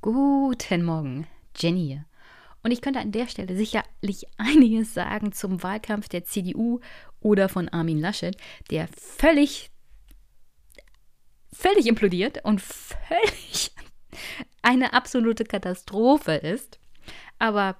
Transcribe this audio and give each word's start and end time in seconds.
Guten 0.00 0.84
Morgen, 0.84 1.26
Jenny. 1.56 2.00
Und 2.62 2.70
ich 2.70 2.80
könnte 2.82 3.00
an 3.00 3.10
der 3.10 3.26
Stelle 3.26 3.56
sicherlich 3.56 4.28
einiges 4.38 4.94
sagen 4.94 5.32
zum 5.32 5.60
Wahlkampf 5.64 6.08
der 6.08 6.24
CDU 6.24 6.78
oder 7.20 7.48
von 7.48 7.68
Armin 7.68 7.98
Laschet, 7.98 8.36
der 8.70 8.86
völlig, 8.96 9.72
völlig 11.52 11.86
implodiert 11.86 12.44
und 12.44 12.60
völlig 12.60 13.72
eine 14.62 14.92
absolute 14.92 15.42
Katastrophe 15.42 16.34
ist. 16.34 16.78
Aber 17.40 17.74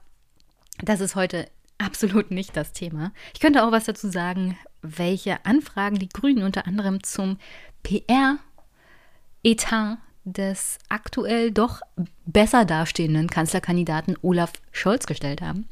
das 0.79 1.01
ist 1.01 1.15
heute 1.15 1.49
absolut 1.79 2.33
nicht 2.33 2.57
das 2.57 2.73
Thema. 2.73 3.13
Ich 3.33 3.39
könnte 3.39 3.63
auch 3.63 3.71
was 3.71 3.85
dazu 3.85 4.11
sagen, 4.11 4.59
welche 4.83 5.47
Anfragen 5.47 6.01
die 6.01 6.09
Grünen 6.09 6.43
unter 6.43 6.67
anderem 6.67 7.05
zum 7.05 7.39
PR-Etat 7.85 8.39
des 10.25 10.79
aktuell 10.89 11.51
doch 11.51 11.81
besser 12.27 12.65
dastehenden 12.65 13.29
Kanzlerkandidaten 13.29 14.17
Olaf 14.23 14.53
Scholz 14.73 15.07
gestellt 15.07 15.41
haben. 15.41 15.69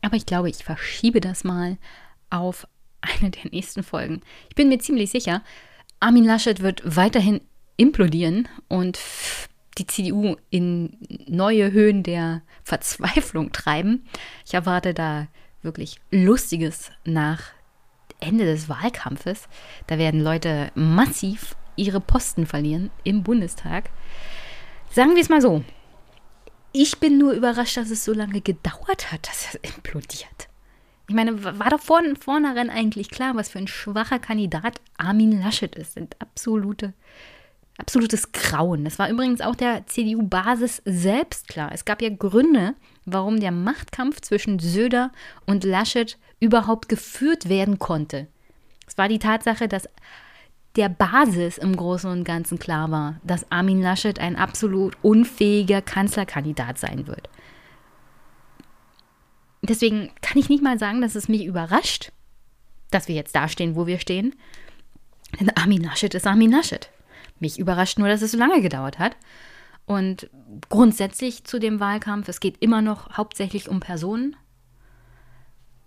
Aber 0.00 0.16
ich 0.16 0.26
glaube, 0.26 0.50
ich 0.50 0.64
verschiebe 0.64 1.20
das 1.20 1.44
mal 1.44 1.78
auf 2.30 2.66
eine 3.00 3.30
der 3.30 3.50
nächsten 3.50 3.82
Folgen. 3.82 4.20
Ich 4.48 4.54
bin 4.54 4.68
mir 4.68 4.78
ziemlich 4.78 5.10
sicher, 5.10 5.42
Armin 6.00 6.24
Laschet 6.24 6.60
wird 6.60 6.82
weiterhin 6.84 7.40
implodieren 7.76 8.48
und 8.68 8.98
die 9.78 9.86
CDU 9.86 10.36
in 10.50 10.98
neue 11.26 11.72
Höhen 11.72 12.02
der 12.02 12.42
Verzweiflung 12.64 13.52
treiben. 13.52 14.04
Ich 14.44 14.54
erwarte 14.54 14.94
da 14.94 15.28
wirklich 15.62 16.00
Lustiges 16.10 16.90
nach 17.04 17.42
Ende 18.20 18.44
des 18.44 18.68
Wahlkampfes. 18.68 19.48
Da 19.86 19.98
werden 19.98 20.20
Leute 20.20 20.70
massiv 20.74 21.56
ihre 21.76 22.00
Posten 22.00 22.46
verlieren 22.46 22.90
im 23.04 23.22
Bundestag. 23.22 23.90
Sagen 24.90 25.14
wir 25.14 25.22
es 25.22 25.28
mal 25.28 25.40
so. 25.40 25.64
Ich 26.72 26.98
bin 26.98 27.18
nur 27.18 27.32
überrascht, 27.32 27.76
dass 27.76 27.90
es 27.90 28.04
so 28.04 28.12
lange 28.12 28.40
gedauert 28.40 29.12
hat, 29.12 29.28
dass 29.28 29.54
er 29.54 29.74
implodiert. 29.74 30.48
Ich 31.08 31.14
meine, 31.14 31.44
war 31.44 31.68
doch 31.68 31.80
von 31.80 32.16
vornherein 32.16 32.70
eigentlich 32.70 33.10
klar, 33.10 33.34
was 33.34 33.50
für 33.50 33.58
ein 33.58 33.68
schwacher 33.68 34.18
Kandidat 34.18 34.80
Armin 34.96 35.42
Laschet 35.42 35.74
ist. 35.74 35.94
Sind 35.94 36.16
absolute, 36.20 36.94
absolutes 37.76 38.32
Grauen. 38.32 38.84
Das 38.84 38.98
war 38.98 39.10
übrigens 39.10 39.40
auch 39.42 39.54
der 39.54 39.86
CDU-Basis 39.86 40.80
selbst 40.86 41.48
klar. 41.48 41.70
Es 41.72 41.84
gab 41.84 42.00
ja 42.00 42.08
Gründe, 42.08 42.74
warum 43.04 43.40
der 43.40 43.50
Machtkampf 43.50 44.20
zwischen 44.20 44.58
Söder 44.58 45.12
und 45.44 45.64
Laschet 45.64 46.16
überhaupt 46.40 46.88
geführt 46.88 47.48
werden 47.48 47.78
konnte. 47.78 48.28
Es 48.86 48.96
war 48.96 49.08
die 49.08 49.18
Tatsache, 49.18 49.68
dass 49.68 49.88
der 50.76 50.88
Basis 50.88 51.58
im 51.58 51.76
Großen 51.76 52.10
und 52.10 52.24
Ganzen 52.24 52.58
klar 52.58 52.90
war, 52.90 53.20
dass 53.22 53.50
Armin 53.50 53.82
Laschet 53.82 54.18
ein 54.18 54.36
absolut 54.36 54.96
unfähiger 55.02 55.82
Kanzlerkandidat 55.82 56.78
sein 56.78 57.06
wird. 57.06 57.28
Deswegen 59.62 60.10
kann 60.22 60.38
ich 60.38 60.48
nicht 60.48 60.62
mal 60.62 60.78
sagen, 60.78 61.02
dass 61.02 61.14
es 61.14 61.28
mich 61.28 61.44
überrascht, 61.44 62.10
dass 62.90 63.06
wir 63.06 63.14
jetzt 63.14 63.36
dastehen, 63.36 63.76
wo 63.76 63.86
wir 63.86 63.98
stehen. 64.00 64.34
Denn 65.38 65.50
Armin 65.50 65.82
Laschet 65.82 66.12
ist 66.14 66.26
Armin 66.26 66.50
Laschet. 66.50 66.90
Mich 67.38 67.58
überrascht 67.58 67.98
nur, 67.98 68.08
dass 68.08 68.22
es 68.22 68.32
so 68.32 68.38
lange 68.38 68.60
gedauert 68.60 68.98
hat. 68.98 69.16
Und 69.86 70.30
grundsätzlich 70.68 71.44
zu 71.44 71.58
dem 71.58 71.80
Wahlkampf, 71.80 72.28
es 72.28 72.40
geht 72.40 72.58
immer 72.62 72.82
noch 72.82 73.16
hauptsächlich 73.16 73.68
um 73.68 73.80
Personen. 73.80 74.36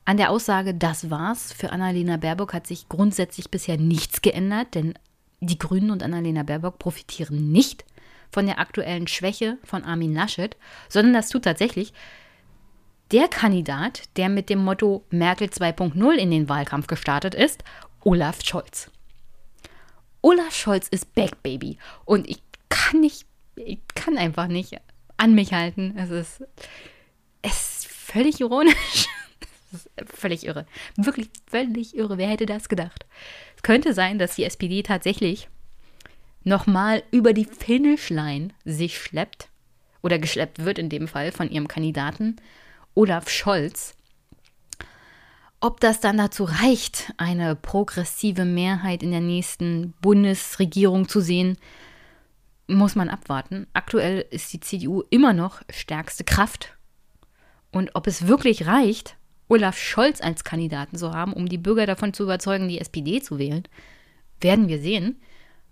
An 0.07 0.17
der 0.17 0.29
Aussage, 0.29 0.75
das 0.75 1.09
war's, 1.09 1.51
für 1.51 1.71
Annalena 1.71 2.17
Baerbock 2.17 2.53
hat 2.53 2.67
sich 2.67 2.87
grundsätzlich 2.89 3.49
bisher 3.49 3.77
nichts 3.77 4.21
geändert, 4.21 4.75
denn 4.75 4.93
die 5.39 5.57
Grünen 5.57 5.89
und 5.89 6.03
Annalena 6.03 6.43
Baerbock 6.43 6.77
profitieren 6.77 7.51
nicht 7.51 7.85
von 8.31 8.45
der 8.45 8.59
aktuellen 8.59 9.07
Schwäche 9.07 9.57
von 9.63 9.83
Armin 9.83 10.13
Laschet, 10.13 10.55
sondern 10.89 11.13
das 11.13 11.29
tut 11.29 11.43
tatsächlich 11.43 11.91
der 13.11 13.27
Kandidat, 13.27 14.03
der 14.17 14.29
mit 14.29 14.49
dem 14.49 14.63
Motto 14.63 15.03
Merkel 15.09 15.47
2.0 15.47 16.13
in 16.13 16.31
den 16.31 16.49
Wahlkampf 16.49 16.85
gestartet 16.85 17.33
ist, 17.33 17.63
Olaf 18.03 18.43
Scholz. 18.43 18.91
Olaf 20.21 20.55
Scholz 20.55 20.87
ist 20.87 21.13
Back 21.15 21.41
Baby 21.41 21.77
und 22.03 22.29
ich 22.29 22.41
kann 22.69 22.99
nicht, 22.99 23.25
ich 23.55 23.79
kann 23.95 24.17
einfach 24.17 24.47
nicht 24.47 24.79
an 25.17 25.33
mich 25.33 25.53
halten. 25.53 25.95
Es 25.97 26.09
ist, 26.09 26.43
es 27.41 27.77
ist 27.77 27.87
völlig 27.87 28.39
ironisch. 28.39 29.07
Völlig 30.05 30.45
irre. 30.45 30.65
Wirklich 30.95 31.29
völlig 31.47 31.95
irre. 31.95 32.17
Wer 32.17 32.29
hätte 32.29 32.45
das 32.45 32.69
gedacht? 32.69 33.05
Es 33.55 33.63
könnte 33.63 33.93
sein, 33.93 34.19
dass 34.19 34.35
die 34.35 34.43
SPD 34.43 34.83
tatsächlich 34.83 35.49
nochmal 36.43 37.03
über 37.11 37.33
die 37.33 37.45
Finishline 37.45 38.49
sich 38.63 38.97
schleppt 38.97 39.49
oder 40.01 40.19
geschleppt 40.19 40.63
wird 40.63 40.77
in 40.77 40.89
dem 40.89 41.07
Fall 41.07 41.31
von 41.31 41.49
ihrem 41.49 41.67
Kandidaten 41.67 42.37
Olaf 42.93 43.29
Scholz. 43.29 43.95
Ob 45.59 45.79
das 45.79 45.99
dann 45.99 46.17
dazu 46.17 46.43
reicht, 46.43 47.11
eine 47.17 47.55
progressive 47.55 48.45
Mehrheit 48.45 49.01
in 49.01 49.11
der 49.11 49.21
nächsten 49.21 49.93
Bundesregierung 50.01 51.09
zu 51.09 51.21
sehen, 51.21 51.57
muss 52.67 52.95
man 52.95 53.09
abwarten. 53.09 53.67
Aktuell 53.73 54.25
ist 54.29 54.53
die 54.53 54.59
CDU 54.59 55.03
immer 55.09 55.33
noch 55.33 55.61
stärkste 55.69 56.23
Kraft. 56.23 56.77
Und 57.71 57.95
ob 57.95 58.07
es 58.07 58.27
wirklich 58.27 58.67
reicht, 58.67 59.17
Olaf 59.47 59.77
Scholz 59.77 60.21
als 60.21 60.43
Kandidaten 60.43 60.97
zu 60.97 61.11
haben, 61.11 61.33
um 61.33 61.47
die 61.47 61.57
Bürger 61.57 61.85
davon 61.85 62.13
zu 62.13 62.23
überzeugen, 62.23 62.67
die 62.67 62.79
SPD 62.79 63.21
zu 63.21 63.37
wählen. 63.37 63.63
Werden 64.39 64.67
wir 64.67 64.79
sehen. 64.79 65.21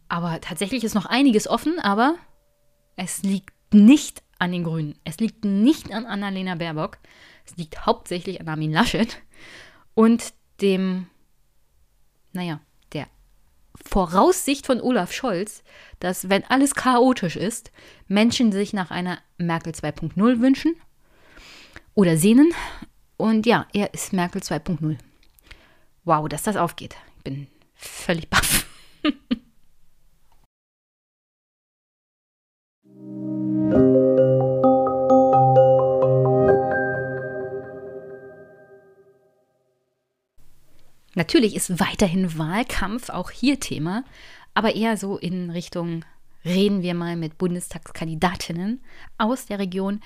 Aber 0.08 0.40
tatsächlich 0.42 0.84
ist 0.84 0.94
noch 0.94 1.06
einiges 1.06 1.48
offen, 1.48 1.80
aber 1.80 2.16
es 2.96 3.24
liegt 3.24 3.74
nicht 3.74 4.22
an 4.38 4.52
den 4.52 4.64
Grünen. 4.64 4.96
Es 5.04 5.18
liegt 5.18 5.46
nicht 5.46 5.92
an 5.92 6.06
Annalena 6.06 6.56
Baerbock. 6.56 7.00
Es 7.46 7.58
liegt 7.58 7.86
hauptsächlich 7.86 8.40
an 8.40 8.48
Armin 8.48 8.72
Laschet 8.72 9.22
und 9.96 10.34
dem, 10.62 11.08
naja, 12.32 12.60
der 12.94 13.08
Voraussicht 13.76 14.66
von 14.66 14.82
Olaf 14.82 15.12
Scholz, 15.12 15.64
dass, 16.00 16.30
wenn 16.30 16.44
alles 16.46 16.76
chaotisch 16.76 17.36
ist, 17.36 17.72
Menschen 18.08 18.52
sich 18.52 18.74
nach 18.74 18.92
einer 18.92 19.20
Merkel 19.38 19.74
2.0 19.74 20.42
wünschen 20.42 20.76
oder 21.96 22.18
sehnen 22.18 22.54
und 23.18 23.46
ja, 23.46 23.68
er 23.74 23.94
ist 23.94 24.14
Merkel 24.14 24.42
2.0. 24.42 24.98
Wow, 26.04 26.28
dass 26.28 26.44
das 26.44 26.58
aufgeht. 26.58 26.96
Ich 27.18 27.24
bin 27.24 27.48
völlig 27.76 28.30
baff. 28.30 28.66
Natürlich 41.16 41.56
ist 41.56 41.80
weiterhin 41.80 42.38
Wahlkampf 42.38 43.10
auch 43.10 43.30
hier 43.30 43.60
Thema, 43.60 44.04
aber 44.56 44.76
eher 44.76 44.98
so 44.98 45.18
in 45.18 45.52
Richtung 45.52 46.04
reden 46.44 46.82
wir 46.82 46.96
mal 46.96 47.16
mit 47.16 47.38
Bundestagskandidatinnen 47.38 48.82
aus 49.18 49.46
der 49.46 49.60
Region. 49.60 50.02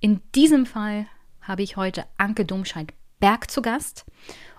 In 0.00 0.22
diesem 0.34 0.66
Fall 0.66 1.06
habe 1.46 1.62
ich 1.62 1.76
heute 1.76 2.04
Anke 2.18 2.44
Domscheit-Berg 2.44 3.50
zu 3.50 3.62
Gast. 3.62 4.04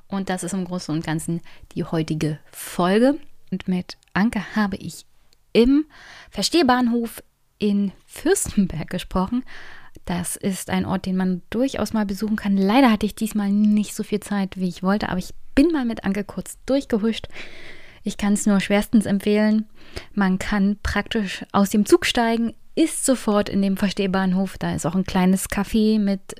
Und 0.08 0.30
das 0.30 0.44
ist 0.44 0.54
im 0.54 0.66
Großen 0.66 0.96
und 0.96 1.06
Ganzen 1.06 1.42
die 1.74 1.84
heutige 1.84 2.40
Folge. 2.52 3.20
Und 3.52 3.68
mit 3.68 3.98
Anke 4.14 4.56
habe 4.56 4.78
ich 4.78 5.06
im 5.54 5.86
Verstehbahnhof 6.30 7.22
in 7.60 7.92
Fürstenberg 8.06 8.90
gesprochen. 8.90 9.44
Das 10.06 10.36
ist 10.36 10.70
ein 10.70 10.86
Ort, 10.86 11.06
den 11.06 11.18
man 11.18 11.42
durchaus 11.50 11.92
mal 11.92 12.06
besuchen 12.06 12.36
kann. 12.36 12.56
Leider 12.56 12.92
hatte 12.92 13.06
ich 13.06 13.16
diesmal 13.16 13.52
nicht 13.52 13.94
so 13.94 14.04
viel 14.04 14.20
Zeit, 14.20 14.58
wie 14.58 14.70
ich 14.70 14.84
wollte, 14.84 15.10
aber 15.10 15.20
ich 15.20 15.34
bin 15.56 15.72
mal 15.72 15.86
mit 15.86 16.06
Anke 16.06 16.24
kurz 16.24 16.58
durchgehuscht. 16.66 17.28
Ich 18.04 18.18
kann 18.18 18.34
es 18.34 18.46
nur 18.46 18.62
schwerstens 18.62 19.06
empfehlen. 19.06 19.66
Man 20.14 20.40
kann 20.40 20.78
praktisch 20.82 21.44
aus 21.52 21.72
dem 21.72 21.86
Zug 21.86 22.06
steigen, 22.06 22.54
ist 22.76 23.06
sofort 23.06 23.50
in 23.50 23.62
dem 23.62 23.76
Verstehbahnhof. 23.76 24.58
Da 24.58 24.76
ist 24.76 24.86
auch 24.86 24.96
ein 24.96 25.04
kleines 25.04 25.50
Café 25.50 26.00
mit 26.00 26.36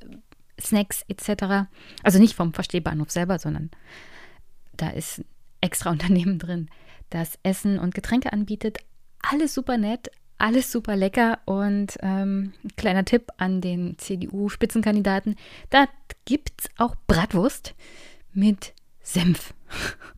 Snacks 0.60 1.04
etc. 1.08 1.68
Also 2.04 2.20
nicht 2.20 2.36
vom 2.36 2.54
Verstehbahnhof 2.54 3.12
selber, 3.12 3.40
sondern 3.40 3.70
da 4.76 4.90
ist 4.90 5.24
extra 5.62 5.90
Unternehmen 5.92 6.40
drin, 6.40 6.70
das 7.10 7.38
Essen 7.44 7.80
und 7.80 7.96
Getränke 7.96 8.34
anbietet. 8.34 8.80
Alles 9.22 9.54
super 9.54 9.78
nett, 9.78 10.12
alles 10.38 10.72
super 10.72 10.96
lecker 10.96 11.40
und 11.46 11.98
ähm, 12.02 12.54
kleiner 12.76 13.06
Tipp 13.06 13.30
an 13.38 13.62
den 13.62 13.98
CDU-Spitzenkandidaten: 13.98 15.36
Da 15.70 15.88
gibt 16.26 16.62
es 16.62 16.70
auch 16.78 16.96
Bratwurst 17.08 17.76
mit 18.34 18.74
Senf. 19.02 19.54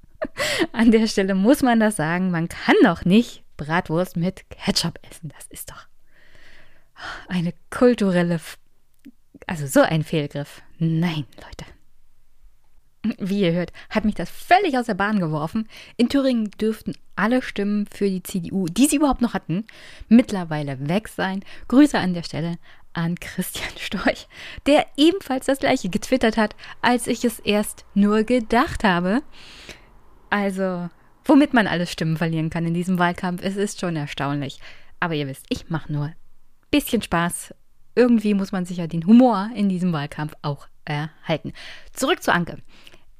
an 0.73 0.91
der 0.91 1.07
Stelle 1.07 1.35
muss 1.35 1.61
man 1.61 1.79
das 1.79 1.95
sagen: 1.95 2.31
Man 2.31 2.49
kann 2.49 2.75
doch 2.83 3.05
nicht 3.05 3.43
Bratwurst 3.55 4.17
mit 4.17 4.49
Ketchup 4.49 4.99
essen. 5.09 5.31
Das 5.35 5.47
ist 5.47 5.71
doch 5.71 5.87
eine 7.27 7.53
kulturelle 7.69 8.39
also 9.49 9.65
so 9.65 9.81
ein 9.81 10.03
Fehlgriff. 10.03 10.61
Nein, 10.77 11.25
Leute. 11.37 11.65
wie 13.17 13.41
ihr 13.41 13.53
hört, 13.53 13.73
hat 13.89 14.05
mich 14.05 14.13
das 14.13 14.29
völlig 14.29 14.77
aus 14.77 14.85
der 14.85 14.93
Bahn 14.93 15.19
geworfen. 15.19 15.67
In 15.97 16.07
Thüringen 16.07 16.51
dürften 16.51 16.93
alle 17.15 17.41
Stimmen 17.41 17.87
für 17.87 18.07
die 18.07 18.21
CDU, 18.21 18.67
die 18.67 18.85
sie 18.85 18.97
überhaupt 18.97 19.21
noch 19.21 19.33
hatten, 19.33 19.65
mittlerweile 20.07 20.87
weg 20.87 21.07
sein. 21.07 21.43
Grüße 21.67 21.97
an 21.97 22.13
der 22.13 22.21
Stelle 22.21 22.59
an 22.93 23.19
Christian 23.19 23.71
Storch, 23.79 24.27
der 24.67 24.85
ebenfalls 24.97 25.47
das 25.47 25.59
gleiche 25.59 25.89
getwittert 25.89 26.37
hat, 26.37 26.55
als 26.83 27.07
ich 27.07 27.25
es 27.25 27.39
erst 27.39 27.85
nur 27.95 28.23
gedacht 28.23 28.83
habe. 28.83 29.23
Also, 30.29 30.89
womit 31.25 31.55
man 31.55 31.65
alles 31.65 31.91
Stimmen 31.91 32.17
verlieren 32.17 32.51
kann 32.51 32.67
in 32.67 32.75
diesem 32.75 32.99
Wahlkampf, 32.99 33.41
es 33.43 33.55
ist 33.55 33.79
schon 33.79 33.95
erstaunlich. 33.95 34.59
Aber 34.99 35.15
ihr 35.15 35.25
wisst, 35.25 35.47
ich 35.49 35.69
mache 35.69 35.91
nur 35.91 36.05
ein 36.05 36.15
bisschen 36.69 37.01
Spaß. 37.01 37.55
Irgendwie 37.99 38.33
muss 38.33 38.51
man 38.53 38.63
sich 38.63 38.77
ja 38.77 38.87
den 38.87 39.05
Humor 39.05 39.49
in 39.53 39.67
diesem 39.67 39.91
Wahlkampf 39.91 40.31
auch 40.41 40.69
erhalten. 40.85 41.51
Zurück 41.91 42.23
zu 42.23 42.33
Anke. 42.33 42.59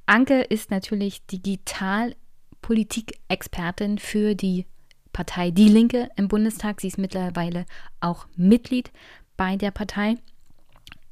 Anke 0.06 0.40
ist 0.40 0.70
natürlich 0.70 1.26
Digitalpolitik-Expertin 1.26 3.98
für 3.98 4.34
die 4.34 4.64
Partei 5.12 5.50
Die 5.50 5.68
Linke 5.68 6.08
im 6.16 6.28
Bundestag. 6.28 6.80
Sie 6.80 6.88
ist 6.88 6.96
mittlerweile 6.96 7.66
auch 8.00 8.26
Mitglied 8.36 8.90
bei 9.36 9.56
der 9.56 9.70
Partei 9.70 10.16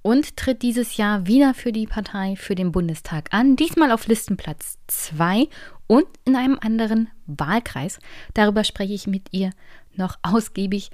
und 0.01 0.39
tritt 0.39 0.63
dieses 0.63 0.97
Jahr 0.97 1.27
wieder 1.27 1.53
für 1.53 1.73
die 1.73 1.87
Partei 1.87 2.37
für 2.37 2.55
den 2.55 2.73
Bundestag 2.73 3.35
an, 3.35 3.55
diesmal 3.55 3.93
auf 3.93 4.07
Listenplatz 4.07 4.79
2 4.87 5.47
und 5.87 6.07
in 6.25 6.37
einem 6.37 6.59
anderen 6.59 7.11
Wahlkreis. 7.27 7.99
Darüber 8.33 8.65
spreche 8.65 8.95
ich 8.95 9.07
mit 9.07 9.29
ihr 9.33 9.51
noch 9.95 10.17
ausgiebig 10.23 10.89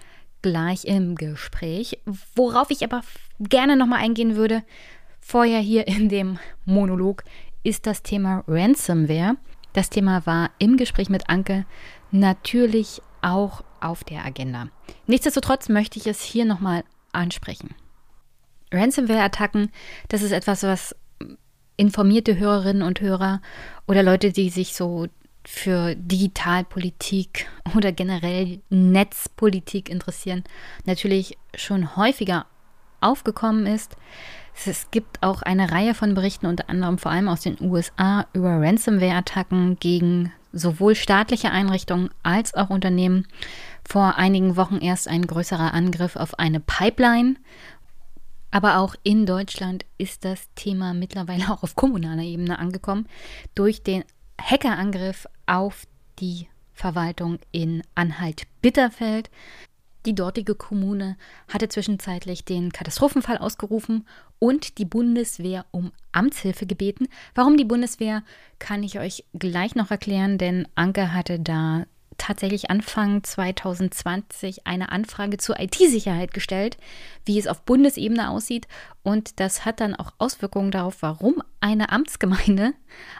gleich 0.44 0.85
im 0.85 1.14
Gespräch. 1.14 1.99
Worauf 2.35 2.70
ich 2.70 2.85
aber 2.85 3.00
gerne 3.41 3.76
nochmal 3.76 4.00
eingehen 4.00 4.37
würde, 4.37 4.62
vorher 5.19 5.58
hier 5.58 5.88
in 5.88 6.11
dem 6.11 6.38
Monolog, 6.67 7.25
ist 7.62 7.87
das 7.87 8.02
Thema 8.02 8.44
Ransomware. 8.46 9.37
Das 9.73 9.88
Thema 9.88 10.26
war 10.26 10.50
im 10.58 10.76
Gespräch 10.76 11.08
mit 11.08 11.31
Anke 11.31 11.64
natürlich 12.11 13.00
auch 13.23 13.64
auf 13.81 14.05
der 14.05 14.23
Agenda. 14.23 14.69
Nichtsdestotrotz 15.06 15.70
möchte 15.70 15.99
ich 15.99 16.06
es 16.06 16.20
hier 16.20 16.44
nochmal 16.44 16.85
ansprechen. 17.12 17.75
Ransomware-Attacken, 18.70 19.70
das 20.08 20.20
ist 20.20 20.32
etwas, 20.32 20.62
was 20.62 20.94
informierte 21.79 22.38
Hörerinnen 22.38 22.82
und 22.82 23.00
Hörer 23.00 23.41
oder 23.88 24.02
Leute, 24.02 24.31
die 24.31 24.50
sich 24.50 24.75
so 24.75 25.06
für 25.44 25.94
Digitalpolitik 25.94 27.46
oder 27.76 27.93
generell 27.93 28.61
Netzpolitik 28.70 29.88
interessieren, 29.88 30.44
natürlich 30.85 31.38
schon 31.55 31.96
häufiger 31.96 32.46
aufgekommen 33.00 33.67
ist. 33.67 33.96
Es 34.67 34.91
gibt 34.91 35.23
auch 35.23 35.43
eine 35.43 35.73
Reihe 35.73 35.94
von 35.94 36.14
Berichten, 36.14 36.46
unter 36.46 36.70
anderem 36.70 36.99
vor 36.99 37.12
allem 37.12 37.29
aus 37.29 37.43
den 37.43 37.61
USA, 37.61 38.26
über 38.32 38.61
Ransomware-Attacken 38.61 39.79
gegen 39.81 40.32
sowohl 40.52 40.94
staatliche 40.94 41.50
Einrichtungen 41.50 42.11
als 42.23 42.55
auch 42.55 42.70
Unternehmen. 42.70 43.26
Vor 43.87 44.17
einigen 44.17 44.56
Wochen 44.56 44.79
erst 44.79 45.08
ein 45.08 45.26
größerer 45.26 45.75
Angriff 45.75 46.17
auf 46.17 46.38
eine 46.38 46.61
Pipeline. 46.61 47.35
Aber 48.50 48.79
auch 48.79 48.94
in 49.02 49.26
Deutschland 49.26 49.85
ist 49.99 50.25
das 50.25 50.49
Thema 50.55 50.94
mittlerweile 50.94 51.44
auch 51.50 51.64
auf 51.64 51.75
kommunaler 51.75 52.23
Ebene 52.23 52.58
angekommen 52.58 53.08
durch 53.56 53.82
den 53.82 54.05
Hackerangriff 54.41 55.26
auf 55.46 55.87
die 56.19 56.49
Verwaltung 56.73 57.38
in 57.52 57.82
Anhalt-Bitterfeld. 57.94 59.31
Die 60.06 60.14
dortige 60.14 60.55
Kommune 60.55 61.17
hatte 61.49 61.69
zwischenzeitlich 61.69 62.44
den 62.44 62.73
Katastrophenfall 62.73 63.38
ausgerufen 63.38 64.06
und 64.38 64.76
die 64.76 64.85
Bundeswehr 64.85 65.64
um 65.70 65.93
Amtshilfe 66.12 66.67
gebeten. 66.67 67.08
Warum 67.35 67.56
die 67.56 67.64
Bundeswehr, 67.64 68.23
kann 68.58 68.82
ich 68.82 68.99
euch 68.99 69.25
gleich 69.32 69.75
noch 69.75 69.91
erklären, 69.91 70.37
denn 70.37 70.69
Anke 70.75 71.14
hatte 71.14 71.41
da 71.41 71.87
tatsächlich 72.19 72.71
Anfang 72.71 73.23
2020 73.23 74.67
eine 74.67 74.91
Anfrage 74.93 75.37
zur 75.37 75.59
IT-Sicherheit 75.59 76.33
gestellt, 76.33 76.77
wie 77.25 77.39
es 77.39 77.47
auf 77.47 77.63
Bundesebene 77.63 78.31
aussieht. 78.31 78.67
Und 79.03 79.41
das 79.41 79.65
hat 79.65 79.81
dann 79.81 79.95
auch 79.95 80.13
Auswirkungen 80.19 80.71
darauf, 80.71 80.97
warum 81.01 81.43
eine 81.61 81.91
Amtsgemeinde 81.91 82.73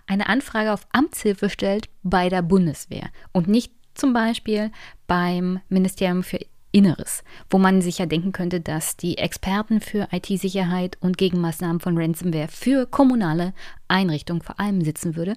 eine 0.07 0.29
Anfrage 0.29 0.73
auf 0.73 0.87
Amtshilfe 0.93 1.51
stellt 1.51 1.89
bei 2.03 2.29
der 2.29 2.43
Bundeswehr 2.43 3.09
und 3.33 3.49
nicht 3.49 3.73
zum 3.95 4.13
Beispiel 4.13 4.71
beim 5.07 5.61
Ministerium 5.69 6.23
für 6.23 6.41
Inneres, 6.75 7.23
wo 7.51 7.59
man 7.59 7.81
sich 7.81 7.99
ja 7.99 8.07
denken 8.07 8.33
könnte, 8.33 8.61
dass 8.61 8.97
die 8.97 9.17
Experten 9.17 9.81
für 9.81 10.09
IT-Sicherheit 10.11 10.99
und 11.01 11.17
Gegenmaßnahmen 11.17 11.79
von 11.79 11.97
Ransomware 11.97 12.49
für 12.49 12.87
kommunale 12.87 13.55
Einrichtungen 13.87 14.43
vor 14.43 14.59
allem 14.59 14.83
sitzen 14.83 15.15
würde, 15.15 15.35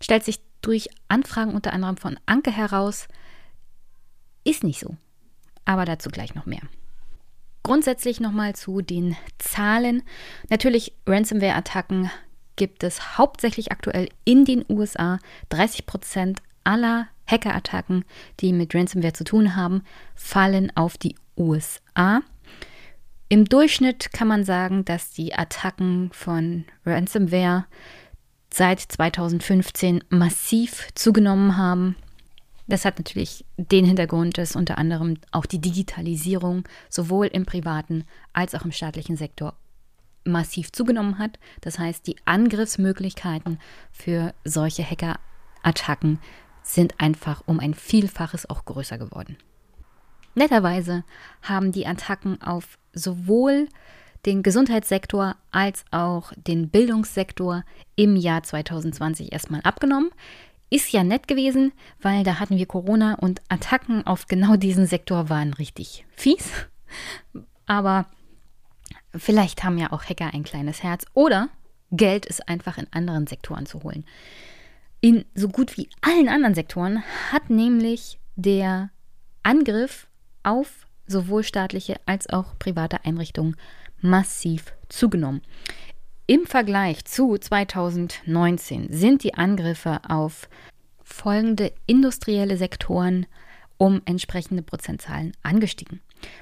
stellt 0.00 0.24
sich 0.24 0.40
durch 0.62 0.88
Anfragen 1.08 1.54
unter 1.54 1.72
anderem 1.72 1.96
von 1.96 2.18
Anke 2.26 2.50
heraus, 2.50 3.08
ist 4.44 4.64
nicht 4.64 4.80
so. 4.80 4.96
Aber 5.64 5.84
dazu 5.84 6.10
gleich 6.10 6.34
noch 6.34 6.46
mehr. 6.46 6.62
Grundsätzlich 7.62 8.18
nochmal 8.18 8.56
zu 8.56 8.80
den 8.80 9.16
Zahlen. 9.38 10.02
Natürlich, 10.48 10.94
Ransomware-Attacken 11.06 12.10
gibt 12.56 12.82
es 12.82 13.18
hauptsächlich 13.18 13.70
aktuell 13.70 14.08
in 14.24 14.44
den 14.44 14.64
USA. 14.68 15.18
30 15.50 15.86
Prozent 15.86 16.42
aller 16.64 17.08
Hackerattacken, 17.26 18.04
die 18.40 18.52
mit 18.52 18.74
Ransomware 18.74 19.12
zu 19.12 19.24
tun 19.24 19.54
haben, 19.54 19.84
fallen 20.14 20.76
auf 20.76 20.98
die 20.98 21.14
USA. 21.36 22.20
Im 23.28 23.46
Durchschnitt 23.46 24.12
kann 24.12 24.28
man 24.28 24.44
sagen, 24.44 24.84
dass 24.84 25.10
die 25.10 25.34
Attacken 25.34 26.10
von 26.12 26.64
Ransomware 26.84 27.64
seit 28.52 28.80
2015 28.80 30.04
massiv 30.08 30.88
zugenommen 30.94 31.56
haben. 31.56 31.96
Das 32.68 32.84
hat 32.84 32.98
natürlich 32.98 33.44
den 33.56 33.84
Hintergrund, 33.84 34.38
dass 34.38 34.56
unter 34.56 34.78
anderem 34.78 35.18
auch 35.30 35.46
die 35.46 35.60
Digitalisierung 35.60 36.64
sowohl 36.88 37.26
im 37.26 37.44
privaten 37.44 38.04
als 38.32 38.54
auch 38.54 38.64
im 38.64 38.72
staatlichen 38.72 39.16
Sektor 39.16 39.54
massiv 40.24 40.72
zugenommen 40.72 41.18
hat. 41.18 41.38
Das 41.60 41.78
heißt, 41.78 42.06
die 42.06 42.16
Angriffsmöglichkeiten 42.24 43.58
für 43.90 44.34
solche 44.44 44.84
Hackerattacken 44.84 46.18
sind 46.62 47.00
einfach 47.00 47.42
um 47.46 47.58
ein 47.58 47.74
Vielfaches 47.74 48.48
auch 48.48 48.64
größer 48.64 48.98
geworden. 48.98 49.36
Netterweise 50.34 51.04
haben 51.42 51.72
die 51.72 51.86
Attacken 51.86 52.40
auf 52.40 52.78
sowohl 52.92 53.68
den 54.26 54.42
Gesundheitssektor 54.42 55.36
als 55.50 55.84
auch 55.90 56.32
den 56.36 56.68
Bildungssektor 56.70 57.64
im 57.96 58.16
Jahr 58.16 58.42
2020 58.42 59.32
erstmal 59.32 59.60
abgenommen. 59.62 60.10
Ist 60.70 60.92
ja 60.92 61.04
nett 61.04 61.28
gewesen, 61.28 61.72
weil 62.00 62.24
da 62.24 62.38
hatten 62.38 62.56
wir 62.56 62.66
Corona 62.66 63.14
und 63.14 63.42
Attacken 63.48 64.06
auf 64.06 64.26
genau 64.26 64.56
diesen 64.56 64.86
Sektor 64.86 65.28
waren 65.28 65.52
richtig 65.54 66.06
fies. 66.16 66.50
Aber 67.66 68.06
vielleicht 69.14 69.64
haben 69.64 69.78
ja 69.78 69.92
auch 69.92 70.04
Hacker 70.04 70.32
ein 70.32 70.44
kleines 70.44 70.82
Herz 70.82 71.04
oder 71.14 71.48
Geld 71.90 72.24
ist 72.24 72.48
einfach 72.48 72.78
in 72.78 72.86
anderen 72.90 73.26
Sektoren 73.26 73.66
zu 73.66 73.82
holen. 73.82 74.04
In 75.02 75.26
so 75.34 75.48
gut 75.48 75.76
wie 75.76 75.90
allen 76.00 76.28
anderen 76.28 76.54
Sektoren 76.54 77.02
hat 77.30 77.50
nämlich 77.50 78.18
der 78.36 78.90
Angriff 79.42 80.06
auf 80.42 80.86
sowohl 81.06 81.44
staatliche 81.44 82.00
als 82.06 82.30
auch 82.30 82.58
private 82.58 83.04
Einrichtungen 83.04 83.56
massiv 84.02 84.74
zugenommen. 84.88 85.42
Im 86.26 86.46
Vergleich 86.46 87.04
zu 87.04 87.36
2019 87.36 88.92
sind 88.92 89.24
die 89.24 89.34
Angriffe 89.34 90.00
auf 90.08 90.48
folgende 91.02 91.72
industrielle 91.86 92.56
Sektoren 92.56 93.26
um 93.76 94.00
entsprechende 94.04 94.62
Prozentzahlen 94.62 95.32
angestiegen. 95.42 96.00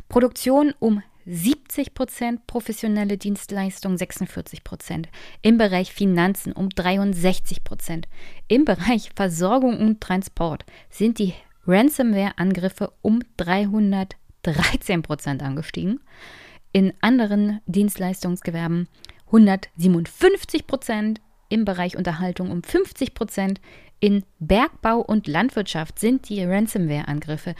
Produktion 0.09 0.75
um 0.79 1.03
70 1.27 1.95
Prozent, 1.95 2.47
professionelle 2.47 3.17
Dienstleistungen 3.19 3.99
46 3.99 4.65
Prozent, 4.65 5.09
im 5.43 5.59
Bereich 5.59 5.93
Finanzen 5.93 6.53
um 6.53 6.71
63 6.71 7.63
Prozent, 7.63 8.09
im 8.49 8.65
Bereich 8.65 9.11
Versorgung 9.15 9.79
und 9.79 10.01
Transport 10.01 10.65
sind 10.89 11.19
die 11.19 11.35
Ransomware-Angriffe 11.67 12.93
um 13.03 13.21
313 13.37 15.03
Prozent 15.03 15.43
angestiegen, 15.43 16.01
in 16.73 16.93
anderen 17.01 17.61
Dienstleistungsgewerben 17.67 18.89
157 19.27 20.67
Prozent, 20.67 21.21
im 21.49 21.65
Bereich 21.65 21.97
Unterhaltung 21.97 22.51
um 22.51 22.63
50 22.63 23.15
Prozent, 23.15 23.61
in 24.01 24.25
Bergbau 24.39 25.01
und 25.01 25.27
Landwirtschaft 25.27 25.99
sind 25.99 26.29
die 26.29 26.43
Ransomware-Angriffe 26.43 27.55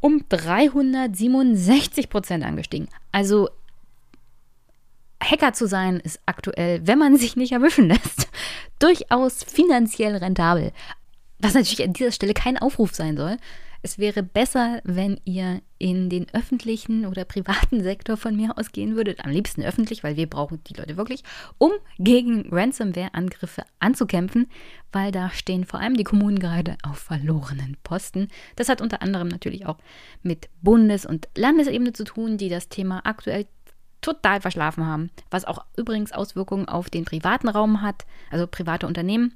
um 0.00 0.24
367 0.28 2.10
Prozent 2.10 2.44
angestiegen. 2.44 2.88
Also 3.12 3.48
Hacker 5.22 5.54
zu 5.54 5.66
sein 5.66 6.00
ist 6.00 6.20
aktuell, 6.26 6.86
wenn 6.86 6.98
man 6.98 7.16
sich 7.16 7.36
nicht 7.36 7.52
erwischen 7.52 7.88
lässt, 7.88 8.28
durchaus 8.78 9.42
finanziell 9.42 10.16
rentabel. 10.16 10.72
Was 11.38 11.54
natürlich 11.54 11.82
an 11.82 11.94
dieser 11.94 12.12
Stelle 12.12 12.34
kein 12.34 12.58
Aufruf 12.58 12.94
sein 12.94 13.16
soll. 13.16 13.38
Es 13.82 13.98
wäre 13.98 14.22
besser, 14.22 14.80
wenn 14.84 15.20
ihr 15.24 15.62
in 15.78 16.08
den 16.08 16.26
öffentlichen 16.32 17.06
oder 17.06 17.24
privaten 17.24 17.82
Sektor 17.82 18.16
von 18.16 18.34
mir 18.34 18.56
aus 18.56 18.72
gehen 18.72 18.96
würdet. 18.96 19.24
Am 19.24 19.30
liebsten 19.30 19.62
öffentlich, 19.62 20.02
weil 20.02 20.16
wir 20.16 20.28
brauchen 20.28 20.62
die 20.64 20.74
Leute 20.74 20.96
wirklich, 20.96 21.22
um 21.58 21.72
gegen 21.98 22.48
Ransomware-Angriffe 22.50 23.62
anzukämpfen, 23.78 24.48
weil 24.92 25.12
da 25.12 25.30
stehen 25.30 25.64
vor 25.64 25.80
allem 25.80 25.96
die 25.96 26.04
Kommunen 26.04 26.38
gerade 26.38 26.76
auf 26.82 26.98
verlorenen 26.98 27.76
Posten. 27.82 28.28
Das 28.56 28.68
hat 28.68 28.80
unter 28.80 29.02
anderem 29.02 29.28
natürlich 29.28 29.66
auch 29.66 29.78
mit 30.22 30.48
Bundes- 30.62 31.06
und 31.06 31.28
Landesebene 31.36 31.92
zu 31.92 32.04
tun, 32.04 32.38
die 32.38 32.48
das 32.48 32.68
Thema 32.68 33.00
aktuell 33.04 33.46
total 34.00 34.40
verschlafen 34.40 34.86
haben, 34.86 35.10
was 35.30 35.44
auch 35.44 35.64
übrigens 35.76 36.12
Auswirkungen 36.12 36.68
auf 36.68 36.90
den 36.90 37.04
privaten 37.04 37.48
Raum 37.48 37.82
hat, 37.82 38.06
also 38.30 38.46
private 38.46 38.86
Unternehmen, 38.86 39.34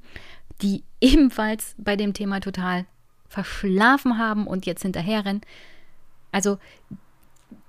die 0.62 0.84
ebenfalls 1.00 1.74
bei 1.78 1.96
dem 1.96 2.14
Thema 2.14 2.40
total 2.40 2.86
verschlafen 3.30 4.18
haben 4.18 4.46
und 4.46 4.66
jetzt 4.66 4.82
hinterherrennen. 4.82 5.40
Also, 6.32 6.58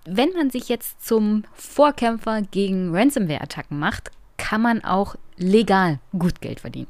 wenn 0.06 0.34
man 0.34 0.50
sich 0.50 0.68
jetzt 0.68 1.06
zum 1.06 1.44
Vorkämpfer 1.54 2.42
gegen 2.42 2.94
Ransomware-Attacken 2.94 3.80
macht, 3.80 4.12
kann 4.38 4.62
man 4.62 4.84
auch 4.84 5.16
legal 5.38 6.00
gut 6.18 6.42
Geld 6.42 6.60
verdienen. 6.62 6.88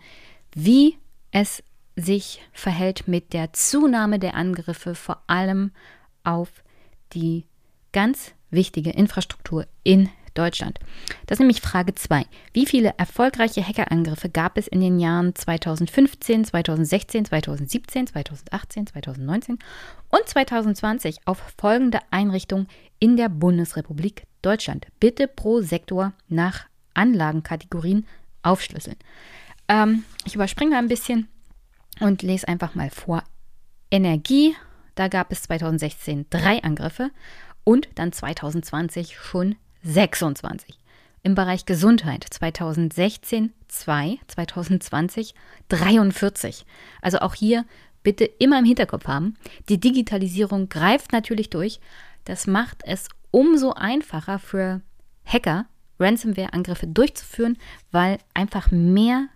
wie 0.56 0.98
es 1.32 1.62
sich 1.96 2.42
verhält 2.52 3.08
mit 3.08 3.34
der 3.34 3.54
Zunahme 3.54 4.18
der 4.18 4.36
Angriffe, 4.36 4.96
vor 4.96 5.22
allem 5.28 5.72
auf 6.24 6.50
die 7.14 7.46
ganz 7.92 8.34
wichtige 8.50 8.92
Infrastruktur 8.92 9.68
in 9.84 10.10
Deutschland. 10.38 10.80
Das 11.26 11.36
ist 11.36 11.40
nämlich 11.40 11.62
Frage 11.62 11.96
2. 11.96 12.26
Wie 12.54 12.66
viele 12.66 12.94
erfolgreiche 12.98 13.66
Hackerangriffe 13.66 14.30
gab 14.30 14.58
es 14.58 14.68
in 14.68 14.80
den 14.80 15.00
Jahren 15.00 15.34
2015, 15.36 16.46
2016, 16.46 17.26
2017, 17.26 18.08
2018, 18.08 18.88
2019 18.88 19.60
und 20.10 20.28
2020 20.28 21.20
auf 21.26 21.42
folgende 21.60 22.00
Einrichtungen 22.12 22.68
in 23.00 23.18
der 23.18 23.30
Bundesrepublik 23.30 24.24
Deutschland? 24.42 24.88
Bitte 25.00 25.28
pro 25.28 25.62
Sektor 25.62 26.14
nach 26.28 26.66
Anlagenkategorien 26.94 28.06
aufschlüsseln. 28.44 28.98
Ähm, 29.68 30.04
ich 30.26 30.36
überspringe 30.36 30.78
ein 30.78 30.88
bisschen 30.88 31.28
und 32.00 32.22
lese 32.22 32.48
einfach 32.48 32.76
mal 32.76 32.90
vor. 32.90 33.24
Energie, 33.90 34.56
da 34.96 35.08
gab 35.08 35.32
es 35.32 35.44
2016 35.44 36.28
drei 36.30 36.62
Angriffe 36.64 37.12
und 37.64 37.90
dann 37.96 38.12
2020 38.12 39.18
schon 39.18 39.56
26. 39.88 40.78
Im 41.24 41.36
Bereich 41.36 41.66
Gesundheit 41.66 42.26
2016 42.30 43.54
2, 43.68 44.20
2020 44.28 45.34
43. 45.70 46.66
Also 47.02 47.20
auch 47.20 47.34
hier 47.34 47.66
bitte 48.04 48.26
immer 48.26 48.60
im 48.60 48.66
Hinterkopf 48.66 49.08
haben. 49.08 49.36
Die 49.70 49.80
Digitalisierung 49.80 50.70
greift 50.70 51.12
natürlich 51.12 51.50
durch. 51.50 51.80
Das 52.26 52.48
macht 52.48 52.84
es 52.86 53.08
umso 53.32 53.74
einfacher 53.74 54.40
für 54.40 54.82
Hacker, 55.26 55.66
Ransomware-Angriffe 56.00 56.88
durchzuführen, 56.88 57.58
weil 57.92 58.20
einfach 58.34 58.72
mehr 58.72 59.28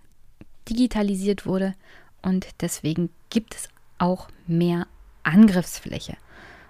digitalisiert 0.70 1.46
wurde 1.46 1.74
und 2.22 2.48
deswegen 2.62 3.10
gibt 3.30 3.56
es 3.56 3.70
auch 3.98 4.28
mehr 4.48 4.88
Angriffsfläche. 5.24 6.16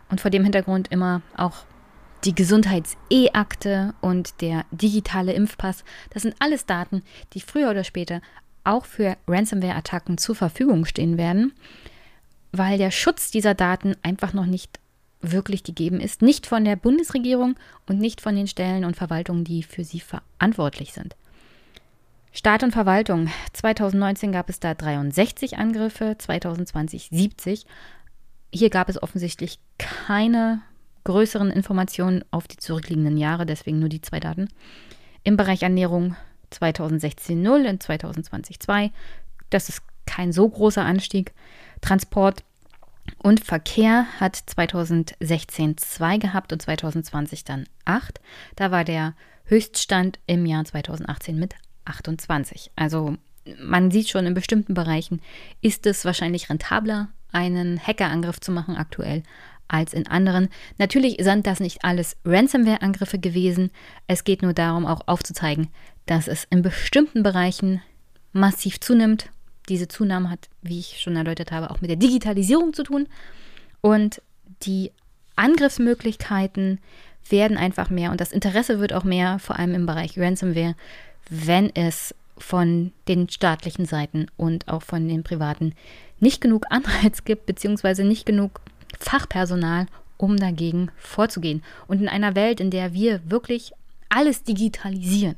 Und 0.09 0.21
vor 0.21 0.31
dem 0.31 0.43
Hintergrund 0.43 0.91
immer 0.91 1.21
auch 1.37 1.65
die 2.23 2.35
Gesundheits-E-Akte 2.35 3.93
und 4.01 4.41
der 4.41 4.65
digitale 4.71 5.33
Impfpass, 5.33 5.83
das 6.11 6.23
sind 6.23 6.35
alles 6.39 6.65
Daten, 6.65 7.03
die 7.33 7.41
früher 7.41 7.69
oder 7.69 7.83
später 7.83 8.21
auch 8.63 8.85
für 8.85 9.17
Ransomware-Attacken 9.27 10.17
zur 10.17 10.35
Verfügung 10.35 10.85
stehen 10.85 11.17
werden, 11.17 11.53
weil 12.51 12.77
der 12.77 12.91
Schutz 12.91 13.31
dieser 13.31 13.53
Daten 13.53 13.95
einfach 14.03 14.33
noch 14.33 14.45
nicht 14.45 14.79
wirklich 15.21 15.63
gegeben 15.63 15.99
ist, 15.99 16.21
nicht 16.21 16.47
von 16.47 16.65
der 16.65 16.75
Bundesregierung 16.75 17.55
und 17.87 17.99
nicht 17.99 18.21
von 18.21 18.35
den 18.35 18.47
Stellen 18.47 18.85
und 18.85 18.95
Verwaltungen, 18.95 19.43
die 19.43 19.63
für 19.63 19.83
sie 19.83 19.99
verantwortlich 19.99 20.93
sind. 20.93 21.15
Staat 22.33 22.63
und 22.63 22.71
Verwaltung. 22.71 23.29
2019 23.53 24.31
gab 24.31 24.49
es 24.49 24.59
da 24.59 24.73
63 24.73 25.57
Angriffe, 25.57 26.15
2020 26.17 27.09
70. 27.11 27.65
Hier 28.53 28.69
gab 28.69 28.89
es 28.89 29.01
offensichtlich 29.01 29.59
keine 29.77 30.61
größeren 31.03 31.51
Informationen 31.51 32.23
auf 32.31 32.47
die 32.47 32.57
zurückliegenden 32.57 33.17
Jahre, 33.17 33.45
deswegen 33.45 33.79
nur 33.79 33.89
die 33.89 34.01
zwei 34.01 34.19
Daten. 34.19 34.49
Im 35.23 35.37
Bereich 35.37 35.63
Ernährung 35.63 36.15
2016 36.51 37.41
0 37.41 37.65
und 37.65 37.83
2020 37.83 38.59
2. 38.59 38.91
Das 39.49 39.69
ist 39.69 39.81
kein 40.05 40.31
so 40.31 40.47
großer 40.47 40.83
Anstieg. 40.83 41.33
Transport 41.81 42.43
und 43.17 43.39
Verkehr 43.43 44.05
hat 44.19 44.35
2016 44.35 45.77
2 45.77 46.17
gehabt 46.17 46.53
und 46.53 46.61
2020 46.61 47.43
dann 47.43 47.65
8. 47.85 48.19
Da 48.55 48.71
war 48.71 48.83
der 48.83 49.13
Höchststand 49.45 50.19
im 50.27 50.45
Jahr 50.45 50.65
2018 50.65 51.37
mit 51.37 51.55
28. 51.85 52.71
Also 52.75 53.17
man 53.59 53.91
sieht 53.91 54.09
schon, 54.09 54.25
in 54.25 54.33
bestimmten 54.33 54.73
Bereichen 54.73 55.21
ist 55.61 55.85
es 55.85 56.05
wahrscheinlich 56.05 56.49
rentabler, 56.49 57.09
einen 57.31 57.79
Hackerangriff 57.79 58.39
zu 58.39 58.51
machen 58.51 58.75
aktuell, 58.75 59.23
als 59.71 59.93
in 59.93 60.07
anderen. 60.07 60.49
Natürlich 60.77 61.17
sind 61.19 61.47
das 61.47 61.59
nicht 61.59 61.83
alles 61.83 62.17
Ransomware-Angriffe 62.25 63.19
gewesen. 63.19 63.71
Es 64.07 64.23
geht 64.23 64.41
nur 64.41 64.53
darum, 64.53 64.85
auch 64.85 65.07
aufzuzeigen, 65.07 65.69
dass 66.05 66.27
es 66.27 66.45
in 66.49 66.61
bestimmten 66.61 67.23
Bereichen 67.23 67.81
massiv 68.33 68.79
zunimmt. 68.79 69.29
Diese 69.69 69.87
Zunahme 69.87 70.29
hat, 70.29 70.49
wie 70.61 70.79
ich 70.79 70.99
schon 70.99 71.15
erläutert 71.15 71.51
habe, 71.51 71.71
auch 71.71 71.81
mit 71.81 71.89
der 71.89 71.97
Digitalisierung 71.97 72.73
zu 72.73 72.83
tun. 72.83 73.07
Und 73.79 74.21
die 74.63 74.91
Angriffsmöglichkeiten 75.35 76.79
werden 77.29 77.57
einfach 77.57 77.89
mehr 77.89 78.11
und 78.11 78.19
das 78.19 78.31
Interesse 78.31 78.79
wird 78.79 78.93
auch 78.93 79.03
mehr, 79.03 79.39
vor 79.39 79.57
allem 79.57 79.75
im 79.75 79.85
Bereich 79.85 80.17
Ransomware, 80.17 80.75
wenn 81.29 81.73
es 81.75 82.13
von 82.37 82.91
den 83.07 83.29
staatlichen 83.29 83.85
Seiten 83.85 84.27
und 84.37 84.67
auch 84.67 84.81
von 84.81 85.07
den 85.07 85.23
privaten 85.23 85.73
nicht 86.19 86.41
genug 86.41 86.65
Anreiz 86.69 87.23
gibt, 87.23 87.45
beziehungsweise 87.45 88.03
nicht 88.03 88.25
genug 88.25 88.61
Fachpersonal, 89.01 89.87
um 90.17 90.37
dagegen 90.37 90.91
vorzugehen. 90.97 91.63
Und 91.87 92.01
in 92.01 92.07
einer 92.07 92.35
Welt, 92.35 92.59
in 92.59 92.71
der 92.71 92.93
wir 92.93 93.29
wirklich 93.29 93.71
alles 94.09 94.43
digitalisieren, 94.43 95.35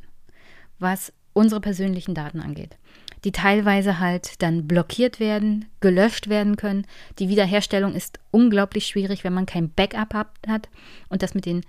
was 0.79 1.13
unsere 1.34 1.62
persönlichen 1.62 2.13
Daten 2.13 2.41
angeht, 2.41 2.77
die 3.24 3.32
teilweise 3.32 4.00
halt 4.00 4.41
dann 4.41 4.67
blockiert 4.67 5.20
werden, 5.20 5.65
gelöscht 5.79 6.27
werden 6.27 6.58
können. 6.58 6.86
Die 7.20 7.29
Wiederherstellung 7.29 7.96
ist 7.96 8.20
unglaublich 8.32 8.86
schwierig, 8.86 9.24
wenn 9.24 9.34
man 9.34 9.46
kein 9.46 9.70
Backup 9.70 10.13
hat. 10.48 10.70
Und 11.08 11.24
das 11.24 11.34
mit, 11.34 11.46
den, 11.46 11.62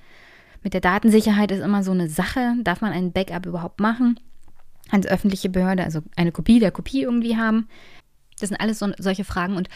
mit 0.63 0.75
der 0.75 0.81
Datensicherheit 0.81 1.53
ist 1.53 1.61
immer 1.61 1.85
so 1.85 1.93
eine 1.93 2.09
Sache. 2.09 2.55
Darf 2.65 2.81
man 2.81 2.93
ein 2.93 3.13
Backup 3.13 3.47
überhaupt 3.47 3.79
machen? 3.79 4.19
Als 4.91 5.07
öffentliche 5.07 5.49
Behörde, 5.49 5.85
also 5.85 6.01
eine 6.17 6.33
Kopie 6.33 6.59
der 6.59 6.73
Kopie 6.73 7.03
irgendwie 7.03 7.37
haben. 7.37 7.69
Das 8.41 8.49
sind 8.49 8.61
alles 8.61 8.81
so, 8.81 8.91
solche 8.99 9.25
Fragen. 9.25 9.57
Und 9.57 9.69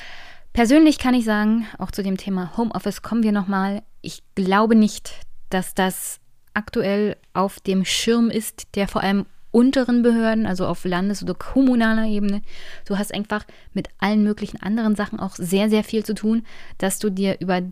Persönlich 0.59 0.99
kann 0.99 1.15
ich 1.15 1.25
sagen, 1.25 1.69
auch 1.79 1.93
zu 1.93 2.03
dem 2.03 2.17
Thema 2.17 2.57
Homeoffice 2.57 3.03
kommen 3.03 3.23
wir 3.23 3.31
nochmal. 3.31 3.85
Ich 4.01 4.25
glaube 4.35 4.75
nicht, 4.75 5.13
dass 5.51 5.73
das 5.73 6.19
aktuell 6.53 7.17
auf 7.33 7.61
dem 7.61 7.85
Schirm 7.85 8.29
ist, 8.29 8.75
der 8.75 8.89
vor 8.89 9.05
allem 9.05 9.25
unteren 9.53 10.03
Behörden, 10.03 10.47
also 10.47 10.67
auf 10.67 10.85
Landes- 10.85 11.23
oder 11.23 11.35
kommunaler 11.35 12.07
Ebene. 12.07 12.43
Du 12.87 12.99
hast 12.99 13.15
einfach 13.15 13.45
mit 13.73 13.87
allen 13.99 14.25
möglichen 14.25 14.61
anderen 14.61 14.97
Sachen 14.97 15.21
auch 15.21 15.37
sehr, 15.37 15.71
sehr 15.71 15.85
viel 15.85 16.05
zu 16.05 16.13
tun, 16.13 16.45
dass 16.79 16.99
du 16.99 17.09
dir 17.09 17.37
über 17.39 17.63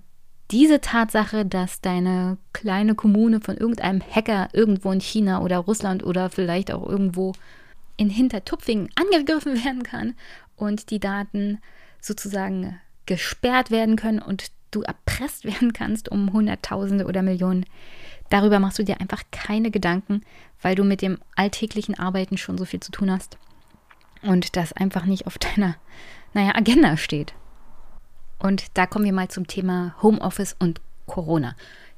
diese 0.52 0.80
Tatsache, 0.80 1.44
dass 1.44 1.80
deine 1.80 2.38
kleine 2.52 2.94
Kommune 2.94 3.40
von 3.40 3.56
irgendeinem 3.56 4.00
Hacker 4.00 4.48
irgendwo 4.52 4.92
in 4.92 5.00
China 5.00 5.42
oder 5.42 5.58
Russland 5.58 6.04
oder 6.04 6.30
vielleicht 6.30 6.70
auch 6.70 6.88
irgendwo 6.88 7.32
in 7.96 8.10
Hintertupfingen 8.10 8.90
angegriffen 8.94 9.56
werden 9.64 9.82
kann 9.82 10.14
und 10.54 10.90
die 10.92 11.00
Daten 11.00 11.58
sozusagen 12.06 12.78
gesperrt 13.06 13.70
werden 13.70 13.96
können 13.96 14.20
und 14.20 14.50
du 14.70 14.82
erpresst 14.82 15.44
werden 15.44 15.72
kannst 15.72 16.08
um 16.08 16.32
Hunderttausende 16.32 17.06
oder 17.06 17.22
Millionen. 17.22 17.66
Darüber 18.30 18.58
machst 18.58 18.78
du 18.78 18.84
dir 18.84 19.00
einfach 19.00 19.22
keine 19.30 19.70
Gedanken, 19.70 20.22
weil 20.60 20.74
du 20.74 20.82
mit 20.82 21.02
dem 21.02 21.18
alltäglichen 21.36 21.98
Arbeiten 21.98 22.36
schon 22.36 22.58
so 22.58 22.64
viel 22.64 22.80
zu 22.80 22.90
tun 22.90 23.10
hast 23.10 23.38
und 24.22 24.56
das 24.56 24.72
einfach 24.72 25.04
nicht 25.04 25.26
auf 25.26 25.38
deiner, 25.38 25.76
naja, 26.34 26.54
Agenda 26.54 26.96
steht. 26.96 27.34
Und 28.38 28.66
da 28.74 28.86
kommen 28.86 29.04
wir 29.04 29.12
mal 29.12 29.28
zum 29.28 29.46
Thema 29.46 29.94
Homeoffice 30.02 30.56
und 30.58 30.80
Corona. 31.06 31.54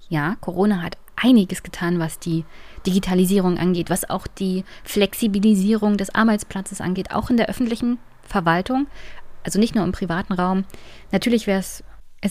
Ja, 0.09 0.37
Corona 0.41 0.83
hat 0.83 0.99
einiges 1.17 1.63
getan, 1.63 1.99
was 1.99 2.19
die 2.19 2.45
Digitalisierung 2.87 3.59
angeht, 3.59 3.91
was 3.91 4.09
auch 4.09 4.27
die 4.27 4.65
Flexibilisierung 4.85 5.97
des 5.97 6.15
Arbeitsplatzes 6.15 6.81
angeht, 6.81 7.11
auch 7.11 7.31
in 7.31 7.37
der 7.37 7.49
öffentlichen 7.49 7.99
Verwaltung, 8.23 8.87
also 9.45 9.59
nicht 9.59 9.75
nur 9.75 9.85
im 9.85 9.93
privaten 9.93 10.33
Raum. 10.33 10.65
Natürlich 11.13 11.47
wäre 11.47 11.61
es 11.61 11.85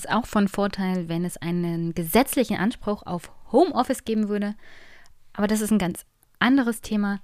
auch 0.08 0.26
von 0.26 0.48
Vorteil, 0.48 1.10
wenn 1.10 1.26
es 1.26 1.38
einen 1.38 1.94
gesetzlichen 1.94 2.58
Anspruch 2.58 3.04
auf 3.06 3.32
Homeoffice 3.52 4.06
geben 4.06 4.30
würde. 4.30 4.56
Aber 5.34 5.48
das 5.48 5.62
ist 5.62 5.72
ein 5.72 5.80
ganz 5.80 6.06
anderes 6.40 6.82
Thema. 6.82 7.20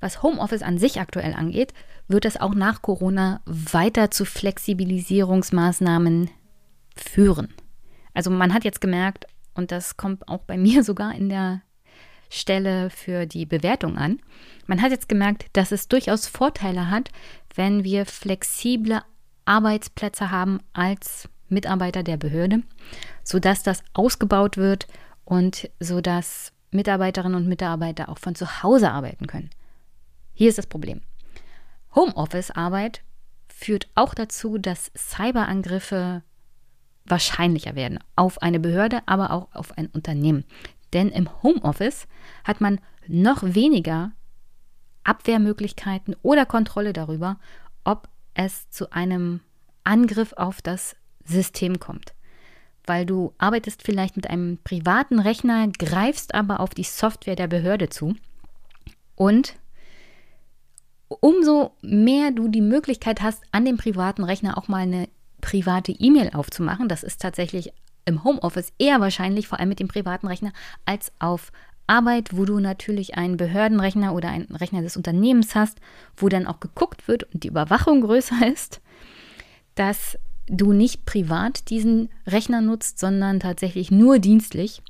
Was 0.00 0.22
Homeoffice 0.22 0.62
an 0.62 0.78
sich 0.78 1.00
aktuell 1.00 1.34
angeht, 1.34 1.72
wird 2.06 2.24
es 2.24 2.38
auch 2.38 2.54
nach 2.54 2.82
Corona 2.82 3.40
weiter 3.46 4.10
zu 4.10 4.24
Flexibilisierungsmaßnahmen 4.24 6.30
führen. 6.94 7.54
Also 8.14 8.30
man 8.30 8.52
hat 8.52 8.64
jetzt 8.64 8.80
gemerkt, 8.80 9.26
und 9.54 9.72
das 9.72 9.96
kommt 9.96 10.28
auch 10.28 10.40
bei 10.40 10.58
mir 10.58 10.84
sogar 10.84 11.14
in 11.14 11.28
der 11.28 11.62
Stelle 12.28 12.90
für 12.90 13.26
die 13.26 13.46
Bewertung 13.46 13.96
an, 13.96 14.18
man 14.66 14.82
hat 14.82 14.90
jetzt 14.90 15.08
gemerkt, 15.08 15.46
dass 15.52 15.70
es 15.70 15.88
durchaus 15.88 16.26
Vorteile 16.26 16.90
hat, 16.90 17.10
wenn 17.56 17.84
wir 17.84 18.06
flexible 18.06 19.02
Arbeitsplätze 19.44 20.30
haben 20.30 20.60
als 20.72 21.28
Mitarbeiter 21.48 22.02
der 22.02 22.16
Behörde, 22.16 22.62
sodass 23.22 23.62
das 23.62 23.82
ausgebaut 23.94 24.56
wird 24.56 24.86
und 25.24 25.70
sodass 25.80 26.52
Mitarbeiterinnen 26.70 27.36
und 27.36 27.48
Mitarbeiter 27.48 28.08
auch 28.08 28.18
von 28.18 28.34
zu 28.34 28.62
Hause 28.62 28.90
arbeiten 28.90 29.26
können. 29.26 29.50
Hier 30.34 30.48
ist 30.48 30.58
das 30.58 30.66
Problem. 30.66 31.00
Homeoffice-Arbeit 31.94 33.02
führt 33.48 33.88
auch 33.94 34.14
dazu, 34.14 34.58
dass 34.58 34.92
Cyberangriffe 34.96 36.22
wahrscheinlicher 37.06 37.74
werden 37.74 38.00
auf 38.16 38.42
eine 38.42 38.60
Behörde, 38.60 39.00
aber 39.06 39.30
auch 39.30 39.54
auf 39.54 39.78
ein 39.78 39.86
Unternehmen. 39.86 40.44
Denn 40.92 41.08
im 41.08 41.42
Homeoffice 41.42 42.06
hat 42.44 42.60
man 42.60 42.80
noch 43.06 43.42
weniger 43.42 44.12
Abwehrmöglichkeiten 45.06 46.16
oder 46.22 46.46
Kontrolle 46.46 46.92
darüber, 46.92 47.38
ob 47.84 48.08
es 48.34 48.68
zu 48.70 48.92
einem 48.92 49.40
Angriff 49.84 50.32
auf 50.34 50.60
das 50.62 50.96
System 51.24 51.78
kommt. 51.78 52.12
Weil 52.84 53.06
du 53.06 53.32
arbeitest 53.38 53.82
vielleicht 53.82 54.16
mit 54.16 54.28
einem 54.28 54.58
privaten 54.62 55.18
Rechner, 55.18 55.68
greifst 55.68 56.34
aber 56.34 56.60
auf 56.60 56.70
die 56.70 56.84
Software 56.84 57.36
der 57.36 57.48
Behörde 57.48 57.88
zu 57.88 58.14
und 59.16 59.56
umso 61.08 61.72
mehr 61.82 62.30
du 62.30 62.48
die 62.48 62.60
Möglichkeit 62.60 63.22
hast, 63.22 63.42
an 63.52 63.64
dem 63.64 63.76
privaten 63.76 64.24
Rechner 64.24 64.58
auch 64.58 64.68
mal 64.68 64.82
eine 64.82 65.08
private 65.40 65.92
E-Mail 65.92 66.30
aufzumachen, 66.34 66.88
das 66.88 67.02
ist 67.02 67.20
tatsächlich 67.20 67.72
im 68.04 68.24
Homeoffice 68.24 68.72
eher 68.78 69.00
wahrscheinlich, 69.00 69.48
vor 69.48 69.58
allem 69.58 69.68
mit 69.68 69.80
dem 69.80 69.88
privaten 69.88 70.26
Rechner, 70.26 70.52
als 70.84 71.12
auf 71.18 71.52
Arbeit, 71.86 72.36
wo 72.36 72.44
du 72.44 72.58
natürlich 72.58 73.16
einen 73.16 73.36
Behördenrechner 73.36 74.14
oder 74.14 74.28
einen 74.28 74.54
Rechner 74.54 74.82
des 74.82 74.96
Unternehmens 74.96 75.54
hast, 75.54 75.78
wo 76.16 76.28
dann 76.28 76.46
auch 76.46 76.60
geguckt 76.60 77.08
wird 77.08 77.24
und 77.32 77.44
die 77.44 77.48
Überwachung 77.48 78.00
größer 78.02 78.46
ist, 78.52 78.80
dass 79.74 80.18
du 80.48 80.72
nicht 80.72 81.04
privat 81.06 81.70
diesen 81.70 82.08
Rechner 82.26 82.60
nutzt, 82.60 82.98
sondern 82.98 83.40
tatsächlich 83.40 83.90
nur 83.90 84.18
dienstlich. 84.18 84.82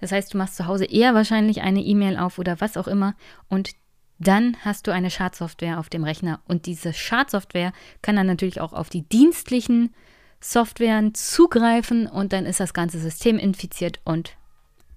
Das 0.00 0.12
heißt, 0.12 0.32
du 0.32 0.38
machst 0.38 0.56
zu 0.56 0.66
Hause 0.66 0.84
eher 0.84 1.14
wahrscheinlich 1.14 1.62
eine 1.62 1.82
E-Mail 1.82 2.16
auf 2.16 2.38
oder 2.38 2.60
was 2.60 2.76
auch 2.76 2.88
immer 2.88 3.14
und 3.48 3.70
dann 4.18 4.56
hast 4.62 4.86
du 4.86 4.92
eine 4.92 5.10
Schadsoftware 5.10 5.78
auf 5.78 5.88
dem 5.88 6.04
Rechner 6.04 6.40
und 6.46 6.66
diese 6.66 6.92
Schadsoftware 6.92 7.72
kann 8.02 8.16
dann 8.16 8.26
natürlich 8.26 8.60
auch 8.60 8.74
auf 8.74 8.90
die 8.90 9.02
dienstlichen 9.02 9.94
Softwaren 10.40 11.14
zugreifen 11.14 12.06
und 12.06 12.32
dann 12.32 12.46
ist 12.46 12.60
das 12.60 12.74
ganze 12.74 12.98
System 12.98 13.38
infiziert 13.38 14.00
und 14.04 14.36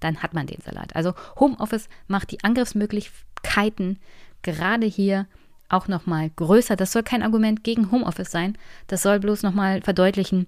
dann 0.00 0.22
hat 0.22 0.34
man 0.34 0.46
den 0.46 0.60
Salat. 0.60 0.96
Also 0.96 1.14
Homeoffice 1.38 1.88
macht 2.06 2.30
die 2.30 2.42
Angriffsmöglichkeiten 2.42 3.98
gerade 4.42 4.86
hier 4.86 5.26
auch 5.68 5.88
nochmal 5.88 6.30
größer. 6.30 6.76
Das 6.76 6.92
soll 6.92 7.02
kein 7.02 7.22
Argument 7.22 7.64
gegen 7.64 7.90
Homeoffice 7.90 8.30
sein. 8.30 8.56
Das 8.86 9.02
soll 9.02 9.18
bloß 9.18 9.42
nochmal 9.42 9.82
verdeutlichen, 9.82 10.46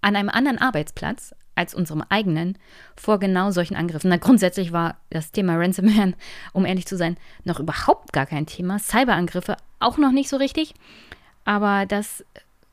an 0.00 0.16
einem 0.16 0.30
anderen 0.30 0.58
Arbeitsplatz 0.58 1.34
als 1.54 1.74
unserem 1.74 2.02
eigenen 2.08 2.56
vor 2.96 3.18
genau 3.18 3.50
solchen 3.50 3.76
Angriffen? 3.76 4.08
Na, 4.08 4.16
grundsätzlich 4.16 4.72
war 4.72 4.96
das 5.10 5.32
Thema 5.32 5.56
Ransomware, 5.56 6.14
um 6.52 6.64
ehrlich 6.64 6.86
zu 6.86 6.96
sein, 6.96 7.16
noch 7.44 7.60
überhaupt 7.60 8.12
gar 8.12 8.26
kein 8.26 8.46
Thema. 8.46 8.78
Cyberangriffe 8.78 9.56
auch 9.78 9.98
noch 9.98 10.12
nicht 10.12 10.28
so 10.28 10.36
richtig. 10.36 10.74
Aber 11.44 11.86
das 11.86 12.24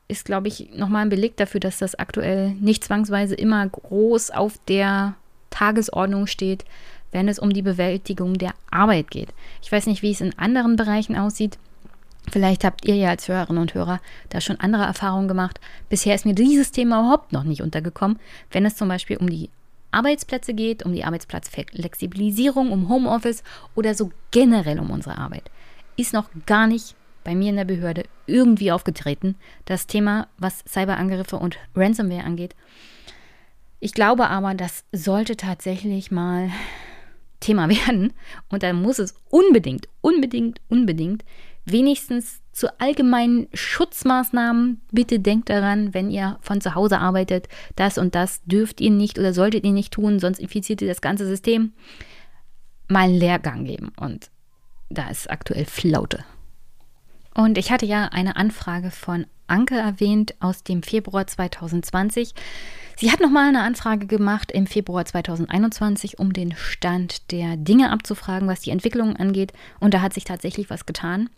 ist, 0.08 0.24
glaube 0.24 0.48
ich, 0.48 0.70
nochmal 0.74 1.02
ein 1.02 1.10
Beleg 1.10 1.36
dafür, 1.36 1.60
dass 1.60 1.78
das 1.78 1.94
aktuell 1.94 2.50
nicht 2.52 2.84
zwangsweise 2.84 3.34
immer 3.34 3.66
groß 3.68 4.30
auf 4.30 4.58
der 4.68 5.14
Tagesordnung 5.50 6.26
steht, 6.26 6.64
wenn 7.12 7.28
es 7.28 7.38
um 7.38 7.52
die 7.52 7.62
Bewältigung 7.62 8.34
der 8.34 8.54
Arbeit 8.70 9.10
geht. 9.10 9.28
Ich 9.62 9.70
weiß 9.70 9.86
nicht, 9.86 10.02
wie 10.02 10.10
es 10.10 10.20
in 10.20 10.38
anderen 10.38 10.76
Bereichen 10.76 11.16
aussieht. 11.16 11.58
Vielleicht 12.30 12.64
habt 12.64 12.84
ihr 12.84 12.94
ja 12.94 13.10
als 13.10 13.28
Hörerinnen 13.28 13.62
und 13.62 13.74
Hörer 13.74 14.00
da 14.28 14.40
schon 14.40 14.60
andere 14.60 14.84
Erfahrungen 14.84 15.28
gemacht. 15.28 15.60
Bisher 15.88 16.14
ist 16.14 16.26
mir 16.26 16.34
dieses 16.34 16.72
Thema 16.72 17.00
überhaupt 17.00 17.32
noch 17.32 17.44
nicht 17.44 17.62
untergekommen, 17.62 18.18
wenn 18.50 18.66
es 18.66 18.76
zum 18.76 18.88
Beispiel 18.88 19.16
um 19.16 19.28
die 19.28 19.50
Arbeitsplätze 19.90 20.54
geht, 20.54 20.84
um 20.84 20.92
die 20.92 21.04
Arbeitsplatzflexibilisierung, 21.04 22.70
um 22.70 22.88
Homeoffice 22.88 23.42
oder 23.74 23.94
so 23.94 24.10
generell 24.30 24.78
um 24.80 24.90
unsere 24.90 25.16
Arbeit. 25.18 25.50
Ist 25.96 26.12
noch 26.12 26.28
gar 26.46 26.66
nicht 26.66 26.94
bei 27.24 27.34
mir 27.34 27.50
in 27.50 27.56
der 27.56 27.64
Behörde 27.64 28.04
irgendwie 28.26 28.72
aufgetreten. 28.72 29.36
Das 29.64 29.86
Thema, 29.86 30.28
was 30.38 30.64
Cyberangriffe 30.66 31.36
und 31.36 31.58
Ransomware 31.74 32.24
angeht. 32.24 32.54
Ich 33.80 33.92
glaube 33.92 34.28
aber, 34.28 34.54
das 34.54 34.84
sollte 34.92 35.36
tatsächlich 35.36 36.10
mal 36.10 36.50
Thema 37.40 37.68
werden. 37.86 38.12
Und 38.48 38.62
da 38.62 38.72
muss 38.72 38.98
es 38.98 39.14
unbedingt, 39.30 39.88
unbedingt, 40.00 40.60
unbedingt 40.68 41.24
wenigstens 41.72 42.40
zu 42.52 42.80
allgemeinen 42.80 43.46
Schutzmaßnahmen, 43.54 44.80
bitte 44.90 45.20
denkt 45.20 45.48
daran, 45.48 45.94
wenn 45.94 46.10
ihr 46.10 46.38
von 46.40 46.60
zu 46.60 46.74
Hause 46.74 46.98
arbeitet, 46.98 47.48
das 47.76 47.98
und 47.98 48.14
das 48.14 48.42
dürft 48.44 48.80
ihr 48.80 48.90
nicht 48.90 49.18
oder 49.18 49.32
solltet 49.32 49.64
ihr 49.64 49.72
nicht 49.72 49.92
tun, 49.92 50.18
sonst 50.18 50.40
infiziert 50.40 50.82
ihr 50.82 50.88
das 50.88 51.00
ganze 51.00 51.26
System, 51.26 51.72
mal 52.88 53.04
einen 53.04 53.14
Lehrgang 53.14 53.64
geben. 53.64 53.92
Und 53.96 54.30
da 54.90 55.08
ist 55.08 55.30
aktuell 55.30 55.66
Flaute. 55.66 56.24
Und 57.34 57.58
ich 57.58 57.70
hatte 57.70 57.86
ja 57.86 58.06
eine 58.06 58.36
Anfrage 58.36 58.90
von 58.90 59.26
Anke 59.46 59.76
erwähnt 59.76 60.34
aus 60.40 60.64
dem 60.64 60.82
Februar 60.82 61.26
2020. 61.26 62.34
Sie 62.96 63.12
hat 63.12 63.20
nochmal 63.20 63.48
eine 63.48 63.62
Anfrage 63.62 64.06
gemacht 64.06 64.50
im 64.50 64.66
Februar 64.66 65.04
2021, 65.04 66.18
um 66.18 66.32
den 66.32 66.56
Stand 66.56 67.30
der 67.30 67.56
Dinge 67.56 67.92
abzufragen, 67.92 68.48
was 68.48 68.60
die 68.60 68.70
Entwicklung 68.70 69.14
angeht. 69.16 69.52
Und 69.78 69.94
da 69.94 70.00
hat 70.00 70.14
sich 70.14 70.24
tatsächlich 70.24 70.68
was 70.68 70.84
getan. 70.84 71.30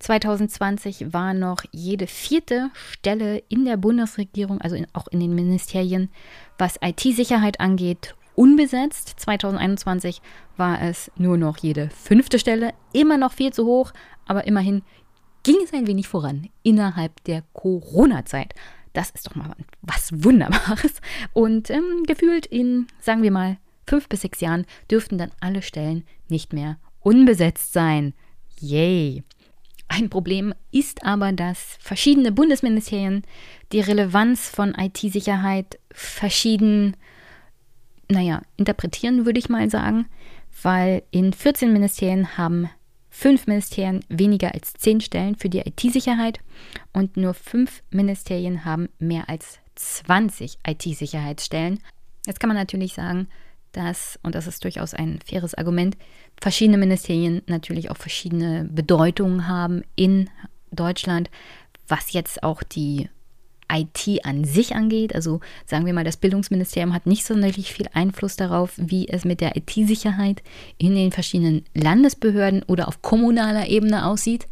2020 0.00 1.12
war 1.12 1.34
noch 1.34 1.62
jede 1.72 2.06
vierte 2.06 2.70
Stelle 2.74 3.42
in 3.48 3.64
der 3.64 3.76
Bundesregierung, 3.76 4.60
also 4.60 4.74
in, 4.74 4.86
auch 4.92 5.06
in 5.08 5.20
den 5.20 5.34
Ministerien, 5.34 6.10
was 6.58 6.78
IT-Sicherheit 6.82 7.60
angeht, 7.60 8.14
unbesetzt. 8.34 9.20
2021 9.20 10.22
war 10.56 10.82
es 10.82 11.10
nur 11.16 11.36
noch 11.36 11.58
jede 11.58 11.90
fünfte 11.90 12.38
Stelle, 12.38 12.72
immer 12.92 13.18
noch 13.18 13.32
viel 13.32 13.52
zu 13.52 13.66
hoch, 13.66 13.92
aber 14.26 14.46
immerhin 14.46 14.82
ging 15.42 15.56
es 15.62 15.72
ein 15.72 15.86
wenig 15.86 16.08
voran 16.08 16.48
innerhalb 16.62 17.22
der 17.24 17.42
Corona-Zeit. 17.52 18.54
Das 18.92 19.10
ist 19.10 19.26
doch 19.26 19.34
mal 19.34 19.54
was 19.82 20.24
Wunderbares. 20.24 21.00
Und 21.32 21.70
ähm, 21.70 22.04
gefühlt 22.06 22.46
in, 22.46 22.86
sagen 23.00 23.22
wir 23.22 23.30
mal, 23.30 23.58
fünf 23.86 24.08
bis 24.08 24.22
sechs 24.22 24.40
Jahren 24.40 24.66
dürften 24.90 25.18
dann 25.18 25.30
alle 25.40 25.62
Stellen 25.62 26.04
nicht 26.28 26.52
mehr 26.52 26.78
unbesetzt 27.00 27.72
sein. 27.72 28.14
Yay! 28.58 29.24
Ein 29.92 30.08
Problem 30.08 30.54
ist 30.70 31.04
aber, 31.04 31.32
dass 31.32 31.76
verschiedene 31.80 32.30
Bundesministerien 32.30 33.24
die 33.72 33.80
Relevanz 33.80 34.48
von 34.48 34.72
IT-Sicherheit 34.72 35.80
verschieden, 35.90 36.96
naja, 38.08 38.40
interpretieren, 38.56 39.26
würde 39.26 39.40
ich 39.40 39.48
mal 39.48 39.68
sagen, 39.68 40.06
weil 40.62 41.02
in 41.10 41.32
14 41.32 41.72
Ministerien 41.72 42.38
haben 42.38 42.70
fünf 43.10 43.48
Ministerien 43.48 44.04
weniger 44.08 44.54
als 44.54 44.74
zehn 44.74 45.00
Stellen 45.00 45.34
für 45.34 45.48
die 45.48 45.58
IT-Sicherheit 45.58 46.38
und 46.92 47.16
nur 47.16 47.34
fünf 47.34 47.82
Ministerien 47.90 48.64
haben 48.64 48.90
mehr 49.00 49.28
als 49.28 49.58
20 49.74 50.58
IT-Sicherheitsstellen. 50.68 51.80
Jetzt 52.26 52.38
kann 52.38 52.48
man 52.48 52.56
natürlich 52.56 52.94
sagen, 52.94 53.26
dass, 53.72 54.18
und 54.22 54.34
das 54.34 54.46
ist 54.46 54.64
durchaus 54.64 54.94
ein 54.94 55.20
faires 55.24 55.54
Argument, 55.54 55.96
verschiedene 56.40 56.78
Ministerien 56.78 57.42
natürlich 57.46 57.90
auch 57.90 57.96
verschiedene 57.96 58.68
Bedeutungen 58.70 59.48
haben 59.48 59.82
in 59.96 60.28
Deutschland, 60.72 61.30
was 61.88 62.12
jetzt 62.12 62.42
auch 62.42 62.62
die 62.62 63.08
IT 63.72 64.24
an 64.24 64.44
sich 64.44 64.74
angeht. 64.74 65.14
Also 65.14 65.40
sagen 65.66 65.86
wir 65.86 65.92
mal, 65.92 66.04
das 66.04 66.16
Bildungsministerium 66.16 66.92
hat 66.92 67.06
nicht 67.06 67.24
sonderlich 67.24 67.72
viel 67.72 67.86
Einfluss 67.92 68.36
darauf, 68.36 68.72
wie 68.76 69.08
es 69.08 69.24
mit 69.24 69.40
der 69.40 69.56
IT-Sicherheit 69.56 70.42
in 70.78 70.94
den 70.94 71.12
verschiedenen 71.12 71.64
Landesbehörden 71.74 72.62
oder 72.64 72.88
auf 72.88 73.02
kommunaler 73.02 73.68
Ebene 73.68 74.06
aussieht. 74.06 74.46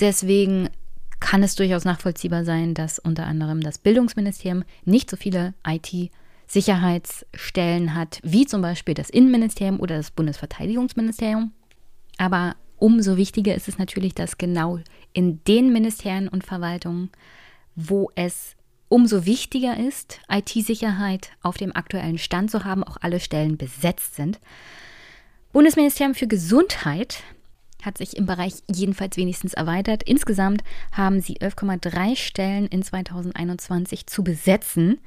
Deswegen 0.00 0.68
kann 1.20 1.42
es 1.42 1.56
durchaus 1.56 1.84
nachvollziehbar 1.84 2.44
sein, 2.44 2.74
dass 2.74 2.98
unter 2.98 3.26
anderem 3.26 3.60
das 3.60 3.78
Bildungsministerium 3.78 4.64
nicht 4.84 5.10
so 5.10 5.16
viele 5.16 5.54
IT-Sicherheitsstellen 6.48 7.94
hat, 7.94 8.20
wie 8.22 8.46
zum 8.46 8.62
Beispiel 8.62 8.94
das 8.94 9.10
Innenministerium 9.10 9.80
oder 9.80 9.96
das 9.96 10.10
Bundesverteidigungsministerium. 10.10 11.52
Aber 12.16 12.56
umso 12.78 13.16
wichtiger 13.16 13.54
ist 13.54 13.68
es 13.68 13.78
natürlich, 13.78 14.14
dass 14.14 14.38
genau 14.38 14.80
in 15.12 15.42
den 15.44 15.72
Ministerien 15.72 16.28
und 16.28 16.44
Verwaltungen, 16.44 17.10
wo 17.76 18.10
es 18.14 18.56
umso 18.88 19.26
wichtiger 19.26 19.76
ist, 19.76 20.20
IT-Sicherheit 20.30 21.30
auf 21.42 21.58
dem 21.58 21.76
aktuellen 21.76 22.18
Stand 22.18 22.50
zu 22.50 22.64
haben, 22.64 22.82
auch 22.82 22.96
alle 23.00 23.20
Stellen 23.20 23.58
besetzt 23.58 24.14
sind. 24.14 24.40
Bundesministerium 25.52 26.14
für 26.14 26.26
Gesundheit 26.26 27.22
hat 27.82 27.98
sich 27.98 28.16
im 28.16 28.26
Bereich 28.26 28.54
jedenfalls 28.70 29.16
wenigstens 29.16 29.54
erweitert. 29.54 30.02
Insgesamt 30.02 30.64
haben 30.92 31.20
sie 31.20 31.38
11,3 31.38 32.16
Stellen 32.16 32.66
in 32.66 32.82
2021 32.82 34.06
zu 34.06 34.24
besetzen. 34.24 34.98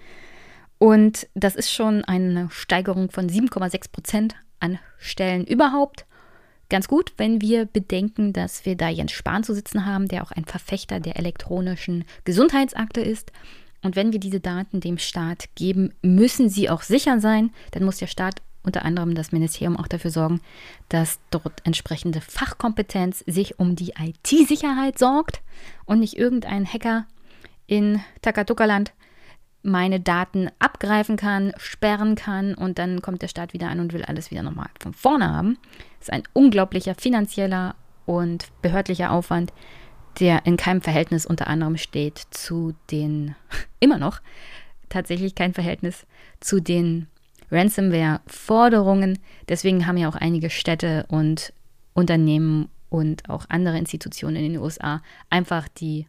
Und 0.81 1.27
das 1.35 1.55
ist 1.55 1.71
schon 1.71 2.03
eine 2.05 2.49
Steigerung 2.49 3.11
von 3.11 3.29
7,6 3.29 3.91
Prozent 3.91 4.35
an 4.59 4.79
Stellen 4.97 5.45
überhaupt. 5.45 6.07
Ganz 6.71 6.87
gut, 6.87 7.13
wenn 7.17 7.39
wir 7.39 7.65
bedenken, 7.65 8.33
dass 8.33 8.65
wir 8.65 8.75
da 8.75 8.89
Jens 8.89 9.11
Spahn 9.11 9.43
zu 9.43 9.53
sitzen 9.53 9.85
haben, 9.85 10.07
der 10.07 10.23
auch 10.23 10.31
ein 10.31 10.45
Verfechter 10.45 10.99
der 10.99 11.17
elektronischen 11.17 12.03
Gesundheitsakte 12.23 12.99
ist. 12.99 13.31
Und 13.83 13.95
wenn 13.95 14.11
wir 14.11 14.19
diese 14.19 14.39
Daten 14.39 14.79
dem 14.79 14.97
Staat 14.97 15.49
geben, 15.53 15.93
müssen 16.01 16.49
sie 16.49 16.67
auch 16.67 16.81
sicher 16.81 17.19
sein. 17.19 17.51
Dann 17.69 17.83
muss 17.83 17.97
der 17.97 18.07
Staat 18.07 18.41
unter 18.63 18.83
anderem 18.83 19.13
das 19.13 19.31
Ministerium 19.31 19.77
auch 19.77 19.87
dafür 19.87 20.09
sorgen, 20.09 20.41
dass 20.89 21.19
dort 21.29 21.63
entsprechende 21.63 22.21
Fachkompetenz 22.21 23.23
sich 23.27 23.59
um 23.59 23.75
die 23.75 23.93
IT-Sicherheit 23.99 24.97
sorgt 24.97 25.41
und 25.85 25.99
nicht 25.99 26.17
irgendein 26.17 26.65
Hacker 26.65 27.05
in 27.67 28.01
Takatuka-Land 28.23 28.93
meine 29.63 29.99
Daten 29.99 30.49
abgreifen 30.59 31.17
kann, 31.17 31.53
sperren 31.57 32.15
kann 32.15 32.55
und 32.55 32.79
dann 32.79 33.01
kommt 33.01 33.21
der 33.21 33.27
Staat 33.27 33.53
wieder 33.53 33.69
an 33.69 33.79
und 33.79 33.93
will 33.93 34.03
alles 34.03 34.31
wieder 34.31 34.43
nochmal 34.43 34.69
von 34.79 34.93
vorne 34.93 35.29
haben. 35.29 35.57
Das 35.99 36.07
ist 36.07 36.13
ein 36.13 36.23
unglaublicher 36.33 36.95
finanzieller 36.95 37.75
und 38.05 38.47
behördlicher 38.61 39.11
Aufwand, 39.11 39.53
der 40.19 40.45
in 40.45 40.57
keinem 40.57 40.81
Verhältnis 40.81 41.25
unter 41.25 41.47
anderem 41.47 41.77
steht 41.77 42.19
zu 42.31 42.73
den, 42.89 43.35
immer 43.79 43.97
noch, 43.97 44.21
tatsächlich 44.89 45.35
kein 45.35 45.53
Verhältnis 45.53 46.05
zu 46.39 46.59
den 46.59 47.07
Ransomware-Forderungen. 47.51 49.19
Deswegen 49.47 49.85
haben 49.87 49.97
ja 49.97 50.09
auch 50.09 50.15
einige 50.15 50.49
Städte 50.49 51.05
und 51.09 51.53
Unternehmen 51.93 52.69
und 52.89 53.29
auch 53.29 53.45
andere 53.49 53.77
Institutionen 53.77 54.37
in 54.37 54.53
den 54.53 54.61
USA 54.61 55.01
einfach 55.29 55.67
die 55.67 56.07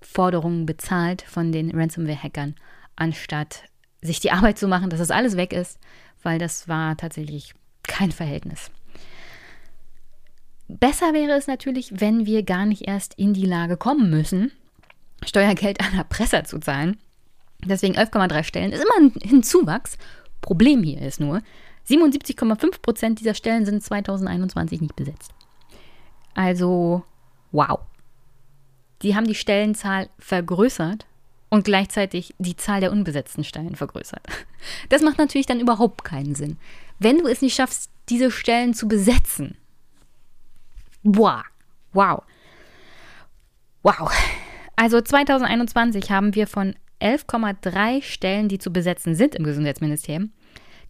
Forderungen 0.00 0.66
bezahlt 0.66 1.22
von 1.22 1.52
den 1.52 1.70
Ransomware-Hackern, 1.70 2.54
anstatt 2.96 3.64
sich 4.00 4.20
die 4.20 4.30
Arbeit 4.32 4.58
zu 4.58 4.68
machen, 4.68 4.90
dass 4.90 5.00
das 5.00 5.10
alles 5.10 5.36
weg 5.36 5.52
ist, 5.52 5.78
weil 6.22 6.38
das 6.38 6.68
war 6.68 6.96
tatsächlich 6.96 7.54
kein 7.82 8.12
Verhältnis. 8.12 8.70
Besser 10.68 11.14
wäre 11.14 11.32
es 11.32 11.46
natürlich, 11.46 12.00
wenn 12.00 12.26
wir 12.26 12.42
gar 12.42 12.66
nicht 12.66 12.86
erst 12.86 13.14
in 13.14 13.32
die 13.32 13.46
Lage 13.46 13.76
kommen 13.76 14.10
müssen, 14.10 14.52
Steuergeld 15.24 15.80
an 15.84 15.96
Erpresser 15.96 16.44
zu 16.44 16.58
zahlen. 16.58 16.98
Deswegen 17.64 17.96
11,3 17.96 18.44
Stellen 18.44 18.72
ist 18.72 18.84
immer 18.84 19.12
ein 19.32 19.42
Zuwachs 19.42 19.98
Problem 20.40 20.82
hier 20.82 21.00
ist 21.02 21.20
nur, 21.20 21.42
77,5 21.88 22.80
Prozent 22.80 23.20
dieser 23.20 23.34
Stellen 23.34 23.64
sind 23.64 23.82
2021 23.82 24.80
nicht 24.80 24.96
besetzt. 24.96 25.32
Also, 26.34 27.02
wow. 27.52 27.80
Die 29.02 29.14
haben 29.14 29.26
die 29.26 29.34
Stellenzahl 29.34 30.08
vergrößert 30.18 31.06
und 31.50 31.64
gleichzeitig 31.64 32.34
die 32.38 32.56
Zahl 32.56 32.80
der 32.80 32.92
unbesetzten 32.92 33.44
Stellen 33.44 33.76
vergrößert. 33.76 34.26
Das 34.88 35.02
macht 35.02 35.18
natürlich 35.18 35.46
dann 35.46 35.60
überhaupt 35.60 36.02
keinen 36.02 36.34
Sinn. 36.34 36.58
Wenn 36.98 37.18
du 37.18 37.28
es 37.28 37.42
nicht 37.42 37.54
schaffst, 37.54 37.90
diese 38.08 38.32
Stellen 38.32 38.74
zu 38.74 38.88
besetzen, 38.88 39.56
wow, 41.04 41.44
wow, 41.92 42.24
wow. 43.82 44.10
Also 44.74 45.00
2021 45.00 46.10
haben 46.10 46.34
wir 46.34 46.48
von 46.48 46.74
11,3 47.00 48.02
Stellen, 48.02 48.48
die 48.48 48.58
zu 48.58 48.72
besetzen 48.72 49.14
sind 49.14 49.36
im 49.36 49.44
Gesundheitsministerium, 49.44 50.32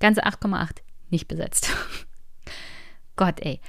ganze 0.00 0.24
8,8 0.24 0.78
nicht 1.10 1.28
besetzt. 1.28 1.70
Gott, 3.16 3.40
ey. 3.40 3.60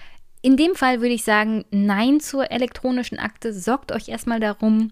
In 0.42 0.56
dem 0.56 0.76
Fall 0.76 1.02
würde 1.02 1.14
ich 1.14 1.24
sagen, 1.24 1.66
nein 1.72 2.20
zur 2.20 2.50
elektronischen 2.52 3.20
Akte. 3.20 3.54
Sorgt 3.54 3.92
euch 3.92 4.08
erstmal 4.08 4.40
darum, 4.40 4.92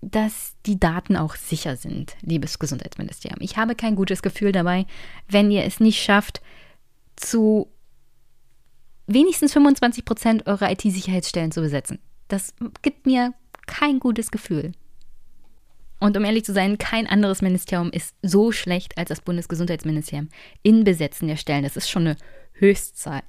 dass 0.00 0.54
die 0.64 0.80
Daten 0.80 1.16
auch 1.16 1.36
sicher 1.36 1.76
sind, 1.76 2.16
liebes 2.22 2.58
Gesundheitsministerium. 2.58 3.40
Ich 3.42 3.58
habe 3.58 3.74
kein 3.74 3.96
gutes 3.96 4.22
Gefühl 4.22 4.52
dabei, 4.52 4.86
wenn 5.28 5.50
ihr 5.50 5.64
es 5.64 5.80
nicht 5.80 6.02
schafft, 6.02 6.40
zu 7.16 7.68
wenigstens 9.06 9.52
25 9.52 10.04
Prozent 10.04 10.46
eurer 10.46 10.70
IT-Sicherheitsstellen 10.70 11.52
zu 11.52 11.60
besetzen. 11.60 11.98
Das 12.28 12.54
gibt 12.80 13.04
mir 13.04 13.34
kein 13.66 14.00
gutes 14.00 14.30
Gefühl. 14.30 14.72
Und 15.98 16.16
um 16.16 16.24
ehrlich 16.24 16.46
zu 16.46 16.54
sein, 16.54 16.78
kein 16.78 17.06
anderes 17.06 17.42
Ministerium 17.42 17.90
ist 17.90 18.14
so 18.22 18.52
schlecht 18.52 18.96
als 18.96 19.10
das 19.10 19.20
Bundesgesundheitsministerium 19.20 20.30
in 20.62 20.84
Besetzen 20.84 21.28
der 21.28 21.36
Stellen. 21.36 21.64
Das 21.64 21.76
ist 21.76 21.90
schon 21.90 22.06
eine 22.06 22.16
Höchstzahl. 22.54 23.22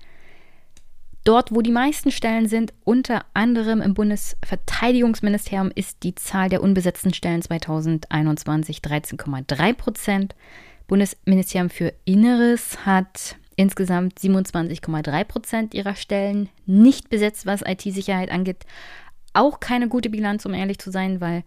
Dort, 1.24 1.54
wo 1.54 1.62
die 1.62 1.72
meisten 1.72 2.10
Stellen 2.10 2.48
sind, 2.48 2.74
unter 2.84 3.26
anderem 3.34 3.82
im 3.82 3.94
Bundesverteidigungsministerium, 3.94 5.72
ist 5.74 6.02
die 6.02 6.16
Zahl 6.16 6.50
der 6.50 6.64
unbesetzten 6.64 7.14
Stellen 7.14 7.44
2021 7.44 8.80
13,3 8.80 9.74
Prozent. 9.74 10.36
Bundesministerium 10.88 11.70
für 11.70 11.94
Inneres 12.06 12.86
hat 12.86 13.36
insgesamt 13.56 14.20
27,3 14.20 15.24
Prozent 15.26 15.76
ihrer 15.76 15.96
Stellen 15.96 16.50
nicht 16.66 17.10
besetzt, 17.10 17.46
was 17.46 17.62
IT-Sicherheit 17.62 18.32
angeht. 18.32 18.66
Auch 19.34 19.60
keine 19.60 19.88
gute 19.88 20.10
Bilanz, 20.10 20.46
um 20.46 20.56
ehrlich 20.56 20.80
zu 20.80 20.92
sein, 20.92 21.22
weil 21.22 21.44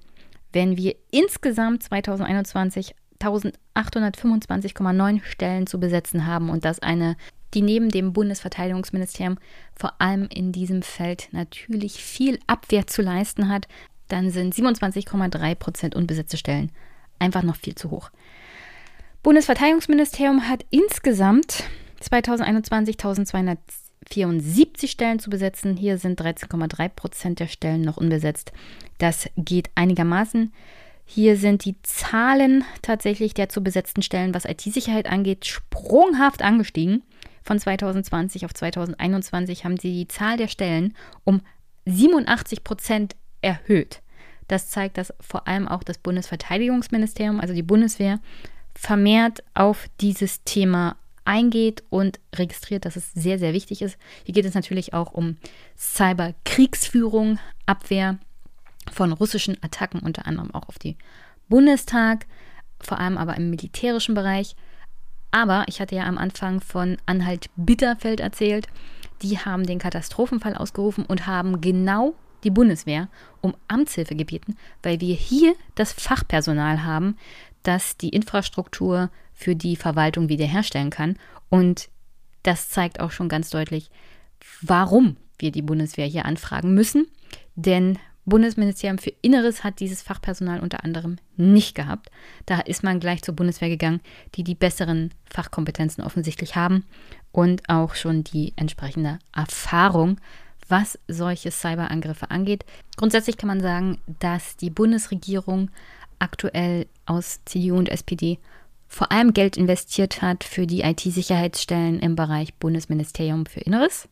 wenn 0.52 0.76
wir 0.76 0.94
insgesamt 1.10 1.82
2021 1.82 2.94
1825,9 3.20 5.24
Stellen 5.24 5.66
zu 5.66 5.80
besetzen 5.80 6.26
haben 6.26 6.50
und 6.50 6.64
das 6.64 6.78
eine, 6.80 7.16
die 7.54 7.62
neben 7.62 7.88
dem 7.88 8.12
Bundesverteidigungsministerium 8.12 9.38
vor 9.74 9.94
allem 10.00 10.28
in 10.32 10.52
diesem 10.52 10.82
Feld 10.82 11.28
natürlich 11.32 12.02
viel 12.02 12.38
Abwehr 12.46 12.86
zu 12.86 13.02
leisten 13.02 13.48
hat, 13.48 13.68
dann 14.08 14.30
sind 14.30 14.54
27,3 14.54 15.54
Prozent 15.54 15.94
unbesetzte 15.94 16.36
Stellen 16.36 16.70
einfach 17.18 17.42
noch 17.42 17.56
viel 17.56 17.74
zu 17.74 17.90
hoch. 17.90 18.10
Bundesverteidigungsministerium 19.22 20.48
hat 20.48 20.66
insgesamt 20.70 21.64
2021 22.00 22.96
1200 22.96 23.58
74 24.10 24.90
Stellen 24.90 25.18
zu 25.18 25.30
besetzen. 25.30 25.76
Hier 25.76 25.98
sind 25.98 26.20
13,3 26.20 26.88
Prozent 26.88 27.40
der 27.40 27.46
Stellen 27.46 27.82
noch 27.82 27.96
unbesetzt. 27.96 28.52
Das 28.98 29.28
geht 29.36 29.70
einigermaßen. 29.74 30.52
Hier 31.06 31.36
sind 31.36 31.64
die 31.64 31.76
Zahlen 31.82 32.64
tatsächlich 32.80 33.34
der 33.34 33.48
zu 33.48 33.62
besetzten 33.62 34.02
Stellen, 34.02 34.34
was 34.34 34.46
IT-Sicherheit 34.46 35.06
angeht, 35.06 35.44
sprunghaft 35.44 36.42
angestiegen. 36.42 37.02
Von 37.44 37.58
2020 37.58 38.44
auf 38.46 38.54
2021 38.54 39.64
haben 39.64 39.76
sie 39.76 39.92
die 39.92 40.08
Zahl 40.08 40.36
der 40.36 40.48
Stellen 40.48 40.94
um 41.24 41.42
87 41.86 42.64
Prozent 42.64 43.16
erhöht. 43.42 44.00
Das 44.48 44.70
zeigt, 44.70 44.98
dass 44.98 45.12
vor 45.20 45.46
allem 45.46 45.68
auch 45.68 45.82
das 45.82 45.98
Bundesverteidigungsministerium, 45.98 47.40
also 47.40 47.54
die 47.54 47.62
Bundeswehr, 47.62 48.20
vermehrt 48.74 49.44
auf 49.54 49.88
dieses 50.00 50.42
Thema 50.44 50.96
eingeht 51.24 51.82
und 51.90 52.20
registriert, 52.34 52.84
dass 52.84 52.96
es 52.96 53.12
sehr, 53.12 53.38
sehr 53.38 53.52
wichtig 53.52 53.82
ist. 53.82 53.98
Hier 54.24 54.34
geht 54.34 54.44
es 54.44 54.54
natürlich 54.54 54.92
auch 54.92 55.12
um 55.12 55.36
Cyberkriegsführung, 55.78 57.38
Abwehr 57.66 58.18
von 58.92 59.12
russischen 59.12 59.56
Attacken, 59.62 60.00
unter 60.00 60.26
anderem 60.26 60.54
auch 60.54 60.68
auf 60.68 60.78
die 60.78 60.96
Bundestag, 61.48 62.26
vor 62.80 62.98
allem 62.98 63.16
aber 63.16 63.36
im 63.36 63.50
militärischen 63.50 64.14
Bereich. 64.14 64.56
Aber 65.34 65.64
ich 65.66 65.80
hatte 65.80 65.96
ja 65.96 66.04
am 66.04 66.16
Anfang 66.16 66.60
von 66.60 66.96
Anhalt-Bitterfeld 67.06 68.20
erzählt. 68.20 68.68
Die 69.20 69.36
haben 69.36 69.66
den 69.66 69.80
Katastrophenfall 69.80 70.54
ausgerufen 70.54 71.04
und 71.04 71.26
haben 71.26 71.60
genau 71.60 72.14
die 72.44 72.52
Bundeswehr 72.52 73.08
um 73.40 73.56
Amtshilfe 73.66 74.14
gebeten, 74.14 74.56
weil 74.84 75.00
wir 75.00 75.16
hier 75.16 75.56
das 75.74 75.92
Fachpersonal 75.92 76.84
haben, 76.84 77.16
das 77.64 77.96
die 77.96 78.10
Infrastruktur 78.10 79.10
für 79.32 79.56
die 79.56 79.74
Verwaltung 79.74 80.28
wiederherstellen 80.28 80.90
kann. 80.90 81.16
Und 81.48 81.88
das 82.44 82.68
zeigt 82.68 83.00
auch 83.00 83.10
schon 83.10 83.28
ganz 83.28 83.50
deutlich, 83.50 83.90
warum 84.62 85.16
wir 85.40 85.50
die 85.50 85.62
Bundeswehr 85.62 86.06
hier 86.06 86.26
anfragen 86.26 86.74
müssen. 86.74 87.08
Denn 87.56 87.98
Bundesministerium 88.26 88.98
für 88.98 89.12
Inneres 89.22 89.64
hat 89.64 89.80
dieses 89.80 90.02
Fachpersonal 90.02 90.60
unter 90.60 90.82
anderem 90.84 91.16
nicht 91.36 91.74
gehabt. 91.74 92.10
Da 92.46 92.60
ist 92.60 92.82
man 92.82 93.00
gleich 93.00 93.22
zur 93.22 93.34
Bundeswehr 93.36 93.68
gegangen, 93.68 94.00
die 94.34 94.44
die 94.44 94.54
besseren 94.54 95.12
Fachkompetenzen 95.26 96.02
offensichtlich 96.02 96.56
haben 96.56 96.84
und 97.32 97.68
auch 97.68 97.94
schon 97.94 98.24
die 98.24 98.54
entsprechende 98.56 99.18
Erfahrung, 99.34 100.18
was 100.68 100.98
solche 101.08 101.50
Cyberangriffe 101.50 102.30
angeht. 102.30 102.64
Grundsätzlich 102.96 103.36
kann 103.36 103.48
man 103.48 103.60
sagen, 103.60 104.00
dass 104.20 104.56
die 104.56 104.70
Bundesregierung 104.70 105.70
aktuell 106.18 106.86
aus 107.04 107.40
CDU 107.44 107.76
und 107.76 107.90
SPD 107.90 108.38
vor 108.88 109.12
allem 109.12 109.34
Geld 109.34 109.56
investiert 109.56 110.22
hat 110.22 110.44
für 110.44 110.66
die 110.66 110.82
IT-Sicherheitsstellen 110.82 111.98
im 112.00 112.16
Bereich 112.16 112.54
Bundesministerium 112.54 113.44
für 113.44 113.60
Inneres 113.60 114.08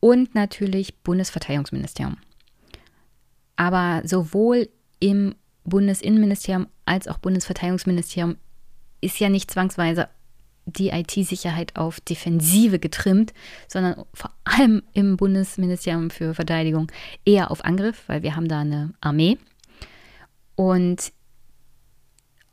und 0.00 0.34
natürlich 0.34 0.96
Bundesverteidigungsministerium. 0.98 2.16
Aber 3.60 4.00
sowohl 4.08 4.70
im 5.00 5.34
Bundesinnenministerium 5.64 6.66
als 6.86 7.06
auch 7.06 7.18
Bundesverteidigungsministerium 7.18 8.38
ist 9.02 9.20
ja 9.20 9.28
nicht 9.28 9.50
zwangsweise 9.50 10.08
die 10.64 10.88
IT-Sicherheit 10.88 11.76
auf 11.76 12.00
Defensive 12.00 12.78
getrimmt, 12.78 13.34
sondern 13.68 14.06
vor 14.14 14.30
allem 14.44 14.82
im 14.94 15.18
Bundesministerium 15.18 16.08
für 16.08 16.32
Verteidigung 16.32 16.90
eher 17.26 17.50
auf 17.50 17.62
Angriff, 17.62 18.04
weil 18.06 18.22
wir 18.22 18.34
haben 18.34 18.48
da 18.48 18.60
eine 18.60 18.94
Armee. 19.02 19.36
Und 20.56 21.12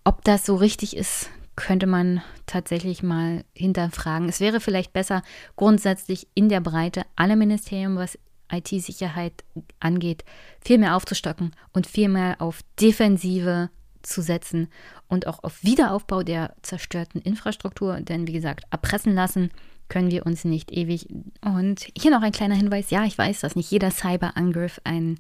ob 0.04 0.26
das 0.26 0.46
so 0.46 0.56
richtig 0.58 0.98
ist, 0.98 1.30
könnte 1.56 1.88
man 1.88 2.22
tatsächlich 2.48 3.02
mal 3.02 3.46
hinterfragen. 3.54 4.28
Es 4.28 4.41
wäre 4.41 4.60
vielleicht 4.60 4.91
besser, 4.91 5.22
grundsätzlich 5.56 6.28
in 6.34 6.50
der 6.50 6.60
Breite 6.60 7.04
alle 7.15 7.38
Ministerien, 7.38 7.96
was 7.96 8.20
IT-Sicherheit 8.51 9.43
angeht, 9.79 10.23
viel 10.63 10.77
mehr 10.77 10.95
aufzustocken 10.95 11.55
und 11.73 11.88
viel 11.88 12.10
mehr 12.10 12.41
auf 12.41 12.62
Defensive 12.79 13.69
zu 14.01 14.21
setzen 14.21 14.69
und 15.07 15.27
auch 15.27 15.43
auf 15.43 15.63
Wiederaufbau 15.63 16.23
der 16.23 16.55
zerstörten 16.62 17.21
Infrastruktur. 17.21 17.99
Denn 18.01 18.27
wie 18.27 18.33
gesagt, 18.33 18.65
erpressen 18.71 19.13
lassen 19.13 19.51
können 19.89 20.12
wir 20.12 20.25
uns 20.25 20.43
nicht 20.43 20.71
ewig. 20.71 21.07
Und 21.41 21.88
hier 21.97 22.12
noch 22.12 22.21
ein 22.21 22.31
kleiner 22.31 22.55
Hinweis. 22.55 22.89
Ja, 22.89 23.05
ich 23.05 23.17
weiß, 23.17 23.41
dass 23.41 23.55
nicht 23.55 23.71
jeder 23.71 23.91
Cyberangriff 23.91 24.81
ein 24.83 25.19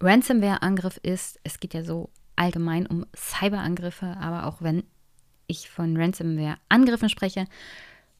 Ransomware-Angriff 0.00 0.98
ist. 1.02 1.38
Es 1.44 1.60
geht 1.60 1.74
ja 1.74 1.84
so 1.84 2.10
allgemein 2.36 2.86
um 2.86 3.06
Cyberangriffe, 3.14 4.16
aber 4.20 4.46
auch 4.46 4.62
wenn 4.62 4.84
ich 5.46 5.70
von 5.70 5.96
Ransomware-Angriffen 5.96 7.08
spreche, 7.08 7.46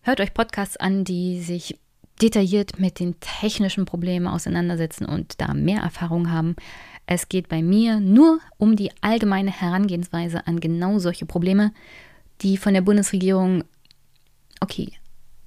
hört 0.03 0.21
euch 0.21 0.35
Podcasts 0.35 0.77
an, 0.77 1.05
die 1.05 1.41
sich 1.41 1.79
detailliert 2.21 2.79
mit 2.79 3.01
den 3.01 3.19
technischen 3.21 3.85
Problemen 3.85 4.27
auseinandersetzen 4.27 5.07
und 5.07 5.41
da 5.41 5.55
mehr 5.55 5.81
Erfahrung 5.81 6.31
haben. 6.31 6.57
Es 7.07 7.29
geht 7.29 7.49
bei 7.49 7.63
mir 7.63 8.01
nur 8.01 8.41
um 8.59 8.77
die 8.77 8.91
allgemeine 9.01 9.51
Herangehensweise 9.51 10.47
an 10.47 10.61
genau 10.61 10.99
solche 10.99 11.27
Probleme, 11.27 11.73
die 12.43 12.57
von 12.57 12.75
der 12.75 12.83
Bundesregierung, 12.83 13.65
okay, 14.61 14.93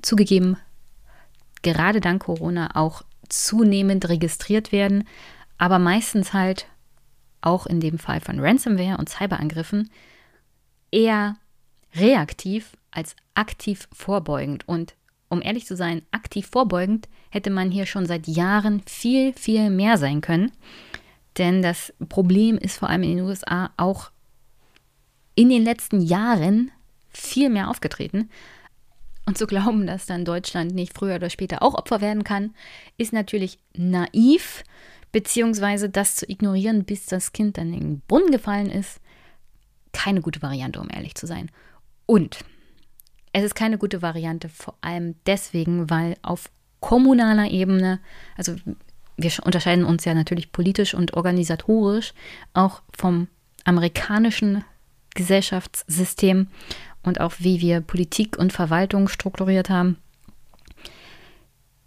zugegeben, 0.01 0.57
gerade 1.61 2.01
dank 2.01 2.23
Corona 2.23 2.75
auch 2.75 3.03
zunehmend 3.29 4.07
registriert 4.09 4.71
werden, 4.71 5.05
aber 5.57 5.79
meistens 5.79 6.33
halt 6.33 6.67
auch 7.41 7.65
in 7.65 7.79
dem 7.79 7.99
Fall 7.99 8.19
von 8.19 8.39
Ransomware 8.39 8.97
und 8.97 9.09
Cyberangriffen 9.09 9.89
eher 10.91 11.37
reaktiv 11.95 12.73
als 12.91 13.15
aktiv 13.33 13.87
vorbeugend 13.93 14.67
und 14.67 14.95
um 15.35 15.41
ehrlich 15.41 15.65
zu 15.65 15.75
sein, 15.75 16.01
aktiv 16.11 16.47
vorbeugend 16.51 17.07
hätte 17.29 17.49
man 17.49 17.69
hier 17.69 17.85
schon 17.85 18.05
seit 18.05 18.27
Jahren 18.27 18.81
viel, 18.87 19.33
viel 19.33 19.69
mehr 19.69 19.97
sein 19.97 20.21
können. 20.21 20.51
Denn 21.37 21.61
das 21.61 21.93
Problem 22.09 22.57
ist 22.57 22.77
vor 22.77 22.89
allem 22.89 23.03
in 23.03 23.17
den 23.17 23.25
USA 23.25 23.71
auch 23.77 24.11
in 25.35 25.49
den 25.49 25.63
letzten 25.63 26.01
Jahren 26.01 26.71
viel 27.09 27.49
mehr 27.49 27.69
aufgetreten. 27.69 28.29
Und 29.25 29.37
zu 29.37 29.47
glauben, 29.47 29.87
dass 29.87 30.05
dann 30.05 30.23
Deutschland 30.23 30.73
nicht 30.73 30.93
früher 30.93 31.15
oder 31.15 31.29
später 31.29 31.61
auch 31.61 31.73
Opfer 31.73 31.99
werden 31.99 32.23
kann, 32.23 32.53
ist 32.97 33.11
natürlich 33.11 33.57
naiv, 33.75 34.63
beziehungsweise 35.11 35.89
das 35.89 36.15
zu 36.15 36.29
ignorieren, 36.29 36.85
bis 36.85 37.07
das 37.07 37.33
Kind 37.33 37.57
dann 37.57 37.73
in 37.73 37.79
den 37.79 38.01
Brunnen 38.07 38.31
gefallen 38.31 38.69
ist, 38.69 39.01
keine 39.93 40.21
gute 40.21 40.41
Variante, 40.41 40.79
um 40.79 40.89
ehrlich 40.89 41.15
zu 41.15 41.25
sein. 41.25 41.49
Und 42.05 42.39
es 43.35 43.43
ist 43.43 43.55
keine 43.55 43.77
gute 43.77 44.01
Variante, 44.01 44.47
vor 44.47 44.75
allem 44.79 45.15
deswegen, 45.25 45.89
weil 45.89 46.15
auf 46.21 46.49
kommunaler 46.79 47.51
Ebene, 47.51 47.99
also 48.37 48.55
wir 49.17 49.31
unterscheiden 49.43 49.83
uns 49.83 50.05
ja 50.05 50.13
natürlich 50.13 50.53
politisch 50.53 50.93
und 50.93 51.15
organisatorisch 51.15 52.13
auch 52.53 52.81
vom 52.97 53.27
amerikanischen 53.65 54.63
Gesellschaftssystem 55.15 56.47
und 57.03 57.19
auch 57.19 57.33
wie 57.39 57.59
wir 57.59 57.81
Politik 57.81 58.37
und 58.37 58.53
Verwaltung 58.53 59.09
strukturiert 59.09 59.69
haben. 59.69 59.97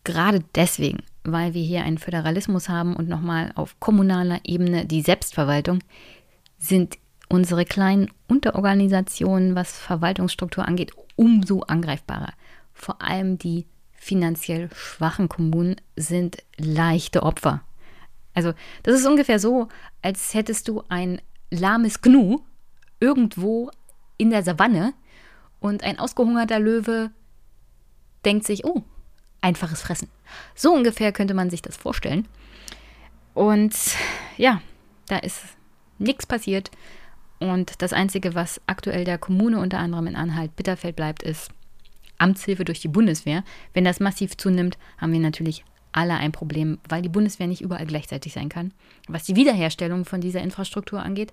Gerade 0.04 0.44
deswegen, 0.54 0.98
weil 1.24 1.54
wir 1.54 1.62
hier 1.62 1.82
einen 1.82 1.96
Föderalismus 1.96 2.68
haben 2.68 2.94
und 2.94 3.08
nochmal 3.08 3.52
auf 3.54 3.80
kommunaler 3.80 4.40
Ebene 4.44 4.84
die 4.84 5.00
Selbstverwaltung, 5.00 5.78
sind 6.58 6.98
unsere 7.28 7.64
kleinen 7.64 8.10
Unterorganisationen, 8.26 9.54
was 9.54 9.78
Verwaltungsstruktur 9.78 10.66
angeht, 10.66 10.92
umso 11.16 11.60
angreifbarer. 11.62 12.32
Vor 12.72 13.02
allem 13.02 13.38
die 13.38 13.66
finanziell 13.92 14.70
schwachen 14.74 15.28
Kommunen 15.28 15.76
sind 15.96 16.38
leichte 16.56 17.22
Opfer. 17.22 17.62
Also 18.34 18.54
das 18.84 19.00
ist 19.00 19.06
ungefähr 19.06 19.38
so, 19.38 19.68
als 20.00 20.32
hättest 20.32 20.68
du 20.68 20.82
ein 20.88 21.20
lahmes 21.50 22.00
Gnu 22.00 22.38
irgendwo 23.00 23.70
in 24.16 24.30
der 24.30 24.42
Savanne 24.42 24.94
und 25.60 25.82
ein 25.82 25.98
ausgehungerter 25.98 26.60
Löwe 26.60 27.10
denkt 28.24 28.46
sich, 28.46 28.64
oh, 28.64 28.82
einfaches 29.40 29.82
Fressen. 29.82 30.08
So 30.54 30.72
ungefähr 30.72 31.12
könnte 31.12 31.34
man 31.34 31.50
sich 31.50 31.62
das 31.62 31.76
vorstellen. 31.76 32.26
Und 33.34 33.74
ja, 34.36 34.60
da 35.06 35.18
ist 35.18 35.40
nichts 35.98 36.26
passiert. 36.26 36.70
Und 37.38 37.83
das 37.83 37.92
Einzige, 37.92 38.35
was 38.35 38.61
aktuell 38.66 39.05
der 39.05 39.18
Kommune 39.18 39.61
unter 39.61 39.79
anderem 39.79 40.09
in 40.09 40.16
Anhalt-Bitterfeld 40.16 40.96
bleibt, 40.96 41.22
ist 41.22 41.51
Amtshilfe 42.18 42.64
durch 42.64 42.81
die 42.81 42.88
Bundeswehr. 42.88 43.44
Wenn 43.74 43.85
das 43.85 44.01
massiv 44.01 44.37
zunimmt, 44.37 44.77
haben 44.98 45.12
wir 45.12 45.20
natürlich 45.20 45.64
alle 45.92 46.14
ein 46.14 46.33
Problem, 46.33 46.79
weil 46.88 47.03
die 47.03 47.09
Bundeswehr 47.09 47.46
nicht 47.46 47.61
überall 47.61 47.87
gleichzeitig 47.87 48.33
sein 48.33 48.48
kann, 48.48 48.72
was 49.09 49.24
die 49.24 49.37
Wiederherstellung 49.37 50.05
von 50.05 50.20
dieser 50.20 50.42
Infrastruktur 50.42 51.03
angeht. 51.03 51.33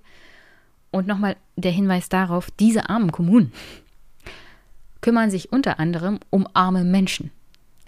Und 0.91 1.07
nochmal 1.07 1.35
der 1.55 1.71
Hinweis 1.71 2.07
darauf, 2.07 2.51
diese 2.51 2.89
armen 2.89 3.11
Kommunen 3.11 3.51
kümmern 5.01 5.29
sich 5.29 5.51
unter 5.51 5.79
anderem 5.79 6.19
um 6.29 6.47
arme 6.53 6.83
Menschen, 6.83 7.31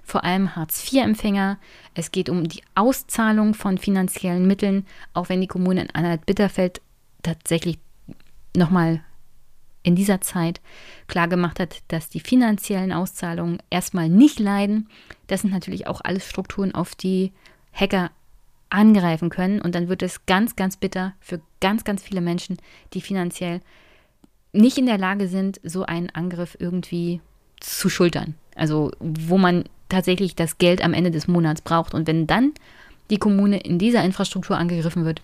vor 0.03 0.23
allem 0.23 0.55
Hartz-IV-Empfänger. 0.55 1.57
Es 1.95 2.11
geht 2.11 2.29
um 2.29 2.47
die 2.47 2.61
Auszahlung 2.75 3.53
von 3.53 3.77
finanziellen 3.77 4.45
Mitteln, 4.45 4.85
auch 5.13 5.29
wenn 5.29 5.41
die 5.41 5.47
Kommune 5.47 5.81
in 5.81 5.91
Anhalt-Bitterfeld 5.91 6.81
tatsächlich 7.23 7.79
nochmal 8.57 9.01
in 9.83 9.95
dieser 9.95 10.19
Zeit 10.19 10.59
klargemacht 11.07 11.59
hat, 11.59 11.77
dass 11.87 12.09
die 12.09 12.19
finanziellen 12.19 12.91
Auszahlungen 12.91 13.59
erstmal 13.69 14.09
nicht 14.09 14.39
leiden. 14.39 14.89
Das 15.27 15.41
sind 15.41 15.53
natürlich 15.53 15.87
auch 15.87 16.01
alles 16.03 16.27
Strukturen, 16.27 16.75
auf 16.75 16.93
die 16.93 17.31
Hacker 17.71 18.11
angreifen 18.69 19.29
können. 19.29 19.61
Und 19.61 19.75
dann 19.75 19.87
wird 19.87 20.03
es 20.03 20.25
ganz, 20.25 20.57
ganz 20.57 20.75
bitter 20.75 21.13
für 21.21 21.39
ganz, 21.61 21.85
ganz 21.85 22.03
viele 22.03 22.19
Menschen, 22.19 22.57
die 22.93 23.01
finanziell 23.01 23.61
nicht 24.51 24.77
in 24.77 24.87
der 24.87 24.97
Lage 24.97 25.27
sind, 25.27 25.61
so 25.63 25.83
einen 25.83 26.09
Angriff 26.09 26.57
irgendwie 26.59 27.21
zu 27.59 27.89
schultern. 27.89 28.35
Also 28.55 28.91
wo 28.99 29.37
man 29.37 29.63
tatsächlich 29.89 30.35
das 30.35 30.57
Geld 30.57 30.83
am 30.83 30.93
Ende 30.93 31.11
des 31.11 31.27
Monats 31.27 31.61
braucht. 31.61 31.93
Und 31.93 32.07
wenn 32.07 32.27
dann 32.27 32.53
die 33.09 33.19
Kommune 33.19 33.59
in 33.59 33.79
dieser 33.79 34.03
Infrastruktur 34.03 34.57
angegriffen 34.57 35.05
wird, 35.05 35.21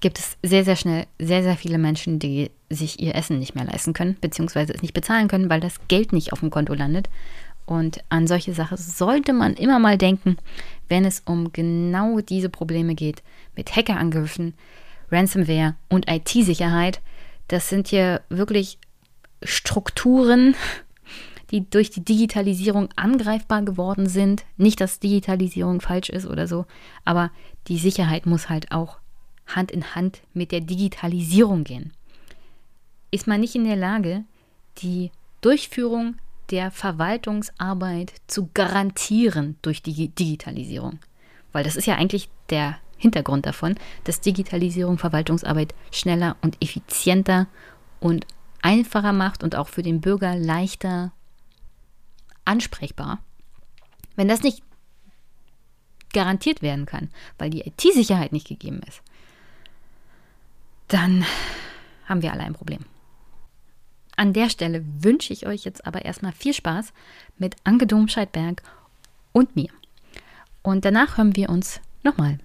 gibt 0.00 0.18
es 0.18 0.36
sehr, 0.42 0.64
sehr 0.64 0.76
schnell 0.76 1.06
sehr, 1.18 1.42
sehr 1.42 1.56
viele 1.56 1.78
Menschen, 1.78 2.18
die 2.18 2.50
sich 2.70 3.00
ihr 3.00 3.14
Essen 3.14 3.38
nicht 3.38 3.54
mehr 3.54 3.64
leisten 3.64 3.92
können, 3.92 4.16
beziehungsweise 4.20 4.72
es 4.72 4.82
nicht 4.82 4.94
bezahlen 4.94 5.28
können, 5.28 5.50
weil 5.50 5.60
das 5.60 5.88
Geld 5.88 6.12
nicht 6.12 6.32
auf 6.32 6.40
dem 6.40 6.50
Konto 6.50 6.74
landet. 6.74 7.08
Und 7.66 8.02
an 8.08 8.26
solche 8.26 8.54
Sachen 8.54 8.78
sollte 8.78 9.32
man 9.32 9.54
immer 9.54 9.78
mal 9.78 9.98
denken, 9.98 10.38
wenn 10.88 11.04
es 11.04 11.22
um 11.26 11.52
genau 11.52 12.20
diese 12.20 12.48
Probleme 12.48 12.94
geht, 12.94 13.22
mit 13.56 13.74
Hackerangriffen, 13.74 14.54
Ransomware 15.10 15.74
und 15.88 16.10
IT-Sicherheit. 16.10 17.00
Das 17.48 17.68
sind 17.68 17.88
hier 17.88 18.22
wirklich 18.30 18.78
Strukturen, 19.42 20.54
die 21.50 21.68
durch 21.68 21.90
die 21.90 22.04
Digitalisierung 22.04 22.88
angreifbar 22.96 23.62
geworden 23.62 24.06
sind. 24.06 24.44
Nicht, 24.56 24.80
dass 24.80 25.00
Digitalisierung 25.00 25.80
falsch 25.80 26.10
ist 26.10 26.26
oder 26.26 26.46
so, 26.46 26.66
aber 27.04 27.30
die 27.68 27.78
Sicherheit 27.78 28.26
muss 28.26 28.48
halt 28.48 28.72
auch 28.72 28.97
Hand 29.48 29.70
in 29.70 29.94
Hand 29.94 30.22
mit 30.34 30.52
der 30.52 30.60
Digitalisierung 30.60 31.64
gehen. 31.64 31.92
Ist 33.10 33.26
man 33.26 33.40
nicht 33.40 33.54
in 33.54 33.64
der 33.64 33.76
Lage, 33.76 34.24
die 34.78 35.10
Durchführung 35.40 36.16
der 36.50 36.70
Verwaltungsarbeit 36.70 38.12
zu 38.26 38.50
garantieren 38.54 39.56
durch 39.62 39.82
die 39.82 40.08
Digitalisierung? 40.08 40.98
Weil 41.52 41.64
das 41.64 41.76
ist 41.76 41.86
ja 41.86 41.96
eigentlich 41.96 42.28
der 42.50 42.78
Hintergrund 42.98 43.46
davon, 43.46 43.76
dass 44.04 44.20
Digitalisierung 44.20 44.98
Verwaltungsarbeit 44.98 45.74
schneller 45.92 46.36
und 46.42 46.62
effizienter 46.62 47.46
und 48.00 48.26
einfacher 48.60 49.12
macht 49.12 49.42
und 49.42 49.54
auch 49.54 49.68
für 49.68 49.82
den 49.82 50.00
Bürger 50.00 50.36
leichter 50.36 51.12
ansprechbar. 52.44 53.20
Wenn 54.16 54.28
das 54.28 54.42
nicht 54.42 54.62
garantiert 56.12 56.62
werden 56.62 56.86
kann, 56.86 57.10
weil 57.38 57.50
die 57.50 57.60
IT-Sicherheit 57.60 58.32
nicht 58.32 58.48
gegeben 58.48 58.80
ist, 58.88 59.02
dann 60.88 61.24
haben 62.06 62.22
wir 62.22 62.32
alle 62.32 62.42
ein 62.42 62.54
Problem. 62.54 62.80
An 64.16 64.32
der 64.32 64.50
Stelle 64.50 64.84
wünsche 65.00 65.32
ich 65.32 65.46
euch 65.46 65.64
jetzt 65.64 65.86
aber 65.86 66.04
erstmal 66.04 66.32
viel 66.32 66.52
Spaß 66.52 66.92
mit 67.36 67.54
Anke 67.62 67.86
Domscheit-Berg 67.86 68.62
und 69.32 69.54
mir. 69.54 69.68
Und 70.62 70.84
danach 70.84 71.18
hören 71.18 71.36
wir 71.36 71.50
uns 71.50 71.80
nochmal. 72.02 72.38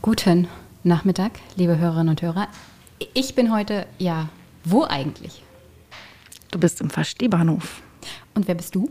Guten 0.00 0.48
Nachmittag, 0.84 1.32
liebe 1.56 1.78
Hörerinnen 1.78 2.10
und 2.10 2.22
Hörer. 2.22 2.48
Ich 3.14 3.34
bin 3.34 3.52
heute, 3.52 3.86
ja, 3.98 4.28
wo 4.64 4.84
eigentlich? 4.84 5.42
Du 6.52 6.58
bist 6.58 6.82
im 6.82 6.90
Verstehbahnhof. 6.90 7.80
Und 8.34 8.46
wer 8.46 8.54
bist 8.54 8.74
du? 8.74 8.90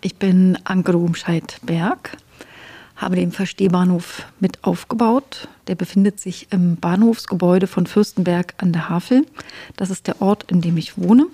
Ich 0.00 0.16
bin 0.16 0.58
Anke 0.64 0.92
Rumscheid-Berg, 0.92 2.16
habe 2.96 3.16
den 3.16 3.30
Verstehbahnhof 3.30 4.24
mit 4.40 4.64
aufgebaut. 4.64 5.48
Der 5.66 5.74
befindet 5.74 6.18
sich 6.18 6.50
im 6.50 6.76
Bahnhofsgebäude 6.76 7.66
von 7.66 7.86
Fürstenberg 7.86 8.54
an 8.56 8.72
der 8.72 8.88
Havel. 8.88 9.26
Das 9.76 9.90
ist 9.90 10.06
der 10.06 10.22
Ort, 10.22 10.50
in 10.50 10.62
dem 10.62 10.78
ich 10.78 10.96
wohne. 10.96 11.26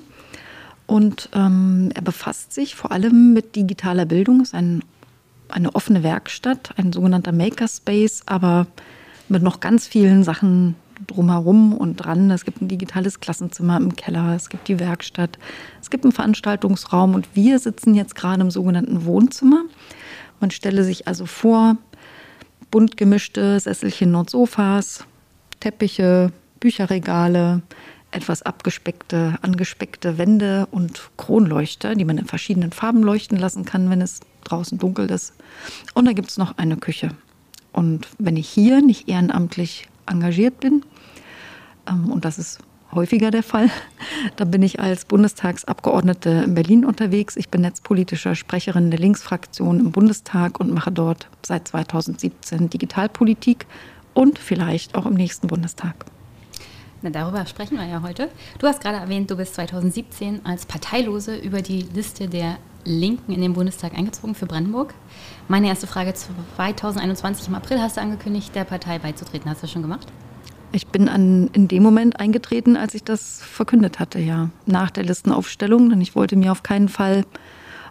Und 0.88 1.29
ähm, 1.33 1.90
er 1.95 2.03
befasst 2.03 2.53
sich 2.53 2.75
vor 2.75 2.90
allem 2.90 3.33
mit 3.33 3.55
digitaler 3.55 4.07
Bildung. 4.07 4.40
Es 4.40 4.49
ist 4.49 4.55
ein, 4.55 4.83
eine 5.49 5.73
offene 5.77 6.03
Werkstatt, 6.03 6.75
ein 6.79 6.93
sogenannter 6.93 7.33
Makerspace, 7.33 8.25
aber 8.27 8.67
mit 9.29 9.45
noch 9.45 9.61
ganz 9.61 9.87
vielen 9.87 10.25
Sachen 10.25 10.75
drumherum 11.07 11.72
und 11.72 11.96
dran. 11.96 12.30
Es 12.30 12.44
gibt 12.44 12.61
ein 12.62 12.68
digitales 12.68 13.20
Klassenzimmer 13.20 13.76
im 13.76 13.96
Keller, 13.96 14.35
es 14.35 14.48
gibt 14.48 14.68
die 14.68 14.78
Werkstatt, 14.78 15.38
es 15.80 15.90
gibt 15.90 16.04
einen 16.04 16.12
Veranstaltungsraum 16.12 17.14
und 17.14 17.28
wir 17.35 17.59
sitzen 17.59 17.94
jetzt 17.94 18.14
gerade 18.14 18.40
im 18.40 18.50
sogenannten 18.50 19.04
Wohnzimmer. 19.04 19.62
Man 20.40 20.50
stelle 20.50 20.85
sich 20.85 21.09
also 21.09 21.26
vor, 21.26 21.76
bunt 22.70 22.96
gemischte 22.96 23.59
Sesselchen 23.61 24.14
und 24.14 24.30
Sofas, 24.30 25.04
Teppiche, 25.61 26.33
Bücherregale, 26.61 27.62
etwas 28.11 28.42
abgespeckte, 28.42 29.38
angespeckte 29.42 30.18
Wände 30.18 30.66
und 30.70 31.11
Kronleuchter, 31.16 31.94
die 31.94 32.04
man 32.04 32.18
in 32.18 32.26
verschiedenen 32.26 32.72
Farben 32.72 33.02
leuchten 33.02 33.38
lassen 33.38 33.64
kann, 33.64 33.90
wenn 33.90 34.00
es 34.00 34.20
draußen 34.44 34.78
dunkel 34.78 35.11
ist. 35.11 35.35
Und 35.94 36.04
da 36.04 36.12
gibt 36.12 36.30
es 36.30 36.38
noch 36.38 36.57
eine 36.59 36.76
Küche. 36.76 37.11
Und 37.72 38.09
wenn 38.18 38.37
ich 38.37 38.48
hier 38.48 38.83
nicht 38.83 39.09
ehrenamtlich 39.09 39.88
engagiert 40.07 40.61
bin, 40.61 40.83
ähm, 41.88 42.11
und 42.11 42.25
das 42.25 42.38
ist 42.38 42.61
häufiger 42.93 43.31
der 43.31 43.43
Fall, 43.43 43.71
dann 44.37 44.51
bin 44.51 44.62
ich 44.62 44.81
als 44.81 45.05
Bundestagsabgeordnete 45.05 46.31
in 46.47 46.55
Berlin 46.55 46.85
unterwegs. 46.85 47.37
Ich 47.37 47.49
bin 47.49 47.62
netzpolitischer 47.62 48.35
Sprecherin 48.35 48.90
der 48.90 49.01
Linksfraktion 49.01 49.81
im 49.81 49.93
Bundestag 49.93 50.61
und 50.61 50.73
mache 50.73 50.93
dort 50.93 51.29
seit 51.45 51.69
2017 51.69 52.71
Digitalpolitik 52.71 53.67
und 54.14 54.38
vielleicht 54.38 54.95
auch 54.95 55.07
im 55.07 55.14
nächsten 55.14 55.49
Bundestag. 55.49 56.07
Na, 57.03 57.11
darüber 57.11 57.45
sprechen 57.47 57.77
wir 57.77 57.85
ja 57.85 58.01
heute. 58.03 58.31
Du 58.59 58.67
hast 58.67 58.81
gerade 58.81 58.97
erwähnt, 58.97 59.31
du 59.31 59.37
bist 59.37 59.55
2017 59.57 60.47
als 60.47 60.64
Parteilose 60.64 61.37
über 61.37 61.61
die 61.61 61.83
Liste 61.83 62.29
der 62.29 62.57
Linken 62.85 63.33
in 63.33 63.40
den 63.40 63.55
Bundestag 63.55 63.94
eingezogen 63.94 64.35
für 64.35 64.47
Brandenburg. 64.47 64.94
Meine 65.49 65.68
erste 65.68 65.87
Frage: 65.87 66.14
2021 66.14 67.49
im 67.49 67.55
April 67.55 67.81
hast 67.81 67.97
du 67.97 68.01
angekündigt, 68.01 68.55
der 68.55 68.64
Partei 68.64 68.99
beizutreten. 68.99 69.51
Hast 69.51 69.62
du 69.62 69.62
das 69.62 69.73
schon 69.73 69.83
gemacht? 69.83 70.07
Ich 70.73 70.88
bin 70.88 71.09
an, 71.09 71.49
in 71.53 71.68
dem 71.68 71.85
Moment 71.85 72.18
eingetreten, 72.18 72.77
als 72.77 72.94
ich 72.94 73.05
das 73.05 73.40
verkündet 73.42 74.01
hatte, 74.01 74.18
ja. 74.18 74.51
Nach 74.66 74.90
der 74.90 75.05
Listenaufstellung, 75.05 75.90
denn 75.90 76.01
ich 76.01 76.16
wollte 76.16 76.35
mir 76.35 76.51
auf 76.51 76.64
keinen 76.64 76.88
Fall 76.88 77.25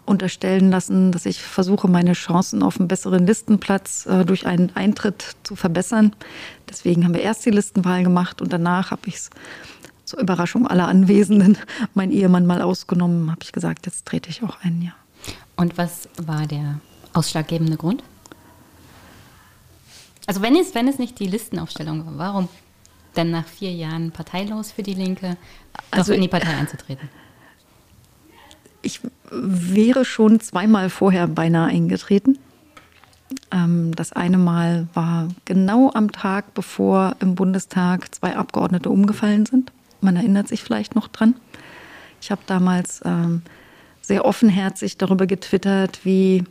unterstellen 0.05 0.69
lassen, 0.69 1.11
dass 1.11 1.25
ich 1.25 1.41
versuche, 1.41 1.87
meine 1.87 2.13
Chancen 2.13 2.61
auf 2.61 2.79
einen 2.79 2.89
besseren 2.89 3.25
Listenplatz 3.25 4.05
äh, 4.05 4.25
durch 4.25 4.45
einen 4.45 4.75
Eintritt 4.75 5.37
zu 5.43 5.55
verbessern. 5.55 6.13
Deswegen 6.69 7.05
haben 7.05 7.13
wir 7.13 7.21
erst 7.21 7.45
die 7.45 7.51
Listenwahl 7.51 8.03
gemacht 8.03 8.41
und 8.41 8.51
danach 8.51 8.91
habe 8.91 9.03
ich 9.05 9.15
es 9.15 9.29
zur 10.13 10.21
Überraschung 10.21 10.67
aller 10.67 10.87
Anwesenden, 10.87 11.57
mein 11.95 12.11
Ehemann 12.11 12.45
mal 12.45 12.61
ausgenommen, 12.61 13.31
habe 13.31 13.41
ich 13.43 13.51
gesagt, 13.51 13.85
jetzt 13.85 14.05
trete 14.05 14.29
ich 14.29 14.43
auch 14.43 14.57
ein, 14.61 14.81
ja. 14.81 14.91
Und 15.55 15.77
was 15.77 16.07
war 16.17 16.45
der 16.45 16.79
ausschlaggebende 17.13 17.77
Grund? 17.77 18.03
Also 20.25 20.41
wenn 20.41 20.55
es, 20.55 20.73
wenn 20.75 20.87
es 20.87 20.99
nicht 20.99 21.19
die 21.19 21.27
Listenaufstellung 21.27 22.05
war, 22.05 22.17
warum 22.17 22.49
dann 23.13 23.31
nach 23.31 23.45
vier 23.45 23.71
Jahren 23.71 24.11
parteilos 24.11 24.71
für 24.71 24.83
die 24.83 24.93
Linke 24.93 25.37
also 25.91 26.13
in 26.13 26.21
die 26.21 26.27
Partei 26.27 26.55
einzutreten? 26.55 27.09
Ich 28.81 28.99
wäre 29.31 30.05
schon 30.05 30.39
zweimal 30.39 30.89
vorher 30.89 31.27
beinahe 31.27 31.69
eingetreten. 31.69 32.37
Ähm, 33.51 33.95
das 33.95 34.13
eine 34.13 34.37
Mal 34.37 34.87
war 34.93 35.29
genau 35.45 35.91
am 35.93 36.11
Tag, 36.11 36.53
bevor 36.53 37.15
im 37.19 37.35
Bundestag 37.35 38.13
zwei 38.13 38.35
Abgeordnete 38.35 38.89
umgefallen 38.89 39.45
sind. 39.45 39.71
Man 40.03 40.15
erinnert 40.15 40.47
sich 40.47 40.63
vielleicht 40.63 40.95
noch 40.95 41.07
dran. 41.07 41.35
Ich 42.21 42.31
habe 42.31 42.41
damals 42.45 43.01
ähm, 43.05 43.41
sehr 44.01 44.25
offenherzig 44.25 44.97
darüber 44.97 45.27
getwittert, 45.27 46.01
wie 46.03 46.43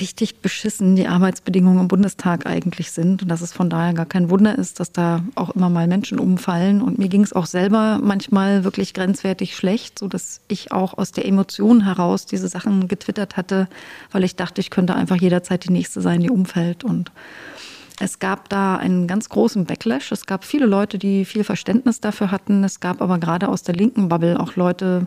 richtig 0.00 0.40
beschissen 0.40 0.96
die 0.96 1.06
Arbeitsbedingungen 1.06 1.80
im 1.80 1.88
Bundestag 1.88 2.46
eigentlich 2.46 2.90
sind 2.90 3.22
und 3.22 3.28
dass 3.28 3.40
es 3.40 3.52
von 3.52 3.70
daher 3.70 3.94
gar 3.94 4.06
kein 4.06 4.30
Wunder 4.30 4.56
ist, 4.56 4.80
dass 4.80 4.92
da 4.92 5.22
auch 5.34 5.50
immer 5.50 5.70
mal 5.70 5.86
Menschen 5.86 6.18
umfallen. 6.18 6.82
Und 6.82 6.98
mir 6.98 7.08
ging 7.08 7.22
es 7.22 7.32
auch 7.32 7.46
selber 7.46 8.00
manchmal 8.02 8.64
wirklich 8.64 8.94
grenzwertig 8.94 9.56
schlecht, 9.56 9.98
so 9.98 10.08
dass 10.08 10.40
ich 10.48 10.72
auch 10.72 10.98
aus 10.98 11.12
der 11.12 11.26
Emotion 11.26 11.84
heraus 11.84 12.26
diese 12.26 12.48
Sachen 12.48 12.88
getwittert 12.88 13.36
hatte, 13.36 13.68
weil 14.10 14.24
ich 14.24 14.36
dachte, 14.36 14.60
ich 14.60 14.70
könnte 14.70 14.94
einfach 14.94 15.16
jederzeit 15.16 15.64
die 15.64 15.72
nächste 15.72 16.00
sein, 16.00 16.20
die 16.20 16.30
umfällt. 16.30 16.84
Und 16.84 17.12
es 17.98 18.18
gab 18.18 18.48
da 18.48 18.76
einen 18.76 19.06
ganz 19.06 19.28
großen 19.28 19.64
Backlash. 19.64 20.12
Es 20.12 20.26
gab 20.26 20.44
viele 20.44 20.66
Leute, 20.66 20.98
die 20.98 21.24
viel 21.24 21.44
Verständnis 21.44 22.00
dafür 22.00 22.30
hatten. 22.30 22.62
Es 22.62 22.80
gab 22.80 23.00
aber 23.00 23.18
gerade 23.18 23.48
aus 23.48 23.62
der 23.62 23.74
linken 23.74 24.08
Bubble 24.08 24.38
auch 24.38 24.56
Leute, 24.56 25.06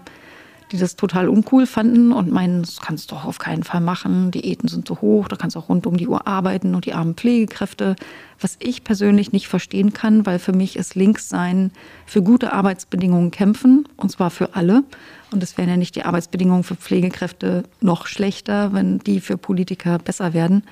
die 0.71 0.77
das 0.77 0.95
total 0.95 1.29
uncool 1.29 1.65
fanden 1.65 2.11
und 2.11 2.31
meinen, 2.31 2.61
das 2.61 2.79
kannst 2.79 3.09
du 3.09 3.15
doch 3.15 3.25
auf 3.25 3.39
keinen 3.39 3.63
Fall 3.63 3.81
machen, 3.81 4.31
Diäten 4.31 4.67
sind 4.67 4.87
zu 4.87 5.01
hoch, 5.01 5.27
da 5.27 5.35
kannst 5.35 5.55
du 5.55 5.59
auch 5.59 5.69
rund 5.69 5.87
um 5.87 5.97
die 5.97 6.07
Uhr 6.07 6.27
arbeiten 6.27 6.75
und 6.75 6.85
die 6.85 6.93
armen 6.93 7.15
Pflegekräfte. 7.15 7.95
Was 8.39 8.55
ich 8.59 8.83
persönlich 8.83 9.31
nicht 9.31 9.47
verstehen 9.47 9.93
kann, 9.93 10.25
weil 10.25 10.39
für 10.39 10.53
mich 10.53 10.75
ist 10.75 10.95
Linkssein 10.95 11.71
für 12.05 12.21
gute 12.21 12.53
Arbeitsbedingungen 12.53 13.31
kämpfen 13.31 13.87
und 13.97 14.11
zwar 14.11 14.29
für 14.29 14.55
alle. 14.55 14.83
Und 15.31 15.43
es 15.43 15.57
wären 15.57 15.69
ja 15.69 15.77
nicht 15.77 15.95
die 15.95 16.03
Arbeitsbedingungen 16.03 16.63
für 16.63 16.75
Pflegekräfte 16.75 17.63
noch 17.81 18.07
schlechter, 18.07 18.73
wenn 18.73 18.99
die 18.99 19.19
für 19.19 19.37
Politiker 19.37 19.97
besser 19.97 20.33
werden. 20.33 20.63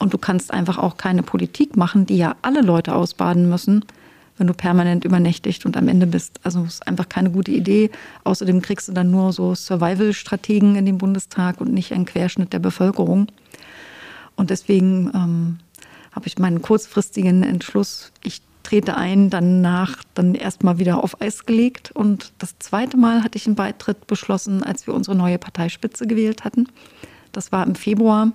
Und 0.00 0.12
du 0.12 0.18
kannst 0.18 0.52
einfach 0.52 0.78
auch 0.78 0.96
keine 0.96 1.22
Politik 1.22 1.76
machen, 1.76 2.06
die 2.06 2.16
ja 2.16 2.34
alle 2.42 2.62
Leute 2.62 2.94
ausbaden 2.96 3.48
müssen 3.48 3.84
wenn 4.40 4.46
du 4.46 4.54
permanent 4.54 5.04
übernächtigt 5.04 5.66
und 5.66 5.76
am 5.76 5.86
Ende 5.86 6.06
bist. 6.06 6.40
Also 6.42 6.64
ist 6.64 6.88
einfach 6.88 7.10
keine 7.10 7.30
gute 7.30 7.50
Idee. 7.50 7.90
Außerdem 8.24 8.62
kriegst 8.62 8.88
du 8.88 8.92
dann 8.92 9.10
nur 9.10 9.34
so 9.34 9.54
Survival-Strategen 9.54 10.76
in 10.76 10.86
den 10.86 10.96
Bundestag 10.96 11.60
und 11.60 11.74
nicht 11.74 11.92
einen 11.92 12.06
Querschnitt 12.06 12.54
der 12.54 12.58
Bevölkerung. 12.58 13.26
Und 14.36 14.48
deswegen 14.48 15.10
ähm, 15.14 15.58
habe 16.12 16.26
ich 16.26 16.38
meinen 16.38 16.62
kurzfristigen 16.62 17.42
Entschluss, 17.42 18.12
ich 18.24 18.40
trete 18.62 18.96
ein, 18.96 19.28
danach 19.28 19.96
dann 20.14 20.34
erstmal 20.34 20.78
wieder 20.78 21.04
auf 21.04 21.20
Eis 21.20 21.44
gelegt. 21.44 21.90
Und 21.92 22.32
das 22.38 22.58
zweite 22.60 22.96
Mal 22.96 23.22
hatte 23.22 23.36
ich 23.36 23.46
einen 23.46 23.56
Beitritt 23.56 24.06
beschlossen, 24.06 24.62
als 24.62 24.86
wir 24.86 24.94
unsere 24.94 25.18
neue 25.18 25.36
Parteispitze 25.36 26.06
gewählt 26.06 26.44
hatten. 26.44 26.66
Das 27.32 27.52
war 27.52 27.66
im 27.66 27.74
Februar. 27.74 28.32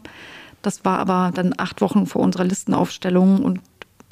Das 0.65 0.83
war 0.83 0.97
aber 0.97 1.31
dann 1.31 1.53
acht 1.57 1.79
Wochen 1.81 2.07
vor 2.07 2.23
unserer 2.23 2.43
Listenaufstellung 2.43 3.43
und 3.43 3.59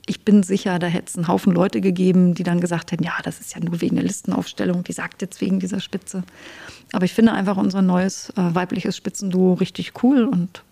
ich 0.05 0.23
bin 0.23 0.43
sicher, 0.43 0.77
da 0.77 0.85
hätte 0.85 1.07
es 1.07 1.15
einen 1.15 1.27
Haufen 1.27 1.51
Leute 1.51 1.81
gegeben, 1.81 2.35
die 2.35 2.43
dann 2.43 2.59
gesagt 2.59 2.91
hätten, 2.91 3.03
ja, 3.03 3.13
das 3.23 3.39
ist 3.39 3.55
ja 3.55 3.61
nur 3.61 3.81
wegen 3.81 3.95
der 3.95 4.05
Listenaufstellung, 4.05 4.83
die 4.83 4.91
sagt 4.91 5.23
jetzt 5.23 5.41
wegen 5.41 5.59
dieser 5.59 5.79
Spitze. 5.79 6.23
Aber 6.91 7.05
ich 7.05 7.13
finde 7.13 7.31
einfach 7.31 7.57
unser 7.57 7.81
neues 7.81 8.29
äh, 8.31 8.53
weibliches 8.53 8.95
Spitzenduo 8.95 9.53
richtig 9.53 10.03
cool 10.03 10.25
und 10.25 10.63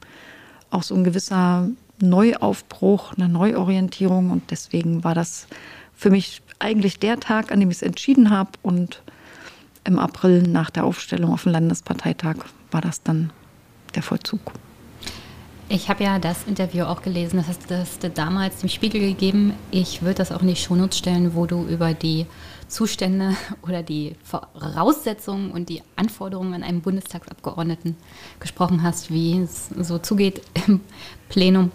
auch 0.70 0.84
so 0.84 0.94
ein 0.94 1.04
gewisser 1.04 1.68
Neuaufbruch, 2.00 3.14
eine 3.14 3.28
Neuorientierung. 3.28 4.30
Und 4.30 4.52
deswegen 4.52 5.04
war 5.04 5.16
das 5.16 5.48
für 5.96 6.12
mich 6.12 6.44
eigentlich 6.60 7.00
der 7.00 7.20
Tag, 7.20 7.52
an 7.52 7.60
dem 7.60 7.72
ich 7.72 7.78
es 7.78 7.84
entschieden 7.84 8.30
habe. 8.30 8.52
Und 8.62 9.02
im 9.84 9.98
April 9.98 10.44
nach 10.44 10.70
der 10.70 10.84
Aufstellung 10.84 11.34
auf 11.34 11.44
dem 11.44 11.54
Landesparteitag 11.54 12.36
war 12.70 12.82
das 12.82 13.02
dann 13.02 13.32
der 13.96 14.04
Vollzug. 14.04 14.54
Ich 15.74 15.88
habe 15.88 16.04
ja 16.04 16.20
das 16.20 16.44
Interview 16.48 16.84
auch 16.84 17.02
gelesen, 17.02 17.38
das 17.38 17.48
hast, 17.48 18.04
du 18.04 18.10
damals 18.10 18.58
dem 18.58 18.68
Spiegel 18.68 19.00
gegeben. 19.00 19.54
Ich 19.72 20.02
würde 20.02 20.16
das 20.16 20.34
auch 20.34 20.42
in 20.42 20.50
die 20.50 20.58
Shownotes 20.58 20.98
stellen, 20.98 21.34
wo 21.34 21.46
du 21.46 21.64
über 21.64 21.94
die 21.94 22.26
Zustände 22.68 23.38
oder 23.62 23.82
die 23.82 24.18
Voraussetzungen 24.22 25.50
und 25.50 25.70
die 25.70 25.82
Anforderungen 25.96 26.56
an 26.56 26.64
einen 26.64 26.82
Bundestagsabgeordneten 26.82 27.96
gesprochen 28.42 28.84
hast, 28.84 29.12
wie 29.12 29.40
es 29.40 29.70
so 29.70 29.98
zugeht 29.98 30.42
im 30.68 30.82
Plenum. 31.30 31.72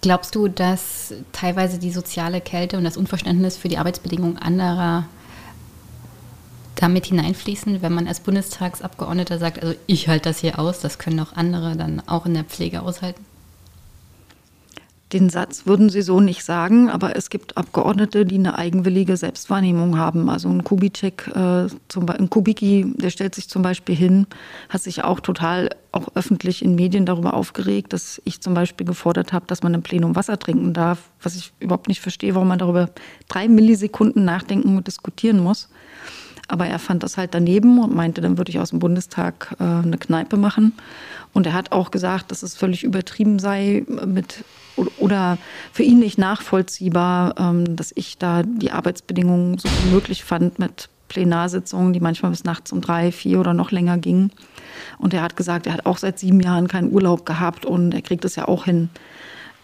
Glaubst 0.00 0.36
du, 0.36 0.46
dass 0.46 1.12
teilweise 1.32 1.80
die 1.80 1.90
soziale 1.90 2.40
Kälte 2.40 2.78
und 2.78 2.84
das 2.84 2.96
Unverständnis 2.96 3.56
für 3.56 3.68
die 3.68 3.78
Arbeitsbedingungen 3.78 4.38
anderer 4.38 5.08
damit 6.74 7.06
hineinfließen, 7.06 7.82
wenn 7.82 7.92
man 7.92 8.08
als 8.08 8.20
Bundestagsabgeordneter 8.20 9.38
sagt, 9.38 9.62
also 9.62 9.74
ich 9.86 10.08
halte 10.08 10.30
das 10.30 10.38
hier 10.38 10.58
aus, 10.58 10.80
das 10.80 10.98
können 10.98 11.20
auch 11.20 11.34
andere 11.34 11.76
dann 11.76 12.02
auch 12.06 12.26
in 12.26 12.34
der 12.34 12.44
Pflege 12.44 12.82
aushalten? 12.82 13.24
Den 15.12 15.30
Satz 15.30 15.64
würden 15.64 15.90
Sie 15.90 16.02
so 16.02 16.18
nicht 16.18 16.42
sagen, 16.42 16.90
aber 16.90 17.14
es 17.14 17.30
gibt 17.30 17.56
Abgeordnete, 17.56 18.26
die 18.26 18.34
eine 18.34 18.58
eigenwillige 18.58 19.16
Selbstwahrnehmung 19.16 19.96
haben. 19.96 20.28
Also 20.28 20.48
ein 20.48 20.64
Kubitschek, 20.64 21.28
äh, 21.28 21.68
zum, 21.86 22.08
ein 22.08 22.30
Kubicki, 22.30 22.92
der 22.96 23.10
stellt 23.10 23.36
sich 23.36 23.48
zum 23.48 23.62
Beispiel 23.62 23.94
hin, 23.94 24.26
hat 24.70 24.82
sich 24.82 25.04
auch 25.04 25.20
total 25.20 25.70
auch 25.92 26.08
öffentlich 26.16 26.64
in 26.64 26.74
Medien 26.74 27.06
darüber 27.06 27.34
aufgeregt, 27.34 27.92
dass 27.92 28.20
ich 28.24 28.40
zum 28.40 28.54
Beispiel 28.54 28.84
gefordert 28.84 29.32
habe, 29.32 29.46
dass 29.46 29.62
man 29.62 29.74
im 29.74 29.82
Plenum 29.82 30.16
Wasser 30.16 30.36
trinken 30.36 30.72
darf, 30.72 31.10
was 31.22 31.36
ich 31.36 31.52
überhaupt 31.60 31.86
nicht 31.86 32.00
verstehe, 32.00 32.34
warum 32.34 32.48
man 32.48 32.58
darüber 32.58 32.90
drei 33.28 33.46
Millisekunden 33.46 34.24
nachdenken 34.24 34.76
und 34.76 34.88
diskutieren 34.88 35.38
muss. 35.38 35.68
Aber 36.48 36.66
er 36.66 36.78
fand 36.78 37.02
das 37.02 37.16
halt 37.16 37.34
daneben 37.34 37.78
und 37.78 37.94
meinte, 37.94 38.20
dann 38.20 38.36
würde 38.36 38.50
ich 38.50 38.58
aus 38.58 38.70
dem 38.70 38.78
Bundestag 38.78 39.56
äh, 39.58 39.64
eine 39.64 39.98
Kneipe 39.98 40.36
machen. 40.36 40.74
Und 41.32 41.46
er 41.46 41.52
hat 41.54 41.72
auch 41.72 41.90
gesagt, 41.90 42.30
dass 42.30 42.42
es 42.42 42.54
völlig 42.54 42.84
übertrieben 42.84 43.38
sei 43.38 43.84
mit 44.06 44.44
oder 44.98 45.38
für 45.72 45.84
ihn 45.84 46.00
nicht 46.00 46.18
nachvollziehbar, 46.18 47.34
ähm, 47.38 47.76
dass 47.76 47.92
ich 47.94 48.18
da 48.18 48.42
die 48.42 48.72
Arbeitsbedingungen 48.72 49.58
so 49.58 49.68
wie 49.68 49.94
möglich 49.94 50.24
fand 50.24 50.58
mit 50.58 50.88
Plenarsitzungen, 51.08 51.92
die 51.92 52.00
manchmal 52.00 52.32
bis 52.32 52.44
nachts 52.44 52.72
um 52.72 52.80
drei, 52.80 53.12
vier 53.12 53.38
oder 53.40 53.54
noch 53.54 53.70
länger 53.70 53.98
gingen. 53.98 54.32
Und 54.98 55.14
er 55.14 55.22
hat 55.22 55.36
gesagt, 55.36 55.66
er 55.66 55.74
hat 55.74 55.86
auch 55.86 55.98
seit 55.98 56.18
sieben 56.18 56.40
Jahren 56.40 56.68
keinen 56.68 56.92
Urlaub 56.92 57.24
gehabt 57.24 57.64
und 57.64 57.94
er 57.94 58.02
kriegt 58.02 58.24
es 58.24 58.36
ja 58.36 58.48
auch 58.48 58.64
hin. 58.64 58.90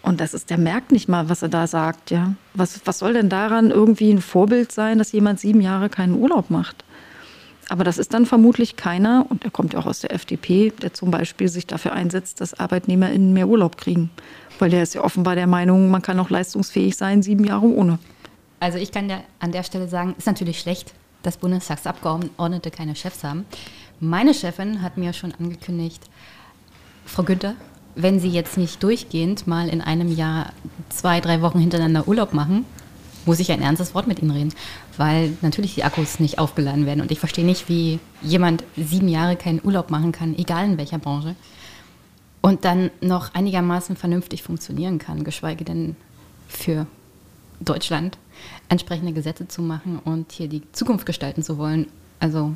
Und 0.03 0.19
das 0.19 0.33
ist, 0.33 0.49
der 0.49 0.57
merkt 0.57 0.91
nicht 0.91 1.07
mal, 1.07 1.29
was 1.29 1.41
er 1.41 1.49
da 1.49 1.67
sagt, 1.67 2.11
ja. 2.11 2.33
Was, 2.53 2.81
was 2.85 2.99
soll 2.99 3.13
denn 3.13 3.29
daran 3.29 3.69
irgendwie 3.69 4.11
ein 4.11 4.21
Vorbild 4.21 4.71
sein, 4.71 4.97
dass 4.97 5.11
jemand 5.11 5.39
sieben 5.39 5.61
Jahre 5.61 5.89
keinen 5.89 6.15
Urlaub 6.15 6.49
macht? 6.49 6.83
Aber 7.69 7.83
das 7.83 7.97
ist 7.97 8.13
dann 8.13 8.25
vermutlich 8.25 8.75
keiner, 8.75 9.25
und 9.29 9.45
er 9.45 9.51
kommt 9.51 9.73
ja 9.73 9.79
auch 9.79 9.85
aus 9.85 10.01
der 10.01 10.11
FDP, 10.11 10.73
der 10.81 10.93
zum 10.93 11.11
Beispiel 11.11 11.47
sich 11.47 11.67
dafür 11.67 11.93
einsetzt, 11.93 12.41
dass 12.41 12.59
ArbeitnehmerInnen 12.59 13.31
mehr 13.31 13.47
Urlaub 13.47 13.77
kriegen. 13.77 14.09
Weil 14.59 14.71
der 14.71 14.83
ist 14.83 14.93
ja 14.93 15.03
offenbar 15.03 15.35
der 15.35 15.47
Meinung, 15.47 15.89
man 15.89 16.01
kann 16.01 16.19
auch 16.19 16.29
leistungsfähig 16.29 16.97
sein, 16.97 17.23
sieben 17.23 17.45
Jahre 17.45 17.67
ohne. 17.67 17.99
Also 18.59 18.77
ich 18.77 18.91
kann 18.91 19.09
ja 19.09 19.21
an 19.39 19.51
der 19.51 19.63
Stelle 19.63 19.87
sagen, 19.87 20.15
ist 20.17 20.27
natürlich 20.27 20.59
schlecht, 20.59 20.93
dass 21.23 21.37
Bundestagsabgeordnete 21.37 22.71
keine 22.71 22.95
Chefs 22.95 23.23
haben. 23.23 23.45
Meine 23.99 24.33
Chefin 24.33 24.81
hat 24.81 24.97
mir 24.97 25.13
schon 25.13 25.33
angekündigt, 25.33 26.03
Frau 27.05 27.23
Günther, 27.23 27.55
wenn 27.95 28.19
Sie 28.19 28.29
jetzt 28.29 28.57
nicht 28.57 28.81
durchgehend 28.83 29.47
mal 29.47 29.69
in 29.69 29.81
einem 29.81 30.15
Jahr 30.15 30.53
zwei, 30.89 31.19
drei 31.19 31.41
Wochen 31.41 31.59
hintereinander 31.59 32.07
Urlaub 32.07 32.33
machen, 32.33 32.65
muss 33.25 33.39
ich 33.39 33.51
ein 33.51 33.61
ernstes 33.61 33.93
Wort 33.93 34.07
mit 34.07 34.21
Ihnen 34.21 34.31
reden, 34.31 34.53
weil 34.97 35.33
natürlich 35.41 35.75
die 35.75 35.83
Akkus 35.83 36.19
nicht 36.19 36.39
aufgeladen 36.39 36.85
werden. 36.85 37.01
Und 37.01 37.11
ich 37.11 37.19
verstehe 37.19 37.45
nicht, 37.45 37.69
wie 37.69 37.99
jemand 38.21 38.63
sieben 38.75 39.07
Jahre 39.07 39.35
keinen 39.35 39.61
Urlaub 39.63 39.91
machen 39.91 40.11
kann, 40.11 40.37
egal 40.37 40.65
in 40.65 40.77
welcher 40.77 40.97
Branche, 40.97 41.35
und 42.41 42.65
dann 42.65 42.89
noch 43.01 43.33
einigermaßen 43.35 43.95
vernünftig 43.95 44.41
funktionieren 44.41 44.97
kann, 44.97 45.23
geschweige 45.23 45.63
denn 45.63 45.95
für 46.47 46.87
Deutschland 47.59 48.17
entsprechende 48.69 49.13
Gesetze 49.13 49.47
zu 49.47 49.61
machen 49.61 49.99
und 50.03 50.31
hier 50.31 50.47
die 50.47 50.63
Zukunft 50.71 51.05
gestalten 51.05 51.43
zu 51.43 51.59
wollen. 51.59 51.87
Also 52.19 52.53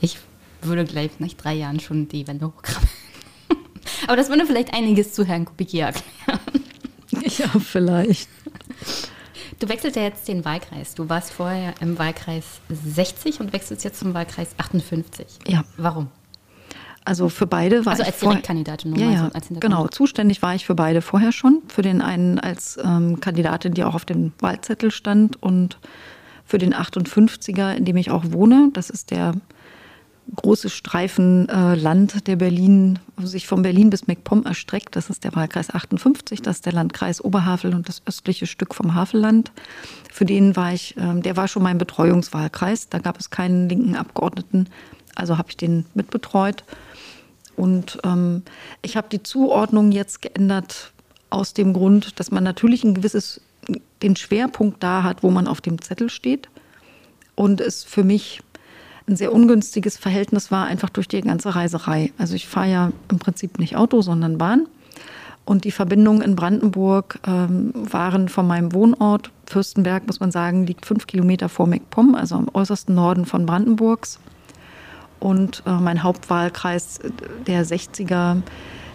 ich 0.00 0.18
würde 0.62 0.84
gleich 0.84 1.18
nach 1.18 1.32
drei 1.32 1.54
Jahren 1.54 1.80
schon 1.80 2.08
die 2.08 2.26
Wende 2.26 2.46
hochkrabbeln. 2.46 3.03
Aber 4.06 4.16
das 4.16 4.28
würde 4.28 4.46
vielleicht 4.46 4.74
einiges 4.74 5.12
zu 5.12 5.24
Herrn 5.24 5.44
Kubicki 5.44 5.80
erklären. 5.80 6.04
Ja, 7.38 7.46
vielleicht. 7.60 8.28
Du 9.60 9.68
wechselst 9.68 9.96
ja 9.96 10.02
jetzt 10.02 10.26
den 10.26 10.44
Wahlkreis. 10.44 10.94
Du 10.94 11.08
warst 11.08 11.32
vorher 11.32 11.74
im 11.80 11.98
Wahlkreis 11.98 12.44
60 12.68 13.40
und 13.40 13.52
wechselst 13.52 13.84
jetzt 13.84 14.00
zum 14.00 14.14
Wahlkreis 14.14 14.48
58. 14.58 15.26
Ja. 15.46 15.64
Warum? 15.76 16.08
Also 17.04 17.28
für 17.28 17.46
beide 17.46 17.84
war 17.84 17.92
also 17.92 18.02
ich 18.02 18.08
als 18.08 18.20
Direktkandidatin 18.20 18.92
nur 18.92 18.98
ja, 18.98 19.10
ja, 19.10 19.26
so 19.26 19.34
als 19.34 19.48
genau. 19.60 19.86
Zuständig 19.88 20.40
war 20.40 20.54
ich 20.54 20.64
für 20.64 20.74
beide 20.74 21.02
vorher 21.02 21.32
schon. 21.32 21.62
Für 21.68 21.82
den 21.82 22.00
einen 22.00 22.40
als 22.40 22.78
ähm, 22.82 23.20
Kandidatin, 23.20 23.74
die 23.74 23.84
auch 23.84 23.94
auf 23.94 24.06
dem 24.06 24.32
Wahlzettel 24.40 24.90
stand 24.90 25.40
und 25.42 25.78
für 26.46 26.58
den 26.58 26.74
58er, 26.74 27.74
in 27.74 27.84
dem 27.84 27.96
ich 27.96 28.10
auch 28.10 28.24
wohne. 28.28 28.70
Das 28.72 28.88
ist 28.88 29.10
der 29.10 29.34
große 30.34 30.70
Streifen 30.70 31.48
äh, 31.48 31.74
Land, 31.74 32.26
der 32.26 32.36
Berlin, 32.36 32.98
sich 33.22 33.46
von 33.46 33.62
Berlin 33.62 33.90
bis 33.90 34.06
MacPom 34.06 34.44
erstreckt. 34.44 34.96
Das 34.96 35.10
ist 35.10 35.24
der 35.24 35.34
Wahlkreis 35.34 35.70
58, 35.70 36.42
das 36.42 36.56
ist 36.56 36.66
der 36.66 36.72
Landkreis 36.72 37.22
Oberhavel 37.22 37.74
und 37.74 37.88
das 37.88 38.02
östliche 38.06 38.46
Stück 38.46 38.74
vom 38.74 38.94
Havelland. 38.94 39.52
Für 40.10 40.24
den 40.24 40.56
war 40.56 40.72
ich, 40.72 40.96
äh, 40.96 41.20
der 41.20 41.36
war 41.36 41.48
schon 41.48 41.62
mein 41.62 41.78
Betreuungswahlkreis. 41.78 42.88
Da 42.88 42.98
gab 42.98 43.18
es 43.20 43.30
keinen 43.30 43.68
linken 43.68 43.96
Abgeordneten, 43.96 44.68
also 45.14 45.38
habe 45.38 45.50
ich 45.50 45.56
den 45.56 45.86
mitbetreut. 45.94 46.64
Und 47.56 47.98
ähm, 48.04 48.42
ich 48.82 48.96
habe 48.96 49.08
die 49.10 49.22
Zuordnung 49.22 49.92
jetzt 49.92 50.22
geändert 50.22 50.92
aus 51.30 51.54
dem 51.54 51.72
Grund, 51.72 52.18
dass 52.18 52.30
man 52.30 52.44
natürlich 52.44 52.84
ein 52.84 52.94
gewisses, 52.94 53.40
den 54.02 54.16
Schwerpunkt 54.16 54.82
da 54.82 55.02
hat, 55.02 55.22
wo 55.22 55.30
man 55.30 55.46
auf 55.46 55.60
dem 55.60 55.80
Zettel 55.80 56.10
steht. 56.10 56.48
Und 57.36 57.60
es 57.60 57.84
für 57.84 58.04
mich 58.04 58.40
ein 59.06 59.16
sehr 59.16 59.32
ungünstiges 59.32 59.96
Verhältnis 59.96 60.50
war, 60.50 60.66
einfach 60.66 60.88
durch 60.88 61.08
die 61.08 61.20
ganze 61.20 61.54
Reiserei. 61.54 62.12
Also 62.18 62.34
ich 62.34 62.48
fahre 62.48 62.70
ja 62.70 62.92
im 63.10 63.18
Prinzip 63.18 63.58
nicht 63.58 63.76
Auto, 63.76 64.00
sondern 64.00 64.38
Bahn. 64.38 64.66
Und 65.44 65.64
die 65.64 65.72
Verbindungen 65.72 66.22
in 66.22 66.36
Brandenburg 66.36 67.18
ähm, 67.26 67.72
waren 67.74 68.30
von 68.30 68.46
meinem 68.46 68.72
Wohnort, 68.72 69.30
Fürstenberg, 69.46 70.06
muss 70.06 70.20
man 70.20 70.30
sagen, 70.30 70.66
liegt 70.66 70.86
fünf 70.86 71.06
Kilometer 71.06 71.50
vor 71.50 71.66
MacPom, 71.66 72.14
also 72.14 72.36
am 72.36 72.48
äußersten 72.52 72.94
Norden 72.94 73.26
von 73.26 73.44
Brandenburgs. 73.44 74.18
Und 75.20 75.62
äh, 75.66 75.70
mein 75.70 76.02
Hauptwahlkreis, 76.02 77.00
der 77.46 77.66
60er, 77.66 78.40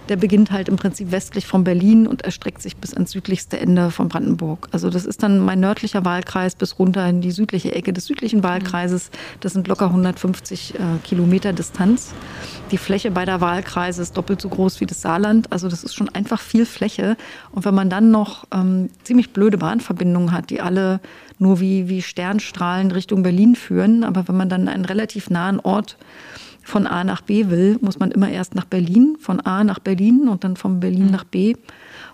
der 0.10 0.16
beginnt 0.16 0.52
halt 0.52 0.68
im 0.68 0.76
Prinzip 0.76 1.12
westlich 1.12 1.46
von 1.46 1.64
Berlin 1.64 2.08
und 2.08 2.24
erstreckt 2.24 2.62
sich 2.62 2.76
bis 2.78 2.94
ans 2.94 3.12
südlichste 3.12 3.60
Ende 3.60 3.92
von 3.92 4.10
Brandenburg. 4.10 4.68
Also 4.72 4.90
das 4.90 5.06
ist 5.06 5.22
dann 5.22 5.40
mein 5.40 5.60
nördlicher 5.60 6.04
Wahlkreis 6.04 6.56
bis 6.56 6.80
runter 6.80 7.08
in 7.08 7.22
die 7.22 7.32
südliche 7.32 7.74
Ecke 7.74 7.94
des 7.94 8.06
südlichen 8.06 8.44
Wahlkreises. 8.44 9.12
Das 9.40 9.54
sind 9.54 9.68
locker 9.68 9.86
150 9.86 10.76
äh, 10.76 10.78
Kilometer 11.04 11.54
Distanz. 11.54 12.14
Die 12.72 12.78
Fläche 12.78 13.12
beider 13.12 13.40
Wahlkreise 13.40 14.02
ist 14.02 14.18
doppelt 14.18 14.42
so 14.42 14.50
groß 14.50 14.82
wie 14.82 14.88
das 14.88 15.02
Saarland. 15.02 15.52
Also 15.52 15.70
das 15.70 15.84
ist 15.84 15.94
schon 15.94 16.10
einfach 16.10 16.42
viel 16.42 16.66
Fläche. 16.66 17.16
Und 17.52 17.66
wenn 17.66 17.76
man 17.76 17.90
dann 17.92 18.10
noch 18.10 18.46
ähm, 18.52 18.90
ziemlich 19.04 19.32
blöde 19.32 19.60
Bahnverbindungen 19.60 20.32
hat, 20.32 20.50
die 20.50 20.60
alle 20.60 21.00
nur 21.38 21.60
wie, 21.60 21.88
wie 21.88 22.02
Sternstrahlen 22.02 22.92
Richtung 22.92 23.22
Berlin 23.22 23.56
führen, 23.56 24.04
aber 24.04 24.28
wenn 24.28 24.36
man 24.36 24.50
dann 24.50 24.68
einen 24.68 24.86
relativ 24.86 25.30
nahen 25.30 25.60
Ort 25.60 25.98
von 26.64 26.88
A 26.88 27.04
nach 27.04 27.22
B 27.22 27.50
will, 27.50 27.78
muss 27.82 28.00
man 28.00 28.12
immer 28.12 28.30
erst 28.30 28.56
nach 28.56 28.66
Berlin, 28.66 29.18
von 29.20 29.40
A 29.42 29.64
nach 29.64 29.80
Berlin 29.80 30.28
und 30.30 30.44
dann 30.44 30.56
von 30.56 30.80
Berlin 30.80 31.06
mhm. 31.06 31.12
nach 31.12 31.24
B. 31.24 31.56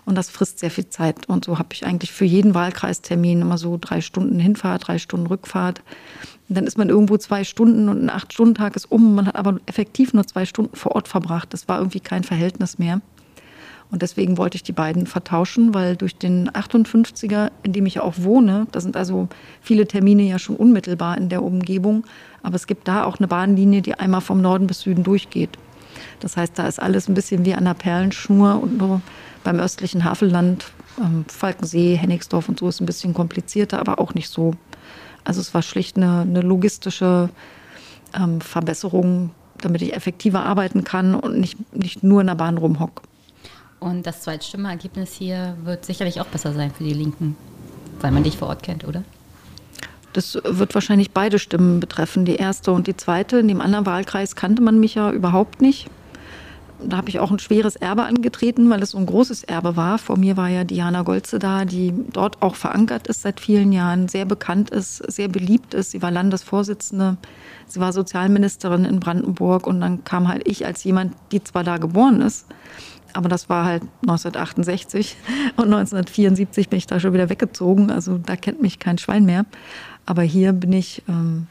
Und 0.04 0.14
das 0.14 0.30
frisst 0.30 0.60
sehr 0.60 0.70
viel 0.70 0.88
Zeit. 0.88 1.28
Und 1.28 1.44
so 1.44 1.58
habe 1.58 1.68
ich 1.72 1.84
eigentlich 1.84 2.12
für 2.12 2.24
jeden 2.24 2.54
Wahlkreistermin 2.54 3.42
immer 3.42 3.58
so 3.58 3.76
drei 3.80 4.00
Stunden 4.00 4.38
Hinfahrt, 4.38 4.86
drei 4.86 4.98
Stunden 4.98 5.26
Rückfahrt. 5.26 5.82
Und 6.48 6.56
dann 6.56 6.66
ist 6.66 6.78
man 6.78 6.88
irgendwo 6.88 7.16
zwei 7.16 7.42
Stunden 7.42 7.88
und 7.88 8.04
ein 8.04 8.10
Acht-Stunden-Tag 8.10 8.76
ist 8.76 8.90
um. 8.90 9.16
Man 9.16 9.26
hat 9.26 9.36
aber 9.36 9.58
effektiv 9.66 10.14
nur 10.14 10.26
zwei 10.26 10.46
Stunden 10.46 10.76
vor 10.76 10.94
Ort 10.94 11.08
verbracht. 11.08 11.52
Das 11.52 11.68
war 11.68 11.78
irgendwie 11.78 12.00
kein 12.00 12.22
Verhältnis 12.22 12.78
mehr. 12.78 13.00
Und 13.90 14.02
deswegen 14.02 14.36
wollte 14.36 14.56
ich 14.56 14.62
die 14.62 14.72
beiden 14.72 15.06
vertauschen, 15.06 15.72
weil 15.72 15.96
durch 15.96 16.16
den 16.16 16.50
58er, 16.50 17.50
in 17.62 17.72
dem 17.72 17.86
ich 17.86 18.00
auch 18.00 18.14
wohne, 18.18 18.66
da 18.72 18.80
sind 18.80 18.96
also 18.96 19.28
viele 19.60 19.86
Termine 19.86 20.22
ja 20.24 20.38
schon 20.38 20.56
unmittelbar 20.56 21.16
in 21.16 21.28
der 21.28 21.42
Umgebung, 21.42 22.04
aber 22.42 22.56
es 22.56 22.66
gibt 22.66 22.88
da 22.88 23.04
auch 23.04 23.18
eine 23.18 23.28
Bahnlinie, 23.28 23.82
die 23.82 23.94
einmal 23.94 24.20
vom 24.20 24.40
Norden 24.40 24.66
bis 24.66 24.80
Süden 24.80 25.04
durchgeht. 25.04 25.50
Das 26.20 26.36
heißt, 26.36 26.58
da 26.58 26.66
ist 26.66 26.82
alles 26.82 27.08
ein 27.08 27.14
bisschen 27.14 27.44
wie 27.44 27.54
an 27.54 27.64
der 27.64 27.74
Perlenschnur 27.74 28.60
und 28.60 28.78
nur 28.78 29.00
beim 29.44 29.60
östlichen 29.60 30.04
Havelland, 30.04 30.66
ähm, 31.00 31.24
Falkensee, 31.28 31.94
Hennigsdorf 31.94 32.48
und 32.48 32.58
so 32.58 32.68
ist 32.68 32.80
ein 32.80 32.86
bisschen 32.86 33.14
komplizierter, 33.14 33.78
aber 33.78 34.00
auch 34.00 34.14
nicht 34.14 34.28
so. 34.28 34.54
Also 35.24 35.40
es 35.40 35.54
war 35.54 35.62
schlicht 35.62 35.96
eine, 35.96 36.20
eine 36.20 36.40
logistische 36.40 37.30
ähm, 38.14 38.40
Verbesserung, 38.40 39.30
damit 39.60 39.82
ich 39.82 39.94
effektiver 39.94 40.44
arbeiten 40.44 40.84
kann 40.84 41.14
und 41.14 41.38
nicht, 41.38 41.74
nicht 41.74 42.02
nur 42.02 42.20
in 42.20 42.26
der 42.26 42.34
Bahn 42.34 42.58
rumhock. 42.58 43.02
Und 43.80 44.06
das 44.06 44.22
Zweitstimmenergebnis 44.22 45.12
hier 45.12 45.56
wird 45.64 45.84
sicherlich 45.84 46.20
auch 46.20 46.26
besser 46.26 46.52
sein 46.52 46.70
für 46.70 46.84
die 46.84 46.94
Linken, 46.94 47.36
weil 48.00 48.10
man 48.10 48.24
dich 48.24 48.36
vor 48.36 48.48
Ort 48.48 48.62
kennt, 48.62 48.84
oder? 48.86 49.04
Das 50.12 50.38
wird 50.42 50.74
wahrscheinlich 50.74 51.10
beide 51.10 51.38
Stimmen 51.38 51.78
betreffen, 51.78 52.24
die 52.24 52.36
erste 52.36 52.72
und 52.72 52.86
die 52.86 52.96
zweite. 52.96 53.38
In 53.38 53.48
dem 53.48 53.60
anderen 53.60 53.84
Wahlkreis 53.84 54.34
kannte 54.34 54.62
man 54.62 54.80
mich 54.80 54.94
ja 54.94 55.12
überhaupt 55.12 55.60
nicht. 55.60 55.90
da 56.82 56.96
habe 56.98 57.08
ich 57.08 57.18
auch 57.18 57.30
ein 57.30 57.38
schweres 57.38 57.76
Erbe 57.76 58.04
angetreten, 58.04 58.68
weil 58.70 58.82
es 58.82 58.90
so 58.90 58.98
ein 58.98 59.06
großes 59.06 59.44
Erbe 59.44 59.76
war. 59.76 59.98
Vor 59.98 60.16
mir 60.16 60.36
war 60.36 60.48
ja 60.48 60.64
Diana 60.64 61.02
Golze 61.02 61.38
da, 61.38 61.64
die 61.64 61.92
dort 62.12 62.42
auch 62.42 62.54
verankert 62.54 63.06
ist 63.06 63.22
seit 63.22 63.40
vielen 63.40 63.72
Jahren, 63.72 64.08
sehr 64.08 64.24
bekannt 64.24 64.70
ist, 64.70 64.98
sehr 65.10 65.28
beliebt 65.28 65.74
ist. 65.74 65.90
Sie 65.90 66.02
war 66.02 66.10
Landesvorsitzende, 66.10 67.16
sie 67.66 67.80
war 67.80 67.92
Sozialministerin 67.92 68.84
in 68.84 69.00
Brandenburg 69.00 69.66
und 69.66 69.80
dann 69.80 70.04
kam 70.04 70.28
halt 70.28 70.46
ich 70.46 70.66
als 70.66 70.84
jemand, 70.84 71.14
die 71.32 71.42
zwar 71.42 71.64
da 71.64 71.78
geboren 71.78 72.20
ist, 72.20 72.46
aber 73.16 73.28
das 73.28 73.48
war 73.48 73.64
halt 73.64 73.82
1968 74.02 75.16
und 75.56 75.64
1974 75.64 76.68
bin 76.68 76.78
ich 76.78 76.86
da 76.86 77.00
schon 77.00 77.12
wieder 77.12 77.30
weggezogen. 77.30 77.90
Also 77.90 78.18
da 78.18 78.36
kennt 78.36 78.60
mich 78.62 78.78
kein 78.78 78.98
Schwein 78.98 79.24
mehr. 79.24 79.46
Aber 80.04 80.22
hier 80.22 80.52
bin 80.52 80.72
ich 80.72 81.02
ähm, 81.08 81.46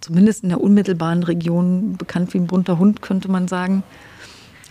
zumindest 0.00 0.42
in 0.42 0.50
der 0.50 0.60
unmittelbaren 0.60 1.22
Region 1.22 1.96
bekannt 1.96 2.34
wie 2.34 2.38
ein 2.38 2.46
bunter 2.46 2.78
Hund, 2.78 3.02
könnte 3.02 3.30
man 3.30 3.48
sagen. 3.48 3.82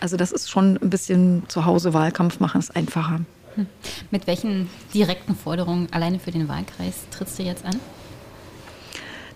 Also 0.00 0.16
das 0.16 0.32
ist 0.32 0.50
schon 0.50 0.78
ein 0.82 0.90
bisschen 0.90 1.42
zu 1.48 1.66
Hause 1.66 1.92
Wahlkampf 1.92 2.40
machen, 2.40 2.58
ist 2.58 2.74
einfacher. 2.74 3.20
Hm. 3.56 3.66
Mit 4.10 4.26
welchen 4.26 4.70
direkten 4.94 5.34
Forderungen 5.34 5.88
alleine 5.92 6.18
für 6.18 6.30
den 6.30 6.48
Wahlkreis 6.48 7.06
trittst 7.10 7.38
du 7.38 7.42
jetzt 7.42 7.64
an? 7.64 7.76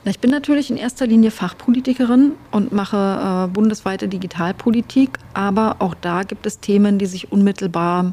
Ich 0.07 0.21
bin 0.21 0.31
natürlich 0.31 0.71
in 0.71 0.77
erster 0.77 1.07
Linie 1.07 1.31
Fachpolitikerin 1.31 2.33
und 2.51 2.73
mache 2.73 3.47
äh, 3.47 3.53
bundesweite 3.53 4.07
Digitalpolitik, 4.07 5.19
aber 5.33 5.77
auch 5.79 5.95
da 5.95 6.25
gibt 6.25 6.45
es 6.45 6.61
Themen, 6.61 6.99
die 6.99 7.07
sich 7.07 7.33
unmittelbar 7.33 8.13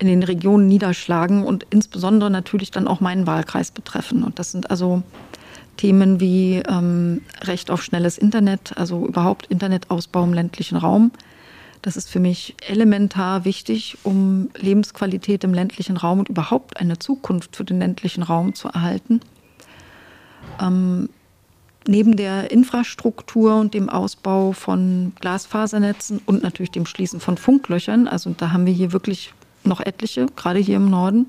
in 0.00 0.08
den 0.08 0.24
Regionen 0.24 0.66
niederschlagen 0.66 1.44
und 1.44 1.64
insbesondere 1.70 2.28
natürlich 2.28 2.72
dann 2.72 2.88
auch 2.88 3.00
meinen 3.00 3.28
Wahlkreis 3.28 3.70
betreffen. 3.70 4.24
Und 4.24 4.40
das 4.40 4.50
sind 4.50 4.70
also 4.70 5.04
Themen 5.76 6.18
wie 6.18 6.56
ähm, 6.68 7.22
Recht 7.42 7.70
auf 7.70 7.84
schnelles 7.84 8.18
Internet, 8.18 8.76
also 8.76 9.06
überhaupt 9.06 9.46
Internetausbau 9.46 10.24
im 10.24 10.32
ländlichen 10.32 10.76
Raum. 10.76 11.12
Das 11.82 11.96
ist 11.96 12.10
für 12.10 12.18
mich 12.18 12.56
elementar 12.66 13.44
wichtig, 13.44 13.96
um 14.02 14.50
Lebensqualität 14.56 15.44
im 15.44 15.54
ländlichen 15.54 15.96
Raum 15.96 16.18
und 16.18 16.28
überhaupt 16.28 16.80
eine 16.80 16.98
Zukunft 16.98 17.54
für 17.54 17.64
den 17.64 17.78
ländlichen 17.78 18.24
Raum 18.24 18.54
zu 18.54 18.66
erhalten. 18.66 19.20
Ähm, 20.60 21.08
neben 21.88 22.16
der 22.16 22.50
Infrastruktur 22.50 23.56
und 23.56 23.72
dem 23.72 23.88
Ausbau 23.88 24.52
von 24.52 25.12
Glasfasernetzen 25.20 26.20
und 26.26 26.42
natürlich 26.42 26.70
dem 26.70 26.84
Schließen 26.84 27.18
von 27.18 27.38
Funklöchern, 27.38 28.06
also 28.06 28.34
da 28.36 28.52
haben 28.52 28.66
wir 28.66 28.74
hier 28.74 28.92
wirklich 28.92 29.32
noch 29.64 29.80
etliche, 29.80 30.26
gerade 30.36 30.58
hier 30.58 30.76
im 30.76 30.90
Norden, 30.90 31.26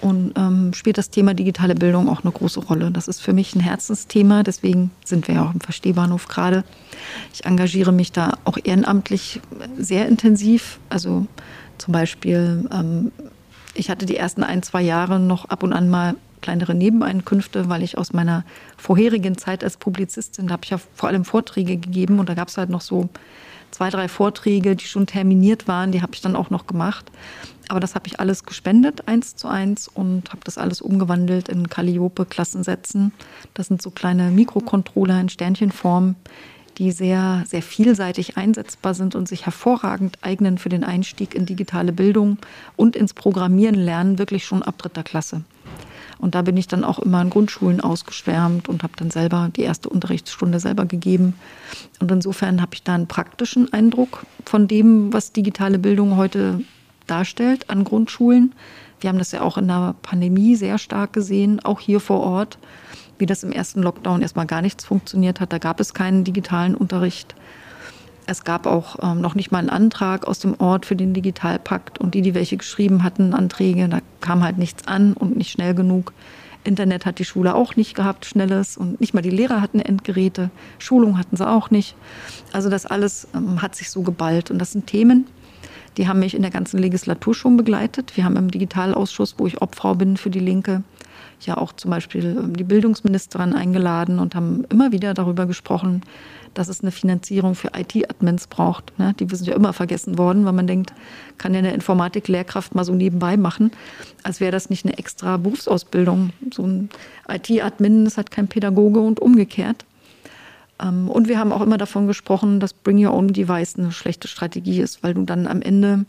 und 0.00 0.34
ähm, 0.36 0.72
spielt 0.74 0.98
das 0.98 1.10
Thema 1.10 1.34
digitale 1.34 1.74
Bildung 1.74 2.08
auch 2.08 2.22
eine 2.22 2.30
große 2.30 2.60
Rolle. 2.60 2.92
Das 2.92 3.08
ist 3.08 3.20
für 3.20 3.32
mich 3.32 3.56
ein 3.56 3.60
Herzensthema, 3.60 4.42
deswegen 4.44 4.90
sind 5.04 5.26
wir 5.26 5.36
ja 5.36 5.46
auch 5.46 5.54
im 5.54 5.60
Verstehbahnhof 5.60 6.28
gerade. 6.28 6.62
Ich 7.32 7.46
engagiere 7.46 7.90
mich 7.90 8.12
da 8.12 8.34
auch 8.44 8.58
ehrenamtlich 8.62 9.40
sehr 9.76 10.06
intensiv. 10.06 10.78
Also 10.88 11.26
zum 11.78 11.92
Beispiel, 11.92 12.68
ähm, 12.70 13.10
ich 13.74 13.90
hatte 13.90 14.06
die 14.06 14.16
ersten 14.16 14.44
ein, 14.44 14.62
zwei 14.62 14.82
Jahre 14.82 15.18
noch 15.18 15.46
ab 15.46 15.62
und 15.62 15.72
an 15.72 15.88
mal 15.88 16.14
kleinere 16.38 16.74
Nebeneinkünfte, 16.74 17.68
weil 17.68 17.82
ich 17.82 17.98
aus 17.98 18.12
meiner 18.12 18.44
vorherigen 18.76 19.36
Zeit 19.36 19.64
als 19.64 19.76
Publizistin, 19.76 20.48
da 20.48 20.54
habe 20.54 20.64
ich 20.64 20.70
ja 20.70 20.78
vor 20.94 21.08
allem 21.08 21.24
Vorträge 21.24 21.76
gegeben 21.76 22.18
und 22.18 22.28
da 22.28 22.34
gab 22.34 22.48
es 22.48 22.58
halt 22.58 22.70
noch 22.70 22.80
so 22.80 23.08
zwei, 23.70 23.90
drei 23.90 24.08
Vorträge, 24.08 24.76
die 24.76 24.86
schon 24.86 25.06
terminiert 25.06 25.68
waren, 25.68 25.92
die 25.92 26.02
habe 26.02 26.12
ich 26.14 26.20
dann 26.20 26.36
auch 26.36 26.50
noch 26.50 26.66
gemacht. 26.66 27.10
Aber 27.68 27.80
das 27.80 27.94
habe 27.94 28.06
ich 28.06 28.18
alles 28.18 28.44
gespendet, 28.44 29.06
eins 29.08 29.36
zu 29.36 29.46
eins, 29.46 29.88
und 29.88 30.30
habe 30.30 30.40
das 30.44 30.56
alles 30.56 30.80
umgewandelt 30.80 31.48
in 31.48 31.68
Calliope-Klassensätzen. 31.68 33.12
Das 33.52 33.66
sind 33.66 33.82
so 33.82 33.90
kleine 33.90 34.30
Mikrocontroller 34.30 35.20
in 35.20 35.28
Sternchenform, 35.28 36.14
die 36.78 36.92
sehr, 36.92 37.44
sehr 37.46 37.60
vielseitig 37.60 38.36
einsetzbar 38.36 38.94
sind 38.94 39.14
und 39.14 39.28
sich 39.28 39.44
hervorragend 39.44 40.18
eignen 40.22 40.58
für 40.58 40.68
den 40.68 40.84
Einstieg 40.84 41.34
in 41.34 41.44
digitale 41.44 41.92
Bildung 41.92 42.38
und 42.76 42.96
ins 42.96 43.12
Programmieren 43.12 43.74
lernen, 43.74 44.18
wirklich 44.18 44.46
schon 44.46 44.62
ab 44.62 44.78
dritter 44.78 45.02
Klasse. 45.02 45.42
Und 46.18 46.34
da 46.34 46.42
bin 46.42 46.56
ich 46.56 46.66
dann 46.66 46.84
auch 46.84 46.98
immer 46.98 47.22
in 47.22 47.30
Grundschulen 47.30 47.80
ausgeschwärmt 47.80 48.68
und 48.68 48.82
habe 48.82 48.94
dann 48.96 49.10
selber 49.10 49.50
die 49.54 49.62
erste 49.62 49.88
Unterrichtsstunde 49.88 50.60
selber 50.60 50.84
gegeben. 50.84 51.34
Und 52.00 52.10
insofern 52.10 52.60
habe 52.60 52.74
ich 52.74 52.82
da 52.82 52.94
einen 52.94 53.06
praktischen 53.06 53.72
Eindruck 53.72 54.26
von 54.44 54.66
dem, 54.68 55.12
was 55.12 55.32
digitale 55.32 55.78
Bildung 55.78 56.16
heute 56.16 56.60
darstellt 57.06 57.70
an 57.70 57.84
Grundschulen. 57.84 58.54
Wir 59.00 59.08
haben 59.08 59.18
das 59.18 59.32
ja 59.32 59.42
auch 59.42 59.56
in 59.58 59.68
der 59.68 59.94
Pandemie 60.02 60.56
sehr 60.56 60.78
stark 60.78 61.12
gesehen, 61.12 61.60
auch 61.60 61.80
hier 61.80 62.00
vor 62.00 62.20
Ort, 62.20 62.58
wie 63.18 63.26
das 63.26 63.44
im 63.44 63.52
ersten 63.52 63.82
Lockdown 63.82 64.22
erstmal 64.22 64.46
gar 64.46 64.62
nichts 64.62 64.84
funktioniert 64.84 65.40
hat. 65.40 65.52
Da 65.52 65.58
gab 65.58 65.80
es 65.80 65.94
keinen 65.94 66.24
digitalen 66.24 66.74
Unterricht. 66.74 67.34
Es 68.30 68.44
gab 68.44 68.66
auch 68.66 68.96
ähm, 69.00 69.22
noch 69.22 69.34
nicht 69.34 69.52
mal 69.52 69.58
einen 69.58 69.70
Antrag 69.70 70.28
aus 70.28 70.38
dem 70.38 70.54
Ort 70.60 70.84
für 70.84 70.94
den 70.94 71.14
Digitalpakt 71.14 71.98
und 71.98 72.12
die, 72.12 72.20
die 72.20 72.34
welche 72.34 72.58
geschrieben 72.58 73.02
hatten, 73.02 73.32
Anträge, 73.32 73.88
da 73.88 74.00
kam 74.20 74.44
halt 74.44 74.58
nichts 74.58 74.86
an 74.86 75.14
und 75.14 75.38
nicht 75.38 75.50
schnell 75.50 75.74
genug. 75.74 76.12
Internet 76.62 77.06
hat 77.06 77.20
die 77.20 77.24
Schule 77.24 77.54
auch 77.54 77.76
nicht 77.76 77.94
gehabt, 77.94 78.26
schnelles 78.26 78.76
und 78.76 79.00
nicht 79.00 79.14
mal 79.14 79.22
die 79.22 79.30
Lehrer 79.30 79.62
hatten 79.62 79.80
Endgeräte, 79.80 80.50
Schulung 80.78 81.16
hatten 81.16 81.38
sie 81.38 81.48
auch 81.48 81.70
nicht. 81.70 81.96
Also 82.52 82.68
das 82.68 82.84
alles 82.84 83.28
ähm, 83.34 83.62
hat 83.62 83.74
sich 83.74 83.88
so 83.88 84.02
geballt 84.02 84.50
und 84.50 84.58
das 84.58 84.72
sind 84.72 84.86
Themen, 84.86 85.26
die 85.96 86.06
haben 86.06 86.20
mich 86.20 86.34
in 86.34 86.42
der 86.42 86.50
ganzen 86.50 86.78
Legislatur 86.78 87.34
schon 87.34 87.56
begleitet. 87.56 88.14
Wir 88.14 88.24
haben 88.24 88.36
im 88.36 88.50
Digitalausschuss, 88.50 89.36
wo 89.38 89.46
ich 89.46 89.62
Obfrau 89.62 89.94
bin 89.94 90.18
für 90.18 90.28
die 90.28 90.40
Linke, 90.40 90.82
ja 91.46 91.56
auch 91.56 91.72
zum 91.72 91.90
Beispiel 91.90 92.36
ähm, 92.38 92.56
die 92.56 92.64
Bildungsministerin 92.64 93.54
eingeladen 93.54 94.18
und 94.18 94.34
haben 94.34 94.64
immer 94.68 94.92
wieder 94.92 95.14
darüber 95.14 95.46
gesprochen, 95.46 96.02
dass 96.54 96.68
es 96.68 96.82
eine 96.82 96.90
Finanzierung 96.90 97.54
für 97.54 97.70
IT-Admins 97.76 98.46
braucht. 98.46 98.98
Ne? 98.98 99.14
Die 99.18 99.26
sind 99.34 99.46
ja 99.46 99.54
immer 99.54 99.72
vergessen 99.72 100.18
worden, 100.18 100.44
weil 100.44 100.52
man 100.52 100.66
denkt, 100.66 100.92
kann 101.36 101.54
ja 101.54 101.58
eine 101.58 101.72
Informatik-Lehrkraft 101.72 102.74
mal 102.74 102.84
so 102.84 102.94
nebenbei 102.94 103.36
machen, 103.36 103.70
als 104.22 104.40
wäre 104.40 104.52
das 104.52 104.70
nicht 104.70 104.84
eine 104.84 104.98
extra 104.98 105.36
Berufsausbildung. 105.36 106.30
So 106.52 106.64
ein 106.64 106.90
IT-Admin 107.28 108.06
ist 108.06 108.16
halt 108.16 108.30
kein 108.30 108.48
Pädagoge 108.48 109.00
und 109.00 109.20
umgekehrt. 109.20 109.84
Ähm, 110.80 111.08
und 111.08 111.28
wir 111.28 111.38
haben 111.38 111.52
auch 111.52 111.62
immer 111.62 111.78
davon 111.78 112.06
gesprochen, 112.06 112.60
dass 112.60 112.72
Bring 112.72 113.04
Your 113.04 113.14
Own 113.14 113.28
Device 113.28 113.76
eine 113.78 113.92
schlechte 113.92 114.28
Strategie 114.28 114.80
ist, 114.80 115.02
weil 115.02 115.14
du 115.14 115.24
dann 115.24 115.46
am 115.46 115.62
Ende 115.62 116.04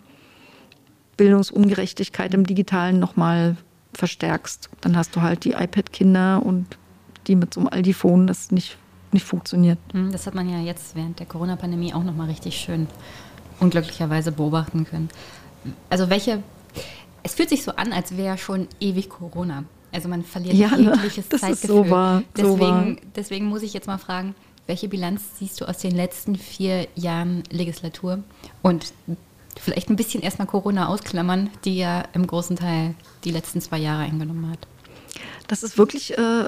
Bildungsungerechtigkeit 1.17 2.33
im 2.33 2.45
Digitalen 2.45 2.99
nochmal 2.99 3.57
verstärkst. 3.93 4.69
Dann 4.81 4.95
hast 4.95 5.15
du 5.15 5.21
halt 5.21 5.43
die 5.43 5.51
iPad-Kinder 5.51 6.41
und 6.45 6.77
die 7.27 7.35
mit 7.35 7.53
so 7.53 7.59
einem 7.59 7.69
Aldi-Phone, 7.69 8.27
das 8.27 8.51
nicht 8.51 8.77
nicht 9.13 9.25
funktioniert. 9.25 9.79
Hm, 9.91 10.11
das 10.11 10.27
hat 10.27 10.35
man 10.35 10.49
ja 10.49 10.59
jetzt 10.59 10.95
während 10.95 11.19
der 11.19 11.25
Corona-Pandemie 11.25 11.93
auch 11.93 12.03
nochmal 12.03 12.27
richtig 12.27 12.57
schön 12.57 12.87
unglücklicherweise 13.59 14.31
beobachten 14.31 14.85
können. 14.85 15.09
Also 15.89 16.09
welche, 16.09 16.43
es 17.23 17.33
fühlt 17.33 17.49
sich 17.49 17.63
so 17.63 17.71
an, 17.71 17.93
als 17.93 18.15
wäre 18.15 18.37
schon 18.37 18.67
ewig 18.79 19.09
Corona. 19.09 19.63
Also 19.91 20.07
man 20.07 20.23
verliert 20.23 20.55
ja, 20.55 20.75
ne? 20.75 20.93
jegliches 20.95 21.29
das 21.29 21.41
Zeitgefühl. 21.41 21.81
Ist 21.81 21.85
so 21.85 21.89
wahr, 21.89 22.23
deswegen, 22.37 22.57
so 22.57 22.59
wahr. 22.59 22.95
deswegen 23.15 23.45
muss 23.47 23.63
ich 23.63 23.73
jetzt 23.73 23.87
mal 23.87 23.97
fragen, 23.97 24.35
welche 24.67 24.87
Bilanz 24.87 25.21
siehst 25.39 25.59
du 25.59 25.65
aus 25.65 25.79
den 25.79 25.95
letzten 25.95 26.35
vier 26.35 26.87
Jahren 26.95 27.43
Legislatur? 27.49 28.19
Und 28.61 28.93
vielleicht 29.59 29.89
ein 29.89 29.95
bisschen 29.95 30.21
erstmal 30.21 30.47
Corona 30.47 30.87
ausklammern, 30.87 31.49
die 31.65 31.77
ja 31.77 32.03
im 32.13 32.27
großen 32.27 32.55
Teil 32.55 32.93
die 33.23 33.31
letzten 33.31 33.61
zwei 33.61 33.79
Jahre 33.79 34.03
eingenommen 34.03 34.49
hat. 34.51 34.67
Das 35.47 35.63
ist 35.63 35.79
wirklich 35.79 36.15
äh, 36.17 36.45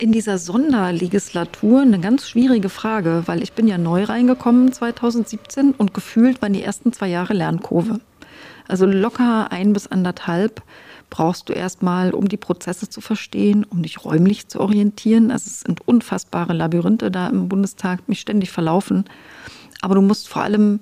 in 0.00 0.12
dieser 0.12 0.38
Sonderlegislatur 0.38 1.82
eine 1.82 2.00
ganz 2.00 2.26
schwierige 2.26 2.70
Frage, 2.70 3.24
weil 3.26 3.42
ich 3.42 3.52
bin 3.52 3.68
ja 3.68 3.76
neu 3.76 4.04
reingekommen 4.04 4.72
2017 4.72 5.72
und 5.72 5.92
gefühlt 5.92 6.40
waren 6.40 6.54
die 6.54 6.62
ersten 6.62 6.94
zwei 6.94 7.08
Jahre 7.08 7.34
Lernkurve. 7.34 8.00
Also 8.66 8.86
locker 8.86 9.52
ein 9.52 9.74
bis 9.74 9.88
anderthalb 9.88 10.62
brauchst 11.10 11.48
du 11.48 11.52
erstmal, 11.52 12.14
um 12.14 12.28
die 12.28 12.38
Prozesse 12.38 12.88
zu 12.88 13.02
verstehen, 13.02 13.64
um 13.64 13.82
dich 13.82 14.02
räumlich 14.02 14.48
zu 14.48 14.60
orientieren. 14.60 15.30
Also 15.30 15.48
es 15.48 15.60
sind 15.60 15.86
unfassbare 15.86 16.54
Labyrinthe 16.54 17.10
da 17.10 17.28
im 17.28 17.48
Bundestag, 17.48 18.08
mich 18.08 18.20
ständig 18.20 18.50
verlaufen. 18.50 19.04
Aber 19.82 19.96
du 19.96 20.00
musst 20.00 20.28
vor 20.28 20.42
allem 20.42 20.80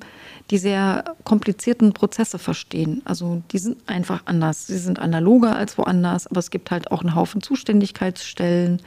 die 0.50 0.58
sehr 0.58 1.04
komplizierten 1.24 1.92
Prozesse 1.92 2.38
verstehen. 2.38 3.02
Also 3.04 3.42
die 3.52 3.58
sind 3.58 3.76
einfach 3.86 4.22
anders. 4.24 4.66
Sie 4.66 4.78
sind 4.78 4.98
analoger 4.98 5.56
als 5.56 5.76
woanders, 5.76 6.26
aber 6.26 6.38
es 6.38 6.50
gibt 6.50 6.70
halt 6.70 6.90
auch 6.90 7.02
einen 7.02 7.14
Haufen 7.14 7.42
Zuständigkeitsstellen. 7.42 8.80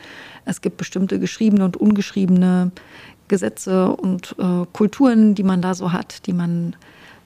Es 0.46 0.62
gibt 0.62 0.78
bestimmte 0.78 1.20
geschriebene 1.20 1.64
und 1.64 1.78
ungeschriebene 1.78 2.72
Gesetze 3.28 3.96
und 3.96 4.36
äh, 4.40 4.66
Kulturen, 4.74 5.36
die 5.36 5.44
man 5.44 5.62
da 5.62 5.76
so 5.76 5.92
hat, 5.92 6.26
die 6.26 6.34
man 6.34 6.76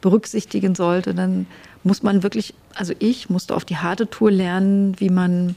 berücksichtigen 0.02 0.76
sollte. 0.76 1.16
Dann 1.16 1.48
muss 1.84 2.04
man 2.04 2.22
wirklich, 2.22 2.54
also 2.76 2.94
ich 3.00 3.30
musste 3.30 3.56
auf 3.56 3.64
die 3.64 3.78
harte 3.78 4.10
Tour 4.10 4.32
lernen, 4.32 5.00
wie 5.00 5.10
man 5.10 5.56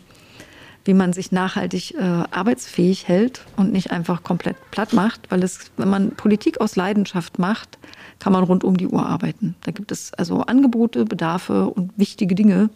wie 0.85 0.95
man 0.95 1.13
sich 1.13 1.33
nachhaltig 1.33 1.97
äh, 1.97 2.03
arbeitsfähig 2.03 3.09
hält 3.09 3.45
und 3.57 3.73
nicht 3.73 3.91
einfach 3.91 4.23
komplett 4.23 4.57
platt 4.71 4.95
macht, 4.95 5.31
weil 5.31 5.43
es, 5.43 5.71
wenn 5.77 5.91
man 5.91 6.13
Politik 6.13 6.63
aus 6.63 6.77
Leidenschaft 6.77 7.39
macht, 7.39 7.77
kann 8.19 8.33
man 8.33 8.45
rund 8.45 8.65
um 8.65 8.77
die 8.77 8.89
Uhr 8.89 9.07
arbeiten. 9.07 9.55
Da 9.63 9.73
gibt 9.73 9.93
es 9.93 10.13
also 10.15 10.41
Angebote, 10.43 11.05
Bedarfe 11.05 11.67
und 11.67 11.93
wichtige 11.97 12.35
Dinge, 12.35 12.71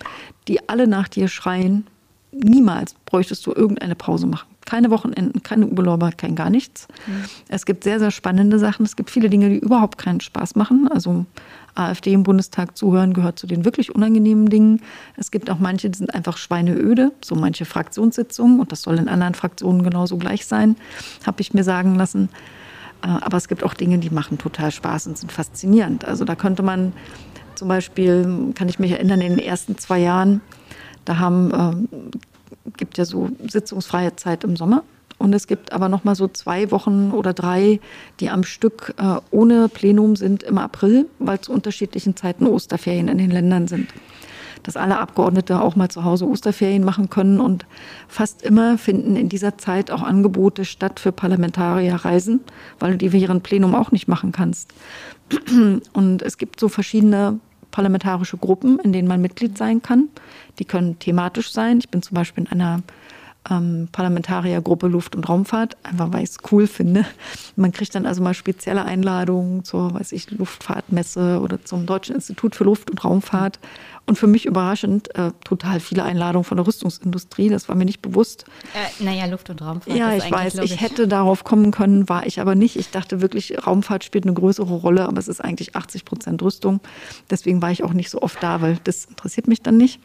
die 0.49 0.69
alle 0.69 0.87
nach 0.87 1.09
dir 1.09 1.29
schreien. 1.29 1.87
Niemals 2.33 2.95
bräuchtest 3.07 3.47
du 3.47 3.53
irgendeine 3.53 3.95
Pause 3.95 4.27
machen 4.27 4.53
keine 4.65 4.91
Wochenenden, 4.91 5.43
keine 5.43 5.67
Urlaube, 5.67 6.11
kein 6.17 6.35
gar 6.35 6.51
nichts. 6.51 6.89
Mhm. 7.07 7.25
Es 7.49 7.67
gibt 7.67 7.85
sehr, 7.85 7.99
sehr 7.99 8.11
spannende 8.11 8.59
Sachen. 8.59 8.85
Es 8.85 8.97
gibt 8.97 9.11
viele 9.11 9.29
Dinge, 9.29 9.51
die 9.51 9.59
überhaupt 9.59 9.99
keinen 9.99 10.21
Spaß 10.21 10.55
machen. 10.55 10.89
Also 10.91 11.27
AfD 11.75 12.13
im 12.13 12.23
Bundestag 12.23 12.77
zuhören 12.77 13.15
gehört 13.15 13.39
zu 13.39 13.47
den 13.47 13.65
wirklich 13.65 13.95
unangenehmen 13.95 14.49
Dingen. 14.49 14.81
Es 15.17 15.31
gibt 15.31 15.51
auch 15.51 15.59
manche, 15.59 15.91
die 15.91 15.99
sind 15.99 16.15
einfach 16.15 16.37
schweineöde, 16.37 17.13
so 17.25 17.35
manche 17.35 17.65
Fraktionssitzungen. 17.65 18.61
Und 18.61 18.73
das 18.73 18.83
soll 18.83 18.99
in 18.99 19.09
anderen 19.09 19.35
Fraktionen 19.35 19.83
genauso 19.83 20.17
gleich 20.17 20.47
sein, 20.47 20.77
habe 21.27 21.41
ich 21.41 21.55
mir 21.55 21.65
sagen 21.65 21.95
lassen. 21.95 22.29
Äh, 23.03 23.09
aber 23.09 23.37
es 23.37 23.49
gibt 23.49 23.65
auch 23.65 23.75
Dinge, 23.75 23.99
die 23.99 24.11
machen 24.11 24.39
total 24.39 24.71
Spaß 24.71 25.07
und 25.07 25.19
sind 25.19 25.33
faszinierend. 25.33 26.05
Also 26.05 26.25
da 26.25 26.35
könnte 26.35 26.63
man 26.63 26.93
zum 27.55 27.69
Beispiel, 27.69 28.53
kann 28.55 28.69
ich 28.69 28.79
mich 28.79 28.93
erinnern, 28.93 29.21
in 29.21 29.37
den 29.37 29.45
ersten 29.45 29.79
zwei 29.79 29.99
Jahren, 29.99 30.41
da 31.05 31.19
haben, 31.19 31.87
äh, 31.95 32.71
gibt 32.77 32.99
ja 32.99 33.05
so 33.05 33.31
sitzungsfreie 33.47 34.17
Zeit 34.17 34.45
im 34.45 34.57
Sommer. 34.57 34.83
Und 35.19 35.33
es 35.35 35.47
gibt 35.47 35.73
aber 35.73 35.89
noch 35.89 36.03
mal 36.03 36.17
so 36.17 36.27
zwei 36.27 36.73
Wochen 36.73 37.13
oder 37.13 37.33
drei, 37.33 37.79
die 38.19 38.31
am 38.31 38.43
Stück 38.43 38.95
äh, 38.99 39.21
ohne 39.31 39.69
Plenum 39.69 40.17
sind 40.17 40.43
im 40.43 40.59
April, 40.59 41.07
weil 41.21 41.41
zu 41.41 41.53
unterschiedlichen 41.53 42.17
Zeiten 42.17 42.47
Osterferien 42.47 43.07
in 43.07 43.19
den 43.19 43.31
Ländern 43.31 43.69
sind. 43.69 43.89
Dass 44.63 44.77
alle 44.77 44.99
Abgeordnete 44.99 45.61
auch 45.61 45.77
mal 45.77 45.89
zu 45.89 46.05
Hause 46.05 46.27
Osterferien 46.27 46.85
machen 46.85 47.11
können. 47.11 47.41
Und 47.41 47.67
fast 48.09 48.43
immer 48.43 48.79
finden 48.79 49.17
in 49.17 49.29
dieser 49.29 49.59
Zeit 49.59 49.91
auch 49.91 50.03
Angebote 50.03 50.65
statt 50.65 51.01
für 51.01 51.13
Parlamentarierreisen, 51.13 52.41
weil 52.79 52.93
du 52.93 52.99
die 52.99 53.13
während 53.13 53.43
Plenum 53.43 53.75
auch 53.75 53.91
nicht 53.93 54.09
machen 54.09 54.33
kannst. 54.33 54.73
Und 55.93 56.23
es 56.23 56.39
gibt 56.39 56.61
so 56.61 56.69
verschiedene 56.69 57.41
parlamentarische 57.71 58.37
Gruppen, 58.37 58.79
in 58.79 58.93
denen 58.93 59.09
man 59.09 59.21
Mitglied 59.21 59.59
sein 59.59 59.83
kann. 59.83 60.09
Die 60.59 60.65
können 60.65 60.99
thematisch 60.99 61.51
sein. 61.53 61.79
Ich 61.79 61.89
bin 61.89 62.03
zum 62.03 62.15
Beispiel 62.15 62.45
in 62.45 62.53
einer 62.53 62.83
ähm, 63.51 63.89
Parlamentariergruppe 63.91 64.87
Luft- 64.87 65.17
und 65.17 65.29
Raumfahrt, 65.29 65.77
einfach 65.83 66.13
weil 66.13 66.25
ich 66.25 66.31
es 66.31 66.39
cool 66.53 66.67
finde. 66.67 67.05
Man 67.57 67.73
kriegt 67.73 67.95
dann 67.95 68.07
also 68.07 68.23
mal 68.23 68.35
spezielle 68.35 68.85
Einladungen 68.85 69.65
zur, 69.65 69.95
weiß 69.95 70.13
ich, 70.13 70.31
Luftfahrtmesse 70.31 71.41
oder 71.41 71.65
zum 71.65 71.87
Deutschen 71.87 72.15
Institut 72.15 72.55
für 72.55 72.65
Luft- 72.65 72.91
und 72.91 73.05
Raumfahrt. 73.05 73.59
Und 74.05 74.19
für 74.19 74.27
mich 74.27 74.47
überraschend 74.47 75.15
äh, 75.15 75.31
total 75.45 75.79
viele 75.79 76.03
Einladungen 76.03 76.43
von 76.43 76.57
der 76.57 76.67
Rüstungsindustrie. 76.67 77.49
Das 77.49 77.69
war 77.69 77.77
mir 77.77 77.85
nicht 77.85 78.03
bewusst. 78.03 78.45
Äh, 78.75 79.05
naja, 79.05 79.27
Luft- 79.27 79.49
und 79.49 79.63
Raumfahrt. 79.63 79.97
Ja, 79.97 80.13
ich 80.15 80.29
weiß, 80.29 80.59
ich 80.59 80.81
hätte 80.81 81.07
darauf 81.07 81.45
kommen 81.45 81.71
können, 81.71 82.09
war 82.09 82.27
ich 82.27 82.41
aber 82.41 82.57
nicht. 82.57 82.77
Ich 82.77 82.91
dachte 82.91 83.21
wirklich, 83.21 83.65
Raumfahrt 83.65 84.03
spielt 84.03 84.25
eine 84.25 84.35
größere 84.35 84.75
Rolle, 84.75 85.07
aber 85.07 85.19
es 85.19 85.29
ist 85.29 85.41
eigentlich 85.41 85.77
80 85.77 86.05
Prozent 86.05 86.43
Rüstung. 86.43 86.81
Deswegen 87.31 87.63
war 87.63 87.71
ich 87.71 87.85
auch 87.85 87.93
nicht 87.93 88.11
so 88.11 88.23
oft 88.23 88.43
da, 88.43 88.61
weil 88.61 88.79
das 88.83 89.05
interessiert 89.05 89.47
mich 89.47 89.63
dann 89.63 89.77
nicht. 89.77 90.01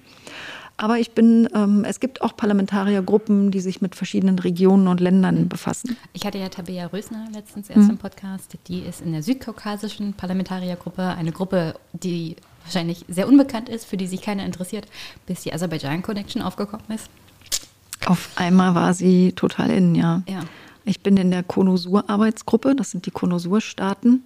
Aber 0.79 0.99
ich 0.99 1.11
bin, 1.11 1.49
ähm, 1.55 1.83
es 1.85 1.99
gibt 1.99 2.21
auch 2.21 2.37
Parlamentariergruppen, 2.37 3.49
die 3.49 3.61
sich 3.61 3.81
mit 3.81 3.95
verschiedenen 3.95 4.37
Regionen 4.37 4.87
und 4.87 4.99
Ländern 4.99 5.49
befassen. 5.49 5.97
Ich 6.13 6.25
hatte 6.25 6.37
ja 6.37 6.49
Tabea 6.49 6.85
Rösner 6.87 7.27
letztens 7.33 7.69
erst 7.69 7.85
mhm. 7.85 7.91
im 7.91 7.97
Podcast. 7.97 8.55
Die 8.67 8.81
ist 8.81 9.01
in 9.01 9.11
der 9.11 9.23
südkaukasischen 9.23 10.13
Parlamentariergruppe, 10.13 11.01
eine 11.01 11.31
Gruppe, 11.31 11.73
die 11.93 12.35
wahrscheinlich 12.63 13.05
sehr 13.07 13.27
unbekannt 13.27 13.69
ist, 13.69 13.85
für 13.85 13.97
die 13.97 14.05
sich 14.05 14.21
keiner 14.21 14.45
interessiert, 14.45 14.87
bis 15.25 15.41
die 15.41 15.51
Aserbaidschan 15.51 16.03
Connection 16.03 16.43
aufgekommen 16.43 16.85
ist. 16.93 17.09
Auf 18.05 18.29
einmal 18.35 18.75
war 18.75 18.93
sie 18.93 19.31
total 19.33 19.71
in, 19.71 19.95
ja. 19.95 20.21
ja. 20.29 20.41
Ich 20.85 21.01
bin 21.01 21.17
in 21.17 21.31
der 21.31 21.43
Konosur-Arbeitsgruppe, 21.43 22.75
das 22.75 22.91
sind 22.91 23.05
die 23.07 23.11
Konosur-Staaten. 23.11 24.23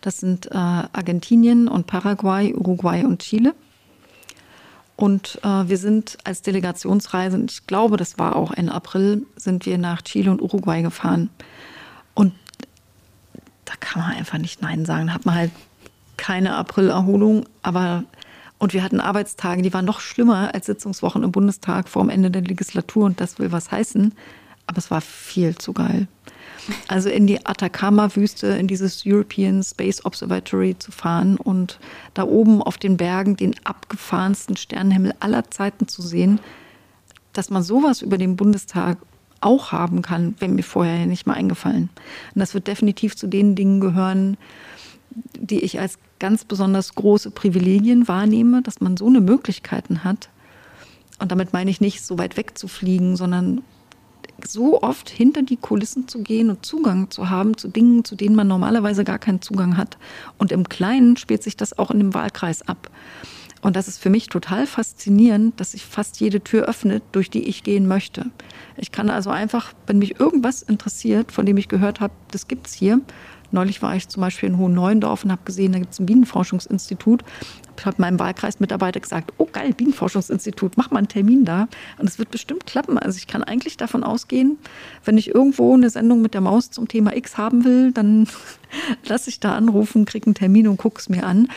Das 0.00 0.18
sind 0.18 0.46
äh, 0.46 0.56
Argentinien 0.56 1.68
und 1.68 1.86
Paraguay, 1.86 2.52
Uruguay 2.52 3.04
und 3.04 3.20
Chile. 3.20 3.54
Und 5.02 5.40
äh, 5.42 5.68
wir 5.68 5.78
sind 5.78 6.16
als 6.22 6.42
Delegationsreise, 6.42 7.36
und 7.36 7.50
ich 7.50 7.66
glaube, 7.66 7.96
das 7.96 8.20
war 8.20 8.36
auch 8.36 8.52
Ende 8.52 8.70
April, 8.70 9.26
sind 9.34 9.66
wir 9.66 9.76
nach 9.76 10.02
Chile 10.02 10.30
und 10.30 10.40
Uruguay 10.40 10.80
gefahren. 10.80 11.28
Und 12.14 12.32
da 13.64 13.72
kann 13.80 14.00
man 14.00 14.12
einfach 14.12 14.38
nicht 14.38 14.62
Nein 14.62 14.84
sagen. 14.84 15.08
Da 15.08 15.14
hat 15.14 15.26
man 15.26 15.34
halt 15.34 15.50
keine 16.16 16.54
Aprilerholung, 16.54 17.46
aber 17.62 18.04
und 18.60 18.74
wir 18.74 18.84
hatten 18.84 19.00
Arbeitstage, 19.00 19.62
die 19.62 19.74
waren 19.74 19.86
noch 19.86 19.98
schlimmer 19.98 20.54
als 20.54 20.66
Sitzungswochen 20.66 21.24
im 21.24 21.32
Bundestag 21.32 21.88
vor 21.88 22.04
dem 22.04 22.08
Ende 22.08 22.30
der 22.30 22.42
Legislatur 22.42 23.06
und 23.06 23.20
das 23.20 23.40
will 23.40 23.50
was 23.50 23.72
heißen. 23.72 24.14
Aber 24.68 24.78
es 24.78 24.92
war 24.92 25.00
viel 25.00 25.58
zu 25.58 25.72
geil. 25.72 26.06
Also 26.88 27.08
in 27.08 27.26
die 27.26 27.44
Atacama-Wüste, 27.44 28.46
in 28.48 28.68
dieses 28.68 29.02
European 29.04 29.62
Space 29.62 30.04
Observatory 30.04 30.78
zu 30.78 30.92
fahren 30.92 31.36
und 31.36 31.78
da 32.14 32.24
oben 32.24 32.62
auf 32.62 32.78
den 32.78 32.96
Bergen 32.96 33.36
den 33.36 33.54
abgefahrensten 33.64 34.56
Sternenhimmel 34.56 35.14
aller 35.20 35.50
Zeiten 35.50 35.88
zu 35.88 36.02
sehen, 36.02 36.40
dass 37.32 37.50
man 37.50 37.62
sowas 37.62 38.02
über 38.02 38.18
den 38.18 38.36
Bundestag 38.36 38.98
auch 39.40 39.72
haben 39.72 40.02
kann, 40.02 40.36
wäre 40.38 40.52
mir 40.52 40.62
vorher 40.62 41.06
nicht 41.06 41.26
mal 41.26 41.34
eingefallen. 41.34 41.90
Und 42.34 42.38
das 42.38 42.54
wird 42.54 42.68
definitiv 42.68 43.16
zu 43.16 43.26
den 43.26 43.56
Dingen 43.56 43.80
gehören, 43.80 44.36
die 45.38 45.60
ich 45.60 45.80
als 45.80 45.98
ganz 46.18 46.44
besonders 46.44 46.94
große 46.94 47.32
Privilegien 47.32 48.06
wahrnehme, 48.06 48.62
dass 48.62 48.80
man 48.80 48.96
so 48.96 49.06
eine 49.06 49.20
Möglichkeiten 49.20 50.04
hat. 50.04 50.28
Und 51.18 51.32
damit 51.32 51.52
meine 51.52 51.70
ich 51.70 51.80
nicht, 51.80 52.04
so 52.04 52.18
weit 52.18 52.36
wegzufliegen, 52.36 53.16
sondern 53.16 53.62
so 54.46 54.82
oft 54.82 55.08
hinter 55.08 55.42
die 55.42 55.56
Kulissen 55.56 56.08
zu 56.08 56.22
gehen 56.22 56.50
und 56.50 56.64
Zugang 56.64 57.10
zu 57.10 57.30
haben 57.30 57.56
zu 57.56 57.68
Dingen, 57.68 58.04
zu 58.04 58.16
denen 58.16 58.36
man 58.36 58.48
normalerweise 58.48 59.04
gar 59.04 59.18
keinen 59.18 59.42
Zugang 59.42 59.76
hat. 59.76 59.98
Und 60.38 60.52
im 60.52 60.68
Kleinen 60.68 61.16
spielt 61.16 61.42
sich 61.42 61.56
das 61.56 61.78
auch 61.78 61.90
in 61.90 61.98
dem 61.98 62.14
Wahlkreis 62.14 62.62
ab. 62.62 62.90
Und 63.62 63.76
das 63.76 63.86
ist 63.86 63.98
für 63.98 64.10
mich 64.10 64.26
total 64.26 64.66
faszinierend, 64.66 65.58
dass 65.60 65.72
sich 65.72 65.84
fast 65.84 66.18
jede 66.20 66.40
Tür 66.40 66.64
öffnet, 66.64 67.02
durch 67.12 67.30
die 67.30 67.44
ich 67.44 67.62
gehen 67.62 67.86
möchte. 67.86 68.26
Ich 68.76 68.90
kann 68.90 69.08
also 69.08 69.30
einfach, 69.30 69.72
wenn 69.86 69.98
mich 69.98 70.18
irgendwas 70.18 70.62
interessiert, 70.62 71.30
von 71.30 71.46
dem 71.46 71.56
ich 71.56 71.68
gehört 71.68 72.00
habe, 72.00 72.12
das 72.32 72.48
gibt 72.48 72.66
es 72.66 72.74
hier, 72.74 73.00
Neulich 73.52 73.82
war 73.82 73.94
ich 73.94 74.08
zum 74.08 74.22
Beispiel 74.22 74.48
in 74.48 74.56
Hohen 74.56 74.72
Neuendorf 74.72 75.24
und 75.24 75.30
habe 75.30 75.42
gesehen, 75.44 75.72
da 75.72 75.78
gibt 75.78 75.92
es 75.92 76.00
ein 76.00 76.06
Bienenforschungsinstitut. 76.06 77.22
Ich 77.82 77.86
habe 77.86 78.00
meinem 78.00 78.20
Wahlkreismitarbeiter 78.20 79.00
gesagt, 79.00 79.32
oh 79.38 79.48
geil, 79.50 79.72
Bienenforschungsinstitut, 79.76 80.76
mach 80.76 80.92
mal 80.92 80.98
einen 80.98 81.08
Termin 81.08 81.44
da. 81.44 81.66
Und 81.98 82.08
es 82.08 82.16
wird 82.16 82.30
bestimmt 82.30 82.64
klappen. 82.64 82.96
Also 82.96 83.16
ich 83.16 83.26
kann 83.26 83.42
eigentlich 83.42 83.76
davon 83.76 84.04
ausgehen, 84.04 84.56
wenn 85.04 85.18
ich 85.18 85.34
irgendwo 85.34 85.74
eine 85.74 85.90
Sendung 85.90 86.22
mit 86.22 86.32
der 86.32 86.42
Maus 86.42 86.70
zum 86.70 86.86
Thema 86.86 87.16
X 87.16 87.38
haben 87.38 87.64
will, 87.64 87.90
dann 87.90 88.28
lasse 89.04 89.30
ich 89.30 89.40
da 89.40 89.56
anrufen, 89.56 90.04
kriege 90.04 90.26
einen 90.26 90.36
Termin 90.36 90.68
und 90.68 90.76
gucke 90.76 91.00
es 91.00 91.08
mir 91.08 91.26
an. 91.26 91.48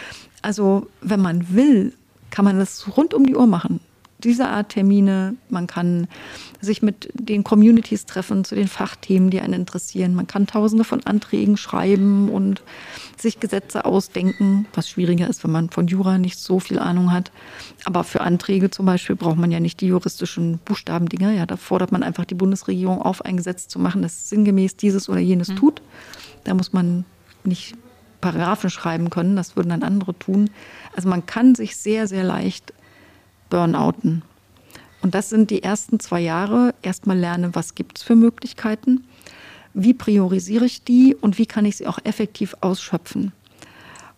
Also 0.41 0.87
wenn 0.99 1.21
man 1.21 1.53
will, 1.53 1.93
kann 2.31 2.43
man 2.43 2.57
das 2.57 2.97
rund 2.97 3.13
um 3.13 3.27
die 3.27 3.35
Uhr 3.35 3.45
machen 3.45 3.79
diese 4.25 4.47
Art 4.49 4.69
Termine. 4.69 5.35
Man 5.49 5.67
kann 5.67 6.07
sich 6.59 6.81
mit 6.81 7.09
den 7.13 7.43
Communities 7.43 8.05
treffen 8.05 8.43
zu 8.43 8.55
den 8.55 8.67
Fachthemen, 8.67 9.29
die 9.29 9.39
einen 9.39 9.53
interessieren. 9.53 10.15
Man 10.15 10.27
kann 10.27 10.47
tausende 10.47 10.83
von 10.83 11.05
Anträgen 11.05 11.55
schreiben 11.57 12.29
und 12.29 12.63
sich 13.17 13.39
Gesetze 13.39 13.85
ausdenken, 13.85 14.67
was 14.73 14.89
schwieriger 14.89 15.29
ist, 15.29 15.43
wenn 15.43 15.51
man 15.51 15.69
von 15.69 15.87
Jura 15.87 16.17
nicht 16.17 16.39
so 16.39 16.59
viel 16.59 16.79
Ahnung 16.79 17.11
hat. 17.11 17.31
Aber 17.85 18.03
für 18.03 18.21
Anträge 18.21 18.69
zum 18.71 18.85
Beispiel 18.85 19.15
braucht 19.15 19.37
man 19.37 19.51
ja 19.51 19.59
nicht 19.59 19.79
die 19.79 19.87
juristischen 19.87 20.59
Buchstabendinger. 20.65 21.31
Ja, 21.31 21.45
da 21.45 21.55
fordert 21.55 21.91
man 21.91 22.03
einfach 22.03 22.25
die 22.25 22.35
Bundesregierung 22.35 23.01
auf, 23.01 23.23
ein 23.23 23.37
Gesetz 23.37 23.67
zu 23.67 23.79
machen, 23.79 24.01
das 24.01 24.29
sinngemäß 24.29 24.75
dieses 24.75 25.07
oder 25.07 25.19
jenes 25.19 25.49
mhm. 25.49 25.55
tut. 25.57 25.81
Da 26.43 26.53
muss 26.53 26.73
man 26.73 27.05
nicht 27.43 27.75
Paragraphen 28.25 28.71
schreiben 28.71 29.11
können, 29.11 29.35
das 29.35 29.55
würden 29.55 29.69
dann 29.69 29.83
andere 29.83 30.17
tun. 30.17 30.49
Also 30.95 31.07
man 31.09 31.27
kann 31.27 31.53
sich 31.53 31.77
sehr, 31.77 32.07
sehr 32.07 32.23
leicht 32.23 32.73
burnouten. 33.49 34.23
Und 35.01 35.13
das 35.13 35.29
sind 35.29 35.51
die 35.51 35.63
ersten 35.63 35.99
zwei 35.99 36.19
Jahre. 36.19 36.73
Erstmal 36.81 37.17
lernen, 37.17 37.53
was 37.53 37.75
gibt 37.75 37.99
es 37.99 38.03
für 38.03 38.15
Möglichkeiten, 38.15 39.05
wie 39.73 39.93
priorisiere 39.93 40.65
ich 40.65 40.83
die 40.83 41.15
und 41.15 41.37
wie 41.37 41.45
kann 41.45 41.65
ich 41.65 41.77
sie 41.77 41.87
auch 41.87 41.99
effektiv 42.03 42.55
ausschöpfen. 42.61 43.31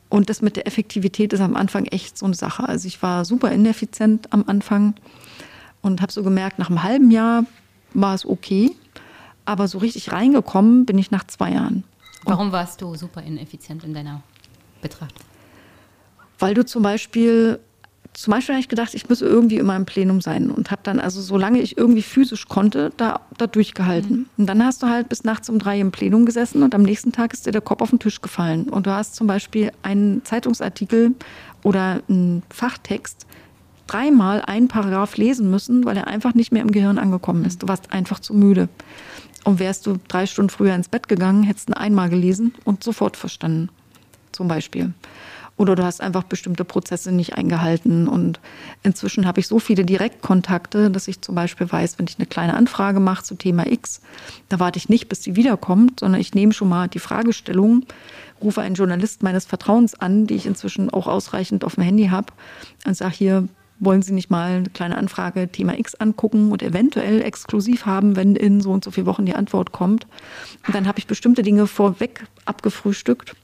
Und 0.09 0.29
das 0.29 0.41
mit 0.41 0.55
der 0.55 0.67
Effektivität 0.67 1.33
ist 1.33 1.41
am 1.41 1.55
Anfang 1.55 1.85
echt 1.85 2.17
so 2.17 2.25
eine 2.25 2.35
Sache. 2.35 2.67
Also 2.67 2.87
ich 2.87 3.01
war 3.01 3.25
super 3.25 3.51
ineffizient 3.51 4.31
am 4.31 4.45
Anfang 4.47 4.95
und 5.81 6.01
habe 6.01 6.11
so 6.11 6.23
gemerkt, 6.23 6.59
nach 6.59 6.69
einem 6.69 6.83
halben 6.83 7.11
Jahr 7.11 7.45
war 7.93 8.15
es 8.15 8.25
okay, 8.25 8.71
aber 9.45 9.67
so 9.67 9.79
richtig 9.79 10.11
reingekommen 10.11 10.85
bin 10.85 10.97
ich 10.97 11.11
nach 11.11 11.25
zwei 11.25 11.51
Jahren. 11.51 11.83
Und 12.23 12.33
Warum 12.33 12.51
warst 12.51 12.81
du 12.81 12.95
super 12.95 13.21
ineffizient 13.23 13.83
in 13.83 13.93
deiner 13.93 14.21
Betrachtung? 14.81 15.25
Weil 16.39 16.53
du 16.53 16.65
zum 16.65 16.83
Beispiel 16.83 17.59
zum 18.17 18.31
Beispiel 18.31 18.55
habe 18.55 18.61
ich 18.61 18.67
gedacht, 18.67 18.95
ich 18.95 19.07
müsse 19.09 19.27
irgendwie 19.27 19.57
immer 19.57 19.75
im 19.75 19.85
Plenum 19.85 20.21
sein 20.21 20.49
und 20.49 20.71
habe 20.71 20.81
dann 20.83 20.99
also, 20.99 21.21
solange 21.21 21.59
ich 21.61 21.77
irgendwie 21.77 22.01
physisch 22.01 22.47
konnte, 22.47 22.91
da, 22.97 23.21
da 23.37 23.45
durchgehalten. 23.45 24.17
Mhm. 24.17 24.25
Und 24.37 24.47
dann 24.47 24.65
hast 24.65 24.81
du 24.81 24.87
halt 24.87 25.07
bis 25.07 25.23
nachts 25.23 25.49
um 25.49 25.59
drei 25.59 25.79
im 25.79 25.91
Plenum 25.91 26.25
gesessen 26.25 26.63
und 26.63 26.73
am 26.73 26.81
nächsten 26.81 27.11
Tag 27.11 27.31
ist 27.31 27.45
dir 27.45 27.51
der 27.51 27.61
Kopf 27.61 27.83
auf 27.83 27.91
den 27.91 27.99
Tisch 27.99 28.19
gefallen. 28.19 28.69
Und 28.69 28.87
du 28.87 28.91
hast 28.91 29.15
zum 29.15 29.27
Beispiel 29.27 29.71
einen 29.83 30.25
Zeitungsartikel 30.25 31.13
oder 31.61 32.01
einen 32.09 32.41
Fachtext 32.49 33.27
dreimal 33.85 34.41
einen 34.41 34.67
Paragraph 34.67 35.15
lesen 35.17 35.51
müssen, 35.51 35.85
weil 35.85 35.95
er 35.95 36.07
einfach 36.07 36.33
nicht 36.33 36.51
mehr 36.51 36.63
im 36.63 36.71
Gehirn 36.71 36.97
angekommen 36.97 37.45
ist. 37.45 37.61
Du 37.61 37.67
warst 37.67 37.93
einfach 37.93 38.19
zu 38.19 38.33
müde. 38.33 38.67
Und 39.43 39.59
wärst 39.59 39.85
du 39.85 39.99
drei 40.07 40.25
Stunden 40.25 40.49
früher 40.49 40.73
ins 40.73 40.89
Bett 40.89 41.07
gegangen, 41.07 41.43
hättest 41.43 41.69
du 41.69 41.73
ihn 41.73 41.77
einmal 41.77 42.09
gelesen 42.09 42.55
und 42.65 42.83
sofort 42.83 43.15
verstanden. 43.15 43.69
Zum 44.31 44.47
Beispiel. 44.47 44.93
Oder 45.57 45.75
du 45.75 45.83
hast 45.83 46.01
einfach 46.01 46.23
bestimmte 46.23 46.63
Prozesse 46.63 47.11
nicht 47.11 47.33
eingehalten. 47.35 48.07
Und 48.07 48.39
inzwischen 48.83 49.25
habe 49.25 49.39
ich 49.39 49.47
so 49.47 49.59
viele 49.59 49.83
Direktkontakte, 49.83 50.91
dass 50.91 51.07
ich 51.07 51.21
zum 51.21 51.35
Beispiel 51.35 51.71
weiß, 51.71 51.97
wenn 51.97 52.05
ich 52.07 52.17
eine 52.17 52.27
kleine 52.27 52.53
Anfrage 52.53 52.99
mache 52.99 53.23
zu 53.23 53.35
Thema 53.35 53.65
X, 53.67 54.01
da 54.49 54.59
warte 54.59 54.77
ich 54.77 54.87
nicht, 54.87 55.09
bis 55.09 55.23
sie 55.23 55.35
wiederkommt, 55.35 55.99
sondern 55.99 56.21
ich 56.21 56.33
nehme 56.35 56.53
schon 56.53 56.69
mal 56.69 56.87
die 56.87 56.99
Fragestellung, 56.99 57.85
rufe 58.41 58.61
einen 58.61 58.75
Journalist 58.75 59.23
meines 59.23 59.45
Vertrauens 59.45 59.95
an, 59.95 60.27
die 60.27 60.35
ich 60.35 60.45
inzwischen 60.45 60.91
auch 60.91 61.07
ausreichend 61.07 61.63
auf 61.63 61.75
dem 61.75 61.83
Handy 61.83 62.07
habe, 62.09 62.33
und 62.85 62.95
sage 62.95 63.15
hier, 63.15 63.47
wollen 63.79 64.01
Sie 64.01 64.13
nicht 64.13 64.29
mal 64.29 64.57
eine 64.57 64.69
kleine 64.69 64.97
Anfrage 64.97 65.47
Thema 65.49 65.77
X 65.77 65.95
angucken 65.95 66.51
und 66.51 66.63
eventuell 66.63 67.21
exklusiv 67.21 67.85
haben, 67.85 68.15
wenn 68.15 68.35
in 68.35 68.61
so 68.61 68.71
und 68.71 68.83
so 68.83 68.91
vielen 68.91 69.05
Wochen 69.05 69.25
die 69.25 69.35
Antwort 69.35 69.71
kommt. 69.71 70.07
Und 70.65 70.73
dann 70.73 70.87
habe 70.87 70.99
ich 70.99 71.07
bestimmte 71.07 71.43
Dinge 71.43 71.67
vorweg 71.67 72.25
abgefrühstückt. 72.45 73.35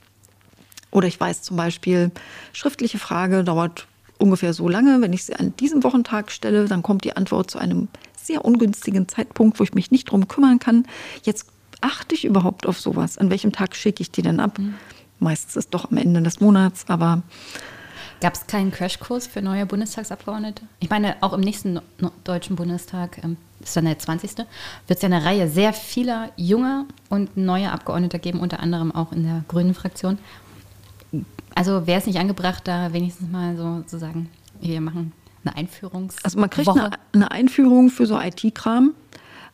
Oder 0.94 1.08
ich 1.08 1.20
weiß 1.20 1.42
zum 1.42 1.58
Beispiel, 1.58 2.12
schriftliche 2.54 3.00
Frage 3.00 3.44
dauert 3.44 3.88
ungefähr 4.20 4.54
so 4.54 4.70
lange. 4.70 5.02
Wenn 5.02 5.12
ich 5.12 5.26
sie 5.26 5.36
an 5.36 5.56
diesem 5.58 5.84
Wochentag 5.84 6.32
stelle, 6.32 6.68
dann 6.68 6.84
kommt 6.84 7.04
die 7.04 7.18
Antwort 7.18 7.50
zu 7.50 7.58
einem 7.58 7.88
sehr 8.16 8.46
ungünstigen 8.46 9.08
Zeitpunkt, 9.08 9.60
wo 9.60 9.64
ich 9.64 9.74
mich 9.74 9.92
nicht 9.92 10.12
drum 10.12 10.28
kümmern 10.28 10.60
kann. 10.60 10.86
Jetzt 11.24 11.48
achte 11.82 12.16
ich 12.16 12.26
überhaupt 12.26 12.68
auf 12.68 12.80
sowas? 12.80 13.18
An 13.18 13.32
welchem 13.32 13.52
Tag 13.52 13.76
schicke 13.76 14.02
ich 14.02 14.12
die 14.12 14.22
denn 14.22 14.40
ab? 14.40 14.60
Mhm. 14.60 14.76
Meistens 15.20 15.56
ist 15.56 15.74
doch 15.74 15.90
am 15.92 15.98
Ende 15.98 16.22
des 16.22 16.40
Monats, 16.40 16.86
aber 16.88 17.24
Gab 18.24 18.36
es 18.36 18.48
keinen 18.48 18.72
Crashkurs 18.72 19.28
für 19.28 19.42
neue 19.42 19.66
Bundestagsabgeordnete? 19.66 20.64
Ich 20.80 20.90
meine, 20.90 21.18
auch 21.20 21.34
im 21.34 21.42
nächsten 21.42 21.82
Deutschen 22.24 22.56
Bundestag, 22.56 23.22
ähm, 23.22 23.36
ist 23.60 23.76
dann 23.76 23.84
der 23.84 24.00
20., 24.00 24.38
wird 24.38 24.48
es 24.88 25.02
ja 25.02 25.08
eine 25.08 25.26
Reihe 25.26 25.50
sehr 25.50 25.74
vieler 25.74 26.32
junger 26.38 26.86
und 27.10 27.36
neuer 27.36 27.74
Abgeordneter 27.74 28.20
geben, 28.20 28.40
unter 28.40 28.62
anderem 28.62 28.94
auch 28.94 29.12
in 29.12 29.24
der 29.24 29.44
Grünen 29.50 29.74
Fraktion. 29.74 30.20
Also 31.56 31.88
wäre 31.88 32.00
es 32.00 32.08
nicht 32.08 32.20
angebracht, 32.20 32.68
da 32.68 32.94
wenigstens 32.94 33.30
mal 33.30 33.56
so 33.56 33.82
zu 33.86 34.00
sagen, 34.00 34.30
wir 34.60 34.82
machen 34.82 35.12
eine 35.46 35.56
Einführungs. 35.56 36.16
Also 36.24 36.40
man 36.40 36.50
kriegt 36.50 36.70
eine, 36.70 36.92
eine, 37.14 37.32
Einführung 37.32 37.90
für 37.90 38.06
so 38.06 38.20
IT-Kram, 38.20 38.94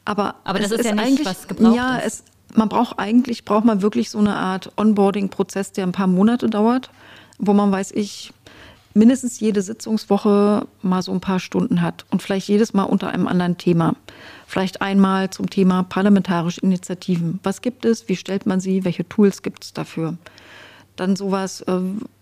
aber, 0.05 0.35
aber 0.43 0.59
das 0.59 0.71
ist, 0.71 0.81
ist 0.81 0.85
ja 0.85 0.95
nicht, 0.95 1.25
was 1.25 1.47
gebraucht 1.47 1.75
ja, 1.75 1.97
ist. 1.97 2.23
Es, 2.51 2.57
man 2.57 2.69
braucht 2.69 2.99
eigentlich, 2.99 3.45
braucht 3.45 3.65
man 3.65 3.81
wirklich 3.81 4.09
so 4.09 4.19
eine 4.19 4.35
Art 4.35 4.71
Onboarding-Prozess, 4.77 5.71
der 5.71 5.85
ein 5.85 5.91
paar 5.91 6.07
Monate 6.07 6.49
dauert, 6.49 6.89
wo 7.37 7.53
man 7.53 7.71
weiß, 7.71 7.91
ich, 7.91 8.33
mindestens 8.93 9.39
jede 9.39 9.61
Sitzungswoche 9.61 10.67
mal 10.81 11.01
so 11.01 11.11
ein 11.11 11.21
paar 11.21 11.39
Stunden 11.39 11.81
hat 11.81 12.05
und 12.11 12.21
vielleicht 12.21 12.47
jedes 12.47 12.73
Mal 12.73 12.83
unter 12.83 13.09
einem 13.09 13.27
anderen 13.27 13.57
Thema. 13.57 13.95
Vielleicht 14.47 14.81
einmal 14.81 15.29
zum 15.29 15.49
Thema 15.49 15.83
parlamentarische 15.83 16.61
Initiativen. 16.61 17.39
Was 17.43 17.61
gibt 17.61 17.85
es? 17.85 18.09
Wie 18.09 18.15
stellt 18.15 18.45
man 18.45 18.59
sie? 18.59 18.83
Welche 18.83 19.07
Tools 19.07 19.41
gibt 19.43 19.63
es 19.63 19.73
dafür? 19.73 20.17
Dann 20.99 21.15
sowas, 21.15 21.61
äh, 21.61 21.79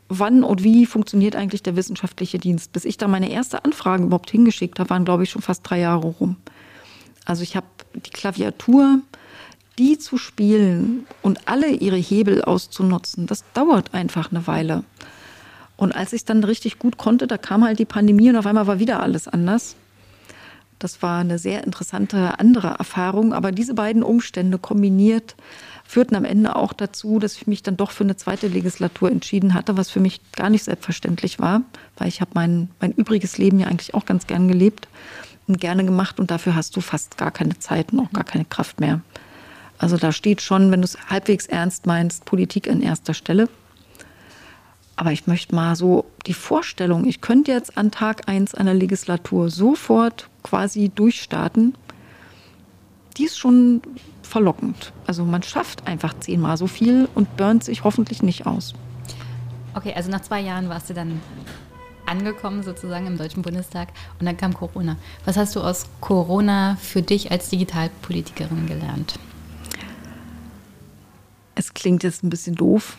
wann 0.08 0.44
und 0.44 0.64
wie 0.64 0.86
funktioniert 0.86 1.36
eigentlich 1.36 1.64
der 1.64 1.76
wissenschaftliche 1.76 2.38
Dienst? 2.38 2.72
Bis 2.74 2.86
ich 2.86 2.98
da 2.98 3.08
meine 3.08 3.32
erste 3.32 3.66
Anfrage 3.66 4.04
überhaupt 4.04 4.30
hingeschickt 4.30 4.80
habe, 4.80 4.92
waren, 4.92 5.04
glaube 5.04 5.24
ich, 5.24 5.32
schon 5.32 5.42
fast 5.42 5.68
drei 5.68 5.80
Jahre 5.80 6.08
rum. 6.08 6.36
Also 7.26 7.42
ich 7.42 7.56
habe 7.56 7.66
die 7.94 8.12
Klaviatur, 8.12 9.00
die 9.80 9.98
zu 9.98 10.18
spielen 10.18 11.08
und 11.24 11.48
alle 11.48 11.72
ihre 11.72 11.98
Hebel 11.98 12.44
auszunutzen, 12.44 13.26
das 13.26 13.44
dauert 13.54 13.94
einfach 13.96 14.32
eine 14.32 14.46
Weile. 14.46 14.84
Und 15.76 15.96
als 15.96 16.14
ich 16.14 16.24
dann 16.24 16.44
richtig 16.44 16.78
gut 16.78 16.98
konnte, 16.98 17.26
da 17.26 17.38
kam 17.38 17.64
halt 17.64 17.80
die 17.80 17.86
Pandemie 17.86 18.30
und 18.30 18.36
auf 18.36 18.46
einmal 18.46 18.68
war 18.68 18.80
wieder 18.80 19.02
alles 19.02 19.28
anders. 19.28 19.76
Das 20.80 21.02
war 21.02 21.22
eine 21.22 21.40
sehr 21.40 21.64
interessante 21.64 22.40
andere 22.40 22.76
Erfahrung. 22.80 23.34
Aber 23.34 23.52
diese 23.52 23.74
beiden 23.74 24.04
Umstände 24.04 24.58
kombiniert 24.58 25.36
führten 25.88 26.16
am 26.16 26.26
Ende 26.26 26.56
auch 26.58 26.74
dazu, 26.74 27.18
dass 27.18 27.38
ich 27.38 27.48
mich 27.48 27.64
dann 27.64 27.78
doch 27.78 27.92
für 27.92 28.04
eine 28.04 28.18
zweite 28.18 28.48
Legislatur 28.48 29.10
entschieden 29.10 29.54
hatte, 29.54 29.78
was 29.78 29.90
für 29.90 30.02
mich 30.02 30.20
gar 30.34 30.50
nicht 30.50 30.66
selbstverständlich 30.66 31.40
war, 31.40 31.62
weil 31.98 32.10
ich 32.10 32.20
habe 32.20 32.32
mein, 32.34 32.70
mein 32.82 32.92
übriges 32.92 33.38
Leben 33.38 33.60
ja 33.60 33.68
eigentlich 33.68 33.94
auch 33.94 34.06
ganz 34.06 34.28
gern 34.28 34.50
gelebt 34.50 34.90
und 35.48 35.62
gerne 35.62 35.86
gemacht 35.86 36.20
und 36.20 36.30
dafür 36.30 36.56
hast 36.56 36.76
du 36.76 36.82
fast 36.82 37.18
gar 37.18 37.32
keine 37.32 37.58
Zeit 37.60 37.94
und 37.94 38.02
auch 38.02 38.12
gar 38.12 38.26
keine 38.26 38.44
Kraft 38.44 38.82
mehr. 38.82 39.00
Also 39.78 39.96
da 39.96 40.12
steht 40.12 40.42
schon, 40.42 40.72
wenn 40.72 40.82
du 40.82 40.86
es 40.86 40.98
halbwegs 41.10 41.46
ernst 41.46 41.86
meinst, 41.86 42.26
Politik 42.26 42.70
an 42.70 42.82
erster 42.82 43.14
Stelle. 43.14 43.48
Aber 44.98 45.14
ich 45.14 45.26
möchte 45.26 45.56
mal 45.56 45.76
so 45.76 46.06
die 46.26 46.34
Vorstellung, 46.34 47.06
ich 47.06 47.22
könnte 47.22 47.52
jetzt 47.52 47.78
an 47.78 47.92
Tag 47.92 48.28
1 48.28 48.56
einer 48.56 48.74
Legislatur 48.74 49.50
sofort 49.50 50.28
quasi 50.44 50.90
durchstarten, 50.90 51.76
die 53.16 53.26
ist 53.26 53.38
schon 53.38 53.82
verlockend. 54.28 54.94
Also 55.06 55.26
man 55.26 55.44
schafft 55.44 55.88
einfach 55.88 56.14
zehnmal 56.20 56.58
so 56.58 56.68
viel 56.68 57.08
und 57.16 57.38
burnt 57.38 57.64
sich 57.64 57.84
hoffentlich 57.84 58.22
nicht 58.22 58.46
aus. 58.46 58.74
Okay, 59.74 59.94
also 59.96 60.10
nach 60.10 60.22
zwei 60.22 60.42
Jahren 60.42 60.70
warst 60.70 60.90
du 60.90 60.94
dann 60.94 61.22
angekommen 62.06 62.64
sozusagen 62.64 63.06
im 63.06 63.18
Deutschen 63.18 63.42
Bundestag 63.42 63.90
und 64.20 64.26
dann 64.26 64.38
kam 64.38 64.54
Corona. 64.54 64.96
Was 65.26 65.38
hast 65.38 65.56
du 65.56 65.62
aus 65.62 65.86
Corona 66.02 66.78
für 66.82 67.02
dich 67.02 67.32
als 67.32 67.50
Digitalpolitikerin 67.50 68.66
gelernt? 68.66 69.20
Es 71.56 71.74
klingt 71.74 72.04
jetzt 72.04 72.24
ein 72.24 72.30
bisschen 72.30 72.56
doof, 72.56 72.98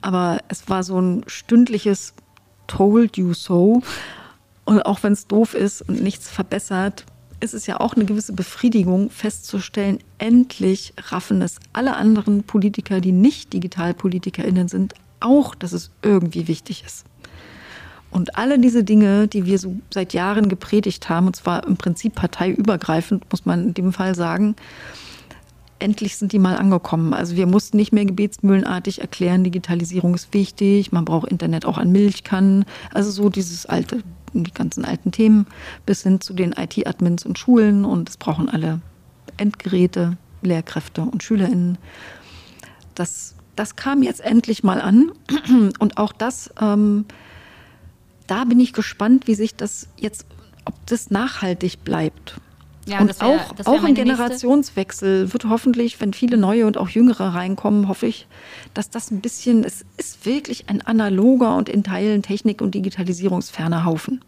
aber 0.00 0.38
es 0.48 0.68
war 0.68 0.82
so 0.82 1.00
ein 1.00 1.24
stündliches 1.26 2.14
Told 2.66 3.16
you 3.16 3.34
so. 3.34 3.82
Und 4.64 4.82
auch 4.86 5.02
wenn 5.02 5.12
es 5.12 5.26
doof 5.26 5.54
ist 5.54 5.82
und 5.82 6.02
nichts 6.02 6.30
verbessert, 6.30 7.04
ist 7.44 7.54
es 7.54 7.66
ja 7.66 7.78
auch 7.78 7.94
eine 7.94 8.06
gewisse 8.06 8.32
Befriedigung 8.32 9.10
festzustellen, 9.10 9.98
endlich 10.18 10.94
raffen 10.98 11.42
es 11.42 11.60
alle 11.72 11.96
anderen 11.96 12.42
Politiker, 12.42 13.00
die 13.00 13.12
nicht 13.12 13.52
DigitalpolitikerInnen 13.52 14.68
sind, 14.68 14.94
auch, 15.20 15.54
dass 15.54 15.72
es 15.72 15.90
irgendwie 16.02 16.48
wichtig 16.48 16.82
ist. 16.84 17.04
Und 18.10 18.36
alle 18.36 18.58
diese 18.58 18.84
Dinge, 18.84 19.28
die 19.28 19.44
wir 19.44 19.58
so 19.58 19.76
seit 19.92 20.12
Jahren 20.14 20.48
gepredigt 20.48 21.08
haben, 21.08 21.26
und 21.26 21.36
zwar 21.36 21.66
im 21.66 21.76
Prinzip 21.76 22.14
parteiübergreifend, 22.14 23.24
muss 23.30 23.44
man 23.44 23.68
in 23.68 23.74
dem 23.74 23.92
Fall 23.92 24.14
sagen, 24.14 24.54
endlich 25.80 26.16
sind 26.16 26.32
die 26.32 26.38
mal 26.38 26.56
angekommen. 26.56 27.12
Also 27.12 27.36
wir 27.36 27.46
mussten 27.46 27.76
nicht 27.76 27.92
mehr 27.92 28.04
gebetsmühlenartig 28.04 29.00
erklären, 29.00 29.44
Digitalisierung 29.44 30.14
ist 30.14 30.32
wichtig, 30.32 30.92
man 30.92 31.04
braucht 31.04 31.28
Internet 31.28 31.66
auch 31.66 31.76
an 31.76 31.90
Milchkannen. 31.90 32.64
Also 32.92 33.10
so 33.10 33.28
dieses 33.28 33.66
alte, 33.66 34.02
die 34.42 34.52
ganzen 34.52 34.84
alten 34.84 35.12
Themen 35.12 35.46
bis 35.86 36.02
hin 36.02 36.20
zu 36.20 36.34
den 36.34 36.52
IT-Admins 36.52 37.24
und 37.24 37.38
Schulen 37.38 37.84
und 37.84 38.08
es 38.08 38.16
brauchen 38.16 38.48
alle 38.48 38.80
Endgeräte, 39.36 40.16
Lehrkräfte 40.42 41.02
und 41.02 41.22
SchülerInnen. 41.22 41.78
Das, 42.94 43.34
das 43.54 43.76
kam 43.76 44.02
jetzt 44.02 44.20
endlich 44.20 44.64
mal 44.64 44.80
an 44.80 45.12
und 45.78 45.98
auch 45.98 46.12
das, 46.12 46.50
ähm, 46.60 47.04
da 48.26 48.44
bin 48.44 48.58
ich 48.58 48.72
gespannt, 48.72 49.26
wie 49.26 49.34
sich 49.34 49.54
das 49.54 49.88
jetzt, 49.96 50.26
ob 50.64 50.74
das 50.86 51.10
nachhaltig 51.10 51.84
bleibt. 51.84 52.40
Ja, 52.86 53.00
und 53.00 53.18
wär, 53.20 53.26
auch, 53.26 53.66
auch 53.66 53.84
ein 53.84 53.94
Generationswechsel 53.94 55.20
nächste. 55.20 55.32
wird 55.32 55.44
hoffentlich, 55.48 56.00
wenn 56.00 56.12
viele 56.12 56.36
neue 56.36 56.66
und 56.66 56.76
auch 56.76 56.88
jüngere 56.88 57.34
reinkommen, 57.34 57.88
hoffe 57.88 58.06
ich, 58.06 58.26
dass 58.74 58.90
das 58.90 59.10
ein 59.10 59.20
bisschen, 59.20 59.64
es 59.64 59.84
ist 59.96 60.26
wirklich 60.26 60.68
ein 60.68 60.82
analoger 60.82 61.56
und 61.56 61.68
in 61.68 61.82
Teilen 61.82 62.22
Technik- 62.22 62.60
und 62.60 62.74
Digitalisierungsferner 62.74 63.84
Haufen. 63.84 64.20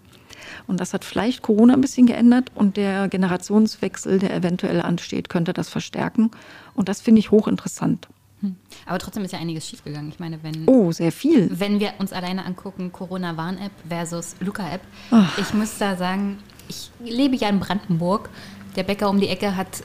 Und 0.66 0.80
das 0.80 0.94
hat 0.94 1.04
vielleicht 1.04 1.42
Corona 1.42 1.74
ein 1.74 1.80
bisschen 1.80 2.07
geändert 2.07 2.50
und 2.54 2.76
der 2.76 3.09
Generationswechsel, 3.09 4.18
der 4.18 4.34
eventuell 4.34 4.80
ansteht, 4.80 5.28
könnte 5.28 5.52
das 5.52 5.68
verstärken. 5.68 6.30
Und 6.74 6.88
das 6.88 7.00
finde 7.00 7.20
ich 7.20 7.30
hochinteressant. 7.30 8.09
Hm. 8.40 8.57
Aber 8.84 8.98
trotzdem 8.98 9.24
ist 9.24 9.32
ja 9.32 9.38
einiges 9.38 9.66
schiefgegangen. 9.66 10.11
Ich 10.11 10.18
meine, 10.18 10.42
wenn. 10.42 10.66
Oh, 10.66 10.92
sehr 10.92 11.12
viel. 11.12 11.48
Wenn 11.52 11.80
wir 11.80 11.94
uns 11.98 12.12
alleine 12.12 12.44
angucken, 12.44 12.92
Corona-Warn-App 12.92 13.72
versus 13.88 14.36
Luca-App, 14.40 14.82
ich 15.38 15.54
muss 15.54 15.78
da 15.78 15.96
sagen, 15.96 16.38
ich 16.68 16.90
lebe 17.00 17.36
ja 17.36 17.48
in 17.48 17.60
Brandenburg. 17.60 18.30
Der 18.76 18.82
Bäcker 18.82 19.08
um 19.08 19.20
die 19.20 19.28
Ecke 19.28 19.56
hat 19.56 19.82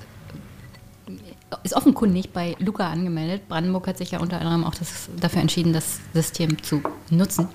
ist 1.64 1.76
offenkundig 1.76 2.32
bei 2.32 2.56
Luca 2.60 2.90
angemeldet. 2.90 3.48
Brandenburg 3.48 3.88
hat 3.88 3.98
sich 3.98 4.12
ja 4.12 4.20
unter 4.20 4.40
anderem 4.40 4.64
auch 4.64 4.76
das, 4.76 5.10
dafür 5.20 5.42
entschieden, 5.42 5.74
das 5.74 6.00
System 6.14 6.62
zu 6.64 6.82
nutzen. 7.10 7.50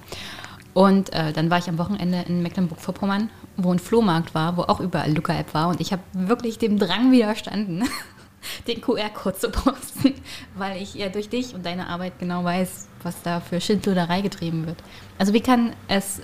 Und 0.74 1.12
äh, 1.14 1.32
dann 1.32 1.48
war 1.50 1.58
ich 1.58 1.68
am 1.68 1.78
Wochenende 1.78 2.24
in 2.28 2.42
Mecklenburg-Vorpommern, 2.42 3.30
wo 3.56 3.72
ein 3.72 3.78
Flohmarkt 3.78 4.34
war, 4.34 4.58
wo 4.58 4.62
auch 4.62 4.80
überall 4.80 5.10
Luca-App 5.10 5.54
war. 5.54 5.68
Und 5.68 5.80
ich 5.80 5.92
habe 5.92 6.02
wirklich 6.12 6.58
dem 6.58 6.78
Drang 6.78 7.12
widerstanden, 7.12 7.84
den 8.68 8.82
QR-Code 8.82 9.38
zu 9.38 9.50
posten, 9.50 10.14
weil 10.54 10.82
ich 10.82 10.94
ja 10.94 11.08
durch 11.08 11.30
dich 11.30 11.54
und 11.54 11.64
deine 11.64 11.88
Arbeit 11.88 12.18
genau 12.18 12.44
weiß, 12.44 12.88
was 13.02 13.22
da 13.22 13.40
für 13.40 13.60
Schindluderei 13.60 14.20
getrieben 14.20 14.66
wird. 14.66 14.76
Also 15.18 15.32
wie 15.32 15.40
kann 15.40 15.72
es 15.88 16.20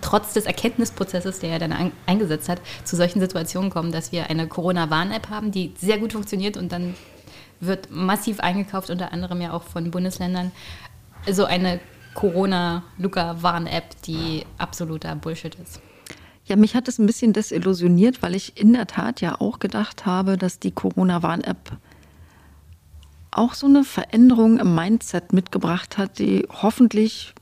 trotz 0.00 0.32
des 0.32 0.46
Erkenntnisprozesses, 0.46 1.40
der 1.40 1.50
er 1.50 1.58
dann 1.58 1.72
ein, 1.72 1.92
eingesetzt 2.06 2.48
hat, 2.48 2.60
zu 2.84 2.96
solchen 2.96 3.20
Situationen 3.20 3.70
kommen, 3.70 3.92
dass 3.92 4.12
wir 4.12 4.30
eine 4.30 4.46
Corona-Warn-App 4.48 5.28
haben, 5.30 5.50
die 5.50 5.74
sehr 5.78 5.98
gut 5.98 6.12
funktioniert 6.12 6.56
und 6.56 6.72
dann 6.72 6.94
wird 7.60 7.90
massiv 7.90 8.40
eingekauft, 8.40 8.90
unter 8.90 9.12
anderem 9.12 9.40
ja 9.40 9.52
auch 9.52 9.62
von 9.62 9.90
Bundesländern. 9.90 10.50
So 11.30 11.44
eine 11.44 11.80
Corona-Luca-Warn-App, 12.14 14.02
die 14.02 14.44
absoluter 14.58 15.14
Bullshit 15.14 15.54
ist. 15.56 15.80
Ja, 16.46 16.56
mich 16.56 16.74
hat 16.74 16.88
es 16.88 16.98
ein 16.98 17.06
bisschen 17.06 17.32
desillusioniert, 17.32 18.22
weil 18.22 18.34
ich 18.34 18.60
in 18.60 18.72
der 18.72 18.86
Tat 18.86 19.20
ja 19.20 19.40
auch 19.40 19.58
gedacht 19.58 20.06
habe, 20.06 20.36
dass 20.36 20.58
die 20.58 20.72
Corona-Warn-App 20.72 21.76
auch 23.30 23.54
so 23.54 23.66
eine 23.66 23.84
Veränderung 23.84 24.58
im 24.58 24.74
Mindset 24.74 25.32
mitgebracht 25.32 25.98
hat, 25.98 26.18
die 26.18 26.48
hoffentlich 26.50 27.34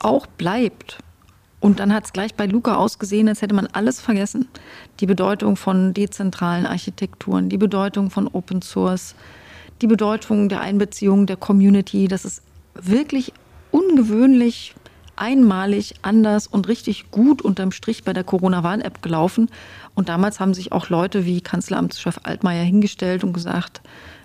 auch 0.00 0.26
bleibt. 0.26 0.98
Und 1.60 1.80
dann 1.80 1.92
hat 1.92 2.04
es 2.04 2.12
gleich 2.12 2.34
bei 2.34 2.46
Luca 2.46 2.76
ausgesehen, 2.76 3.28
als 3.28 3.42
hätte 3.42 3.54
man 3.54 3.66
alles 3.66 4.00
vergessen. 4.00 4.48
Die 5.00 5.06
Bedeutung 5.06 5.56
von 5.56 5.94
dezentralen 5.94 6.66
Architekturen, 6.66 7.48
die 7.48 7.58
Bedeutung 7.58 8.10
von 8.10 8.28
Open 8.28 8.62
Source, 8.62 9.14
die 9.80 9.86
Bedeutung 9.86 10.48
der 10.48 10.60
Einbeziehung 10.60 11.26
der 11.26 11.36
Community. 11.36 12.08
Das 12.08 12.24
ist 12.24 12.42
wirklich 12.74 13.32
ungewöhnlich, 13.70 14.74
einmalig, 15.16 15.94
anders 16.02 16.46
und 16.46 16.68
richtig 16.68 17.10
gut 17.10 17.40
unterm 17.40 17.72
Strich 17.72 18.04
bei 18.04 18.12
der 18.12 18.24
Corona-Warn-App 18.24 19.02
gelaufen. 19.02 19.50
Und 19.94 20.08
damals 20.10 20.40
haben 20.40 20.54
sich 20.54 20.72
auch 20.72 20.90
Leute 20.90 21.24
wie 21.24 21.40
Kanzleramtschef 21.40 22.20
Altmaier 22.22 22.64
hingestellt 22.64 23.24
und 23.24 23.32
gesagt, 23.32 23.80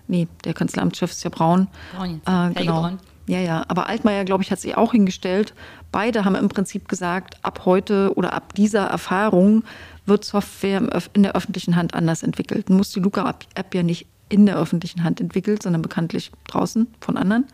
nee, 0.07 0.27
der 0.43 0.53
Kanzleramtschef 0.53 1.11
ist 1.11 1.23
ja 1.23 1.29
Braun. 1.29 1.67
Braun 1.95 2.21
äh, 2.25 2.53
genau. 2.53 2.82
Braun. 2.82 2.99
Ja, 3.32 3.39
ja. 3.39 3.63
Aber 3.69 3.88
Altmaier, 3.88 4.25
glaube 4.25 4.43
ich, 4.43 4.51
hat 4.51 4.59
sich 4.59 4.75
auch 4.75 4.91
hingestellt. 4.91 5.53
Beide 5.93 6.25
haben 6.25 6.36
im 6.36 6.49
Prinzip 6.49 6.89
gesagt, 6.89 7.38
ab 7.43 7.61
heute 7.63 8.11
oder 8.15 8.34
ab 8.34 8.53
dieser 8.55 8.88
Erfahrung 8.88 9.63
wird 10.05 10.25
Software 10.25 10.82
in 11.13 11.23
der 11.23 11.34
öffentlichen 11.34 11.77
Hand 11.77 11.93
anders 11.93 12.23
entwickelt. 12.23 12.67
Man 12.67 12.79
muss 12.79 12.91
die 12.91 12.99
Luca-App 12.99 13.73
ja 13.73 13.84
nicht 13.84 14.05
in 14.27 14.47
der 14.47 14.57
öffentlichen 14.57 15.05
Hand 15.05 15.21
entwickelt, 15.21 15.63
sondern 15.63 15.82
bekanntlich 15.82 16.34
draußen 16.47 16.88
von 16.99 17.15
anderen. 17.15 17.45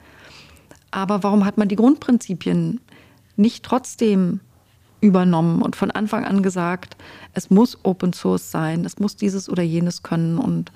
Aber 0.89 1.21
warum 1.21 1.45
hat 1.45 1.59
man 1.59 1.67
die 1.67 1.75
Grundprinzipien 1.75 2.81
nicht 3.35 3.63
trotzdem 3.63 4.39
übernommen 4.99 5.61
und 5.61 5.75
von 5.75 5.91
Anfang 5.91 6.25
an 6.25 6.41
gesagt, 6.41 6.97
es 7.35 7.51
muss 7.51 7.77
Open 7.83 8.13
Source 8.13 8.49
sein, 8.49 8.83
es 8.83 8.97
muss 8.97 9.15
dieses 9.15 9.47
oder 9.47 9.61
jenes 9.61 10.01
können 10.01 10.39
und 10.39 10.71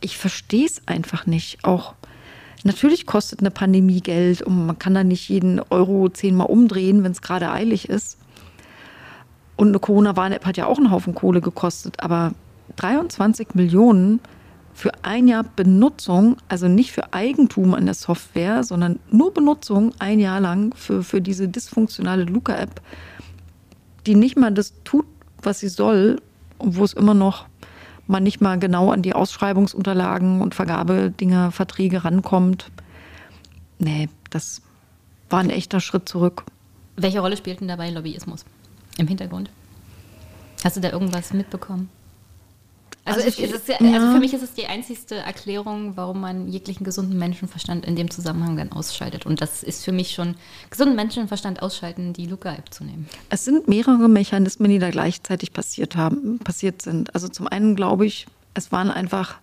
ich 0.00 0.18
verstehe 0.18 0.66
es 0.66 0.82
einfach 0.88 1.26
nicht. 1.26 1.64
Auch 1.64 1.94
natürlich 2.64 3.06
kostet 3.06 3.40
eine 3.40 3.50
Pandemie 3.50 4.00
Geld 4.00 4.42
und 4.42 4.66
man 4.66 4.78
kann 4.78 4.94
da 4.94 5.04
nicht 5.04 5.28
jeden 5.28 5.60
Euro 5.70 6.08
zehnmal 6.08 6.48
umdrehen, 6.48 7.04
wenn 7.04 7.12
es 7.12 7.22
gerade 7.22 7.50
eilig 7.50 7.88
ist. 7.88 8.18
Und 9.56 9.68
eine 9.68 9.78
Corona-Warn-App 9.78 10.44
hat 10.44 10.56
ja 10.56 10.66
auch 10.66 10.78
einen 10.78 10.90
Haufen 10.90 11.14
Kohle 11.14 11.40
gekostet, 11.40 12.00
aber 12.00 12.32
23 12.76 13.54
Millionen 13.54 14.20
für 14.74 14.92
ein 15.02 15.26
Jahr 15.26 15.44
Benutzung, 15.44 16.36
also 16.48 16.68
nicht 16.68 16.92
für 16.92 17.14
Eigentum 17.14 17.74
an 17.74 17.86
der 17.86 17.94
Software, 17.94 18.62
sondern 18.62 19.00
nur 19.10 19.32
Benutzung 19.32 19.94
ein 19.98 20.20
Jahr 20.20 20.40
lang 20.40 20.74
für, 20.74 21.02
für 21.02 21.22
diese 21.22 21.48
dysfunktionale 21.48 22.24
Luca-App, 22.24 22.82
die 24.06 24.14
nicht 24.14 24.36
mal 24.36 24.52
das 24.52 24.74
tut, 24.84 25.06
was 25.42 25.60
sie 25.60 25.68
soll 25.68 26.20
und 26.58 26.76
wo 26.76 26.84
es 26.84 26.92
immer 26.92 27.14
noch 27.14 27.46
man 28.06 28.22
nicht 28.22 28.40
mal 28.40 28.58
genau 28.58 28.90
an 28.90 29.02
die 29.02 29.14
Ausschreibungsunterlagen 29.14 30.40
und 30.40 30.54
Vergabedinger, 30.54 31.50
Verträge 31.52 32.04
rankommt. 32.04 32.70
Nee, 33.78 34.08
das 34.30 34.62
war 35.28 35.40
ein 35.40 35.50
echter 35.50 35.80
Schritt 35.80 36.08
zurück. 36.08 36.44
Welche 36.96 37.20
Rolle 37.20 37.36
spielt 37.36 37.60
denn 37.60 37.68
dabei 37.68 37.90
Lobbyismus 37.90 38.44
im 38.96 39.06
Hintergrund? 39.06 39.50
Hast 40.64 40.76
du 40.76 40.80
da 40.80 40.90
irgendwas 40.90 41.32
mitbekommen? 41.32 41.90
Also, 43.06 43.20
also, 43.20 43.42
ich, 43.42 43.50
ja, 43.68 43.76
also, 43.92 44.12
für 44.12 44.18
mich 44.18 44.34
ist 44.34 44.42
es 44.42 44.52
die 44.52 44.66
einzigste 44.66 45.14
Erklärung, 45.14 45.96
warum 45.96 46.20
man 46.20 46.48
jeglichen 46.48 46.84
gesunden 46.84 47.16
Menschenverstand 47.16 47.86
in 47.86 47.94
dem 47.94 48.10
Zusammenhang 48.10 48.56
dann 48.56 48.72
ausschaltet. 48.72 49.26
Und 49.26 49.40
das 49.40 49.62
ist 49.62 49.84
für 49.84 49.92
mich 49.92 50.10
schon 50.12 50.34
gesunden 50.70 50.96
Menschenverstand 50.96 51.62
ausschalten, 51.62 52.12
die 52.12 52.26
Luca-App 52.26 52.74
zu 52.74 52.82
nehmen. 52.82 53.08
Es 53.30 53.44
sind 53.44 53.68
mehrere 53.68 54.08
Mechanismen, 54.08 54.70
die 54.70 54.80
da 54.80 54.90
gleichzeitig 54.90 55.52
passiert 55.52 55.94
haben, 55.94 56.40
passiert 56.40 56.82
sind. 56.82 57.14
Also 57.14 57.28
zum 57.28 57.46
einen 57.46 57.76
glaube 57.76 58.06
ich, 58.06 58.26
es 58.54 58.72
waren 58.72 58.90
einfach, 58.90 59.36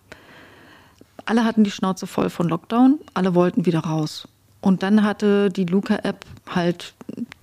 alle 1.24 1.44
hatten 1.44 1.64
die 1.64 1.70
Schnauze 1.70 2.06
voll 2.06 2.28
von 2.28 2.48
Lockdown, 2.48 2.98
alle 3.14 3.34
wollten 3.34 3.64
wieder 3.64 3.80
raus. 3.80 4.28
Und 4.60 4.82
dann 4.82 5.04
hatte 5.04 5.48
die 5.48 5.64
Luca-App 5.64 6.26
halt 6.48 6.92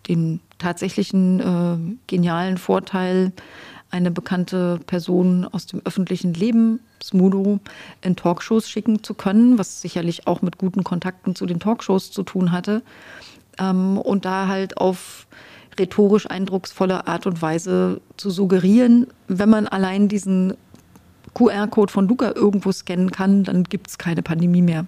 den 0.07 0.39
tatsächlichen 0.59 1.39
äh, 1.39 1.97
genialen 2.07 2.57
Vorteil, 2.57 3.31
eine 3.91 4.11
bekannte 4.11 4.79
Person 4.87 5.45
aus 5.45 5.65
dem 5.65 5.81
öffentlichen 5.85 6.33
Leben, 6.33 6.79
Smudo, 7.03 7.59
in 8.01 8.15
Talkshows 8.15 8.69
schicken 8.69 9.03
zu 9.03 9.13
können, 9.13 9.57
was 9.57 9.81
sicherlich 9.81 10.27
auch 10.27 10.41
mit 10.41 10.57
guten 10.57 10.83
Kontakten 10.83 11.35
zu 11.35 11.45
den 11.45 11.59
Talkshows 11.59 12.11
zu 12.11 12.23
tun 12.23 12.51
hatte. 12.51 12.81
Ähm, 13.59 13.97
und 13.97 14.25
da 14.25 14.47
halt 14.47 14.77
auf 14.77 15.27
rhetorisch 15.79 16.29
eindrucksvolle 16.29 17.07
Art 17.07 17.25
und 17.25 17.41
Weise 17.41 18.01
zu 18.17 18.29
suggerieren, 18.29 19.07
wenn 19.27 19.49
man 19.49 19.67
allein 19.67 20.07
diesen 20.07 20.55
QR-Code 21.33 21.91
von 21.91 22.07
Luca 22.07 22.31
irgendwo 22.35 22.71
scannen 22.71 23.11
kann, 23.11 23.43
dann 23.43 23.63
gibt 23.63 23.87
es 23.87 23.97
keine 23.97 24.21
Pandemie 24.21 24.61
mehr. 24.61 24.85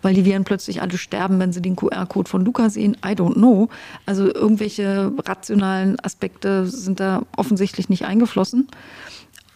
Weil 0.00 0.14
die 0.14 0.24
Viren 0.24 0.44
plötzlich 0.44 0.80
alle 0.80 0.96
sterben, 0.96 1.38
wenn 1.38 1.52
sie 1.52 1.62
den 1.62 1.76
QR-Code 1.76 2.28
von 2.28 2.44
Luca 2.44 2.70
sehen. 2.70 2.96
I 3.04 3.10
don't 3.10 3.34
know. 3.34 3.68
Also 4.06 4.32
irgendwelche 4.32 5.12
rationalen 5.26 5.98
Aspekte 6.00 6.66
sind 6.66 7.00
da 7.00 7.22
offensichtlich 7.36 7.88
nicht 7.88 8.04
eingeflossen. 8.04 8.68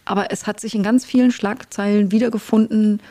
Aber 0.05 0.31
es 0.31 0.47
hat 0.47 0.59
sich 0.59 0.75
in 0.75 0.83
ganz 0.83 1.05
vielen 1.05 1.31
Schlagzeilen 1.31 2.11
wiedergefunden, 2.11 3.01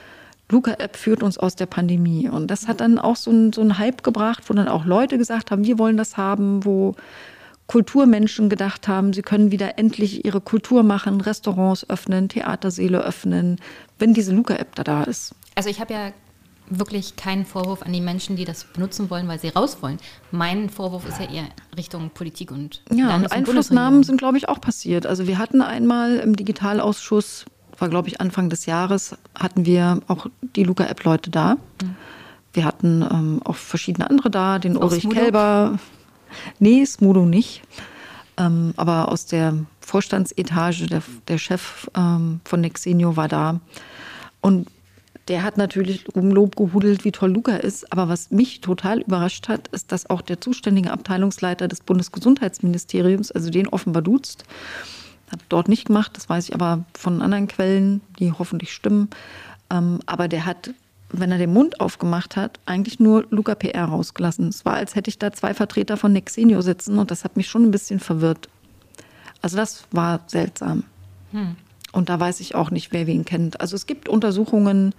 Luca-App 0.49 0.97
führt 0.97 1.23
uns 1.23 1.39
aus 1.39 1.57
der 1.57 1.67
Pandemie. 1.67 2.29
Und 2.29 2.51
das 2.51 2.69
hat 2.69 2.81
dann 2.81 2.99
auch 2.99 3.17
so 3.17 3.31
einen, 3.31 3.53
so 3.53 3.61
einen 3.61 3.79
Hype 3.79 4.03
gebracht, 4.05 4.45
wo 4.47 4.55
dann 4.55 4.69
auch 4.69 4.85
Leute 4.85 5.19
gesagt 5.19 5.51
haben, 5.51 5.65
wir 5.65 5.79
wollen 5.79 5.97
das 5.97 6.17
haben, 6.17 6.65
wo 6.65 6.95
Kulturmenschen 7.67 8.49
gedacht 8.49 8.87
haben, 8.87 9.13
sie 9.13 9.23
können 9.23 9.51
wieder 9.51 9.79
endlich 9.79 10.25
ihre 10.25 10.41
Kultur 10.41 10.83
machen, 10.83 11.21
Restaurants 11.21 11.89
öffnen, 11.89 12.29
Theatersäle 12.29 13.03
öffnen, 13.03 13.57
wenn 13.99 14.15
diese 14.15 14.33
Luca-App 14.33 14.75
da, 14.77 14.85
da 14.85 15.03
ist. 15.03 15.35
Also 15.57 15.69
ich 15.69 15.81
habe 15.81 15.93
ja 15.93 16.13
wirklich 16.69 17.17
keinen 17.17 17.45
Vorwurf 17.47 17.83
an 17.83 17.93
die 17.93 18.01
Menschen, 18.01 18.37
die 18.37 18.45
das 18.45 18.65
benutzen 18.65 19.11
wollen, 19.11 19.29
weil 19.29 19.39
sie 19.39 19.49
raus 19.49 19.79
wollen. 19.81 19.99
Mein 20.31 20.69
Vorwurf 20.69 21.09
ist 21.09 21.21
ja 21.21 21.31
eher 21.31 21.47
Richtung 21.77 22.11
Politik 22.11 22.51
und 22.51 22.83
ja, 22.93 23.15
und 23.15 23.31
Einflussnahmen 23.33 24.03
sind, 24.03 24.19
glaube 24.19 24.37
ich, 24.39 24.49
auch 24.49 24.61
passiert. 24.61 25.07
Also 25.07 25.27
wir 25.27 25.39
hatten 25.39 25.63
einmal 25.63 26.17
im 26.17 26.35
Digitalausschuss, 26.37 27.45
war 27.79 27.89
glaube 27.89 28.09
ich 28.09 28.21
Anfang 28.21 28.51
des 28.51 28.67
Jahres, 28.67 29.17
hatten 29.35 29.67
wir 29.67 30.01
auch 30.09 30.27
die 30.41 30.65
Luca-App-Leute 30.65 31.31
da. 31.31 31.55
Mhm. 31.55 31.97
Wir 32.53 32.65
hatten 32.65 33.03
ähm, 33.03 33.41
auch 33.45 33.57
verschiedene 33.57 34.09
andere 34.09 34.31
da, 34.31 34.59
den 34.59 34.77
Ulrich 34.77 35.03
Smudo? 35.03 35.79
Nee, 36.59 36.85
Smudo 36.85 37.25
nicht. 37.25 37.63
Ähm, 38.37 38.75
aber 38.77 39.11
aus 39.11 39.27
der 39.27 39.55
Vorstandsetage, 39.81 40.87
der, 40.87 41.03
der 41.29 41.39
Chef 41.39 41.89
ähm, 41.97 42.41
von 42.45 42.61
Nexenio 42.61 43.17
war 43.17 43.29
da. 43.29 43.61
Und 44.41 44.69
der 45.29 45.43
hat 45.43 45.57
natürlich 45.57 46.15
um 46.15 46.31
Lob 46.31 46.57
gehudelt, 46.57 47.05
wie 47.05 47.13
toll 47.13 47.33
Luca 47.33 47.57
ist. 47.57 47.93
Aber 47.93 48.09
was 48.09 48.31
mich 48.31 48.61
total 48.61 49.01
überrascht 49.01 49.49
hat, 49.49 49.69
ist, 49.69 49.91
dass 49.91 50.09
auch 50.09 50.23
der 50.23 50.41
zuständige 50.41 50.93
Abteilungsleiter 50.93 51.67
des 51.67 51.81
Bundesgesundheitsministeriums, 51.81 53.33
also 53.33 53.51
den 53.51 53.69
offenbar 53.69 54.03
duzt, 54.03 54.45
hat 55.31 55.41
dort 55.49 55.69
nicht 55.69 55.87
gemacht, 55.87 56.13
das 56.15 56.29
weiß 56.29 56.49
ich 56.49 56.55
aber 56.55 56.85
von 56.97 57.21
anderen 57.21 57.49
Quellen, 57.49 58.01
die 58.21 58.33
hoffentlich 58.33 58.73
stimmen. 58.73 59.11
Ähm, 59.71 59.99
aber 60.07 60.29
der 60.29 60.47
hat 60.47 60.71
wenn 61.11 61.31
er 61.33 61.39
den 61.39 61.53
Mund 61.53 61.81
aufgemacht 61.81 62.37
hat, 62.37 62.61
eigentlich 62.67 63.01
nur 63.01 63.27
Luca 63.31 63.55
PR 63.55 63.85
rausgelassen. 63.85 64.49
Es 64.49 64.65
war, 64.65 64.75
als 64.75 64.95
hätte 64.95 65.09
ich 65.09 65.19
da 65.19 65.33
zwei 65.33 65.55
Vertreter 65.55 65.97
von 65.97 66.13
Nexenio 66.13 66.61
sitzen 66.63 66.99
und 66.99 67.11
das 67.11 67.25
hat 67.25 67.37
mich 67.37 67.49
schon 67.49 67.65
ein 67.65 67.71
bisschen 67.71 68.01
verwirrt. 68.01 68.49
Also 69.43 69.57
das 69.57 69.85
war 69.93 70.21
seltsam. 70.27 70.85
Hm. 71.33 71.57
Und 71.93 72.09
da 72.09 72.21
weiß 72.21 72.41
ich 72.41 72.55
auch 72.55 72.71
nicht, 72.71 72.93
wer 72.93 73.07
wen 73.07 73.25
kennt. 73.25 73.61
Also 73.61 73.75
es 73.75 73.87
gibt 73.87 74.09
Untersuchungen, 74.09 74.95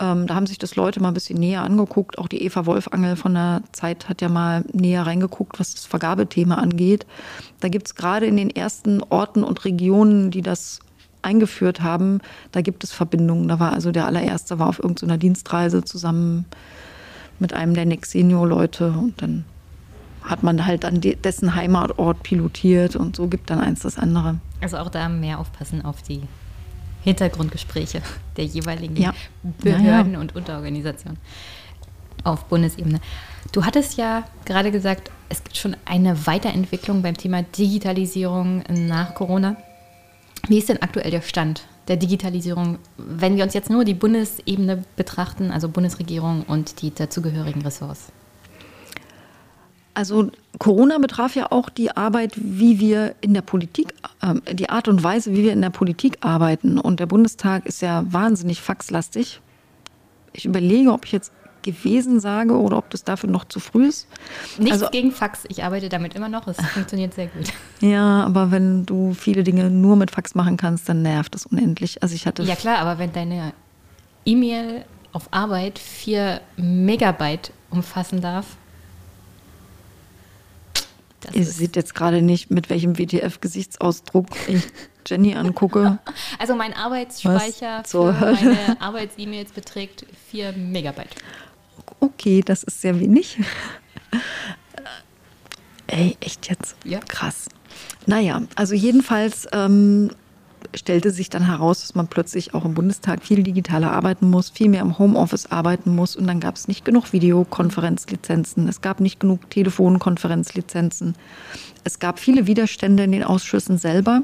ähm, 0.00 0.26
da 0.26 0.34
haben 0.34 0.46
sich 0.46 0.58
das 0.58 0.76
Leute 0.76 1.00
mal 1.00 1.08
ein 1.08 1.14
bisschen 1.14 1.38
näher 1.38 1.62
angeguckt. 1.62 2.18
Auch 2.18 2.28
die 2.28 2.42
Eva 2.42 2.66
Wolfangel 2.66 3.16
von 3.16 3.34
der 3.34 3.62
Zeit 3.72 4.08
hat 4.08 4.22
ja 4.22 4.28
mal 4.28 4.64
näher 4.72 5.06
reingeguckt, 5.06 5.60
was 5.60 5.74
das 5.74 5.84
Vergabethema 5.84 6.54
angeht. 6.54 7.06
Da 7.60 7.68
gibt 7.68 7.88
es 7.88 7.94
gerade 7.94 8.26
in 8.26 8.36
den 8.36 8.50
ersten 8.50 9.02
Orten 9.02 9.44
und 9.44 9.64
Regionen, 9.64 10.30
die 10.30 10.40
das 10.42 10.80
eingeführt 11.24 11.82
haben, 11.82 12.20
da 12.52 12.60
gibt 12.60 12.84
es 12.84 12.92
Verbindungen. 12.92 13.48
Da 13.48 13.58
war 13.58 13.72
also 13.72 13.92
der 13.92 14.06
allererste 14.06 14.58
war 14.58 14.68
auf 14.68 14.78
irgendeiner 14.78 15.18
Dienstreise 15.18 15.84
zusammen 15.84 16.46
mit 17.38 17.52
einem 17.52 17.74
der 17.74 17.86
Nexenio-Leute 17.86 18.92
und 18.92 19.20
dann 19.20 19.44
hat 20.22 20.42
man 20.42 20.64
halt 20.64 20.84
an 20.84 21.00
dessen 21.00 21.54
Heimatort 21.54 22.22
pilotiert 22.22 22.96
und 22.96 23.14
so 23.14 23.26
gibt 23.28 23.50
dann 23.50 23.60
eins 23.60 23.80
das 23.80 23.98
andere. 23.98 24.38
Also 24.60 24.78
auch 24.78 24.88
da 24.88 25.08
mehr 25.08 25.38
aufpassen 25.38 25.84
auf 25.84 26.00
die 26.02 26.22
Hintergrundgespräche 27.02 28.00
der 28.36 28.44
jeweiligen 28.46 28.96
ja. 28.96 29.12
Behörden 29.60 29.86
ja, 29.86 30.02
ja. 30.12 30.18
und 30.20 30.34
Unterorganisationen 30.34 31.18
auf 32.24 32.46
Bundesebene. 32.46 33.00
Du 33.52 33.64
hattest 33.64 33.98
ja 33.98 34.24
gerade 34.46 34.70
gesagt, 34.70 35.10
es 35.28 35.44
gibt 35.44 35.56
schon 35.56 35.76
eine 35.84 36.26
Weiterentwicklung 36.26 37.02
beim 37.02 37.16
Thema 37.16 37.42
Digitalisierung 37.42 38.64
nach 38.68 39.14
Corona. 39.14 39.56
Wie 40.48 40.58
ist 40.58 40.68
denn 40.68 40.82
aktuell 40.82 41.10
der 41.10 41.22
Stand 41.22 41.66
der 41.88 41.96
Digitalisierung, 41.96 42.78
wenn 42.96 43.36
wir 43.36 43.44
uns 43.44 43.54
jetzt 43.54 43.70
nur 43.70 43.84
die 43.84 43.94
Bundesebene 43.94 44.84
betrachten, 44.96 45.50
also 45.50 45.68
Bundesregierung 45.68 46.42
und 46.42 46.82
die 46.82 46.94
dazugehörigen 46.94 47.62
Ressorts? 47.62 48.12
Also 49.94 50.30
Corona 50.58 50.98
betraf 50.98 51.36
ja 51.36 51.52
auch 51.52 51.68
die 51.70 51.96
Arbeit, 51.96 52.32
wie 52.36 52.80
wir 52.80 53.14
in 53.20 53.32
der 53.32 53.42
Politik, 53.42 53.94
äh, 54.20 54.54
die 54.54 54.68
Art 54.68 54.88
und 54.88 55.04
Weise, 55.04 55.32
wie 55.32 55.44
wir 55.44 55.52
in 55.52 55.62
der 55.62 55.70
Politik 55.70 56.18
arbeiten. 56.20 56.78
Und 56.78 56.98
der 56.98 57.06
Bundestag 57.06 57.64
ist 57.66 57.80
ja 57.80 58.04
wahnsinnig 58.08 58.60
faxlastig. 58.60 59.40
Ich 60.32 60.46
überlege, 60.46 60.92
ob 60.92 61.04
ich 61.04 61.12
jetzt 61.12 61.32
gewesen 61.64 62.20
sage 62.20 62.56
oder 62.56 62.78
ob 62.78 62.90
das 62.90 63.02
dafür 63.02 63.28
noch 63.28 63.44
zu 63.44 63.58
früh 63.58 63.88
ist. 63.88 64.06
Nichts 64.58 64.72
also, 64.74 64.90
gegen 64.90 65.10
Fax, 65.10 65.44
ich 65.48 65.64
arbeite 65.64 65.88
damit 65.88 66.14
immer 66.14 66.28
noch, 66.28 66.46
es 66.46 66.56
funktioniert 66.56 67.14
sehr 67.14 67.26
gut. 67.26 67.48
Ja, 67.80 68.24
aber 68.24 68.50
wenn 68.50 68.86
du 68.86 69.12
viele 69.12 69.44
Dinge 69.44 69.68
nur 69.68 69.96
mit 69.96 70.10
Fax 70.10 70.34
machen 70.34 70.56
kannst, 70.56 70.88
dann 70.88 71.02
nervt 71.02 71.34
das 71.34 71.44
unendlich. 71.44 72.02
Also 72.02 72.14
ich 72.14 72.26
hatte 72.26 72.42
ja 72.42 72.54
klar, 72.54 72.78
aber 72.78 72.98
wenn 72.98 73.12
deine 73.12 73.52
E-Mail 74.24 74.86
auf 75.12 75.28
Arbeit 75.32 75.78
4 75.78 76.40
Megabyte 76.56 77.52
umfassen 77.70 78.22
darf, 78.22 78.56
Ihr 81.32 81.44
seht 81.44 81.76
jetzt 81.76 81.94
gerade 81.94 82.20
nicht, 82.22 82.50
mit 82.50 82.70
welchem 82.70 82.98
WTF-Gesichtsausdruck 82.98 84.26
ich 84.46 84.62
Jenny 85.06 85.34
angucke. 85.34 85.98
Also 86.38 86.54
mein 86.54 86.74
Arbeitsspeicher 86.74 87.82
für 87.84 88.12
meine 88.12 88.80
Arbeits-E-Mails 88.80 89.52
beträgt 89.52 90.06
4 90.30 90.52
Megabyte. 90.52 91.14
Okay, 92.04 92.42
das 92.44 92.64
ist 92.64 92.82
sehr 92.82 93.00
wenig. 93.00 93.38
Ey, 95.86 96.18
echt 96.20 96.50
jetzt? 96.50 96.76
Ja. 96.84 97.00
Krass. 97.08 97.48
Naja, 98.04 98.42
also 98.56 98.74
jedenfalls 98.74 99.48
ähm, 99.52 100.10
stellte 100.74 101.10
sich 101.10 101.30
dann 101.30 101.46
heraus, 101.46 101.80
dass 101.80 101.94
man 101.94 102.08
plötzlich 102.08 102.52
auch 102.52 102.66
im 102.66 102.74
Bundestag 102.74 103.22
viel 103.22 103.42
digitaler 103.42 103.90
arbeiten 103.90 104.28
muss, 104.28 104.50
viel 104.50 104.68
mehr 104.68 104.82
im 104.82 104.98
Homeoffice 104.98 105.50
arbeiten 105.50 105.94
muss. 105.94 106.14
Und 106.14 106.26
dann 106.26 106.40
gab 106.40 106.56
es 106.56 106.68
nicht 106.68 106.84
genug 106.84 107.14
Videokonferenzlizenzen, 107.14 108.68
es 108.68 108.82
gab 108.82 109.00
nicht 109.00 109.18
genug 109.18 109.48
Telefonkonferenzlizenzen. 109.48 111.14
Es 111.84 111.98
gab 112.00 112.18
viele 112.18 112.46
Widerstände 112.46 113.04
in 113.04 113.12
den 113.12 113.24
Ausschüssen 113.24 113.78
selber. 113.78 114.22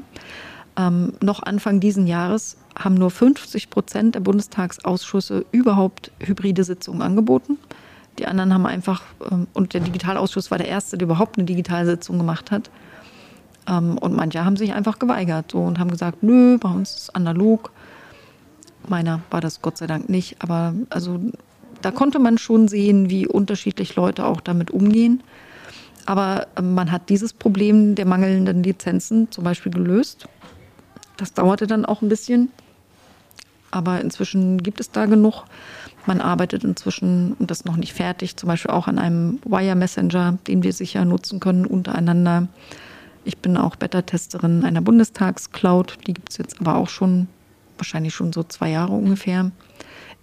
Ähm, 0.77 1.13
noch 1.19 1.41
Anfang 1.41 1.79
diesen 1.79 2.05
Jahres 2.05 2.57
haben 2.77 2.95
nur 2.95 3.11
50 3.11 3.69
Prozent 3.69 4.15
der 4.15 4.21
Bundestagsausschüsse 4.21 5.45
überhaupt 5.51 6.11
hybride 6.19 6.63
Sitzungen 6.63 7.01
angeboten. 7.01 7.57
Die 8.19 8.27
anderen 8.27 8.53
haben 8.53 8.65
einfach, 8.65 9.01
ähm, 9.29 9.47
und 9.53 9.73
der 9.73 9.81
Digitalausschuss 9.81 10.51
war 10.51 10.57
der 10.57 10.67
erste, 10.67 10.97
der 10.97 11.05
überhaupt 11.05 11.37
eine 11.37 11.45
Digitalsitzung 11.45 12.17
gemacht 12.17 12.51
hat. 12.51 12.69
Ähm, 13.67 13.97
und 13.97 14.15
manche 14.15 14.43
haben 14.43 14.57
sich 14.57 14.73
einfach 14.73 14.99
geweigert 14.99 15.51
so, 15.51 15.59
und 15.59 15.79
haben 15.79 15.91
gesagt, 15.91 16.23
nö, 16.23 16.57
bei 16.57 16.69
uns 16.69 16.91
ist 16.91 16.99
es 16.99 17.09
analog. 17.11 17.71
Meiner 18.87 19.21
war 19.29 19.41
das 19.41 19.61
Gott 19.61 19.77
sei 19.77 19.87
Dank 19.87 20.09
nicht. 20.09 20.37
Aber 20.39 20.73
also 20.89 21.19
da 21.81 21.91
konnte 21.91 22.19
man 22.19 22.37
schon 22.37 22.67
sehen, 22.67 23.09
wie 23.09 23.27
unterschiedlich 23.27 23.95
Leute 23.95 24.25
auch 24.25 24.41
damit 24.41 24.71
umgehen. 24.71 25.23
Aber 26.05 26.47
ähm, 26.57 26.73
man 26.73 26.91
hat 26.91 27.09
dieses 27.09 27.33
Problem 27.33 27.95
der 27.95 28.05
mangelnden 28.05 28.63
Lizenzen 28.63 29.31
zum 29.31 29.43
Beispiel 29.43 29.71
gelöst. 29.71 30.27
Das 31.17 31.33
dauerte 31.33 31.67
dann 31.67 31.85
auch 31.85 32.01
ein 32.01 32.09
bisschen. 32.09 32.51
Aber 33.69 34.01
inzwischen 34.01 34.61
gibt 34.61 34.79
es 34.79 34.91
da 34.91 35.05
genug. 35.05 35.43
Man 36.05 36.21
arbeitet 36.21 36.63
inzwischen, 36.63 37.33
und 37.33 37.51
das 37.51 37.59
ist 37.59 37.65
noch 37.65 37.77
nicht 37.77 37.93
fertig, 37.93 38.35
zum 38.37 38.47
Beispiel 38.47 38.71
auch 38.71 38.87
an 38.87 38.97
einem 38.97 39.39
Wire 39.45 39.75
Messenger, 39.75 40.37
den 40.47 40.63
wir 40.63 40.73
sicher 40.73 41.05
nutzen 41.05 41.39
können 41.39 41.65
untereinander. 41.65 42.47
Ich 43.23 43.37
bin 43.37 43.55
auch 43.57 43.75
Beta-Testerin 43.75 44.65
einer 44.65 44.81
Bundestagscloud. 44.81 45.99
Die 46.07 46.13
gibt 46.13 46.31
es 46.31 46.37
jetzt 46.37 46.59
aber 46.59 46.75
auch 46.75 46.89
schon, 46.89 47.27
wahrscheinlich 47.77 48.15
schon 48.15 48.33
so 48.33 48.43
zwei 48.43 48.69
Jahre 48.71 48.93
ungefähr. 48.93 49.51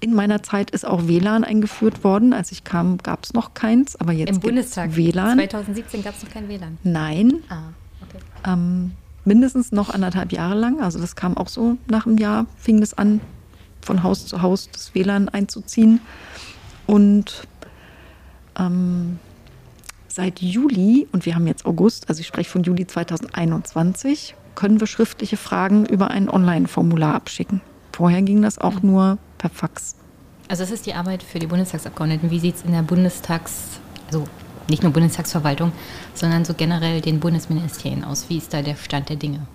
In 0.01 0.15
meiner 0.15 0.43
Zeit 0.43 0.71
ist 0.71 0.87
auch 0.87 1.07
WLAN 1.09 1.45
eingeführt 1.45 2.05
worden. 2.05 2.33
Als 2.33 2.53
ich 2.53 2.65
kam, 2.65 2.99
gab 2.99 3.25
es 3.25 3.35
noch 3.35 3.55
keins, 3.55 3.97
aber 3.97 4.13
jetzt 4.13 4.31
Im 4.31 4.41
Bundestag 4.41 4.97
WLAN. 4.97 5.39
2017 5.39 6.03
gab 6.03 6.15
es 6.17 6.23
noch 6.23 6.31
kein 6.31 6.49
WLAN. 6.49 6.79
Nein. 6.85 7.35
Ah, 7.49 7.71
okay. 8.03 8.19
Ähm, 8.47 8.93
mindestens 9.25 9.73
noch 9.73 9.91
anderthalb 9.91 10.33
Jahre 10.33 10.55
lang. 10.55 10.81
Also 10.81 11.01
das 11.01 11.17
kam 11.17 11.37
auch 11.37 11.49
so 11.49 11.77
nach 11.89 12.07
einem 12.07 12.19
Jahr, 12.19 12.47
fing 12.57 12.81
das 12.81 12.95
an, 12.95 13.21
von 13.89 14.03
Haus 14.03 14.27
zu 14.27 14.43
Haus 14.43 14.69
das 14.71 14.95
WLAN 14.95 15.31
einzuziehen. 15.31 16.01
Und 16.87 17.49
ähm, 18.59 19.19
seit 20.09 20.41
Juli, 20.43 21.09
und 21.11 21.25
wir 21.25 21.35
haben 21.35 21.47
jetzt 21.47 21.65
August, 21.65 22.11
also 22.11 22.21
ich 22.21 22.27
spreche 22.27 22.51
von 22.51 22.63
Juli 22.63 22.87
2021, 22.87 24.35
können 24.55 24.79
wir 24.79 24.87
schriftliche 24.87 25.39
Fragen 25.39 25.87
über 25.87 26.11
ein 26.11 26.29
Online-Formular 26.29 27.15
abschicken. 27.15 27.63
Vorher 27.93 28.21
ging 28.21 28.43
das 28.43 28.59
auch 28.59 28.83
nur 28.83 29.17
per 29.39 29.49
Fax. 29.49 29.97
Also 30.49 30.65
das 30.65 30.71
ist 30.71 30.85
die 30.85 30.95
Arbeit 30.95 31.23
für 31.23 31.39
die 31.39 31.47
Bundestagsabgeordneten. 31.47 32.31
Wie 32.31 32.41
sieht 32.41 32.57
es 32.57 32.63
in 32.63 32.73
der 32.73 32.83
Bundestags, 32.83 33.81
also 34.07 34.25
nicht 34.69 34.83
nur 34.83 34.93
Bundestagsverwaltung, 34.93 35.73
sondern 36.13 36.45
so 36.45 36.53
generell 36.53 37.01
den 37.01 37.21
Bundesministerien 37.21 38.05
aus? 38.05 38.29
Wie 38.29 38.37
ist 38.37 38.53
da 38.53 38.61
der 38.61 38.77
Stand 38.77 39.09
der 39.09 39.17
Dinge? 39.17 39.47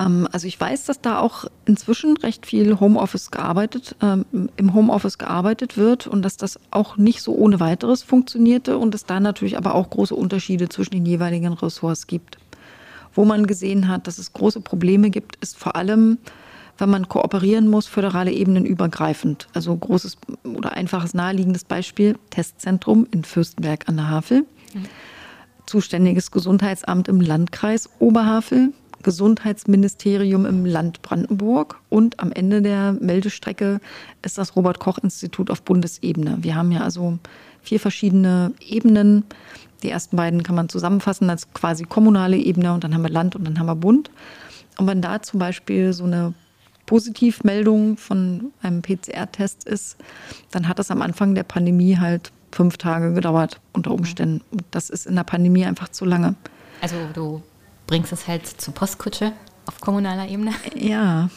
Ähm, 0.00 0.26
also 0.32 0.46
ich 0.46 0.58
weiß, 0.58 0.86
dass 0.86 1.00
da 1.00 1.20
auch 1.20 1.44
inzwischen 1.66 2.16
recht 2.16 2.46
viel 2.46 2.80
Homeoffice 2.80 3.30
gearbeitet, 3.30 3.94
ähm, 4.02 4.24
im 4.56 4.74
Homeoffice 4.74 5.18
gearbeitet 5.18 5.76
wird 5.76 6.06
und 6.06 6.22
dass 6.22 6.36
das 6.36 6.58
auch 6.70 6.96
nicht 6.96 7.22
so 7.22 7.34
ohne 7.34 7.60
weiteres 7.60 8.02
funktionierte 8.02 8.78
und 8.78 8.94
es 8.94 9.04
da 9.04 9.20
natürlich 9.20 9.56
aber 9.56 9.74
auch 9.74 9.90
große 9.90 10.14
Unterschiede 10.14 10.68
zwischen 10.68 10.92
den 10.92 11.06
jeweiligen 11.06 11.52
Ressorts 11.52 12.06
gibt. 12.06 12.38
Wo 13.12 13.24
man 13.24 13.46
gesehen 13.46 13.88
hat, 13.88 14.06
dass 14.06 14.18
es 14.18 14.32
große 14.32 14.60
Probleme 14.60 15.10
gibt, 15.10 15.36
ist 15.36 15.58
vor 15.58 15.76
allem, 15.76 16.18
wenn 16.78 16.88
man 16.88 17.08
kooperieren 17.08 17.68
muss, 17.68 17.86
föderale 17.86 18.32
Ebenen 18.32 18.64
übergreifend. 18.64 19.48
Also 19.52 19.76
großes 19.76 20.16
oder 20.44 20.72
einfaches 20.72 21.12
naheliegendes 21.12 21.64
Beispiel, 21.64 22.16
Testzentrum 22.30 23.06
in 23.10 23.24
Fürstenberg 23.24 23.88
an 23.88 23.96
der 23.96 24.08
Havel. 24.08 24.46
Mhm. 24.72 24.86
Zuständiges 25.66 26.30
Gesundheitsamt 26.30 27.08
im 27.08 27.20
Landkreis 27.20 27.90
Oberhavel, 27.98 28.72
Gesundheitsministerium 29.02 30.46
im 30.46 30.66
Land 30.66 31.02
Brandenburg 31.02 31.80
und 31.88 32.20
am 32.20 32.32
Ende 32.32 32.62
der 32.62 32.92
Meldestrecke 32.92 33.80
ist 34.22 34.38
das 34.38 34.56
Robert 34.56 34.78
Koch 34.78 34.98
Institut 34.98 35.50
auf 35.50 35.62
Bundesebene. 35.62 36.38
Wir 36.40 36.54
haben 36.54 36.72
ja 36.72 36.80
also 36.80 37.18
vier 37.62 37.80
verschiedene 37.80 38.52
Ebenen. 38.60 39.24
Die 39.82 39.90
ersten 39.90 40.16
beiden 40.16 40.42
kann 40.42 40.54
man 40.54 40.68
zusammenfassen 40.68 41.30
als 41.30 41.52
quasi 41.54 41.84
kommunale 41.84 42.36
Ebene 42.36 42.74
und 42.74 42.84
dann 42.84 42.94
haben 42.94 43.02
wir 43.02 43.10
Land 43.10 43.36
und 43.36 43.44
dann 43.44 43.58
haben 43.58 43.66
wir 43.66 43.76
Bund. 43.76 44.10
Und 44.78 44.86
wenn 44.86 45.02
da 45.02 45.22
zum 45.22 45.40
Beispiel 45.40 45.92
so 45.92 46.04
eine 46.04 46.34
Positivmeldung 46.86 47.96
von 47.96 48.52
einem 48.62 48.82
PCR-Test 48.82 49.64
ist, 49.64 49.96
dann 50.50 50.68
hat 50.68 50.78
das 50.78 50.90
am 50.90 51.02
Anfang 51.02 51.34
der 51.34 51.44
Pandemie 51.44 51.96
halt 51.98 52.32
fünf 52.52 52.78
Tage 52.78 53.14
gedauert 53.14 53.60
unter 53.72 53.92
Umständen. 53.92 54.42
Und 54.50 54.64
das 54.70 54.90
ist 54.90 55.06
in 55.06 55.16
der 55.16 55.24
Pandemie 55.24 55.64
einfach 55.64 55.88
zu 55.88 56.04
lange. 56.04 56.34
Also 56.80 56.96
du 57.14 57.42
bringst 57.90 58.12
es 58.12 58.28
halt 58.28 58.46
zur 58.46 58.72
Postkutsche 58.72 59.32
auf 59.66 59.80
kommunaler 59.80 60.28
Ebene? 60.28 60.52
Ja, 60.76 61.28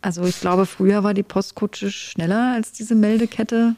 also 0.00 0.24
ich 0.24 0.40
glaube, 0.40 0.64
früher 0.64 1.04
war 1.04 1.12
die 1.12 1.22
Postkutsche 1.22 1.90
schneller 1.90 2.54
als 2.54 2.72
diese 2.72 2.94
Meldekette, 2.94 3.76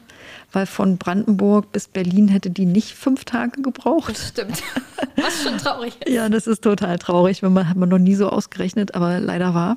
weil 0.53 0.65
von 0.65 0.97
Brandenburg 0.97 1.73
bis 1.73 1.89
Berlin 1.89 2.29
hätte 2.29 2.49
die 2.49 2.65
nicht 2.65 2.93
fünf 2.93 3.25
Tage 3.25 3.61
gebraucht. 3.61 4.11
Das 4.11 4.29
stimmt. 4.29 4.63
Was 5.17 5.43
schon 5.43 5.57
traurig 5.57 5.97
ist. 5.99 6.09
ja, 6.13 6.29
das 6.29 6.47
ist 6.47 6.63
total 6.63 6.97
traurig, 6.97 7.43
wenn 7.43 7.51
man 7.51 7.67
hat 7.67 7.75
man 7.75 7.89
noch 7.89 7.99
nie 7.99 8.15
so 8.15 8.29
ausgerechnet, 8.29 8.95
aber 8.95 9.19
leider 9.19 9.53
war. 9.53 9.75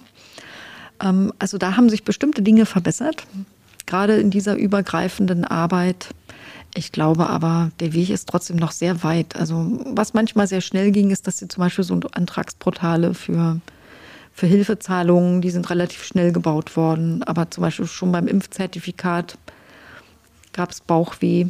Ähm, 1.02 1.32
also 1.40 1.58
da 1.58 1.76
haben 1.76 1.90
sich 1.90 2.04
bestimmte 2.04 2.42
Dinge 2.42 2.64
verbessert, 2.64 3.26
gerade 3.86 4.18
in 4.18 4.30
dieser 4.30 4.54
übergreifenden 4.54 5.44
Arbeit. 5.44 6.10
Ich 6.76 6.92
glaube 6.92 7.30
aber, 7.30 7.70
der 7.80 7.94
Weg 7.94 8.10
ist 8.10 8.28
trotzdem 8.28 8.56
noch 8.56 8.70
sehr 8.70 9.02
weit. 9.02 9.34
Also 9.34 9.80
was 9.94 10.12
manchmal 10.12 10.46
sehr 10.46 10.60
schnell 10.60 10.90
ging, 10.90 11.10
ist, 11.10 11.26
dass 11.26 11.38
sie 11.38 11.48
zum 11.48 11.62
Beispiel 11.62 11.84
so 11.84 11.98
Antragsportale 12.12 13.14
für, 13.14 13.62
für 14.34 14.46
Hilfezahlungen, 14.46 15.40
die 15.40 15.48
sind 15.48 15.70
relativ 15.70 16.04
schnell 16.04 16.32
gebaut 16.32 16.76
worden. 16.76 17.22
Aber 17.22 17.50
zum 17.50 17.62
Beispiel 17.62 17.86
schon 17.86 18.12
beim 18.12 18.26
Impfzertifikat 18.26 19.38
gab 20.52 20.70
es 20.70 20.82
Bauchweh. 20.82 21.46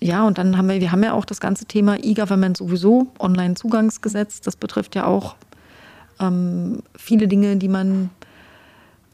Ja, 0.00 0.24
und 0.24 0.38
dann 0.38 0.56
haben 0.56 0.68
wir, 0.68 0.80
wir 0.80 0.92
haben 0.92 1.02
ja 1.02 1.12
auch 1.12 1.24
das 1.24 1.40
ganze 1.40 1.64
Thema 1.64 1.96
E-Government 2.00 2.56
sowieso, 2.56 3.08
Online-Zugangsgesetz. 3.18 4.42
Das 4.42 4.54
betrifft 4.54 4.94
ja 4.94 5.06
auch 5.06 5.34
ähm, 6.20 6.84
viele 6.94 7.26
Dinge, 7.26 7.56
die 7.56 7.68
man 7.68 8.10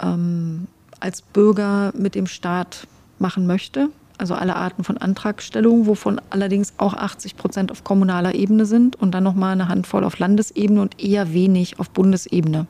ähm, 0.02 0.66
als 0.98 1.22
Bürger 1.22 1.90
mit 1.96 2.14
dem 2.14 2.26
Staat 2.26 2.86
machen 3.20 3.46
möchte. 3.46 3.88
Also 4.18 4.34
alle 4.34 4.56
Arten 4.56 4.84
von 4.84 4.98
Antragstellungen, 4.98 5.86
wovon 5.86 6.20
allerdings 6.28 6.74
auch 6.76 6.92
80 6.92 7.36
Prozent 7.36 7.72
auf 7.72 7.84
kommunaler 7.84 8.34
Ebene 8.34 8.66
sind 8.66 8.96
und 8.96 9.12
dann 9.12 9.24
nochmal 9.24 9.52
eine 9.52 9.68
Handvoll 9.68 10.04
auf 10.04 10.18
Landesebene 10.18 10.82
und 10.82 11.02
eher 11.02 11.32
wenig 11.32 11.80
auf 11.80 11.88
Bundesebene. 11.90 12.66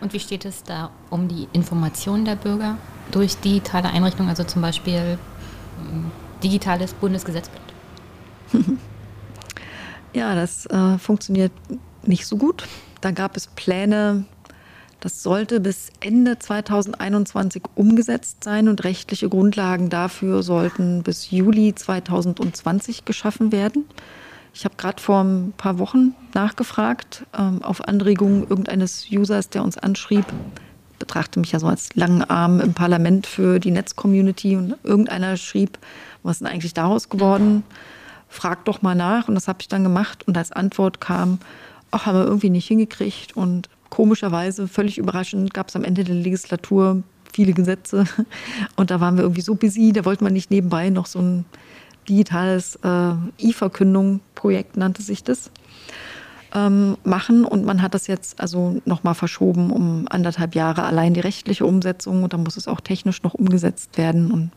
Und 0.00 0.12
wie 0.12 0.20
steht 0.20 0.44
es 0.44 0.64
da 0.64 0.90
um 1.10 1.28
die 1.28 1.46
Information 1.52 2.24
der 2.24 2.34
Bürger 2.34 2.76
durch 3.12 3.36
digitale 3.36 3.88
Einrichtungen, 3.88 4.30
also 4.30 4.42
zum 4.44 4.62
Beispiel 4.62 5.18
hm, 5.78 6.10
digitales 6.42 6.92
Bundesgesetzblatt? 6.94 7.62
ja, 10.12 10.34
das 10.34 10.66
äh, 10.66 10.98
funktioniert 10.98 11.52
nicht 12.02 12.26
so 12.26 12.36
gut. 12.36 12.66
Da 13.00 13.12
gab 13.12 13.36
es 13.36 13.46
Pläne, 13.46 14.24
das 15.00 15.22
sollte 15.22 15.60
bis 15.60 15.90
Ende 16.00 16.38
2021 16.38 17.62
umgesetzt 17.74 18.44
sein 18.44 18.68
und 18.68 18.84
rechtliche 18.84 19.28
Grundlagen 19.28 19.88
dafür 19.88 20.42
sollten 20.42 21.02
bis 21.02 21.30
Juli 21.30 21.74
2020 21.74 23.06
geschaffen 23.06 23.50
werden. 23.50 23.86
Ich 24.52 24.64
habe 24.64 24.74
gerade 24.76 25.00
vor 25.00 25.22
ein 25.22 25.54
paar 25.56 25.78
Wochen 25.78 26.14
nachgefragt, 26.34 27.24
ähm, 27.38 27.62
auf 27.62 27.86
Anregung 27.86 28.46
irgendeines 28.48 29.06
Users, 29.10 29.48
der 29.48 29.62
uns 29.62 29.78
anschrieb, 29.78 30.26
betrachte 30.98 31.40
mich 31.40 31.52
ja 31.52 31.58
so 31.58 31.66
als 31.66 31.94
langen 31.96 32.22
Arm 32.24 32.60
im 32.60 32.74
Parlament 32.74 33.26
für 33.26 33.58
die 33.58 33.70
Netzcommunity 33.70 34.56
und 34.56 34.76
irgendeiner 34.82 35.36
schrieb, 35.36 35.78
was 36.22 36.36
ist 36.36 36.40
denn 36.40 36.48
eigentlich 36.48 36.74
daraus 36.74 37.08
geworden? 37.08 37.62
Frag 38.28 38.64
doch 38.66 38.82
mal 38.82 38.94
nach 38.94 39.28
und 39.28 39.34
das 39.34 39.48
habe 39.48 39.58
ich 39.60 39.68
dann 39.68 39.82
gemacht 39.82 40.26
und 40.28 40.36
als 40.36 40.52
Antwort 40.52 41.00
kam, 41.00 41.38
ach, 41.90 42.06
haben 42.06 42.18
wir 42.18 42.24
irgendwie 42.24 42.50
nicht 42.50 42.66
hingekriegt 42.66 43.34
und 43.36 43.70
komischerweise, 43.90 44.68
völlig 44.68 44.98
überraschend, 44.98 45.52
gab 45.52 45.68
es 45.68 45.76
am 45.76 45.84
Ende 45.84 46.04
der 46.04 46.14
Legislatur 46.14 47.02
viele 47.32 47.52
Gesetze 47.52 48.06
und 48.76 48.90
da 48.90 49.00
waren 49.00 49.16
wir 49.16 49.22
irgendwie 49.22 49.42
so 49.42 49.54
busy, 49.54 49.92
da 49.92 50.04
wollte 50.04 50.24
man 50.24 50.32
nicht 50.32 50.50
nebenbei 50.50 50.90
noch 50.90 51.06
so 51.06 51.20
ein 51.20 51.44
digitales 52.08 52.76
äh, 52.82 53.12
E-Verkündung-Projekt 53.38 54.76
nannte 54.76 55.02
sich 55.02 55.22
das 55.22 55.50
ähm, 56.54 56.96
machen. 57.04 57.44
Und 57.44 57.64
man 57.64 57.82
hat 57.82 57.94
das 57.94 58.06
jetzt 58.06 58.40
also 58.40 58.80
nochmal 58.84 59.14
verschoben 59.14 59.70
um 59.70 60.06
anderthalb 60.10 60.54
Jahre 60.54 60.84
allein 60.84 61.14
die 61.14 61.20
rechtliche 61.20 61.66
Umsetzung 61.66 62.22
und 62.22 62.32
dann 62.32 62.42
muss 62.42 62.56
es 62.56 62.68
auch 62.68 62.80
technisch 62.80 63.22
noch 63.22 63.34
umgesetzt 63.34 63.96
werden. 63.98 64.30
Und 64.30 64.50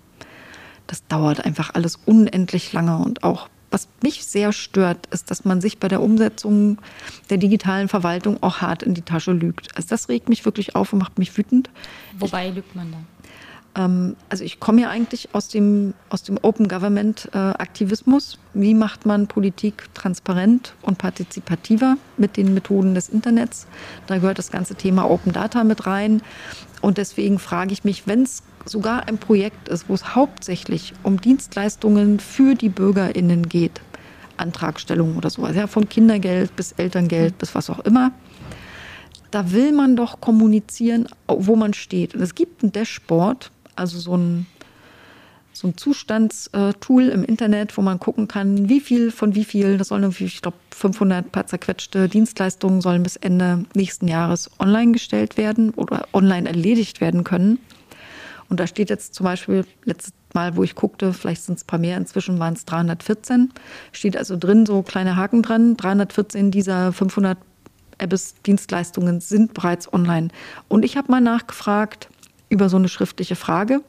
das 0.88 1.06
dauert 1.08 1.46
einfach 1.46 1.74
alles 1.74 2.00
unendlich 2.06 2.74
lange 2.74 2.98
und 2.98 3.24
auch 3.24 3.48
was 3.74 3.88
mich 4.02 4.24
sehr 4.26 4.54
stört, 4.54 5.08
ist, 5.08 5.32
dass 5.32 5.44
man 5.44 5.60
sich 5.60 5.80
bei 5.80 5.88
der 5.88 6.02
Umsetzung 6.02 6.78
der 7.30 7.38
digitalen 7.38 7.90
Verwaltung 7.90 8.42
auch 8.42 8.62
hart 8.62 8.84
in 8.84 8.94
die 8.94 9.02
Tasche 9.02 9.32
lügt. 9.32 9.76
Also 9.76 9.90
das 9.90 10.08
regt 10.10 10.30
mich 10.30 10.46
wirklich 10.46 10.76
auf 10.76 10.94
und 10.94 11.00
macht 11.00 11.18
mich 11.18 11.36
wütend. 11.38 11.70
Wobei 12.20 12.52
lügt 12.52 12.76
man 12.76 12.92
da? 12.92 12.98
Ähm, 13.76 14.16
also 14.30 14.44
ich 14.44 14.60
komme 14.60 14.82
ja 14.82 14.90
eigentlich 14.90 15.30
aus 15.34 15.48
dem, 15.48 15.94
aus 16.10 16.24
dem 16.24 16.38
Open 16.42 16.68
Government 16.68 17.30
äh, 17.34 17.38
Aktivismus. 17.38 18.38
Wie 18.54 18.74
macht 18.74 19.06
man 19.06 19.28
Politik 19.28 19.90
transparent 19.94 20.76
und 20.84 20.98
partizipativer 20.98 21.98
mit 22.18 22.38
den 22.38 22.54
Methoden 22.54 22.94
des 22.94 23.10
Internets? 23.10 23.66
Da 24.08 24.18
gehört 24.18 24.38
das 24.38 24.52
ganze 24.52 24.76
Thema 24.76 25.10
Open 25.10 25.34
Data 25.34 25.64
mit 25.64 25.88
rein. 25.88 26.22
Und 26.82 26.98
deswegen 26.98 27.40
frage 27.40 27.74
ich 27.74 27.84
mich, 27.84 28.08
wenn 28.08 28.24
es 28.24 28.44
sogar 28.66 29.08
ein 29.08 29.18
Projekt 29.18 29.70
ist, 29.70 29.90
wo 29.90 29.94
es 29.94 30.16
hauptsächlich 30.16 30.94
um 31.04 31.20
Dienstleistungen 31.20 32.20
für 32.20 32.56
die 32.56 32.70
BürgerInnen 32.70 33.50
geht, 33.50 33.82
Antragstellung 34.38 35.18
oder 35.18 35.30
sowas, 35.30 35.56
ja, 35.56 35.68
von 35.68 35.88
Kindergeld 35.88 36.56
bis 36.56 36.72
Elterngeld 36.74 37.38
bis 37.38 37.54
was 37.56 37.70
auch 37.70 37.80
immer, 37.80 38.12
da 39.32 39.52
will 39.52 39.72
man 39.72 39.96
doch 39.96 40.22
kommunizieren, 40.22 41.08
wo 41.28 41.56
man 41.56 41.74
steht. 41.74 42.14
Und 42.14 42.22
es 42.22 42.36
gibt 42.36 42.64
ein 42.64 42.72
Dashboard, 42.72 43.52
also 43.76 43.98
so 43.98 44.16
ein, 44.16 44.46
so 45.54 45.68
ein 45.68 45.78
Zustandstool 45.78 47.10
im 47.10 47.24
Internet, 47.24 47.76
wo 47.78 47.82
man 47.82 48.00
gucken 48.00 48.28
kann, 48.28 48.70
wie 48.70 48.80
viel 48.80 49.12
von 49.12 49.34
wie 49.34 49.44
viel, 49.44 49.78
das 49.78 49.88
sollen 49.88 50.04
irgendwie, 50.04 50.26
ich 50.26 50.42
glaube, 50.42 50.58
500 50.72 51.32
paar 51.32 51.48
zerquetschte 51.48 52.10
Dienstleistungen 52.10 52.82
sollen 52.82 53.04
bis 53.04 53.16
Ende 53.16 53.66
nächsten 53.74 54.08
Jahres 54.08 54.52
online 54.60 54.92
gestellt 54.92 55.38
werden 55.38 55.72
oder 55.72 56.08
online 56.14 56.48
erledigt 56.48 57.02
werden 57.02 57.24
können. 57.24 57.60
Und 58.50 58.60
da 58.60 58.68
steht 58.68 58.90
jetzt 58.90 59.14
zum 59.14 59.26
Beispiel, 59.26 59.66
letztes 59.84 60.14
Mal, 60.34 60.56
wo 60.56 60.64
ich 60.64 60.76
guckte, 60.76 61.14
vielleicht 61.14 61.44
sind 61.44 61.58
es 61.58 61.64
ein 61.64 61.68
paar 61.68 61.80
mehr, 61.80 61.98
inzwischen 61.98 62.40
waren 62.40 62.54
es 62.54 62.66
314, 62.66 63.52
steht 63.92 64.18
also 64.18 64.38
drin 64.38 64.66
so 64.66 64.82
kleine 64.82 65.16
Haken 65.16 65.42
dran, 65.42 65.78
314 65.78 66.52
dieser 66.52 66.92
500 66.92 67.38
Abyss-Dienstleistungen 68.00 69.22
sind 69.22 69.54
bereits 69.54 69.92
online. 69.92 70.30
Und 70.68 70.84
ich 70.84 70.98
habe 70.98 71.12
mal 71.12 71.22
nachgefragt, 71.22 72.10
über 72.50 72.70
so 72.70 72.78
eine 72.78 72.88
schriftliche 72.88 73.36
Frage. 73.36 73.82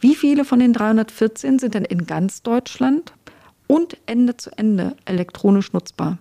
Wie 0.00 0.14
viele 0.14 0.44
von 0.44 0.58
den 0.58 0.72
314 0.72 1.58
sind 1.58 1.74
denn 1.74 1.84
in 1.84 2.06
ganz 2.06 2.42
Deutschland 2.42 3.12
und 3.66 3.96
Ende 4.06 4.36
zu 4.36 4.50
Ende 4.56 4.96
elektronisch 5.04 5.72
nutzbar? 5.72 6.18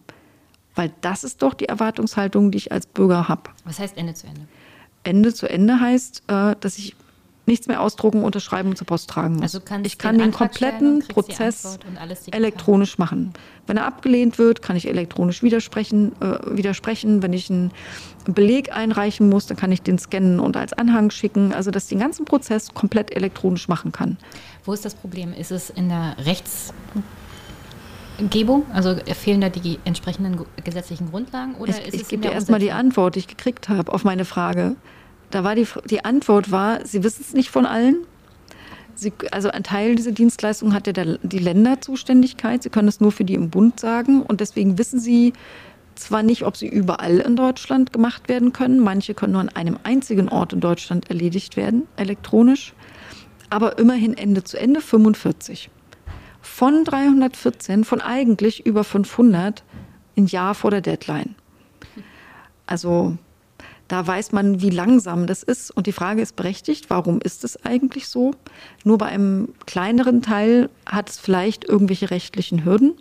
Weil 0.76 0.92
das 1.02 1.24
ist 1.24 1.42
doch 1.42 1.54
die 1.54 1.68
Erwartungshaltung, 1.68 2.52
die 2.52 2.58
ich 2.58 2.72
als 2.72 2.86
Bürger 2.86 3.28
habe. 3.28 3.50
Was 3.66 3.80
heißt 3.80 3.98
Ende 3.98 4.14
zu 4.14 4.28
Ende? 4.28 4.42
Ende 5.04 5.34
zu 5.34 5.50
Ende 5.50 5.80
heißt, 5.80 6.24
äh, 6.28 6.56
dass 6.60 6.78
ich 6.78 6.96
nichts 7.50 7.68
mehr 7.68 7.82
ausdrucken, 7.82 8.24
unterschreiben 8.24 8.70
und 8.70 8.78
zur 8.78 8.88
Post 8.88 9.10
tragen 9.10 9.34
muss. 9.36 9.42
Also 9.44 9.60
ich 9.84 9.98
kann 9.98 10.18
den, 10.18 10.28
den 10.28 10.32
kompletten 10.32 11.00
Prozess 11.08 11.78
elektronisch 12.32 12.98
machen. 12.98 13.34
Wenn 13.68 13.76
er 13.78 13.86
abgelehnt 13.86 14.38
wird, 14.38 14.62
kann 14.62 14.76
ich 14.76 14.88
elektronisch 14.88 15.44
widersprechen, 15.44 16.14
äh, 16.22 16.38
widersprechen. 16.56 17.22
Wenn 17.22 17.34
ich 17.34 17.50
einen 17.50 17.72
Beleg 18.26 18.72
einreichen 18.74 19.28
muss, 19.30 19.48
dann 19.48 19.58
kann 19.58 19.72
ich 19.72 19.82
den 19.82 20.00
scannen 20.00 20.40
und 20.40 20.56
als 20.56 20.74
Anhang 20.74 21.12
schicken. 21.12 21.54
Also 21.54 21.72
dass 21.72 21.84
ich 21.84 21.90
den 21.90 22.00
ganzen 22.00 22.26
Prozess 22.26 22.74
komplett 22.74 23.16
elektronisch 23.16 23.68
machen 23.68 23.92
kann. 23.92 24.18
Wo 24.64 24.74
ist 24.74 24.86
das 24.86 24.96
Problem? 24.96 25.34
Ist 25.34 25.52
es 25.52 25.70
in 25.70 25.90
der 25.90 26.16
Rechtsgebung? 28.18 28.66
Also 28.72 28.96
fehlen 29.16 29.42
da 29.42 29.50
die 29.50 29.80
entsprechenden 29.86 30.46
gesetzlichen 30.64 31.10
Grundlagen? 31.10 31.56
Oder 31.56 31.74
ich, 31.86 31.94
ich 31.94 32.08
gebe 32.08 32.22
dir 32.22 32.32
erstmal 32.32 32.60
die 32.60 32.72
Antwort, 32.72 33.16
die 33.16 33.20
ich 33.20 33.28
gekriegt 33.28 33.70
habe 33.70 33.92
auf 33.92 34.04
meine 34.04 34.26
Frage. 34.26 34.76
Da 35.32 35.44
war 35.44 35.56
die, 35.56 35.68
die 35.90 36.04
Antwort 36.04 36.52
war, 36.52 36.86
sie 36.86 37.04
wissen 37.04 37.22
es 37.22 37.34
nicht 37.34 37.50
von 37.50 37.66
allen. 37.66 37.98
Sie, 38.96 39.14
also 39.32 39.50
ein 39.50 39.64
Teil 39.64 39.96
dieser 39.96 40.12
Dienstleistung 40.12 40.74
hat 40.74 40.88
ja 40.88 40.94
der, 40.94 41.20
die 41.24 41.40
Länderzuständigkeit. 41.40 42.64
Sie 42.64 42.70
können 42.70 42.88
es 42.88 43.00
nur 43.00 43.12
für 43.12 43.24
die 43.24 43.36
im 43.36 43.50
Bund 43.50 43.80
sagen. 43.80 44.22
Und 44.24 44.42
deswegen 44.42 44.78
wissen 44.78 45.00
sie 45.00 45.34
zwar 45.96 46.24
nicht, 46.24 46.44
ob 46.44 46.58
sie 46.58 46.68
überall 46.68 47.20
in 47.20 47.36
Deutschland 47.36 47.94
gemacht 47.94 48.28
werden 48.28 48.52
können. 48.52 48.80
Manche 48.80 49.14
können 49.14 49.34
nur 49.34 49.42
an 49.42 49.50
einem 49.50 49.78
einzigen 49.84 50.30
Ort 50.30 50.54
in 50.54 50.60
Deutschland 50.60 51.10
erledigt 51.10 51.56
werden, 51.56 51.88
elektronisch. 51.96 52.74
Aber 53.50 53.80
immerhin 53.80 54.18
Ende 54.18 54.44
zu 54.44 54.60
Ende 54.60 54.82
45. 54.82 55.70
Von 56.42 56.84
314, 56.84 57.84
von 57.84 58.02
eigentlich 58.02 58.66
über 58.66 58.84
500 58.84 59.64
ein 60.18 60.26
Jahr 60.28 60.56
vor 60.56 60.72
der 60.72 60.82
Deadline. 60.82 61.36
Also 62.66 63.18
da 63.90 64.06
weiß 64.06 64.32
man, 64.32 64.62
wie 64.62 64.70
langsam 64.70 65.28
das 65.28 65.44
ist. 65.44 65.72
Und 65.72 65.88
die 65.88 65.92
Frage 65.92 66.22
ist 66.22 66.36
berechtigt, 66.36 66.90
warum 66.90 67.20
ist 67.22 67.44
es 67.44 67.66
eigentlich 67.66 68.08
so? 68.08 68.32
Nur 68.84 69.00
bei 69.00 69.08
einem 69.08 69.50
kleineren 69.66 70.22
Teil 70.22 70.70
hat 70.86 71.10
es 71.10 71.20
vielleicht 71.20 71.66
irgendwelche 71.66 72.12
rechtlichen 72.12 72.64
Hürden. 72.64 72.94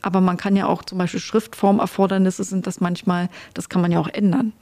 Aber 0.00 0.20
man 0.20 0.38
kann 0.38 0.56
ja 0.56 0.66
auch 0.66 0.82
zum 0.82 0.98
Beispiel 0.98 1.20
Schriftformerfordernisse 1.20 2.42
sind 2.42 2.66
das 2.66 2.80
manchmal, 2.80 3.28
das 3.52 3.68
kann 3.68 3.82
man 3.82 3.92
ja 3.92 4.00
auch 4.00 4.08
ändern. 4.08 4.54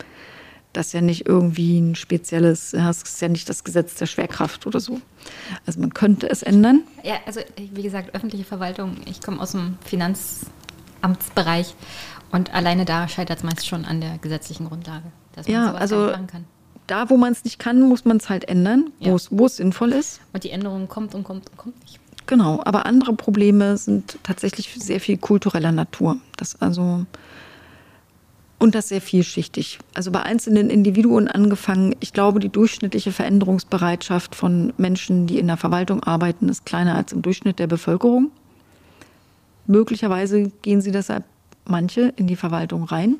Das 0.72 0.88
ist 0.88 0.92
ja 0.94 1.00
nicht 1.00 1.26
irgendwie 1.28 1.78
ein 1.80 1.94
spezielles, 1.94 2.72
das 2.72 3.02
ist 3.02 3.22
ja 3.22 3.28
nicht 3.28 3.48
das 3.48 3.62
Gesetz 3.62 3.94
der 3.94 4.06
Schwerkraft 4.06 4.66
oder 4.66 4.80
so. 4.80 5.00
Also 5.64 5.80
man 5.80 5.94
könnte 5.94 6.28
es 6.28 6.42
ändern. 6.42 6.82
Ja, 7.04 7.16
also 7.24 7.40
wie 7.56 7.82
gesagt, 7.82 8.14
öffentliche 8.14 8.44
Verwaltung, 8.44 8.96
ich 9.04 9.20
komme 9.20 9.40
aus 9.40 9.52
dem 9.52 9.78
Finanzamtsbereich 9.84 11.74
und 12.32 12.52
alleine 12.52 12.84
da 12.84 13.06
scheitert 13.06 13.38
es 13.38 13.44
meist 13.44 13.66
schon 13.66 13.84
an 13.84 14.00
der 14.00 14.18
gesetzlichen 14.18 14.66
Grundlage 14.66 15.12
dass 15.32 15.46
man 15.46 15.54
ja, 15.54 15.74
also 15.74 16.12
da, 16.86 17.10
wo 17.10 17.16
man 17.16 17.32
es 17.32 17.44
nicht 17.44 17.58
kann, 17.58 17.80
muss 17.80 18.04
man 18.04 18.16
es 18.16 18.28
halt 18.28 18.44
ändern, 18.48 18.90
ja. 18.98 19.16
wo 19.30 19.46
es 19.46 19.56
sinnvoll 19.56 19.92
ist. 19.92 20.20
Und 20.32 20.44
die 20.44 20.50
Änderung 20.50 20.88
kommt 20.88 21.14
und 21.14 21.24
kommt 21.24 21.48
und 21.50 21.56
kommt 21.56 21.80
nicht. 21.82 22.00
Genau, 22.26 22.60
aber 22.64 22.86
andere 22.86 23.14
Probleme 23.14 23.76
sind 23.76 24.18
tatsächlich 24.22 24.72
sehr 24.78 25.00
viel 25.00 25.16
kultureller 25.18 25.72
Natur. 25.72 26.16
Das 26.36 26.60
also 26.60 27.04
und 28.62 28.76
das 28.76 28.90
sehr 28.90 29.00
vielschichtig. 29.00 29.80
Also 29.92 30.12
bei 30.12 30.22
einzelnen 30.22 30.70
Individuen 30.70 31.26
angefangen, 31.26 31.96
ich 31.98 32.12
glaube, 32.12 32.38
die 32.38 32.48
durchschnittliche 32.48 33.10
Veränderungsbereitschaft 33.10 34.36
von 34.36 34.72
Menschen, 34.76 35.26
die 35.26 35.40
in 35.40 35.48
der 35.48 35.56
Verwaltung 35.56 36.04
arbeiten, 36.04 36.48
ist 36.48 36.64
kleiner 36.64 36.94
als 36.94 37.12
im 37.12 37.22
Durchschnitt 37.22 37.58
der 37.58 37.66
Bevölkerung. 37.66 38.30
Möglicherweise 39.66 40.52
gehen 40.62 40.80
sie 40.80 40.92
deshalb 40.92 41.24
manche 41.64 42.12
in 42.14 42.28
die 42.28 42.36
Verwaltung 42.36 42.84
rein. 42.84 43.18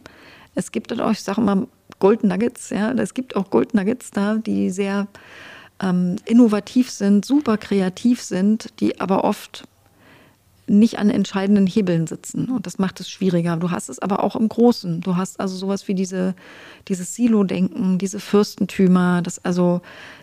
Es 0.55 0.71
gibt 0.71 0.99
auch, 1.01 1.11
ich 1.11 1.23
sage 1.23 1.41
mal, 1.41 1.67
Gold 2.03 2.25
Nuggets, 2.25 2.71
ja, 2.71 2.91
es 2.91 3.15
gibt 3.15 3.37
auch 3.37 3.49
Gold 3.49 3.75
Nuggets 3.75 4.11
da, 4.11 4.35
die 4.35 4.71
sehr 4.71 5.07
ähm, 5.81 6.17
innovativ 6.25 6.91
sind, 6.91 7.25
super 7.25 7.57
kreativ 7.57 8.21
sind, 8.21 8.81
die 8.81 9.01
aber 9.01 9.23
oft 9.23 9.69
nicht 10.67 10.99
an 10.99 11.11
entscheidenden 11.11 11.69
Hebeln 11.69 12.09
sitzen. 12.09 12.49
Und 12.51 12.67
das 12.67 12.81
macht 12.81 12.99
es 12.99 13.09
schwieriger. 13.09 13.57
Du 13.57 13.71
hast 13.71 13.89
es 13.89 14.01
aber 14.01 14.25
auch 14.25 14.35
im 14.35 14.49
Großen. 14.49 15.01
Du 15.01 15.15
hast 15.15 15.39
also 15.39 15.55
sowas 15.55 15.87
wie 15.87 15.95
diese, 15.95 16.35
dieses 16.89 17.15
Silo-Denken, 17.15 17.99
diese 17.99 18.19
Fürstentümer, 18.19 19.23
das 19.23 19.45
also 19.45 19.81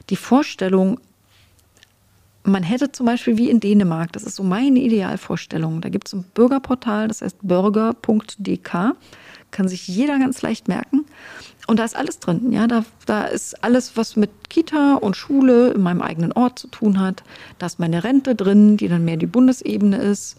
die 0.09 0.17
Vorstellung, 0.17 0.99
man 2.43 2.63
hätte 2.63 2.91
zum 2.91 3.05
Beispiel 3.05 3.37
wie 3.37 3.49
in 3.49 3.61
Dänemark, 3.61 4.11
das 4.11 4.23
ist 4.23 4.35
so 4.35 4.43
meine 4.43 4.79
Idealvorstellung, 4.79 5.79
da 5.79 5.87
gibt 5.87 6.07
es 6.09 6.13
ein 6.13 6.25
Bürgerportal, 6.33 7.07
das 7.07 7.21
heißt 7.21 7.37
bürger.dk 7.41 8.95
kann 9.51 9.67
sich 9.67 9.87
jeder 9.87 10.19
ganz 10.19 10.41
leicht 10.41 10.67
merken. 10.67 11.05
Und 11.69 11.77
da 11.77 11.85
ist 11.85 11.95
alles 11.95 12.17
drin. 12.17 12.51
Ja, 12.51 12.65
da, 12.65 12.83
da 13.05 13.25
ist 13.25 13.63
alles, 13.63 13.95
was 13.95 14.15
mit 14.15 14.31
Kita 14.49 14.95
und 14.95 15.15
Schule 15.15 15.69
in 15.69 15.81
meinem 15.81 16.01
eigenen 16.01 16.31
Ort 16.31 16.57
zu 16.57 16.67
tun 16.67 16.99
hat. 16.99 17.21
Da 17.59 17.67
ist 17.67 17.77
meine 17.77 18.03
Rente 18.03 18.33
drin, 18.33 18.75
die 18.75 18.87
dann 18.87 19.05
mehr 19.05 19.17
die 19.17 19.27
Bundesebene 19.27 19.97
ist. 19.97 20.37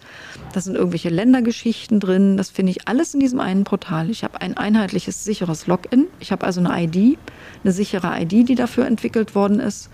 Da 0.52 0.60
sind 0.60 0.74
irgendwelche 0.74 1.08
Ländergeschichten 1.08 2.00
drin. 2.00 2.36
Das 2.36 2.50
finde 2.50 2.72
ich 2.72 2.88
alles 2.88 3.14
in 3.14 3.20
diesem 3.20 3.38
einen 3.38 3.62
Portal. 3.62 4.10
Ich 4.10 4.24
habe 4.24 4.40
ein 4.40 4.56
einheitliches, 4.56 5.22
sicheres 5.22 5.68
Login. 5.68 6.08
Ich 6.18 6.32
habe 6.32 6.44
also 6.44 6.60
eine 6.60 6.82
ID, 6.82 7.16
eine 7.62 7.72
sichere 7.72 8.20
ID, 8.20 8.48
die 8.48 8.56
dafür 8.56 8.86
entwickelt 8.86 9.36
worden 9.36 9.60
ist. 9.60 9.88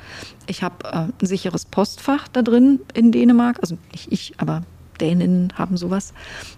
Ich 0.46 0.62
habe 0.62 0.84
äh, 0.84 0.96
ein 0.96 1.26
sicheres 1.26 1.66
Postfach 1.66 2.28
da 2.28 2.40
drin 2.40 2.80
in 2.94 3.12
Dänemark. 3.12 3.58
Also 3.60 3.76
nicht 3.92 4.10
ich, 4.10 4.32
aber 4.38 4.62
Däninnen 4.96 5.52
haben 5.56 5.76
sowas. 5.76 6.12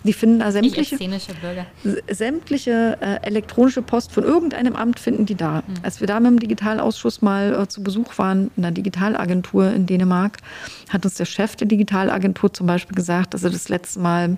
Die 0.04 0.12
finden 0.12 0.40
da 0.40 0.52
sämtliche, 0.52 0.98
sämtliche 2.10 2.98
äh, 3.00 3.26
elektronische 3.26 3.82
Post 3.82 4.12
von 4.12 4.24
irgendeinem 4.24 4.76
Amt 4.76 5.00
finden 5.00 5.26
die 5.26 5.34
da. 5.34 5.62
Mhm. 5.66 5.74
Als 5.82 6.00
wir 6.00 6.06
da 6.06 6.20
mit 6.20 6.30
dem 6.30 6.38
Digitalausschuss 6.38 7.22
mal 7.22 7.54
äh, 7.54 7.68
zu 7.68 7.82
Besuch 7.82 8.18
waren 8.18 8.50
in 8.56 8.62
der 8.62 8.72
Digitalagentur 8.72 9.72
in 9.72 9.86
Dänemark, 9.86 10.38
hat 10.88 11.04
uns 11.04 11.14
der 11.14 11.24
Chef 11.24 11.56
der 11.56 11.68
Digitalagentur 11.68 12.52
zum 12.52 12.66
Beispiel 12.66 12.94
gesagt, 12.94 13.34
dass 13.34 13.44
er 13.44 13.50
das 13.50 13.68
letzte 13.68 14.00
Mal, 14.00 14.36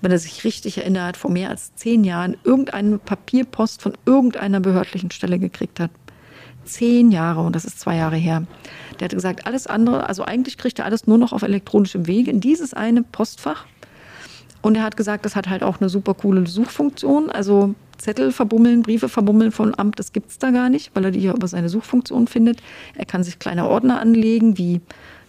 wenn 0.00 0.10
er 0.10 0.18
sich 0.18 0.44
richtig 0.44 0.78
erinnert, 0.78 1.16
vor 1.16 1.30
mehr 1.30 1.50
als 1.50 1.74
zehn 1.74 2.04
Jahren 2.04 2.36
irgendeine 2.44 2.98
Papierpost 2.98 3.82
von 3.82 3.92
irgendeiner 4.06 4.60
behördlichen 4.60 5.10
Stelle 5.10 5.38
gekriegt 5.38 5.80
hat. 5.80 5.90
Zehn 6.64 7.10
Jahre 7.10 7.40
und 7.40 7.56
das 7.56 7.64
ist 7.64 7.80
zwei 7.80 7.96
Jahre 7.96 8.16
her. 8.16 8.44
Der 8.98 9.06
hat 9.06 9.12
gesagt, 9.12 9.46
alles 9.46 9.66
andere, 9.66 10.08
also 10.08 10.24
eigentlich 10.24 10.58
kriegt 10.58 10.78
er 10.78 10.84
alles 10.84 11.06
nur 11.06 11.18
noch 11.18 11.32
auf 11.32 11.42
elektronischem 11.42 12.06
Wege 12.06 12.30
in 12.30 12.40
dieses 12.40 12.74
eine 12.74 13.02
Postfach. 13.02 13.66
Und 14.60 14.76
er 14.76 14.84
hat 14.84 14.96
gesagt, 14.96 15.24
das 15.24 15.34
hat 15.34 15.48
halt 15.48 15.62
auch 15.62 15.80
eine 15.80 15.88
super 15.88 16.14
coole 16.14 16.46
Suchfunktion. 16.46 17.30
Also 17.30 17.74
Zettel 17.98 18.32
verbummeln, 18.32 18.82
Briefe 18.82 19.08
verbummeln 19.08 19.52
von 19.52 19.76
Amt, 19.78 19.98
das 19.98 20.12
gibt 20.12 20.30
es 20.30 20.38
da 20.38 20.50
gar 20.50 20.68
nicht, 20.68 20.90
weil 20.94 21.04
er 21.04 21.10
die 21.10 21.20
ja 21.20 21.34
über 21.34 21.48
seine 21.48 21.68
Suchfunktion 21.68 22.26
findet. 22.26 22.62
Er 22.96 23.04
kann 23.04 23.24
sich 23.24 23.38
kleine 23.38 23.68
Ordner 23.68 24.00
anlegen, 24.00 24.56
wie 24.58 24.80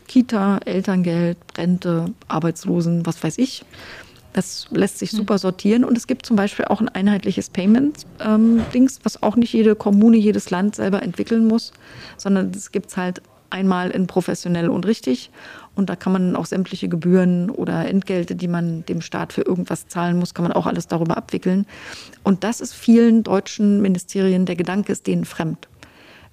Kita, 0.07 0.59
Elterngeld, 0.65 1.37
Rente, 1.57 2.05
Arbeitslosen, 2.27 3.05
was 3.05 3.23
weiß 3.23 3.37
ich. 3.37 3.63
Das 4.33 4.67
lässt 4.71 4.99
sich 4.99 5.11
hm. 5.11 5.19
super 5.19 5.37
sortieren 5.37 5.83
und 5.83 5.97
es 5.97 6.07
gibt 6.07 6.25
zum 6.25 6.35
Beispiel 6.35 6.65
auch 6.65 6.81
ein 6.81 6.89
einheitliches 6.89 7.49
Payment-Dings, 7.49 8.95
ähm, 8.97 9.01
was 9.03 9.23
auch 9.23 9.35
nicht 9.35 9.53
jede 9.53 9.75
Kommune, 9.75 10.17
jedes 10.17 10.49
Land 10.49 10.75
selber 10.75 11.03
entwickeln 11.03 11.47
muss, 11.47 11.71
sondern 12.17 12.51
es 12.51 12.71
gibt 12.71 12.95
halt 12.97 13.21
einmal 13.51 13.91
in 13.91 14.07
professionell 14.07 14.67
und 14.67 14.87
richtig 14.87 15.29
und 15.75 15.89
da 15.89 15.95
kann 15.95 16.11
man 16.11 16.35
auch 16.35 16.45
sämtliche 16.45 16.89
Gebühren 16.89 17.49
oder 17.49 17.87
Entgelte, 17.87 18.35
die 18.35 18.47
man 18.47 18.85
dem 18.85 19.01
Staat 19.01 19.33
für 19.33 19.41
irgendwas 19.41 19.87
zahlen 19.87 20.17
muss, 20.17 20.33
kann 20.33 20.43
man 20.43 20.51
auch 20.51 20.65
alles 20.65 20.87
darüber 20.87 21.17
abwickeln. 21.17 21.65
Und 22.23 22.43
das 22.43 22.61
ist 22.61 22.73
vielen 22.73 23.23
deutschen 23.23 23.81
Ministerien, 23.81 24.45
der 24.45 24.55
Gedanke 24.55 24.91
ist 24.91 25.07
denen 25.07 25.25
fremd. 25.25 25.67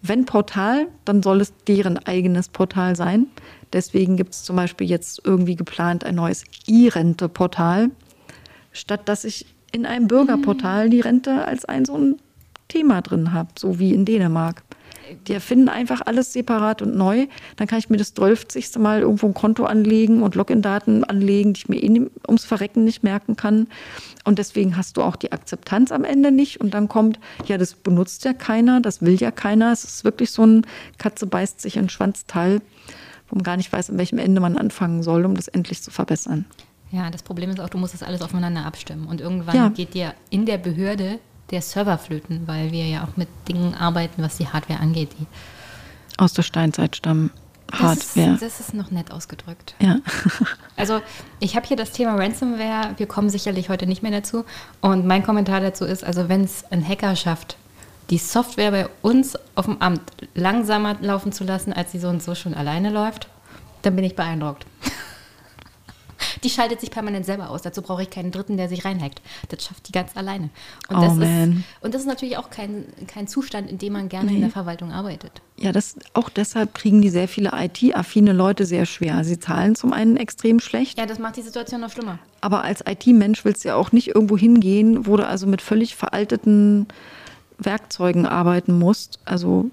Wenn 0.02 0.24
Portal, 0.24 0.88
dann 1.04 1.22
soll 1.22 1.40
es 1.40 1.52
deren 1.68 1.98
eigenes 1.98 2.48
Portal 2.48 2.96
sein. 2.96 3.26
Deswegen 3.72 4.16
gibt 4.16 4.34
es 4.34 4.42
zum 4.42 4.56
Beispiel 4.56 4.88
jetzt 4.88 5.22
irgendwie 5.24 5.56
geplant 5.56 6.04
ein 6.04 6.16
neues 6.16 6.44
E-Rente-Portal, 6.66 7.90
statt 8.72 9.08
dass 9.08 9.24
ich 9.24 9.46
in 9.72 9.86
einem 9.86 10.08
Bürgerportal 10.08 10.90
die 10.90 11.00
Rente 11.00 11.44
als 11.44 11.64
ein 11.64 11.84
so 11.84 11.96
ein 11.96 12.16
Thema 12.68 13.02
drin 13.02 13.32
habe, 13.32 13.50
so 13.58 13.78
wie 13.78 13.94
in 13.94 14.04
Dänemark. 14.04 14.62
Die 15.26 15.32
erfinden 15.32 15.68
einfach 15.68 16.02
alles 16.06 16.32
separat 16.32 16.82
und 16.82 16.96
neu. 16.96 17.26
Dann 17.56 17.66
kann 17.66 17.80
ich 17.80 17.90
mir 17.90 17.96
das 17.96 18.14
12. 18.14 18.78
Mal 18.78 19.00
irgendwo 19.00 19.26
ein 19.26 19.34
Konto 19.34 19.64
anlegen 19.64 20.22
und 20.22 20.36
Login-Daten 20.36 21.02
anlegen, 21.02 21.52
die 21.52 21.62
ich 21.62 21.68
mir 21.68 21.82
eh 21.82 22.06
ums 22.28 22.44
Verrecken 22.44 22.84
nicht 22.84 23.02
merken 23.02 23.34
kann. 23.34 23.66
Und 24.24 24.38
deswegen 24.38 24.76
hast 24.76 24.96
du 24.96 25.02
auch 25.02 25.16
die 25.16 25.32
Akzeptanz 25.32 25.90
am 25.90 26.04
Ende 26.04 26.30
nicht. 26.30 26.60
Und 26.60 26.74
dann 26.74 26.88
kommt, 26.88 27.18
ja, 27.46 27.58
das 27.58 27.74
benutzt 27.74 28.24
ja 28.24 28.32
keiner, 28.32 28.80
das 28.80 29.02
will 29.02 29.16
ja 29.16 29.32
keiner. 29.32 29.72
Es 29.72 29.82
ist 29.82 30.04
wirklich 30.04 30.30
so 30.30 30.46
ein 30.46 30.66
Katze 30.98 31.26
beißt 31.26 31.60
sich 31.60 31.76
in 31.76 31.88
Schwanzteil 31.88 32.60
wo 33.30 33.36
man 33.36 33.44
gar 33.44 33.56
nicht 33.56 33.72
weiß, 33.72 33.90
an 33.90 33.98
welchem 33.98 34.18
Ende 34.18 34.40
man 34.40 34.56
anfangen 34.56 35.02
soll, 35.02 35.24
um 35.24 35.34
das 35.34 35.48
endlich 35.48 35.82
zu 35.82 35.90
verbessern. 35.90 36.44
Ja, 36.90 37.10
das 37.10 37.22
Problem 37.22 37.50
ist 37.50 37.60
auch, 37.60 37.68
du 37.68 37.78
musst 37.78 37.94
das 37.94 38.02
alles 38.02 38.20
aufeinander 38.20 38.66
abstimmen. 38.66 39.06
Und 39.06 39.20
irgendwann 39.20 39.56
ja. 39.56 39.68
geht 39.68 39.94
dir 39.94 40.14
in 40.28 40.44
der 40.44 40.58
Behörde 40.58 41.20
der 41.50 41.62
Server 41.62 41.98
flöten, 41.98 42.42
weil 42.46 42.72
wir 42.72 42.86
ja 42.86 43.04
auch 43.04 43.16
mit 43.16 43.28
Dingen 43.48 43.74
arbeiten, 43.74 44.22
was 44.22 44.36
die 44.36 44.48
Hardware 44.48 44.80
angeht, 44.80 45.10
die 45.18 45.26
aus 46.16 46.32
der 46.32 46.42
Steinzeit 46.42 46.96
stammen. 46.96 47.30
Hardware. 47.72 48.32
Das 48.32 48.42
ist, 48.42 48.42
das 48.42 48.60
ist 48.60 48.74
noch 48.74 48.90
nett 48.90 49.12
ausgedrückt. 49.12 49.74
Ja. 49.80 49.98
also 50.76 51.00
ich 51.38 51.54
habe 51.54 51.66
hier 51.66 51.76
das 51.76 51.92
Thema 51.92 52.16
Ransomware. 52.16 52.94
Wir 52.96 53.06
kommen 53.06 53.30
sicherlich 53.30 53.68
heute 53.68 53.86
nicht 53.86 54.02
mehr 54.02 54.10
dazu. 54.10 54.44
Und 54.80 55.06
mein 55.06 55.22
Kommentar 55.22 55.60
dazu 55.60 55.84
ist, 55.84 56.02
also 56.02 56.28
wenn 56.28 56.42
es 56.42 56.64
ein 56.70 56.86
Hacker 56.86 57.14
schafft, 57.14 57.56
die 58.10 58.18
Software 58.18 58.70
bei 58.72 58.88
uns 59.02 59.38
auf 59.54 59.66
dem 59.66 59.80
Amt 59.80 60.02
langsamer 60.34 60.96
laufen 61.00 61.32
zu 61.32 61.44
lassen, 61.44 61.72
als 61.72 61.92
sie 61.92 61.98
so 61.98 62.08
und 62.08 62.22
so 62.22 62.34
schon 62.34 62.54
alleine 62.54 62.90
läuft, 62.90 63.28
dann 63.82 63.96
bin 63.96 64.04
ich 64.04 64.16
beeindruckt. 64.16 64.66
Die 66.44 66.50
schaltet 66.50 66.80
sich 66.80 66.90
permanent 66.90 67.26
selber 67.26 67.50
aus. 67.50 67.62
Dazu 67.62 67.82
brauche 67.82 68.02
ich 68.02 68.08
keinen 68.08 68.30
Dritten, 68.30 68.56
der 68.56 68.68
sich 68.68 68.84
reinhackt. 68.84 69.20
Das 69.48 69.64
schafft 69.64 69.88
die 69.88 69.92
ganz 69.92 70.16
alleine. 70.16 70.48
Und, 70.88 70.96
oh, 70.96 71.00
das, 71.00 71.14
man. 71.14 71.52
Ist, 71.52 71.64
und 71.82 71.94
das 71.94 72.02
ist 72.02 72.06
natürlich 72.06 72.38
auch 72.38 72.48
kein, 72.48 72.86
kein 73.06 73.26
Zustand, 73.26 73.70
in 73.70 73.76
dem 73.76 73.92
man 73.92 74.08
gerne 74.08 74.30
nee. 74.30 74.36
in 74.36 74.40
der 74.42 74.50
Verwaltung 74.50 74.90
arbeitet. 74.90 75.32
Ja, 75.58 75.72
das, 75.72 75.96
auch 76.14 76.30
deshalb 76.30 76.74
kriegen 76.74 77.02
die 77.02 77.10
sehr 77.10 77.28
viele 77.28 77.52
IT-affine 77.54 78.32
Leute 78.32 78.64
sehr 78.64 78.86
schwer. 78.86 79.22
Sie 79.24 79.38
zahlen 79.38 79.74
zum 79.74 79.92
einen 79.92 80.16
extrem 80.16 80.60
schlecht. 80.60 80.98
Ja, 80.98 81.04
das 81.04 81.18
macht 81.18 81.36
die 81.36 81.42
Situation 81.42 81.80
noch 81.82 81.90
schlimmer. 81.90 82.18
Aber 82.40 82.62
als 82.62 82.82
IT-Mensch 82.86 83.44
willst 83.44 83.64
du 83.64 83.68
ja 83.68 83.74
auch 83.74 83.92
nicht 83.92 84.08
irgendwo 84.08 84.38
hingehen, 84.38 85.06
wo 85.06 85.16
du 85.18 85.26
also 85.26 85.46
mit 85.46 85.60
völlig 85.60 85.94
veralteten 85.94 86.86
Werkzeugen 87.60 88.26
arbeiten 88.26 88.78
musst. 88.78 89.18
Also 89.24 89.70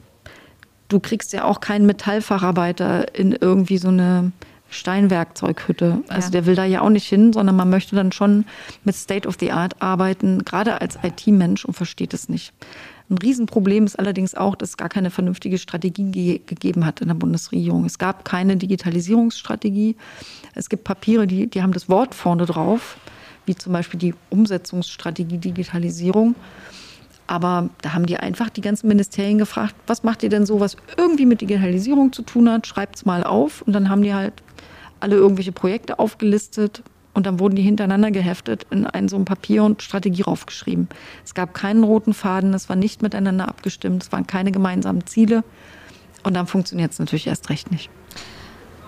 du 0.89 0.99
kriegst 0.99 1.33
ja 1.33 1.45
auch 1.45 1.59
keinen 1.59 1.85
Metallfacharbeiter 1.85 3.15
in 3.15 3.31
irgendwie 3.31 3.77
so 3.77 3.89
eine 3.89 4.31
Steinwerkzeughütte. 4.69 6.03
Also 6.07 6.27
ja. 6.27 6.31
der 6.31 6.45
will 6.45 6.55
da 6.55 6.65
ja 6.65 6.81
auch 6.81 6.89
nicht 6.89 7.07
hin, 7.07 7.31
sondern 7.31 7.55
man 7.55 7.69
möchte 7.69 7.95
dann 7.95 8.11
schon 8.11 8.45
mit 8.83 8.95
State 8.95 9.27
of 9.27 9.37
the 9.39 9.51
Art 9.51 9.81
arbeiten, 9.81 10.43
gerade 10.43 10.81
als 10.81 10.99
IT-Mensch 11.03 11.65
und 11.65 11.73
versteht 11.73 12.13
es 12.13 12.27
nicht. 12.29 12.53
Ein 13.09 13.17
Riesenproblem 13.17 13.85
ist 13.85 13.97
allerdings 13.97 14.35
auch, 14.35 14.55
dass 14.55 14.71
es 14.71 14.77
gar 14.77 14.89
keine 14.89 15.09
vernünftige 15.09 15.57
Strategie 15.57 16.11
ge 16.11 16.41
gegeben 16.45 16.85
hat 16.85 16.99
in 16.99 17.07
der 17.07 17.15
Bundesregierung. 17.15 17.85
Es 17.85 17.97
gab 17.97 18.25
keine 18.25 18.57
Digitalisierungsstrategie. 18.57 19.95
Es 20.53 20.67
gibt 20.67 20.83
Papiere, 20.83 21.25
die, 21.25 21.47
die 21.47 21.61
haben 21.61 21.71
das 21.71 21.87
Wort 21.87 22.13
vorne 22.13 22.45
drauf, 22.45 22.97
wie 23.45 23.55
zum 23.55 23.71
Beispiel 23.71 23.99
die 23.99 24.13
Umsetzungsstrategie 24.29 25.37
Digitalisierung. 25.37 26.35
Aber 27.27 27.69
da 27.81 27.93
haben 27.93 28.05
die 28.05 28.17
einfach 28.17 28.49
die 28.49 28.61
ganzen 28.61 28.87
Ministerien 28.87 29.37
gefragt, 29.37 29.75
was 29.85 30.03
macht 30.03 30.23
ihr 30.23 30.29
denn 30.29 30.45
so, 30.45 30.59
was 30.59 30.77
irgendwie 30.95 31.25
mit 31.25 31.41
Digitalisierung 31.41 32.13
zu 32.13 32.21
tun 32.21 32.49
hat? 32.49 32.65
Schreibt 32.65 32.95
es 32.95 33.05
mal 33.05 33.23
auf. 33.23 33.61
Und 33.61 33.73
dann 33.73 33.89
haben 33.89 34.01
die 34.01 34.13
halt 34.13 34.41
alle 34.99 35.15
irgendwelche 35.15 35.51
Projekte 35.51 35.99
aufgelistet 35.99 36.81
und 37.13 37.25
dann 37.25 37.39
wurden 37.39 37.55
die 37.55 37.63
hintereinander 37.63 38.11
geheftet 38.11 38.67
in 38.69 38.85
ein 38.85 39.09
so 39.09 39.15
ein 39.15 39.25
Papier 39.25 39.63
und 39.63 39.81
Strategie 39.81 40.21
raufgeschrieben. 40.21 40.87
Es 41.25 41.33
gab 41.33 41.53
keinen 41.53 41.83
roten 41.83 42.13
Faden, 42.13 42.53
es 42.53 42.69
war 42.69 42.75
nicht 42.75 43.01
miteinander 43.01 43.47
abgestimmt, 43.47 44.03
es 44.03 44.11
waren 44.11 44.27
keine 44.27 44.51
gemeinsamen 44.51 45.05
Ziele. 45.07 45.43
Und 46.23 46.35
dann 46.35 46.45
funktioniert 46.45 46.91
es 46.91 46.99
natürlich 46.99 47.27
erst 47.27 47.49
recht 47.49 47.71
nicht. 47.71 47.89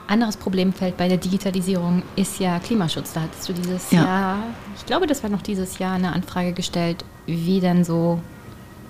Anderes 0.10 0.38
Problemfeld 0.38 0.98
bei 0.98 1.08
der 1.08 1.18
Digitalisierung 1.18 2.02
ist 2.16 2.40
ja 2.40 2.58
Klimaschutz. 2.60 3.14
Da 3.14 3.22
hattest 3.22 3.48
du 3.48 3.54
dieses 3.54 3.92
ja. 3.92 4.04
Jahr, 4.04 4.44
ich 4.76 4.86
glaube, 4.88 5.06
das 5.06 5.22
war 5.22 5.30
noch 5.30 5.44
dieses 5.44 5.78
Jahr, 5.78 5.94
eine 5.94 6.14
Anfrage 6.14 6.52
gestellt, 6.52 7.06
wie 7.28 7.60
denn 7.60 7.84
so 7.84 8.20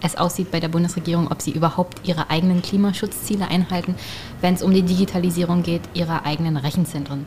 es 0.02 0.16
aussieht 0.16 0.50
bei 0.50 0.62
der 0.62 0.70
Bundesregierung, 0.70 1.30
ob 1.30 1.42
sie 1.42 1.52
überhaupt 1.52 2.08
ihre 2.08 2.30
eigenen 2.30 2.62
Klimaschutzziele 2.62 3.50
einhalten, 3.50 3.96
wenn 4.40 4.54
es 4.54 4.64
um 4.64 4.74
die 4.74 4.82
Digitalisierung 4.82 5.62
geht, 5.62 5.82
ihrer 5.94 6.26
eigenen 6.26 6.56
Rechenzentren. 6.56 7.26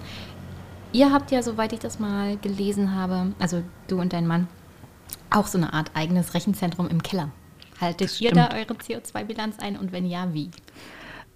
Ihr 0.93 1.13
habt 1.13 1.31
ja, 1.31 1.43
soweit 1.43 1.75
ich 1.75 1.81
das 1.81 1.99
mal 1.99 2.39
gelesen 2.39 2.95
habe, 2.95 3.33
also 3.39 3.63
du 3.89 4.01
und 4.01 4.15
dein 4.15 4.27
Mann, 4.27 4.49
auch 5.29 5.47
so 5.47 5.59
eine 5.59 5.75
Art 5.75 5.91
eigenes 5.93 6.33
Rechenzentrum 6.33 6.89
im 6.89 7.03
Keller. 7.03 7.31
Haltet 7.79 8.23
ihr 8.23 8.33
da 8.33 8.53
eure 8.55 8.73
CO2-Bilanz 8.73 9.59
ein 9.59 9.77
und 9.77 9.93
wenn 9.93 10.07
ja, 10.07 10.33
wie? 10.33 10.51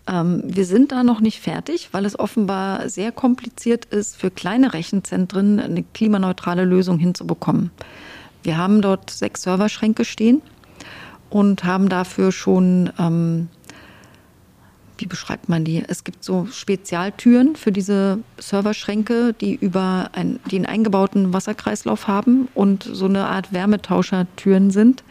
Ähm, 0.09 0.43
wir 0.45 0.65
sind 0.65 0.93
da 0.93 1.03
noch 1.03 1.21
nicht 1.21 1.41
fertig, 1.41 1.89
weil 1.93 2.05
es 2.05 2.19
offenbar 2.19 2.89
sehr 2.89 3.13
kompliziert 3.13 3.87
ist, 3.87 4.17
für 4.17 4.31
kleine 4.31 4.73
Rechenzentren 4.73 5.59
eine 5.59 5.83
klimaneutrale 5.83 6.65
Lösung 6.65 6.99
hinzubekommen. 6.99 7.71
Wir 8.43 8.59
haben 8.59 8.81
dort 8.81 9.11
sechs 9.11 9.43
Serverschränke 9.43 10.05
stehen 10.05 10.41
und 11.31 11.65
haben 11.65 11.89
dafür 11.89 12.31
schon, 12.31 12.93
ähm, 12.99 13.49
wie 14.99 15.07
beschreibt 15.07 15.49
man 15.49 15.65
die? 15.65 15.83
Es 15.87 16.05
gibt 16.05 16.23
so 16.23 16.47
Spezialtüren 16.51 17.57
für 17.57 17.73
diese 17.73 18.21
Serverschränke, 18.39 19.35
die 19.35 19.57
über 19.57 20.11
ein, 20.13 20.39
die 20.51 20.57
einen 20.57 20.67
eingebauten 20.67 21.33
Wasserkreislauf 21.33 22.07
haben 22.07 22.49
und 22.55 22.85
so 22.85 23.07
eine 23.07 23.27
Art 23.27 23.53
Wärmetauschertüren 23.53 24.71
sind. 24.71 25.03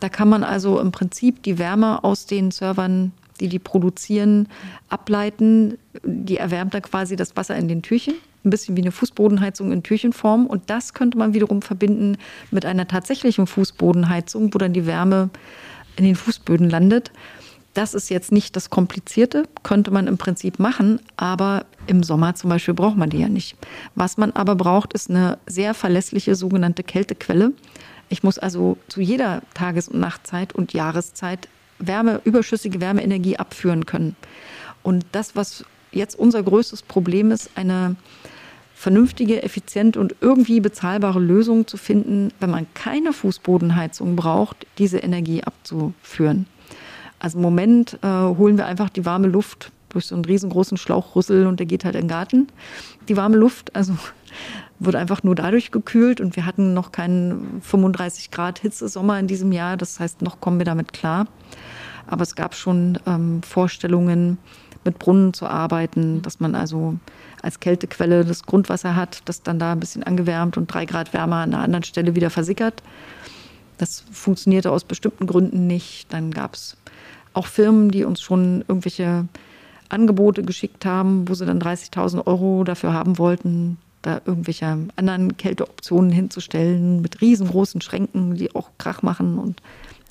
Da 0.00 0.08
kann 0.08 0.30
man 0.30 0.42
also 0.42 0.80
im 0.80 0.90
Prinzip 0.90 1.42
die 1.42 1.58
Wärme 1.58 2.02
aus 2.02 2.24
den 2.24 2.50
Servern 2.50 3.12
die 3.40 3.48
die 3.48 3.58
produzieren, 3.58 4.48
ableiten. 4.88 5.78
Die 6.04 6.36
erwärmt 6.36 6.74
dann 6.74 6.82
quasi 6.82 7.16
das 7.16 7.36
Wasser 7.36 7.56
in 7.56 7.68
den 7.68 7.82
Türchen. 7.82 8.14
Ein 8.44 8.50
bisschen 8.50 8.76
wie 8.76 8.82
eine 8.82 8.92
Fußbodenheizung 8.92 9.72
in 9.72 9.82
Türchenform. 9.82 10.46
Und 10.46 10.70
das 10.70 10.94
könnte 10.94 11.18
man 11.18 11.34
wiederum 11.34 11.62
verbinden 11.62 12.16
mit 12.50 12.64
einer 12.64 12.86
tatsächlichen 12.86 13.46
Fußbodenheizung, 13.46 14.54
wo 14.54 14.58
dann 14.58 14.72
die 14.72 14.86
Wärme 14.86 15.30
in 15.96 16.04
den 16.04 16.14
Fußböden 16.14 16.70
landet. 16.70 17.10
Das 17.74 17.94
ist 17.94 18.10
jetzt 18.10 18.32
nicht 18.32 18.56
das 18.56 18.68
Komplizierte, 18.68 19.44
könnte 19.62 19.92
man 19.92 20.08
im 20.08 20.18
Prinzip 20.18 20.58
machen, 20.58 21.00
aber 21.16 21.66
im 21.86 22.02
Sommer 22.02 22.34
zum 22.34 22.50
Beispiel 22.50 22.74
braucht 22.74 22.96
man 22.96 23.10
die 23.10 23.18
ja 23.18 23.28
nicht. 23.28 23.56
Was 23.94 24.16
man 24.16 24.32
aber 24.32 24.56
braucht, 24.56 24.92
ist 24.92 25.08
eine 25.08 25.38
sehr 25.46 25.72
verlässliche 25.74 26.34
sogenannte 26.34 26.82
Kältequelle. 26.82 27.52
Ich 28.08 28.24
muss 28.24 28.38
also 28.38 28.76
zu 28.88 29.00
jeder 29.00 29.42
Tages- 29.54 29.88
und 29.88 30.00
Nachtzeit 30.00 30.52
und 30.52 30.72
Jahreszeit 30.72 31.48
Wärme, 31.80 32.20
überschüssige 32.24 32.80
Wärmeenergie 32.80 33.36
abführen 33.36 33.86
können. 33.86 34.16
Und 34.82 35.04
das, 35.12 35.36
was 35.36 35.64
jetzt 35.92 36.18
unser 36.18 36.42
größtes 36.42 36.82
Problem 36.82 37.30
ist, 37.30 37.50
eine 37.54 37.96
vernünftige, 38.74 39.42
effiziente 39.42 40.00
und 40.00 40.14
irgendwie 40.20 40.60
bezahlbare 40.60 41.20
Lösungen 41.20 41.66
zu 41.66 41.76
finden, 41.76 42.32
wenn 42.40 42.50
man 42.50 42.66
keine 42.72 43.12
Fußbodenheizung 43.12 44.16
braucht, 44.16 44.66
diese 44.78 44.98
Energie 44.98 45.44
abzuführen. 45.44 46.46
Also 47.18 47.36
im 47.36 47.42
Moment 47.42 47.98
äh, 48.02 48.06
holen 48.06 48.56
wir 48.56 48.64
einfach 48.64 48.88
die 48.88 49.04
warme 49.04 49.28
Luft 49.28 49.70
durch 49.90 50.06
so 50.06 50.14
einen 50.14 50.24
riesengroßen 50.24 50.78
Schlauchrüssel 50.78 51.46
und 51.46 51.58
der 51.60 51.66
geht 51.66 51.84
halt 51.84 51.94
in 51.94 52.02
den 52.02 52.08
Garten. 52.08 52.46
Die 53.08 53.16
warme 53.16 53.36
Luft, 53.36 53.76
also 53.76 53.96
wird 54.78 54.96
einfach 54.96 55.22
nur 55.22 55.34
dadurch 55.34 55.72
gekühlt 55.72 56.20
und 56.20 56.36
wir 56.36 56.46
hatten 56.46 56.72
noch 56.72 56.90
keinen 56.90 57.60
35 57.60 58.30
Grad 58.30 58.60
Hitzesommer 58.60 59.18
in 59.18 59.26
diesem 59.26 59.52
Jahr. 59.52 59.76
Das 59.76 60.00
heißt, 60.00 60.22
noch 60.22 60.40
kommen 60.40 60.58
wir 60.58 60.64
damit 60.64 60.94
klar. 60.94 61.26
Aber 62.10 62.22
es 62.22 62.34
gab 62.34 62.54
schon 62.54 62.98
ähm, 63.06 63.42
Vorstellungen, 63.42 64.36
mit 64.84 64.98
Brunnen 64.98 65.34
zu 65.34 65.46
arbeiten, 65.46 66.22
dass 66.22 66.40
man 66.40 66.54
also 66.54 66.96
als 67.42 67.60
Kältequelle 67.60 68.24
das 68.24 68.44
Grundwasser 68.44 68.96
hat, 68.96 69.22
das 69.26 69.42
dann 69.42 69.58
da 69.58 69.72
ein 69.72 69.80
bisschen 69.80 70.02
angewärmt 70.02 70.56
und 70.56 70.72
drei 70.72 70.84
Grad 70.84 71.12
wärmer 71.12 71.36
an 71.36 71.54
einer 71.54 71.62
anderen 71.62 71.84
Stelle 71.84 72.14
wieder 72.14 72.30
versickert. 72.30 72.82
Das 73.78 74.04
funktionierte 74.10 74.70
aus 74.70 74.84
bestimmten 74.84 75.26
Gründen 75.26 75.66
nicht. 75.66 76.12
Dann 76.12 76.30
gab 76.30 76.54
es 76.54 76.76
auch 77.32 77.46
Firmen, 77.46 77.90
die 77.90 78.04
uns 78.04 78.20
schon 78.20 78.64
irgendwelche 78.68 79.26
Angebote 79.88 80.42
geschickt 80.42 80.84
haben, 80.84 81.28
wo 81.28 81.34
sie 81.34 81.46
dann 81.46 81.60
30.000 81.60 82.26
Euro 82.26 82.64
dafür 82.64 82.92
haben 82.92 83.18
wollten, 83.18 83.78
da 84.02 84.20
irgendwelche 84.24 84.78
anderen 84.96 85.36
Kälteoptionen 85.36 86.10
hinzustellen 86.10 87.02
mit 87.02 87.20
riesengroßen 87.20 87.80
Schränken, 87.80 88.34
die 88.34 88.54
auch 88.54 88.70
Krach 88.78 89.02
machen 89.02 89.38
und 89.38 89.60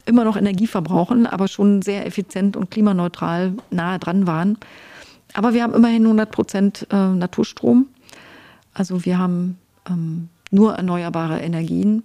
immer 0.09 0.23
noch 0.23 0.35
Energie 0.35 0.67
verbrauchen, 0.67 1.25
aber 1.25 1.47
schon 1.47 1.81
sehr 1.81 2.05
effizient 2.05 2.57
und 2.57 2.71
klimaneutral 2.71 3.53
nahe 3.69 3.99
dran 3.99 4.27
waren. 4.27 4.57
Aber 5.33 5.53
wir 5.53 5.63
haben 5.63 5.73
immerhin 5.73 6.03
100 6.03 6.31
Prozent 6.31 6.87
äh, 6.91 6.95
Naturstrom. 6.95 7.87
Also 8.73 9.05
wir 9.05 9.17
haben 9.17 9.57
ähm, 9.87 10.29
nur 10.51 10.75
erneuerbare 10.75 11.39
Energien. 11.39 12.03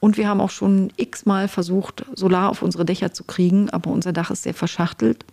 Und 0.00 0.16
wir 0.16 0.28
haben 0.28 0.40
auch 0.40 0.50
schon 0.50 0.92
x-mal 0.96 1.46
versucht, 1.46 2.04
Solar 2.16 2.50
auf 2.50 2.62
unsere 2.62 2.84
Dächer 2.84 3.12
zu 3.12 3.22
kriegen, 3.22 3.70
aber 3.70 3.90
unser 3.90 4.12
Dach 4.12 4.32
ist 4.32 4.42
sehr 4.42 4.54
verschachtelt. 4.54 5.24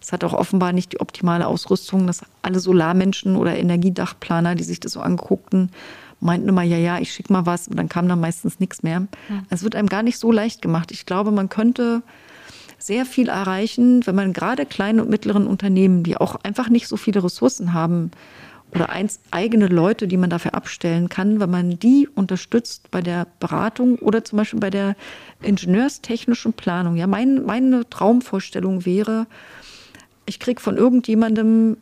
Es 0.00 0.12
hat 0.12 0.24
auch 0.24 0.32
offenbar 0.32 0.72
nicht 0.72 0.92
die 0.92 1.00
optimale 1.00 1.46
Ausrüstung, 1.46 2.06
dass 2.06 2.22
alle 2.40 2.60
Solarmenschen 2.60 3.36
oder 3.36 3.56
Energiedachplaner, 3.56 4.54
die 4.54 4.64
sich 4.64 4.80
das 4.80 4.92
so 4.92 5.00
anguckten, 5.00 5.70
meinten 6.20 6.48
immer, 6.48 6.62
ja, 6.62 6.76
ja, 6.76 6.98
ich 6.98 7.12
schicke 7.12 7.32
mal 7.32 7.46
was 7.46 7.68
und 7.68 7.76
dann 7.76 7.88
kam 7.88 8.08
dann 8.08 8.20
meistens 8.20 8.60
nichts 8.60 8.82
mehr. 8.82 8.98
Hm. 8.98 9.08
Es 9.50 9.62
wird 9.62 9.76
einem 9.76 9.88
gar 9.88 10.02
nicht 10.02 10.18
so 10.18 10.32
leicht 10.32 10.62
gemacht. 10.62 10.90
Ich 10.90 11.06
glaube, 11.06 11.30
man 11.30 11.48
könnte 11.48 12.02
sehr 12.78 13.04
viel 13.04 13.28
erreichen, 13.28 14.06
wenn 14.06 14.14
man 14.14 14.32
gerade 14.32 14.64
kleinen 14.64 15.00
und 15.00 15.10
mittleren 15.10 15.46
Unternehmen, 15.46 16.04
die 16.04 16.16
auch 16.16 16.36
einfach 16.44 16.68
nicht 16.68 16.88
so 16.88 16.96
viele 16.96 17.22
Ressourcen 17.22 17.72
haben 17.72 18.12
oder 18.74 18.90
eins, 18.90 19.20
eigene 19.30 19.66
Leute, 19.66 20.06
die 20.06 20.16
man 20.16 20.30
dafür 20.30 20.54
abstellen 20.54 21.08
kann, 21.08 21.40
wenn 21.40 21.50
man 21.50 21.78
die 21.78 22.08
unterstützt 22.14 22.90
bei 22.90 23.00
der 23.00 23.26
Beratung 23.40 23.96
oder 23.96 24.24
zum 24.24 24.36
Beispiel 24.36 24.60
bei 24.60 24.70
der 24.70 24.94
ingenieurstechnischen 25.42 26.52
Planung. 26.52 26.96
Ja, 26.96 27.06
mein, 27.06 27.44
meine 27.44 27.88
Traumvorstellung 27.88 28.84
wäre, 28.84 29.26
ich 30.26 30.38
kriege 30.38 30.60
von 30.60 30.76
irgendjemandem 30.76 31.78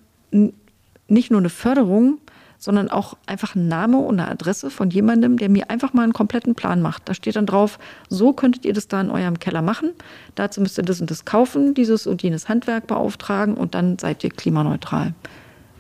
nicht 1.09 1.31
nur 1.31 1.41
eine 1.41 1.51
Förderung, 1.51 2.19
sondern 2.59 2.91
auch 2.91 3.17
einfach 3.27 3.55
ein 3.55 3.69
Name 3.69 3.99
und 3.99 4.21
eine 4.21 4.31
Adresse 4.31 4.71
von 4.71 4.91
jemandem, 4.91 5.39
der 5.39 5.49
mir 5.49 5.71
einfach 5.71 5.93
mal 5.93 6.03
einen 6.03 6.13
kompletten 6.13 6.55
Plan 6.55 6.83
macht. 6.83 7.09
Da 7.09 7.15
steht 7.15 7.37
dann 7.37 7.47
drauf, 7.47 7.79
so 8.09 8.33
könntet 8.33 8.65
ihr 8.65 8.73
das 8.73 8.89
da 8.89 9.01
in 9.01 9.11
eurem 9.11 9.39
Keller 9.39 9.63
machen. 9.63 9.91
Dazu 10.35 10.61
müsst 10.61 10.79
ihr 10.79 10.85
das 10.85 11.01
und 11.01 11.11
das 11.11 11.25
kaufen, 11.25 11.75
dieses 11.75 12.07
und 12.07 12.23
jenes 12.23 12.49
Handwerk 12.49 12.87
beauftragen 12.87 13.55
und 13.55 13.75
dann 13.75 13.99
seid 13.99 14.25
ihr 14.25 14.31
klimaneutral. 14.31 15.15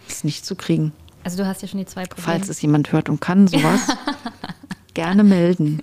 Das 0.07 0.19
ist 0.19 0.25
nicht 0.25 0.45
zu 0.47 0.55
kriegen. 0.55 0.93
Also 1.25 1.39
du 1.39 1.47
hast 1.47 1.63
ja 1.63 1.69
schon 1.69 1.81
die 1.81 1.87
zwei 1.87 2.05
Probleme. 2.05 2.39
Falls 2.39 2.49
es 2.49 2.63
jemand 2.63 2.93
hört 2.93 3.09
und 3.09 3.21
kann 3.21 3.49
sowas, 3.49 3.81
gerne 4.95 5.25
melden. 5.25 5.83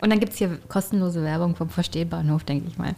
Und 0.00 0.10
dann 0.10 0.20
gibt 0.20 0.32
es 0.32 0.38
hier 0.38 0.58
kostenlose 0.68 1.22
Werbung 1.22 1.56
vom 1.56 1.68
Verstehbahnhof, 1.68 2.44
denke 2.44 2.68
ich 2.68 2.78
mal. 2.78 2.94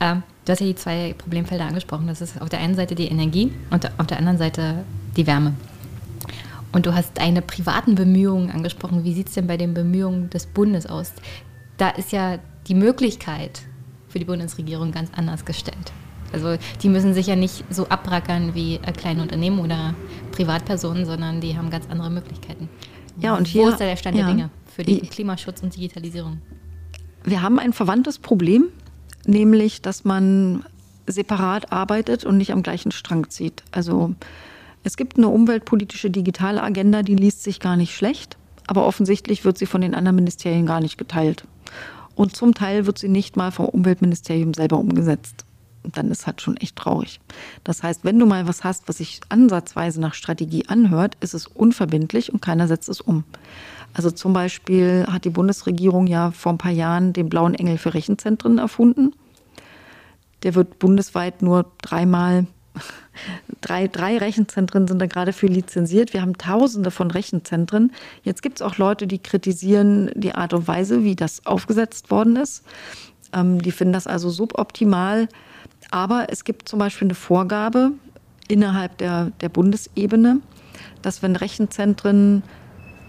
Ähm, 0.00 0.22
du 0.44 0.52
hast 0.52 0.60
ja 0.60 0.66
die 0.66 0.74
zwei 0.74 1.14
Problemfelder 1.16 1.64
angesprochen. 1.64 2.06
Das 2.06 2.20
ist 2.20 2.40
auf 2.40 2.48
der 2.48 2.60
einen 2.60 2.74
Seite 2.74 2.94
die 2.94 3.08
Energie 3.08 3.52
und 3.70 3.90
auf 3.98 4.06
der 4.06 4.18
anderen 4.18 4.38
Seite 4.38 4.84
die 5.16 5.26
Wärme. 5.26 5.54
Und 6.72 6.86
du 6.86 6.94
hast 6.94 7.18
deine 7.18 7.42
privaten 7.42 7.94
Bemühungen 7.94 8.50
angesprochen. 8.50 9.04
Wie 9.04 9.12
sieht 9.12 9.28
es 9.28 9.34
denn 9.34 9.46
bei 9.46 9.56
den 9.56 9.74
Bemühungen 9.74 10.30
des 10.30 10.46
Bundes 10.46 10.86
aus? 10.86 11.12
Da 11.76 11.90
ist 11.90 12.12
ja 12.12 12.38
die 12.66 12.74
Möglichkeit 12.74 13.62
für 14.08 14.18
die 14.18 14.24
Bundesregierung 14.24 14.92
ganz 14.92 15.10
anders 15.14 15.44
gestellt. 15.44 15.92
Also 16.32 16.56
die 16.82 16.88
müssen 16.88 17.12
sich 17.12 17.26
ja 17.26 17.36
nicht 17.36 17.64
so 17.70 17.88
abrackern 17.88 18.54
wie 18.54 18.78
kleine 18.96 19.22
Unternehmen 19.22 19.58
oder 19.58 19.94
Privatpersonen, 20.32 21.04
sondern 21.04 21.40
die 21.40 21.56
haben 21.56 21.70
ganz 21.70 21.86
andere 21.90 22.10
Möglichkeiten. 22.10 22.68
Ja, 23.20 23.36
und 23.36 23.46
hier, 23.46 23.64
Wo 23.64 23.68
ist 23.68 23.80
da 23.80 23.84
der 23.84 23.96
Stand 23.96 24.16
ja, 24.16 24.24
der 24.24 24.34
Dinge 24.34 24.50
für 24.74 24.82
den 24.82 25.08
Klimaschutz 25.10 25.62
und 25.62 25.76
Digitalisierung? 25.76 26.40
Wir 27.24 27.42
haben 27.42 27.58
ein 27.58 27.74
verwandtes 27.74 28.18
Problem, 28.18 28.68
nämlich, 29.26 29.82
dass 29.82 30.04
man 30.04 30.64
separat 31.06 31.70
arbeitet 31.72 32.24
und 32.24 32.38
nicht 32.38 32.52
am 32.52 32.62
gleichen 32.62 32.92
Strang 32.92 33.28
zieht. 33.28 33.62
Also 33.70 34.14
es 34.82 34.96
gibt 34.96 35.16
eine 35.16 35.28
umweltpolitische 35.28 36.10
digitale 36.10 36.62
Agenda, 36.62 37.02
die 37.02 37.14
liest 37.14 37.42
sich 37.42 37.60
gar 37.60 37.76
nicht 37.76 37.94
schlecht, 37.94 38.36
aber 38.66 38.86
offensichtlich 38.86 39.44
wird 39.44 39.58
sie 39.58 39.66
von 39.66 39.80
den 39.80 39.94
anderen 39.94 40.16
Ministerien 40.16 40.66
gar 40.66 40.80
nicht 40.80 40.98
geteilt. 40.98 41.46
Und 42.14 42.36
zum 42.36 42.54
Teil 42.54 42.86
wird 42.86 42.98
sie 42.98 43.08
nicht 43.08 43.36
mal 43.36 43.52
vom 43.52 43.66
Umweltministerium 43.66 44.54
selber 44.54 44.78
umgesetzt. 44.78 45.44
Und 45.82 45.96
dann 45.96 46.10
ist 46.10 46.26
halt 46.26 46.40
schon 46.40 46.56
echt 46.58 46.76
traurig. 46.76 47.20
Das 47.64 47.82
heißt, 47.82 48.04
wenn 48.04 48.18
du 48.18 48.26
mal 48.26 48.46
was 48.46 48.62
hast, 48.62 48.88
was 48.88 48.98
sich 48.98 49.20
ansatzweise 49.28 50.00
nach 50.00 50.14
Strategie 50.14 50.68
anhört, 50.68 51.16
ist 51.20 51.34
es 51.34 51.46
unverbindlich 51.46 52.32
und 52.32 52.40
keiner 52.40 52.68
setzt 52.68 52.88
es 52.88 53.00
um. 53.00 53.24
Also 53.94 54.10
zum 54.10 54.32
Beispiel 54.32 55.06
hat 55.08 55.24
die 55.24 55.30
Bundesregierung 55.30 56.06
ja 56.06 56.30
vor 56.30 56.52
ein 56.52 56.58
paar 56.58 56.72
Jahren 56.72 57.12
den 57.12 57.28
blauen 57.28 57.54
Engel 57.54 57.78
für 57.78 57.94
Rechenzentren 57.94 58.58
erfunden. 58.58 59.12
Der 60.44 60.54
wird 60.54 60.78
bundesweit 60.78 61.42
nur 61.42 61.66
dreimal, 61.82 62.46
drei, 63.60 63.88
drei 63.88 64.18
Rechenzentren 64.18 64.88
sind 64.88 64.98
da 64.98 65.06
gerade 65.06 65.32
für 65.32 65.46
lizenziert. 65.46 66.12
Wir 66.12 66.22
haben 66.22 66.38
tausende 66.38 66.90
von 66.90 67.10
Rechenzentren. 67.10 67.92
Jetzt 68.22 68.42
gibt 68.42 68.58
es 68.58 68.62
auch 68.62 68.78
Leute, 68.78 69.06
die 69.06 69.18
kritisieren 69.18 70.10
die 70.14 70.34
Art 70.34 70.54
und 70.54 70.68
Weise, 70.68 71.04
wie 71.04 71.16
das 71.16 71.46
aufgesetzt 71.46 72.10
worden 72.10 72.36
ist. 72.36 72.64
Ähm, 73.32 73.60
die 73.62 73.72
finden 73.72 73.92
das 73.92 74.06
also 74.06 74.30
suboptimal. 74.30 75.28
Aber 75.90 76.26
es 76.28 76.44
gibt 76.44 76.68
zum 76.68 76.78
Beispiel 76.78 77.06
eine 77.06 77.14
Vorgabe 77.14 77.92
innerhalb 78.48 78.98
der, 78.98 79.32
der 79.40 79.48
Bundesebene, 79.48 80.40
dass 81.02 81.22
wenn 81.22 81.36
Rechenzentren 81.36 82.42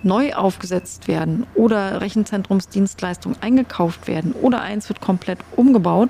neu 0.03 0.34
aufgesetzt 0.34 1.07
werden 1.07 1.47
oder 1.55 2.01
Rechenzentrumsdienstleistungen 2.01 3.41
eingekauft 3.41 4.07
werden 4.07 4.34
oder 4.34 4.61
eins 4.61 4.89
wird 4.89 5.01
komplett 5.01 5.39
umgebaut. 5.55 6.09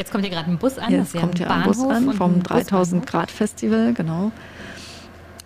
Jetzt 0.00 0.12
kommt 0.12 0.24
hier 0.24 0.34
gerade 0.34 0.48
ein 0.48 0.56
Bus 0.56 0.78
an. 0.78 0.90
Jetzt 0.90 1.14
kommt 1.14 1.36
hier 1.36 1.50
ein 1.50 1.64
Bus 1.64 1.78
an 1.84 2.14
vom 2.14 2.42
3000 2.42 3.06
Grad 3.06 3.30
Festival, 3.30 3.92
genau. 3.92 4.32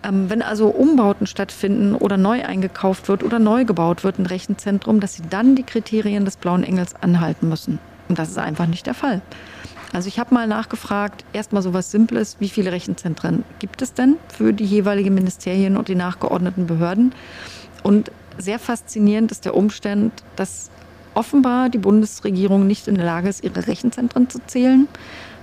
Ähm, 0.01 0.29
wenn 0.29 0.41
also 0.41 0.69
Umbauten 0.69 1.27
stattfinden 1.27 1.93
oder 1.93 2.15
neu 2.15 2.41
eingekauft 2.45 3.09
wird 3.09 3.21
oder 3.21 3.37
neu 3.37 3.65
gebaut 3.65 4.05
wird 4.05 4.17
ein 4.17 4.25
Rechenzentrum, 4.25 5.01
dass 5.01 5.15
sie 5.15 5.23
dann 5.29 5.57
die 5.57 5.63
Kriterien 5.63 6.23
des 6.23 6.37
Blauen 6.37 6.63
Engels 6.63 6.95
anhalten 6.95 7.49
müssen. 7.49 7.79
Und 8.07 8.17
das 8.17 8.29
ist 8.29 8.37
einfach 8.37 8.65
nicht 8.65 8.85
der 8.85 8.93
Fall. 8.93 9.21
Also 9.91 10.07
ich 10.07 10.19
habe 10.19 10.33
mal 10.33 10.47
nachgefragt, 10.47 11.25
erstmal 11.33 11.61
so 11.61 11.73
was 11.73 11.91
Simples, 11.91 12.37
wie 12.39 12.47
viele 12.47 12.71
Rechenzentren 12.71 13.43
gibt 13.59 13.81
es 13.81 13.93
denn 13.93 14.15
für 14.29 14.53
die 14.53 14.63
jeweiligen 14.63 15.13
Ministerien 15.13 15.75
und 15.75 15.89
die 15.89 15.95
nachgeordneten 15.95 16.65
Behörden? 16.65 17.13
Und 17.83 18.09
sehr 18.37 18.59
faszinierend 18.59 19.31
ist 19.31 19.43
der 19.43 19.53
Umstand, 19.53 20.13
dass 20.37 20.69
offenbar 21.15 21.69
die 21.69 21.77
Bundesregierung 21.77 22.67
nicht 22.67 22.87
in 22.87 22.95
der 22.95 23.05
Lage 23.05 23.29
ist, 23.29 23.43
ihre 23.43 23.67
Rechenzentren 23.67 24.29
zu 24.29 24.39
zählen. 24.45 24.87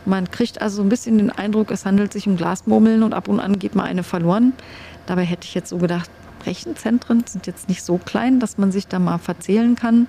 Man 0.04 0.30
kriegt 0.30 0.60
also 0.60 0.82
ein 0.82 0.88
bisschen 0.88 1.18
den 1.18 1.30
Eindruck, 1.30 1.70
es 1.70 1.84
handelt 1.84 2.12
sich 2.12 2.26
um 2.26 2.36
Glasmurmeln 2.36 3.02
und 3.02 3.14
ab 3.14 3.28
und 3.28 3.40
an 3.40 3.58
geht 3.58 3.74
mal 3.74 3.84
eine 3.84 4.02
verloren. 4.02 4.52
Dabei 5.06 5.22
hätte 5.22 5.46
ich 5.46 5.54
jetzt 5.54 5.68
so 5.68 5.78
gedacht, 5.78 6.10
Rechenzentren 6.44 7.24
sind 7.26 7.46
jetzt 7.46 7.68
nicht 7.68 7.82
so 7.82 7.98
klein, 7.98 8.40
dass 8.40 8.58
man 8.58 8.72
sich 8.72 8.88
da 8.88 8.98
mal 8.98 9.18
verzählen 9.18 9.76
kann. 9.76 10.08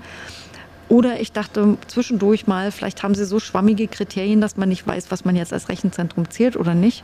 Oder 0.90 1.20
ich 1.20 1.32
dachte 1.32 1.78
zwischendurch 1.88 2.46
mal, 2.46 2.72
vielleicht 2.72 3.04
haben 3.04 3.16
sie 3.16 3.26
so 3.26 3.40
schwammige 3.40 3.88
Kriterien, 3.88 4.42
dass 4.42 4.58
man 4.58 4.70
nicht 4.70 4.86
weiß, 4.86 5.10
was 5.10 5.26
man 5.26 5.36
jetzt 5.36 5.54
als 5.54 5.70
Rechenzentrum 5.70 6.30
zählt 6.30 6.56
oder 6.58 6.76
nicht. 6.76 7.04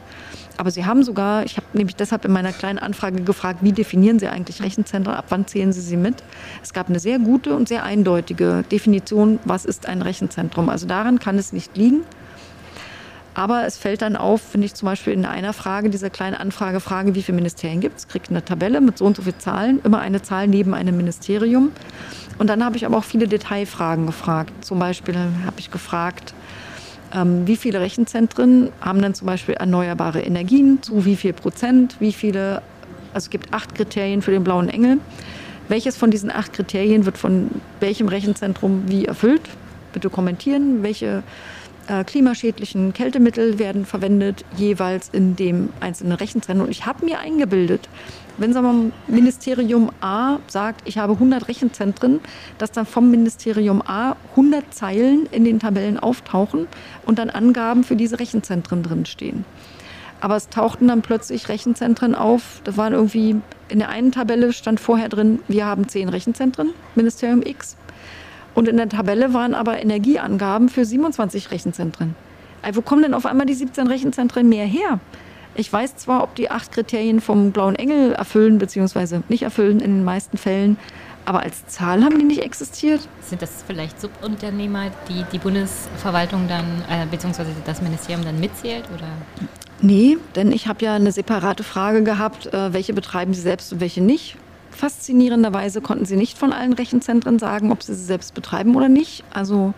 Aber 0.57 0.69
sie 0.69 0.85
haben 0.85 1.03
sogar, 1.03 1.45
ich 1.45 1.55
habe 1.57 1.65
nämlich 1.73 1.95
deshalb 1.95 2.25
in 2.25 2.31
meiner 2.31 2.51
kleinen 2.51 2.79
Anfrage 2.79 3.23
gefragt, 3.23 3.59
wie 3.61 3.71
definieren 3.71 4.19
Sie 4.19 4.27
eigentlich 4.27 4.61
Rechenzentren, 4.61 5.15
ab 5.15 5.25
wann 5.29 5.47
zählen 5.47 5.71
Sie 5.71 5.81
sie 5.81 5.97
mit? 5.97 6.15
Es 6.61 6.73
gab 6.73 6.89
eine 6.89 6.99
sehr 6.99 7.19
gute 7.19 7.55
und 7.55 7.67
sehr 7.67 7.83
eindeutige 7.83 8.63
Definition, 8.69 9.39
was 9.45 9.65
ist 9.65 9.87
ein 9.87 10.01
Rechenzentrum. 10.01 10.69
Also 10.69 10.85
daran 10.85 11.19
kann 11.19 11.37
es 11.37 11.53
nicht 11.53 11.77
liegen. 11.77 12.01
Aber 13.39 13.65
es 13.65 13.77
fällt 13.77 14.01
dann 14.01 14.17
auf, 14.17 14.41
finde 14.41 14.65
ich 14.65 14.73
zum 14.73 14.85
Beispiel 14.87 15.13
in 15.13 15.23
einer 15.23 15.53
Frage, 15.53 15.89
dieser 15.89 16.09
kleinen 16.09 16.35
Anfrage, 16.35 16.81
Frage, 16.81 17.15
wie 17.15 17.23
viele 17.23 17.37
Ministerien 17.37 17.79
gibt 17.79 17.99
es, 17.99 18.09
kriegt 18.09 18.29
eine 18.29 18.43
Tabelle 18.43 18.81
mit 18.81 18.97
so 18.97 19.05
und 19.05 19.15
so 19.15 19.21
vielen 19.21 19.39
Zahlen, 19.39 19.79
immer 19.85 20.01
eine 20.01 20.21
Zahl 20.21 20.49
neben 20.49 20.73
einem 20.73 20.97
Ministerium. 20.97 21.71
Und 22.37 22.47
dann 22.47 22.65
habe 22.65 22.75
ich 22.75 22.85
aber 22.85 22.97
auch 22.97 23.05
viele 23.05 23.29
Detailfragen 23.29 24.07
gefragt. 24.07 24.51
Zum 24.59 24.77
Beispiel 24.77 25.15
habe 25.15 25.57
ich 25.57 25.71
gefragt, 25.71 26.33
ähm, 27.15 27.47
wie 27.47 27.55
viele 27.55 27.79
Rechenzentren 27.79 28.73
haben 28.81 29.01
denn 29.01 29.13
zum 29.13 29.27
Beispiel 29.27 29.55
erneuerbare 29.55 30.19
Energien, 30.19 30.83
zu 30.83 31.05
wie 31.05 31.15
viel 31.15 31.31
Prozent, 31.31 31.95
wie 32.01 32.11
viele 32.11 32.61
Also 33.13 33.27
es 33.27 33.29
gibt 33.29 33.53
acht 33.53 33.73
Kriterien 33.73 34.21
für 34.21 34.31
den 34.31 34.43
blauen 34.43 34.67
Engel. 34.67 34.97
Welches 35.69 35.95
von 35.95 36.11
diesen 36.11 36.29
acht 36.29 36.51
Kriterien 36.51 37.05
wird 37.05 37.17
von 37.17 37.49
welchem 37.79 38.09
Rechenzentrum 38.09 38.83
wie 38.87 39.05
erfüllt? 39.05 39.43
Bitte 39.93 40.09
kommentieren. 40.09 40.83
Welche 40.83 41.23
äh, 41.89 42.03
klimaschädlichen 42.03 42.93
Kältemittel 42.93 43.59
werden 43.59 43.85
verwendet, 43.85 44.45
jeweils 44.55 45.09
in 45.09 45.35
dem 45.35 45.69
einzelnen 45.79 46.13
Rechenzentrum. 46.13 46.67
Und 46.67 46.71
ich 46.71 46.85
habe 46.85 47.03
mir 47.03 47.19
eingebildet, 47.19 47.89
wenn 48.37 48.53
sagen 48.53 48.93
Ministerium 49.07 49.91
A 49.99 50.37
sagt, 50.47 50.87
ich 50.87 50.97
habe 50.97 51.13
100 51.13 51.47
Rechenzentren, 51.47 52.19
dass 52.57 52.71
dann 52.71 52.85
vom 52.85 53.11
Ministerium 53.11 53.81
A 53.81 54.15
100 54.31 54.73
Zeilen 54.73 55.27
in 55.31 55.43
den 55.43 55.59
Tabellen 55.59 55.99
auftauchen 55.99 56.67
und 57.05 57.19
dann 57.19 57.29
Angaben 57.29 57.83
für 57.83 57.95
diese 57.95 58.19
Rechenzentren 58.19 58.83
drinstehen. 58.83 59.43
Aber 60.21 60.35
es 60.35 60.49
tauchten 60.49 60.87
dann 60.87 61.01
plötzlich 61.01 61.49
Rechenzentren 61.49 62.13
auf. 62.13 62.61
Das 62.65 62.77
waren 62.77 62.93
irgendwie, 62.93 63.37
in 63.69 63.79
der 63.79 63.89
einen 63.89 64.11
Tabelle 64.11 64.53
stand 64.53 64.79
vorher 64.79 65.09
drin, 65.09 65.39
wir 65.47 65.65
haben 65.65 65.87
zehn 65.87 66.09
Rechenzentren, 66.09 66.69
Ministerium 66.95 67.41
X. 67.41 67.77
Und 68.59 68.67
in 68.67 68.75
der 68.75 68.89
Tabelle 68.89 69.33
waren 69.33 69.55
aber 69.55 69.81
Energieangaben 69.81 70.67
für 70.67 70.83
27 70.83 71.49
Rechenzentren. 71.51 72.13
Also 72.61 72.81
wo 72.81 72.83
kommen 72.83 73.03
denn 73.03 73.13
auf 73.13 73.25
einmal 73.25 73.45
die 73.45 73.53
17 73.53 73.87
Rechenzentren 73.87 74.49
mehr 74.49 74.65
her? 74.65 74.99
Ich 75.55 75.71
weiß 75.71 75.95
zwar, 75.95 76.23
ob 76.23 76.35
die 76.35 76.51
acht 76.51 76.73
Kriterien 76.73 77.21
vom 77.21 77.53
Blauen 77.53 77.75
Engel 77.77 78.11
erfüllen, 78.11 78.57
beziehungsweise 78.57 79.23
nicht 79.29 79.43
erfüllen 79.43 79.79
in 79.79 79.91
den 79.91 80.03
meisten 80.03 80.35
Fällen, 80.35 80.75
aber 81.23 81.39
als 81.39 81.67
Zahl 81.67 82.03
haben 82.03 82.19
die 82.19 82.25
nicht 82.25 82.41
existiert. 82.41 83.07
Sind 83.21 83.41
das 83.41 83.63
vielleicht 83.65 84.01
Subunternehmer, 84.01 84.87
die 85.07 85.23
die 85.31 85.39
Bundesverwaltung 85.39 86.49
dann, 86.49 86.65
äh, 86.89 87.05
beziehungsweise 87.09 87.51
das 87.65 87.81
Ministerium 87.81 88.25
dann 88.25 88.41
mitzählt? 88.41 88.83
Oder? 88.93 89.07
Nee, 89.81 90.17
denn 90.35 90.51
ich 90.51 90.67
habe 90.67 90.83
ja 90.83 90.95
eine 90.95 91.13
separate 91.13 91.63
Frage 91.63 92.03
gehabt, 92.03 92.53
äh, 92.53 92.73
welche 92.73 92.91
betreiben 92.91 93.33
sie 93.33 93.39
selbst 93.39 93.71
und 93.71 93.79
welche 93.79 94.01
nicht. 94.01 94.35
Faszinierenderweise 94.79 95.81
konnten 95.81 96.05
sie 96.05 96.15
nicht 96.15 96.37
von 96.37 96.53
allen 96.53 96.71
Rechenzentren 96.71 97.37
sagen, 97.37 97.73
ob 97.73 97.83
sie 97.83 97.93
sie 97.93 98.05
selbst 98.05 98.33
betreiben 98.33 98.77
oder 98.77 98.87
nicht. 98.87 99.25
Also 99.33 99.73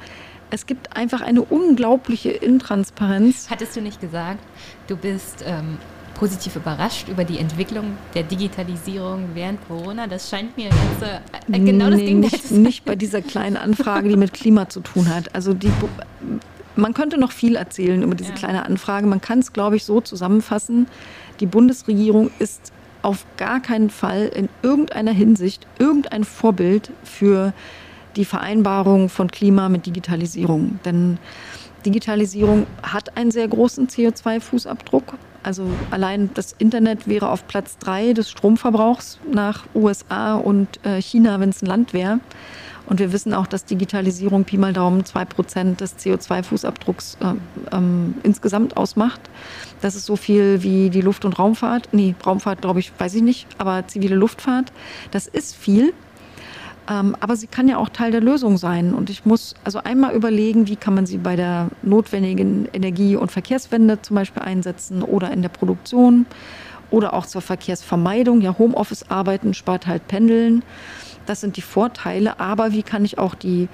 es 0.52 0.68
gibt 0.68 0.95
einfach 0.95 1.22
eine 1.22 1.41
unglaubliche 1.41 2.30
Intransparenz. 2.30 3.49
Hattest 3.49 3.76
du 3.76 3.82
nicht 3.82 3.99
gesagt, 3.99 4.44
du 4.86 4.95
bist 4.95 5.44
ähm, 5.44 5.80
positiv 6.14 6.56
überrascht 6.56 7.10
über 7.10 7.23
die 7.23 7.40
Entwicklung 7.40 7.98
der 8.14 8.22
Digitalisierung 8.22 9.30
während 9.34 9.68
Corona? 9.68 10.06
Das 10.06 10.30
scheint 10.30 10.56
mir 10.56 10.65
jetzt 10.65 11.02
äh, 11.52 11.60
genau 11.60 11.90
das 11.90 11.99
Ding 11.99 12.19
nicht, 12.19 12.52
nicht 12.52 12.86
bei 12.86 12.95
dieser 12.95 13.23
kleinen 13.23 13.57
Anfrage, 13.57 14.07
die 14.07 14.18
mit 14.18 14.34
Klima 14.34 14.69
zu 14.69 14.82
tun 14.82 15.10
hat. 15.10 15.34
Also 15.34 15.56
die, 15.56 15.72
man 16.76 16.94
könnte 16.94 17.18
noch 17.18 17.32
viel 17.32 17.56
erzählen 17.56 18.03
über 18.03 18.14
diese 18.14 18.34
ja. 18.34 18.36
kleine 18.36 18.68
Anfrage. 18.68 19.07
Man 19.07 19.19
kann 19.19 19.40
es, 19.40 19.52
glaube 19.52 19.78
ich, 19.78 19.84
so 19.84 19.99
zusammenfassen. 19.99 20.86
Die 21.40 21.48
Bundesregierung 21.48 22.30
ist 22.38 22.72
auf 23.02 23.26
gar 23.38 23.60
keinen 23.60 23.90
Fall 23.90 24.28
in 24.28 24.49
irgendeiner 24.61 25.11
Hinsicht 25.11 25.65
irgendein 25.80 26.23
Vorbild 26.23 26.91
für 27.03 27.53
die 28.15 28.26
Vereinbarung 28.26 29.10
von 29.10 29.32
Klima 29.32 29.69
mit 29.69 29.86
Digitalisierung. 29.86 30.80
Denn 30.86 31.18
Digitalisierung 31.86 32.68
hat 32.84 33.18
einen 33.18 33.32
sehr 33.32 33.48
großen 33.48 33.88
CO2-Fußabdruck. 33.88 35.14
Also 35.44 35.65
allein 35.90 36.30
das 36.34 36.53
Internet 36.57 37.07
wäre 37.07 37.30
auf 37.30 37.48
Platz 37.48 37.78
drei 37.80 38.14
des 38.14 38.30
Stromverbrauchs 38.30 39.19
nach 39.32 39.65
USA 39.73 40.36
und 40.36 40.68
äh, 40.86 41.02
China, 41.02 41.40
wenn 41.40 41.49
es 41.49 41.64
ein 41.64 41.65
Land 41.65 41.94
wäre. 41.94 42.19
Und 42.91 42.99
wir 42.99 43.13
wissen 43.13 43.34
auch, 43.34 43.47
dass 43.47 43.63
Digitalisierung 43.63 44.43
Pi 44.43 44.57
mal 44.57 44.73
Daumen 44.73 45.05
zwei 45.05 45.23
Prozent 45.23 45.80
des 45.80 45.97
CO2-Fußabdrucks 45.97 47.15
äh, 47.22 47.35
ähm, 47.73 48.15
insgesamt 48.23 48.76
ausmacht. 48.76 49.22
Das 49.80 49.95
ist 49.95 50.05
so 50.05 50.18
viel 50.18 50.61
wie 50.61 50.89
die 50.89 50.99
Luft- 50.99 51.23
und 51.23 51.39
Raumfahrt. 51.39 51.88
Nee, 51.93 52.15
Raumfahrt 52.26 52.59
glaube 52.59 52.81
ich, 52.81 52.91
weiß 52.97 53.15
ich 53.15 53.22
nicht, 53.22 53.47
aber 53.57 53.88
zivile 53.88 54.15
Luftfahrt. 54.15 54.73
Das 55.11 55.27
ist 55.27 55.55
viel. 55.55 55.93
Ähm, 56.89 57.15
aber 57.22 57.38
sie 57.38 57.47
kann 57.47 57.69
ja 57.69 57.77
auch 57.77 57.88
Teil 57.88 58.11
der 58.11 58.19
Lösung 58.19 58.57
sein. 58.57 58.93
Und 58.93 59.09
ich 59.09 59.26
muss 59.26 59.55
also 59.63 59.80
einmal 59.81 60.13
überlegen, 60.13 60.68
wie 60.68 60.76
kann 60.76 60.93
man 60.93 61.05
sie 61.05 61.18
bei 61.18 61.38
der 61.38 61.69
notwendigen 61.84 62.68
Energie- 62.73 63.15
und 63.15 63.31
Verkehrswende 63.31 64.01
zum 64.01 64.15
Beispiel 64.15 64.43
einsetzen 64.43 65.01
oder 65.01 65.31
in 65.31 65.41
der 65.41 65.47
Produktion 65.47 66.26
oder 66.89 67.13
auch 67.13 67.26
zur 67.26 67.41
Verkehrsvermeidung. 67.41 68.41
Ja, 68.41 68.57
Homeoffice 68.57 69.09
arbeiten 69.09 69.53
spart 69.53 69.88
halt 69.88 70.09
Pendeln. 70.09 70.61
Das 71.32 71.40
sind 71.40 71.56
die 71.56 71.62
Vorteile. 71.62 72.41
Aber 72.41 72.74
wie 72.74 72.84
kann 72.84 73.06
ich 73.06 73.18
auch 73.18 73.36
die 73.36 73.70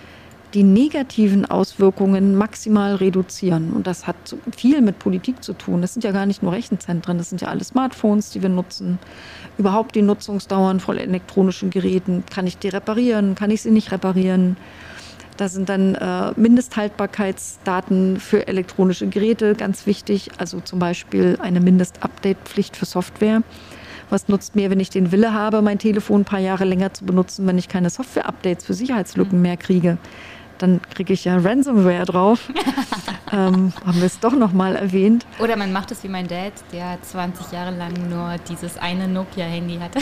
die 0.54 0.64
negativen 0.64 1.46
Auswirkungen 1.46 2.36
maximal 2.36 2.96
reduzieren. 2.96 3.74
Und 3.74 3.86
das 3.86 4.08
hat 4.08 4.16
viel 4.56 4.82
mit 4.82 4.98
Politik 4.98 5.44
zu 5.44 5.52
tun. 5.52 5.82
Das 5.82 5.94
sind 5.94 6.04
ja 6.04 6.12
gar 6.12 6.26
nicht 6.26 6.42
nur 6.42 6.54
Rechenzentren, 6.54 7.18
das 7.18 7.30
sind 7.30 7.42
ja 7.42 7.50
alle 7.50 7.66
Smartphones, 7.66 8.30
die 8.30 8.42
wir 8.42 8.48
nutzen. 8.48 8.98
Überhaupt 9.58 9.96
die 9.96 10.02
Nutzungsdauern 10.02 10.80
von 10.80 10.98
elektronischen 10.98 11.70
Geräten. 11.70 12.24
Kann 12.34 12.48
ich 12.48 12.58
die 12.58 12.70
reparieren? 12.70 13.36
Kann 13.36 13.52
ich 13.52 13.64
sie 13.64 13.72
nicht 13.72 13.92
reparieren? 13.92 14.56
Da 15.36 15.50
sind 15.50 15.68
dann 15.68 15.96
äh, 15.96 16.32
Mindesthaltbarkeitsdaten 16.38 18.20
für 18.20 18.48
elektronische 18.48 19.08
Geräte 19.08 19.54
ganz 19.54 19.86
wichtig. 19.86 20.30
Also 20.38 20.62
zum 20.62 20.80
Beispiel 20.80 21.38
eine 21.42 21.60
Mindestupdate-Pflicht 21.60 22.78
für 22.78 22.86
Software. 22.86 23.42
Was 24.10 24.28
nutzt 24.28 24.56
mir, 24.56 24.70
wenn 24.70 24.80
ich 24.80 24.90
den 24.90 25.12
Wille 25.12 25.34
habe, 25.34 25.62
mein 25.62 25.80
Telefon 25.80 26.22
ein 26.22 26.26
paar 26.26 26.40
Jahre 26.40 26.64
länger 26.64 26.94
zu 26.94 27.06
benutzen, 27.06 27.46
wenn 27.48 27.58
ich 27.58 27.68
keine 27.68 27.90
Software-Updates 27.90 28.66
für 28.66 28.74
Sicherheitslücken 28.74 29.42
mehr 29.42 29.58
kriege? 29.58 29.98
dann 30.58 30.82
kriege 30.94 31.14
ich 31.14 31.26
ja 31.26 31.38
Ransomware 31.38 32.06
drauf. 32.06 32.50
ähm, 33.32 33.74
haben 33.86 33.98
wir 33.98 34.06
es 34.06 34.20
doch 34.20 34.34
nochmal 34.34 34.76
erwähnt. 34.76 35.26
Oder 35.40 35.56
man 35.56 35.72
macht 35.72 35.92
es 35.92 36.04
wie 36.04 36.08
mein 36.08 36.28
Dad, 36.28 36.54
der 36.72 36.98
20 37.02 37.52
Jahre 37.52 37.76
lang 37.76 37.94
nur 38.10 38.36
dieses 38.50 38.78
eine 38.78 39.08
Nokia-Handy 39.08 39.78
hatte. 39.78 40.00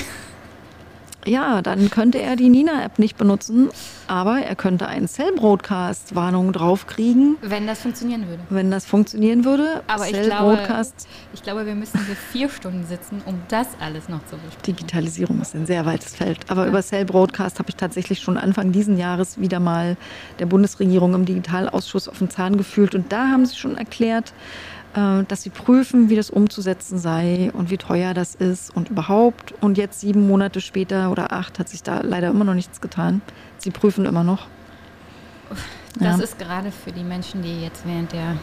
Ja, 1.26 1.64
dann 1.64 1.90
könnte 1.90 2.22
er 2.22 2.36
die 2.36 2.50
Nina-App 2.50 3.00
nicht 3.00 3.18
benutzen, 3.18 3.70
aber 4.08 4.40
er 4.42 4.56
könnte 4.56 4.88
einen 4.88 5.08
Cell-Broadcast-Warnung 5.08 6.54
draufkriegen. 6.54 7.38
Wenn 7.42 7.66
das 7.66 7.82
funktionieren 7.82 8.28
würde. 8.28 8.44
Wenn 8.50 8.70
das 8.70 8.86
funktionieren 8.86 9.44
würde. 9.44 9.82
Aber 9.88 10.08
ich 10.08 10.22
glaube, 10.22 10.60
ich 11.34 11.42
glaube, 11.42 11.66
wir 11.66 11.74
müssen 11.74 12.00
hier 12.06 12.16
vier 12.32 12.50
Stunden 12.50 12.86
sitzen, 12.86 13.24
um 13.26 13.42
das 13.48 13.68
alles 13.80 14.08
noch 14.08 14.24
zu 14.26 14.36
besprechen. 14.36 14.62
Digitalisierung 14.66 15.42
ist 15.42 15.56
ein 15.56 15.66
sehr 15.66 15.86
weites 15.86 16.16
Feld. 16.16 16.40
Aber 16.50 16.64
ja. 16.64 16.70
über 16.70 16.84
Cell-Broadcast 16.84 17.58
habe 17.58 17.70
ich 17.70 17.76
tatsächlich 17.76 18.20
schon 18.20 18.38
Anfang 18.38 18.72
diesen 18.72 18.98
Jahres 18.98 19.40
wieder 19.40 19.60
mal 19.60 19.98
der 20.38 20.46
Bundesregierung 20.46 21.16
im 21.16 21.26
Digitalausschuss 21.26 22.08
auf 22.08 22.20
den 22.20 22.30
Zahn 22.30 22.58
gefühlt. 22.58 22.94
Und 22.94 23.12
da 23.12 23.30
haben 23.30 23.46
sie 23.48 23.56
schon 23.56 23.78
erklärt, 23.78 24.34
dass 24.96 25.44
sie 25.44 25.50
prüfen, 25.50 26.10
wie 26.10 26.16
das 26.16 26.30
umzusetzen 26.30 26.98
sei 26.98 27.52
und 27.54 27.70
wie 27.70 27.78
teuer 27.78 28.14
das 28.14 28.34
ist 28.34 28.76
und 28.76 28.90
überhaupt. 28.90 29.54
Und 29.62 29.78
jetzt 29.78 30.00
sieben 30.00 30.26
Monate 30.28 30.62
später 30.62 31.12
oder 31.12 31.34
acht 31.34 31.60
hat 31.60 31.68
sich 31.68 31.84
da 31.84 32.00
leider 32.02 32.30
immer 32.30 32.46
noch 32.46 32.54
nichts 32.54 32.80
getan. 32.80 33.22
Sie 33.58 33.72
prüfen 33.72 34.06
immer 34.06 34.24
noch. 34.24 34.48
Das 36.00 36.18
ja. 36.18 36.24
ist 36.24 36.40
gerade 36.40 36.72
für 36.72 36.92
die 36.92 37.04
Menschen, 37.04 37.42
die 37.42 37.62
jetzt 37.62 37.86
während 37.86 38.14
der 38.14 38.38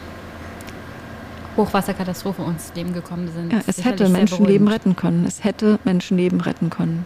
Hochwasserkatastrophe 1.57 2.41
uns 2.41 2.71
Leben 2.75 2.93
gekommen 2.93 3.29
sind. 3.33 3.51
Ja, 3.51 3.61
es 3.65 3.83
hätte 3.83 4.09
Menschenleben 4.09 4.67
retten 4.67 4.95
können. 4.95 5.25
Es 5.25 5.43
hätte 5.43 5.79
Menschenleben 5.83 6.41
retten 6.41 6.69
können. 6.69 7.05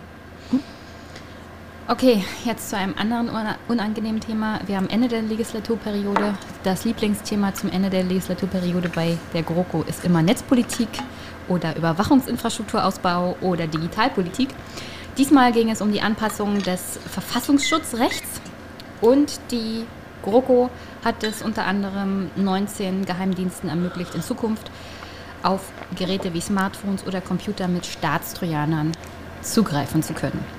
Okay, 1.90 2.22
jetzt 2.44 2.70
zu 2.70 2.76
einem 2.76 2.96
anderen 2.98 3.30
unangenehmen 3.70 4.20
Thema. 4.20 4.60
Wir 4.66 4.76
haben 4.76 4.90
Ende 4.90 5.08
der 5.08 5.22
Legislaturperiode. 5.22 6.34
Das 6.64 6.84
Lieblingsthema 6.84 7.54
zum 7.54 7.72
Ende 7.72 7.90
der 7.90 8.04
Legislaturperiode 8.04 8.90
bei 8.90 9.18
der 9.34 9.42
GroKo 9.44 9.84
ist 9.84 10.04
immer 10.04 10.22
Netzpolitik 10.22 10.90
oder 11.48 11.78
Überwachungsinfrastrukturausbau 11.78 13.38
oder 13.40 13.68
Digitalpolitik. 13.68 14.50
Diesmal 15.18 15.54
ging 15.54 15.70
es 15.70 15.82
um 15.82 15.94
die 15.94 16.02
Anpassung 16.02 16.62
des 16.62 17.00
Verfassungsschutzrechts 17.10 18.42
und 19.00 19.40
die 19.52 19.86
GroKo 20.24 20.70
hat 21.06 21.24
es 21.24 21.42
unter 21.42 21.66
anderem 21.66 22.32
19 22.36 23.06
Geheimdiensten 23.06 23.70
ermöglicht, 23.70 24.14
in 24.14 24.22
Zukunft 24.22 24.70
auf 25.42 25.72
Geräte 25.98 26.34
wie 26.34 26.42
Smartphones 26.42 27.08
oder 27.08 27.22
Computer 27.22 27.70
mit 27.70 27.86
Staatstrojanern 27.86 28.92
zugreifen 29.42 30.04
zu 30.04 30.12
können. 30.12 30.57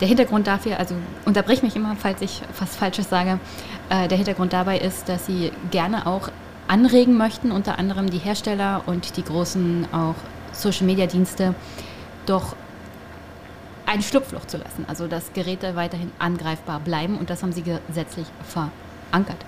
Der 0.00 0.08
Hintergrund 0.08 0.46
dafür, 0.46 0.78
also 0.78 0.94
unterbrich 1.24 1.62
mich 1.62 1.74
immer, 1.74 1.96
falls 1.96 2.20
ich 2.20 2.42
was 2.58 2.76
Falsches 2.76 3.08
sage, 3.08 3.38
äh, 3.88 4.08
der 4.08 4.16
Hintergrund 4.16 4.52
dabei 4.52 4.78
ist, 4.78 5.08
dass 5.08 5.26
sie 5.26 5.52
gerne 5.70 6.06
auch 6.06 6.30
anregen 6.68 7.16
möchten, 7.16 7.50
unter 7.52 7.78
anderem 7.78 8.10
die 8.10 8.18
Hersteller 8.18 8.82
und 8.86 9.16
die 9.16 9.22
großen 9.22 9.88
auch 9.92 10.16
Social-Media-Dienste, 10.52 11.54
doch 12.26 12.56
ein 13.86 14.02
Schlupfloch 14.02 14.46
zu 14.46 14.56
lassen, 14.56 14.84
also 14.88 15.06
dass 15.06 15.32
Geräte 15.32 15.76
weiterhin 15.76 16.10
angreifbar 16.18 16.80
bleiben 16.80 17.18
und 17.18 17.30
das 17.30 17.42
haben 17.42 17.52
sie 17.52 17.62
gesetzlich 17.62 18.26
verankert. 18.46 19.38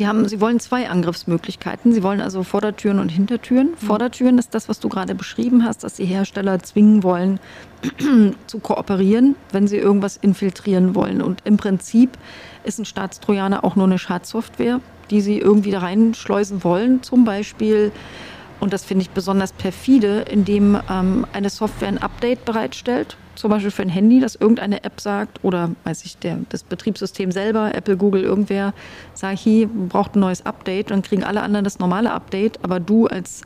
Die 0.00 0.06
haben, 0.06 0.26
sie 0.26 0.40
wollen 0.40 0.58
zwei 0.60 0.88
Angriffsmöglichkeiten. 0.88 1.92
Sie 1.92 2.02
wollen 2.02 2.22
also 2.22 2.42
Vordertüren 2.42 3.00
und 3.00 3.10
Hintertüren. 3.10 3.72
Mhm. 3.72 3.86
Vordertüren 3.86 4.38
ist 4.38 4.54
das, 4.54 4.66
was 4.66 4.80
du 4.80 4.88
gerade 4.88 5.14
beschrieben 5.14 5.62
hast, 5.62 5.84
dass 5.84 5.92
die 5.92 6.06
Hersteller 6.06 6.58
zwingen 6.60 7.02
wollen, 7.02 7.38
zu 8.46 8.60
kooperieren, 8.60 9.36
wenn 9.52 9.68
sie 9.68 9.76
irgendwas 9.76 10.16
infiltrieren 10.16 10.94
wollen. 10.94 11.20
Und 11.20 11.42
im 11.44 11.58
Prinzip 11.58 12.16
ist 12.64 12.78
ein 12.78 12.86
Staatstrojaner 12.86 13.62
auch 13.62 13.76
nur 13.76 13.84
eine 13.84 13.98
Schadsoftware, 13.98 14.80
die 15.10 15.20
sie 15.20 15.38
irgendwie 15.38 15.70
da 15.70 15.80
reinschleusen 15.80 16.64
wollen. 16.64 17.02
Zum 17.02 17.26
Beispiel 17.26 17.92
und 18.58 18.72
das 18.72 18.84
finde 18.84 19.02
ich 19.02 19.10
besonders 19.10 19.52
perfide, 19.52 20.24
indem 20.30 20.78
ähm, 20.90 21.26
eine 21.32 21.50
Software 21.50 21.88
ein 21.88 21.98
Update 21.98 22.44
bereitstellt, 22.44 23.16
zum 23.40 23.50
Beispiel 23.50 23.70
für 23.70 23.82
ein 23.82 23.88
Handy, 23.88 24.20
dass 24.20 24.34
irgendeine 24.34 24.84
App 24.84 25.00
sagt 25.00 25.42
oder 25.42 25.70
weiß 25.84 26.04
ich, 26.04 26.18
der, 26.18 26.38
das 26.50 26.62
Betriebssystem 26.62 27.32
selber, 27.32 27.74
Apple, 27.74 27.96
Google, 27.96 28.22
irgendwer, 28.22 28.74
sagt, 29.14 29.38
hier 29.38 29.66
braucht 29.66 30.14
ein 30.14 30.20
neues 30.20 30.44
Update 30.44 30.92
und 30.92 31.06
kriegen 31.06 31.24
alle 31.24 31.40
anderen 31.40 31.64
das 31.64 31.78
normale 31.78 32.12
Update, 32.12 32.62
aber 32.62 32.80
du 32.80 33.06
als 33.06 33.42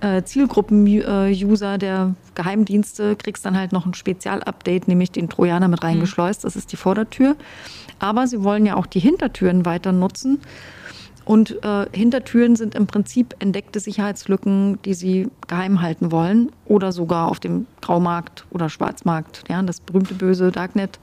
äh, 0.00 0.22
Zielgruppen-User 0.22 1.78
der 1.78 2.14
Geheimdienste 2.34 3.16
kriegst 3.16 3.46
dann 3.46 3.56
halt 3.56 3.72
noch 3.72 3.86
ein 3.86 3.94
Spezial-Update, 3.94 4.86
nämlich 4.86 5.12
den 5.12 5.30
Trojaner 5.30 5.68
mit 5.68 5.82
reingeschleust, 5.82 6.44
das 6.44 6.54
ist 6.54 6.70
die 6.72 6.76
Vordertür. 6.76 7.34
Aber 7.98 8.26
sie 8.26 8.44
wollen 8.44 8.66
ja 8.66 8.76
auch 8.76 8.86
die 8.86 9.00
Hintertüren 9.00 9.64
weiter 9.64 9.92
nutzen. 9.92 10.40
Und 11.28 11.62
äh, 11.62 11.84
Hintertüren 11.92 12.56
sind 12.56 12.74
im 12.74 12.86
Prinzip 12.86 13.36
entdeckte 13.38 13.80
Sicherheitslücken, 13.80 14.78
die 14.86 14.94
sie 14.94 15.28
geheim 15.46 15.82
halten 15.82 16.10
wollen 16.10 16.50
oder 16.64 16.90
sogar 16.90 17.28
auf 17.28 17.38
dem 17.38 17.66
Graumarkt 17.82 18.46
oder 18.48 18.70
Schwarzmarkt, 18.70 19.44
ja, 19.46 19.60
das 19.62 19.80
berühmte 19.80 20.14
böse 20.14 20.50
Darknet, 20.50 20.98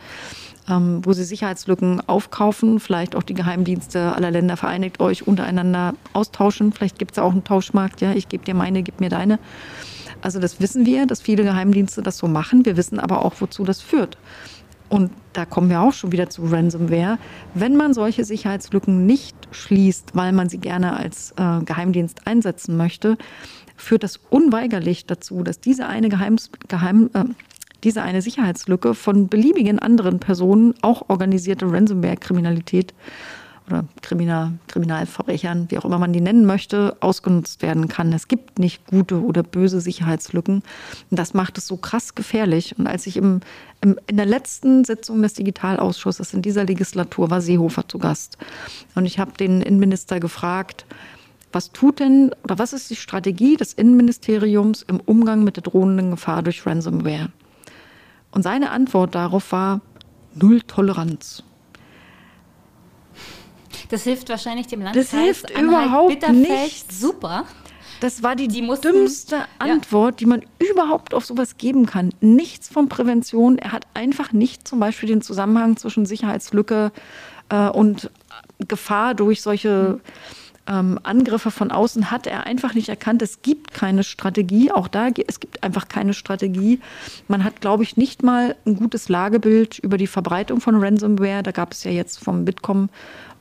ähm, 0.68 1.02
wo 1.04 1.14
sie 1.14 1.24
Sicherheitslücken 1.24 2.02
aufkaufen, 2.10 2.80
vielleicht 2.80 3.16
auch 3.16 3.22
die 3.22 3.36
Geheimdienste 3.36 4.16
aller 4.16 4.32
Länder 4.32 4.58
vereinigt 4.58 5.00
euch 5.00 5.28
untereinander 5.28 5.94
austauschen. 6.14 6.74
Vielleicht 6.74 6.98
gibt 6.98 7.12
es 7.12 7.20
auch 7.20 7.32
einen 7.32 7.44
Tauschmarkt, 7.44 8.02
ja, 8.02 8.12
ich 8.14 8.28
gebe 8.28 8.44
dir 8.44 8.56
meine, 8.56 8.82
gib 8.82 9.00
mir 9.00 9.10
deine. 9.10 9.38
Also 10.24 10.40
das 10.40 10.60
wissen 10.60 10.88
wir, 10.88 11.06
dass 11.06 11.22
viele 11.22 11.44
Geheimdienste 11.44 12.02
das 12.02 12.18
so 12.18 12.28
machen. 12.28 12.66
Wir 12.66 12.78
wissen 12.78 13.00
aber 13.00 13.24
auch, 13.24 13.36
wozu 13.42 13.64
das 13.64 13.80
führt. 13.80 14.18
Und 14.90 15.12
da 15.34 15.46
kommen 15.46 15.70
wir 15.70 15.82
auch 15.82 15.94
schon 15.94 16.12
wieder 16.12 16.30
zu 16.30 16.46
Ransomware. 16.46 17.18
Wenn 17.54 17.76
man 17.76 17.94
solche 17.94 18.24
Sicherheitslücken 18.24 19.06
nicht 19.06 19.36
schließt, 19.52 20.12
weil 20.14 20.32
man 20.32 20.50
sie 20.50 20.60
gerne 20.60 20.96
als 20.96 21.32
äh, 21.38 21.62
Geheimdienst 21.64 22.28
einsetzen 22.28 22.78
möchte, 22.78 23.18
führt 23.76 24.04
das 24.04 24.20
unweigerlich 24.30 25.06
dazu, 25.06 25.44
dass 25.44 25.60
diese 25.60 25.88
eine, 25.88 26.10
Geheims, 26.10 26.50
Geheim, 26.68 27.10
äh, 27.14 27.26
diese 27.84 28.02
eine 28.02 28.22
Sicherheitslücke 28.22 28.94
von 28.94 29.28
beliebigen 29.28 29.80
anderen 29.80 30.20
Personen, 30.20 30.74
auch 30.82 31.10
organisierte 31.10 31.72
Ransomware-Kriminalität, 31.72 32.94
oder 33.68 33.86
Kriminal, 34.02 34.54
Kriminalverbrechern, 34.68 35.68
wie 35.70 35.78
auch 35.78 35.86
immer 35.86 35.98
man 35.98 36.14
die 36.14 36.22
nennen 36.22 36.46
möchte, 36.46 36.96
ausgenutzt 37.00 37.62
werden 37.62 37.88
kann. 37.88 38.14
Es 38.14 38.28
gibt 38.28 38.60
nicht 38.60 38.86
gute 38.86 39.22
oder 39.22 39.44
böse 39.44 39.82
Sicherheitslücken. 39.82 40.62
Und 41.10 41.20
das 41.20 41.34
macht 41.34 41.58
es 41.58 41.68
so 41.68 41.78
krass 41.78 42.16
gefährlich. 42.16 42.78
Und 42.78 42.88
als 42.88 43.08
ich 43.08 43.18
im, 43.18 43.40
im, 43.82 44.00
in 44.08 44.18
der 44.18 44.26
letzten 44.26 44.86
Sitzung 44.86 45.22
des 45.22 45.34
Digitalausschusses 45.34 46.34
in 46.34 46.42
dieser 46.42 46.66
Legislatur 46.66 47.30
war 47.32 47.42
Seehofer 47.42 47.88
zu 47.88 47.98
Gast. 47.98 48.38
Und 48.94 49.06
ich 49.06 49.18
habe 49.20 49.32
den 49.34 49.62
Innenminister 49.62 50.20
gefragt, 50.20 50.86
was 51.52 51.72
tut 51.72 52.02
denn 52.02 52.36
oder 52.44 52.60
was 52.60 52.74
ist 52.74 52.90
die 52.90 52.98
Strategie 52.98 53.56
des 53.56 53.74
Innenministeriums 53.74 54.82
im 54.84 55.00
Umgang 55.00 55.44
mit 55.46 55.56
der 55.56 55.64
drohenden 55.64 56.12
Gefahr 56.12 56.44
durch 56.44 56.66
Ransomware? 56.66 57.30
Und 58.32 58.44
seine 58.44 58.72
Antwort 58.72 59.16
darauf 59.16 59.54
war 59.54 59.80
Null 60.36 60.62
Toleranz. 60.62 61.45
Das 63.90 64.04
hilft 64.04 64.30
wahrscheinlich 64.30 64.68
dem 64.68 64.82
Landkreis. 64.82 65.12
Das 65.12 65.20
hilft 65.20 65.50
überhaupt 65.52 66.30
nicht. 66.32 66.92
Super. 66.92 67.46
Das 68.02 68.24
war 68.24 68.36
die, 68.36 68.48
die 68.48 68.62
mussten, 68.62 68.92
dümmste 68.92 69.46
Antwort, 69.58 70.16
ja. 70.16 70.18
die 70.18 70.26
man 70.26 70.42
überhaupt 70.60 71.14
auf 71.14 71.26
sowas 71.26 71.58
geben 71.58 71.86
kann. 71.86 72.14
Nichts 72.20 72.68
von 72.68 72.90
Prävention. 72.90 73.58
Er 73.58 73.72
hat 73.72 73.88
einfach 73.94 74.34
nicht 74.34 74.68
zum 74.68 74.80
Beispiel 74.80 75.08
den 75.08 75.22
Zusammenhang 75.22 75.78
zwischen 75.78 76.06
Sicherheitslücke 76.06 76.92
äh, 77.50 77.70
und 77.70 78.12
Gefahr 78.68 79.14
durch 79.14 79.42
solche 79.42 80.00
ähm, 80.68 81.00
Angriffe 81.04 81.52
von 81.52 81.72
außen 81.72 82.10
hat 82.12 82.28
er 82.28 82.46
einfach 82.46 82.74
nicht 82.74 82.90
erkannt. 82.90 83.22
Es 83.22 83.42
gibt 83.42 83.74
keine 83.74 84.04
Strategie. 84.04 84.72
Auch 84.72 84.88
da, 84.88 85.10
es 85.28 85.40
gibt 85.40 85.64
einfach 85.64 85.88
keine 85.88 86.14
Strategie. 86.14 86.80
Man 87.28 87.44
hat, 87.44 87.62
glaube 87.62 87.84
ich, 87.84 87.98
nicht 87.98 88.24
mal 88.24 88.56
ein 88.66 88.76
gutes 88.76 89.10
Lagebild 89.10 89.80
über 89.80 89.98
die 89.98 90.08
Verbreitung 90.08 90.62
von 90.62 90.76
Ransomware. 90.76 91.44
Da 91.44 91.52
gab 91.52 91.74
es 91.74 91.84
ja 91.84 91.92
jetzt 91.92 92.24
vom 92.24 92.46
Bitkom 92.46 92.90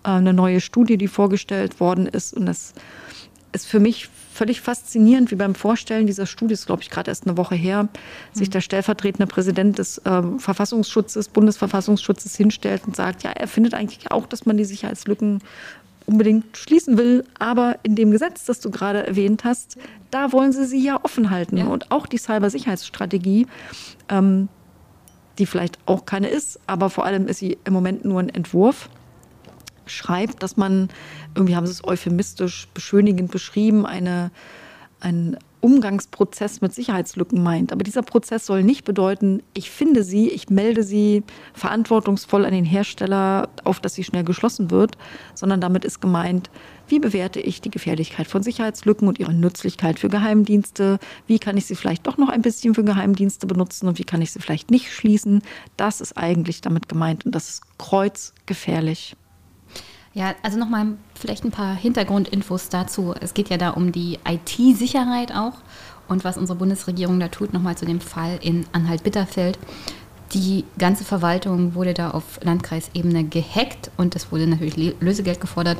eine 0.04 0.32
neue 0.32 0.60
Studie, 0.60 0.96
die 0.96 1.08
vorgestellt 1.08 1.80
worden 1.80 2.06
ist. 2.06 2.34
Und 2.34 2.46
das 2.46 2.74
ist 3.52 3.66
für 3.66 3.80
mich 3.80 4.08
völlig 4.32 4.60
faszinierend, 4.60 5.30
wie 5.30 5.36
beim 5.36 5.54
Vorstellen 5.54 6.06
dieser 6.06 6.26
Studie, 6.26 6.54
ist 6.54 6.66
glaube 6.66 6.82
ich 6.82 6.90
gerade 6.90 7.10
erst 7.10 7.26
eine 7.26 7.36
Woche 7.36 7.54
her, 7.54 7.88
sich 8.32 8.50
der 8.50 8.60
stellvertretende 8.60 9.28
Präsident 9.28 9.78
des 9.78 9.98
äh, 9.98 10.22
Verfassungsschutzes, 10.38 11.28
Bundesverfassungsschutzes 11.28 12.34
hinstellt 12.34 12.82
und 12.86 12.96
sagt, 12.96 13.22
ja, 13.22 13.30
er 13.30 13.46
findet 13.46 13.74
eigentlich 13.74 14.10
auch, 14.10 14.26
dass 14.26 14.44
man 14.44 14.56
die 14.56 14.64
Sicherheitslücken 14.64 15.40
unbedingt 16.06 16.56
schließen 16.56 16.98
will. 16.98 17.24
Aber 17.38 17.78
in 17.84 17.94
dem 17.94 18.10
Gesetz, 18.10 18.44
das 18.44 18.60
du 18.60 18.70
gerade 18.70 19.06
erwähnt 19.06 19.44
hast, 19.44 19.78
da 20.10 20.32
wollen 20.32 20.52
sie 20.52 20.66
sie 20.66 20.84
ja 20.84 20.98
offen 21.02 21.30
halten. 21.30 21.56
Ja. 21.56 21.66
Und 21.66 21.90
auch 21.92 22.06
die 22.06 22.18
Cybersicherheitsstrategie, 22.18 23.46
ähm, 24.08 24.48
die 25.38 25.46
vielleicht 25.46 25.78
auch 25.86 26.06
keine 26.06 26.28
ist, 26.28 26.60
aber 26.66 26.90
vor 26.90 27.04
allem 27.04 27.28
ist 27.28 27.38
sie 27.38 27.58
im 27.64 27.72
Moment 27.72 28.04
nur 28.04 28.20
ein 28.20 28.28
Entwurf 28.28 28.88
schreibt, 29.86 30.42
dass 30.42 30.56
man, 30.56 30.88
irgendwie 31.34 31.56
haben 31.56 31.66
sie 31.66 31.72
es 31.72 31.84
euphemistisch 31.84 32.68
beschönigend 32.74 33.30
beschrieben, 33.30 33.86
eine, 33.86 34.30
ein 35.00 35.36
Umgangsprozess 35.64 36.60
mit 36.60 36.74
Sicherheitslücken 36.74 37.42
meint. 37.42 37.72
Aber 37.72 37.84
dieser 37.84 38.02
Prozess 38.02 38.44
soll 38.44 38.62
nicht 38.62 38.84
bedeuten, 38.84 39.42
ich 39.54 39.70
finde 39.70 40.04
sie, 40.04 40.28
ich 40.28 40.50
melde 40.50 40.82
sie 40.82 41.22
verantwortungsvoll 41.54 42.44
an 42.44 42.52
den 42.52 42.66
Hersteller, 42.66 43.48
auf 43.64 43.80
dass 43.80 43.94
sie 43.94 44.04
schnell 44.04 44.24
geschlossen 44.24 44.70
wird, 44.70 44.98
sondern 45.32 45.62
damit 45.62 45.86
ist 45.86 46.02
gemeint, 46.02 46.50
wie 46.86 46.98
bewerte 46.98 47.40
ich 47.40 47.62
die 47.62 47.70
Gefährlichkeit 47.70 48.26
von 48.26 48.42
Sicherheitslücken 48.42 49.08
und 49.08 49.18
ihre 49.18 49.32
Nützlichkeit 49.32 49.98
für 49.98 50.10
Geheimdienste? 50.10 50.98
Wie 51.26 51.38
kann 51.38 51.56
ich 51.56 51.64
sie 51.64 51.76
vielleicht 51.76 52.06
doch 52.06 52.18
noch 52.18 52.28
ein 52.28 52.42
bisschen 52.42 52.74
für 52.74 52.84
Geheimdienste 52.84 53.46
benutzen 53.46 53.88
und 53.88 53.98
wie 53.98 54.04
kann 54.04 54.20
ich 54.20 54.32
sie 54.32 54.40
vielleicht 54.40 54.70
nicht 54.70 54.92
schließen? 54.92 55.40
Das 55.78 56.02
ist 56.02 56.18
eigentlich 56.18 56.60
damit 56.60 56.90
gemeint 56.90 57.24
und 57.24 57.34
das 57.34 57.48
ist 57.48 57.78
kreuzgefährlich. 57.78 59.16
Ja, 60.14 60.36
also 60.42 60.58
nochmal 60.58 60.86
vielleicht 61.16 61.44
ein 61.44 61.50
paar 61.50 61.74
Hintergrundinfos 61.74 62.68
dazu. 62.68 63.14
Es 63.20 63.34
geht 63.34 63.50
ja 63.50 63.56
da 63.56 63.70
um 63.70 63.90
die 63.90 64.20
IT-Sicherheit 64.24 65.34
auch 65.34 65.54
und 66.06 66.22
was 66.22 66.38
unsere 66.38 66.56
Bundesregierung 66.56 67.18
da 67.18 67.26
tut, 67.26 67.52
nochmal 67.52 67.76
zu 67.76 67.84
dem 67.84 68.00
Fall 68.00 68.38
in 68.40 68.64
Anhalt-Bitterfeld. 68.72 69.58
Die 70.32 70.64
ganze 70.78 71.04
Verwaltung 71.04 71.74
wurde 71.74 71.94
da 71.94 72.12
auf 72.12 72.40
Landkreisebene 72.42 73.24
gehackt 73.24 73.90
und 73.96 74.14
es 74.14 74.30
wurde 74.30 74.46
natürlich 74.46 74.94
Lösegeld 75.00 75.40
gefordert. 75.40 75.78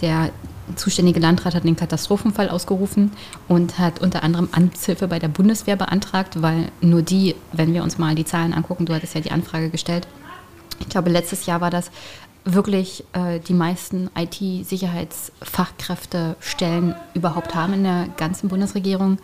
Der 0.00 0.30
zuständige 0.74 1.20
Landrat 1.20 1.54
hat 1.54 1.64
den 1.64 1.76
Katastrophenfall 1.76 2.48
ausgerufen 2.48 3.12
und 3.46 3.78
hat 3.78 4.00
unter 4.00 4.22
anderem 4.22 4.48
Amtshilfe 4.52 5.06
bei 5.06 5.18
der 5.18 5.28
Bundeswehr 5.28 5.76
beantragt, 5.76 6.40
weil 6.40 6.70
nur 6.80 7.02
die, 7.02 7.34
wenn 7.52 7.74
wir 7.74 7.82
uns 7.82 7.98
mal 7.98 8.14
die 8.14 8.24
Zahlen 8.24 8.54
angucken, 8.54 8.86
du 8.86 8.94
hattest 8.94 9.14
ja 9.14 9.20
die 9.20 9.30
Anfrage 9.30 9.68
gestellt, 9.68 10.08
ich 10.78 10.88
glaube, 10.88 11.10
letztes 11.10 11.46
Jahr 11.46 11.60
war 11.60 11.70
das, 11.70 11.90
wirklich 12.46 13.04
äh, 13.12 13.40
die 13.40 13.52
meisten 13.52 14.08
IT-Sicherheitsfachkräfte 14.16 16.36
Stellen 16.40 16.94
überhaupt 17.12 17.54
haben 17.54 17.74
in 17.74 17.84
der 17.84 18.08
ganzen 18.16 18.48
Bundesregierung. 18.48 19.18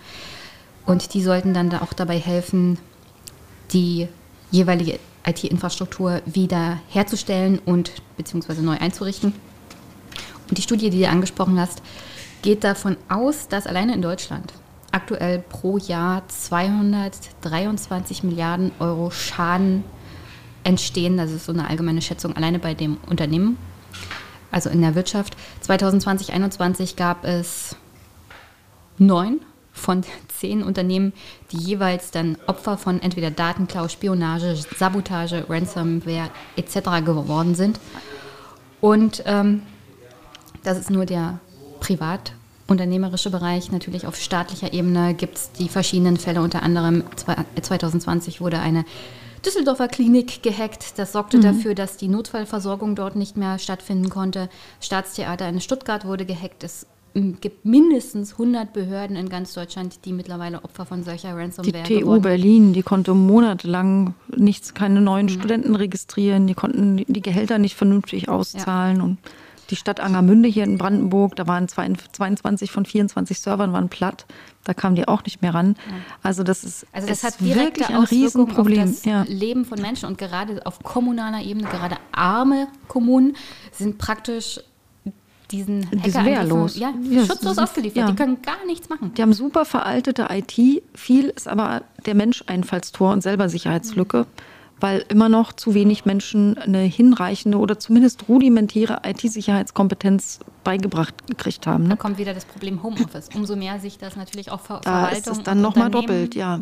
Und 0.84 1.14
die 1.14 1.22
sollten 1.22 1.54
dann 1.54 1.70
da 1.70 1.80
auch 1.82 1.94
dabei 1.94 2.18
helfen, 2.18 2.78
die 3.72 4.08
jeweilige 4.50 4.98
IT-Infrastruktur 5.24 6.20
wieder 6.26 6.80
herzustellen 6.88 7.60
und 7.64 7.92
beziehungsweise 8.16 8.60
neu 8.62 8.76
einzurichten. 8.76 9.32
Und 10.48 10.58
die 10.58 10.62
Studie, 10.62 10.90
die 10.90 10.98
du 11.00 11.08
angesprochen 11.08 11.60
hast, 11.60 11.80
geht 12.42 12.64
davon 12.64 12.96
aus, 13.08 13.46
dass 13.46 13.68
alleine 13.68 13.94
in 13.94 14.02
Deutschland 14.02 14.52
aktuell 14.90 15.38
pro 15.38 15.78
Jahr 15.78 16.28
223 16.28 18.24
Milliarden 18.24 18.72
Euro 18.80 19.10
Schaden 19.10 19.84
entstehen. 20.64 21.16
Das 21.16 21.30
ist 21.30 21.46
so 21.46 21.52
eine 21.52 21.68
allgemeine 21.68 22.02
Schätzung 22.02 22.36
alleine 22.36 22.58
bei 22.58 22.74
dem 22.74 22.98
Unternehmen, 23.08 23.56
also 24.50 24.70
in 24.70 24.80
der 24.80 24.94
Wirtschaft. 24.94 25.36
2020, 25.60 26.28
2021 26.28 26.96
gab 26.96 27.24
es 27.24 27.76
neun 28.98 29.40
von 29.72 30.02
zehn 30.28 30.62
Unternehmen, 30.62 31.12
die 31.50 31.58
jeweils 31.58 32.10
dann 32.10 32.36
Opfer 32.46 32.76
von 32.78 33.00
entweder 33.00 33.30
Datenklau, 33.30 33.88
Spionage, 33.88 34.56
Sabotage, 34.76 35.46
Ransomware 35.48 36.30
etc. 36.56 37.04
geworden 37.04 37.54
sind. 37.54 37.80
Und 38.80 39.22
ähm, 39.26 39.62
das 40.64 40.78
ist 40.78 40.90
nur 40.90 41.06
der 41.06 41.38
privatunternehmerische 41.80 43.30
Bereich. 43.30 43.72
Natürlich 43.72 44.06
auf 44.06 44.16
staatlicher 44.16 44.72
Ebene 44.72 45.14
gibt 45.14 45.36
es 45.36 45.52
die 45.52 45.68
verschiedenen 45.68 46.16
Fälle. 46.16 46.42
Unter 46.42 46.62
anderem 46.62 47.04
2020 47.60 48.40
wurde 48.40 48.58
eine 48.58 48.84
Düsseldorfer 49.44 49.88
Klinik 49.88 50.42
gehackt. 50.42 50.98
Das 50.98 51.12
sorgte 51.12 51.38
mhm. 51.38 51.42
dafür, 51.42 51.74
dass 51.74 51.96
die 51.96 52.08
Notfallversorgung 52.08 52.94
dort 52.94 53.16
nicht 53.16 53.36
mehr 53.36 53.58
stattfinden 53.58 54.08
konnte. 54.08 54.48
Staatstheater 54.80 55.48
in 55.48 55.60
Stuttgart 55.60 56.06
wurde 56.06 56.24
gehackt. 56.24 56.64
Es 56.64 56.86
gibt 57.14 57.64
mindestens 57.64 58.32
100 58.32 58.72
Behörden 58.72 59.16
in 59.16 59.28
ganz 59.28 59.52
Deutschland, 59.52 60.04
die 60.04 60.12
mittlerweile 60.12 60.64
Opfer 60.64 60.86
von 60.86 61.02
solcher 61.02 61.36
Ransomware 61.36 61.82
Die 61.82 62.00
TU 62.00 62.20
Berlin, 62.20 62.72
die 62.72 62.82
konnte 62.82 63.12
monatelang 63.12 64.14
nichts, 64.34 64.72
keine 64.72 65.00
neuen 65.00 65.26
mhm. 65.26 65.30
Studenten 65.30 65.74
registrieren, 65.76 66.46
die 66.46 66.54
konnten 66.54 67.04
die 67.06 67.20
Gehälter 67.20 67.58
nicht 67.58 67.76
vernünftig 67.76 68.28
auszahlen. 68.28 68.96
Ja. 68.98 69.02
Und 69.02 69.18
Die 69.72 69.76
Stadt 69.76 70.00
Angermünde 70.00 70.50
hier 70.50 70.64
in 70.64 70.76
Brandenburg, 70.76 71.34
da 71.34 71.46
waren 71.46 71.66
22 71.66 72.70
von 72.70 72.84
24 72.84 73.40
Servern 73.40 73.72
waren 73.72 73.88
platt. 73.88 74.26
Da 74.64 74.74
kamen 74.74 74.96
die 74.96 75.08
auch 75.08 75.24
nicht 75.24 75.40
mehr 75.40 75.54
ran. 75.54 75.76
Ja. 75.88 75.94
Also 76.22 76.42
das 76.42 76.62
ist, 76.62 76.86
also 76.92 77.08
das 77.08 77.24
hat 77.24 77.42
wirklich 77.42 77.88
ein 77.88 78.04
Riesenproblem. 78.04 78.82
Auf 78.82 78.90
das 78.90 79.04
ja. 79.06 79.22
Leben 79.22 79.64
von 79.64 79.80
Menschen 79.80 80.10
und 80.10 80.18
gerade 80.18 80.66
auf 80.66 80.82
kommunaler 80.82 81.40
Ebene, 81.40 81.66
gerade 81.70 81.96
arme 82.12 82.68
Kommunen 82.86 83.34
sind 83.72 83.96
praktisch 83.96 84.60
diesen 85.50 85.88
Hacker 85.90 86.26
wehrlos. 86.26 86.76
Ja, 86.76 86.92
ja, 87.08 87.24
schutzlos 87.24 87.56
ausgeliefert. 87.56 87.96
Ja. 87.96 88.10
Die 88.10 88.14
können 88.14 88.42
gar 88.42 88.66
nichts 88.66 88.90
machen. 88.90 89.14
Die 89.14 89.22
haben 89.22 89.32
super 89.32 89.64
veraltete 89.64 90.28
IT. 90.28 90.82
Viel 90.94 91.30
ist 91.30 91.48
aber 91.48 91.80
der 92.04 92.14
Mensch 92.14 92.44
Einfallstor 92.46 93.10
und 93.10 93.22
selber 93.22 93.48
Sicherheitslücke. 93.48 94.24
Mhm 94.24 94.51
weil 94.82 95.04
immer 95.08 95.28
noch 95.28 95.52
zu 95.52 95.74
wenig 95.74 96.04
Menschen 96.04 96.58
eine 96.58 96.80
hinreichende 96.80 97.58
oder 97.58 97.78
zumindest 97.78 98.28
rudimentäre 98.28 99.02
IT-Sicherheitskompetenz 99.04 100.40
beigebracht 100.64 101.14
gekriegt 101.28 101.68
haben. 101.68 101.84
Ne? 101.84 101.90
Da 101.90 101.96
kommt 101.96 102.18
wieder 102.18 102.34
das 102.34 102.44
Problem 102.44 102.82
Homeoffice. 102.82 103.28
Umso 103.34 103.54
mehr 103.54 103.78
sich 103.78 103.98
das 103.98 104.16
natürlich 104.16 104.50
auch 104.50 104.60
Ver 104.60 104.80
da 104.82 105.06
Verwaltung 105.06 105.18
ist 105.18 105.26
es 105.28 105.42
dann 105.44 105.60
nochmal 105.60 105.88
doppelt, 105.88 106.34
ja. 106.34 106.60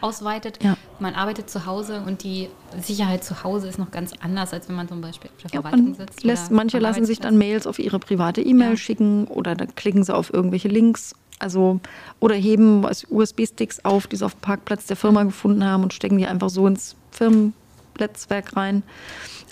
ausweitet. 0.00 0.58
Ja. 0.64 0.78
Man 1.00 1.14
arbeitet 1.14 1.50
zu 1.50 1.66
Hause 1.66 2.02
und 2.06 2.24
die 2.24 2.48
Sicherheit 2.80 3.24
zu 3.24 3.44
Hause 3.44 3.68
ist 3.68 3.78
noch 3.78 3.90
ganz 3.90 4.12
anders, 4.22 4.54
als 4.54 4.66
wenn 4.70 4.76
man 4.76 4.88
zum 4.88 5.02
Beispiel 5.02 5.30
auf 5.30 5.42
der 5.42 5.50
Verwaltung 5.50 5.88
ja, 5.88 5.94
sitzt. 5.94 6.24
Lässt, 6.24 6.50
manche 6.50 6.78
lassen 6.78 7.04
sich 7.04 7.20
dann 7.20 7.36
Mails 7.36 7.66
auf 7.66 7.78
ihre 7.78 7.98
private 7.98 8.40
E-Mail 8.40 8.70
ja. 8.70 8.76
schicken 8.78 9.26
oder 9.26 9.54
dann 9.54 9.74
klicken 9.74 10.02
sie 10.02 10.14
auf 10.14 10.32
irgendwelche 10.32 10.68
Links 10.68 11.14
also, 11.40 11.80
oder 12.20 12.34
heben 12.34 12.84
USB-Sticks 13.08 13.82
auf, 13.86 14.06
die 14.06 14.16
sie 14.16 14.26
auf 14.26 14.34
dem 14.34 14.40
Parkplatz 14.42 14.84
der 14.86 14.96
Firma 14.96 15.22
gefunden 15.24 15.64
haben 15.64 15.82
und 15.82 15.94
stecken 15.94 16.18
die 16.18 16.26
einfach 16.26 16.50
so 16.50 16.66
ins 16.66 16.96
Firmennetzwerk 17.10 18.56
rein. 18.56 18.82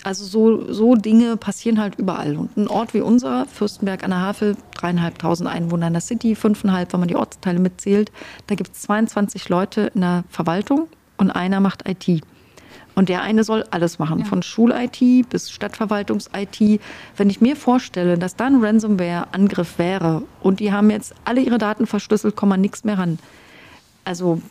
Also 0.03 0.23
so, 0.23 0.71
so 0.71 0.95
Dinge 0.95 1.35
passieren 1.35 1.79
halt 1.79 1.95
überall. 1.95 2.37
Und 2.37 2.55
ein 2.55 2.67
Ort 2.67 2.93
wie 2.93 3.01
unser, 3.01 3.45
Fürstenberg 3.45 4.03
an 4.03 4.11
der 4.11 4.21
Havel, 4.21 4.55
dreieinhalbtausend 4.75 5.49
Einwohner 5.49 5.87
in 5.87 5.93
der 5.93 6.01
City, 6.01 6.35
fünfeinhalb, 6.35 6.93
wenn 6.93 7.01
man 7.01 7.09
die 7.09 7.17
Ortsteile 7.17 7.59
mitzählt. 7.59 8.11
Da 8.47 8.55
gibt 8.55 8.73
es 8.73 8.81
22 8.83 9.49
Leute 9.49 9.91
in 9.93 10.01
der 10.01 10.23
Verwaltung 10.29 10.87
und 11.17 11.31
einer 11.31 11.59
macht 11.59 11.87
IT. 11.87 12.23
Und 12.95 13.07
der 13.07 13.21
eine 13.21 13.43
soll 13.43 13.63
alles 13.71 13.99
machen, 13.99 14.19
ja. 14.19 14.25
von 14.25 14.43
Schul-IT 14.43 15.29
bis 15.29 15.51
Stadtverwaltungs-IT. 15.51 16.81
Wenn 17.15 17.29
ich 17.29 17.39
mir 17.39 17.55
vorstelle, 17.55 18.17
dass 18.17 18.35
da 18.35 18.47
ein 18.47 18.61
Ransomware-Angriff 18.61 19.77
wäre 19.77 20.23
und 20.41 20.59
die 20.59 20.73
haben 20.73 20.89
jetzt 20.89 21.13
alle 21.23 21.41
ihre 21.41 21.57
Daten 21.57 21.87
verschlüsselt, 21.87 22.35
kommt 22.35 22.49
man 22.49 22.61
nichts 22.61 22.83
mehr 22.83 22.97
ran. 22.97 23.19
Also, 24.03 24.41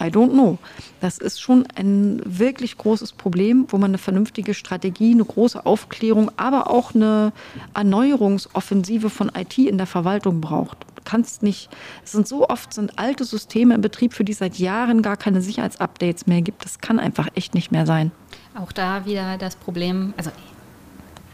I 0.00 0.04
don't 0.04 0.30
know. 0.30 0.58
Das 1.00 1.18
ist 1.18 1.40
schon 1.40 1.66
ein 1.74 2.22
wirklich 2.24 2.78
großes 2.78 3.12
Problem, 3.12 3.66
wo 3.68 3.78
man 3.78 3.90
eine 3.90 3.98
vernünftige 3.98 4.54
Strategie, 4.54 5.12
eine 5.12 5.24
große 5.24 5.66
Aufklärung, 5.66 6.30
aber 6.36 6.70
auch 6.70 6.94
eine 6.94 7.32
Erneuerungsoffensive 7.74 9.10
von 9.10 9.30
IT 9.36 9.58
in 9.58 9.78
der 9.78 9.86
Verwaltung 9.86 10.40
braucht 10.40 10.78
kannst 11.08 11.42
nicht, 11.42 11.70
es 12.04 12.12
sind 12.12 12.28
so 12.28 12.48
oft 12.50 12.74
sind 12.74 12.98
alte 12.98 13.24
Systeme 13.24 13.74
im 13.74 13.80
Betrieb, 13.80 14.12
für 14.12 14.24
die 14.24 14.34
seit 14.34 14.58
Jahren 14.58 15.00
gar 15.00 15.16
keine 15.16 15.40
Sicherheitsupdates 15.40 16.26
mehr 16.26 16.42
gibt. 16.42 16.66
Das 16.66 16.80
kann 16.80 16.98
einfach 16.98 17.28
echt 17.34 17.54
nicht 17.54 17.72
mehr 17.72 17.86
sein. 17.86 18.12
Auch 18.54 18.72
da 18.72 19.06
wieder 19.06 19.38
das 19.38 19.56
Problem, 19.56 20.12
also 20.18 20.30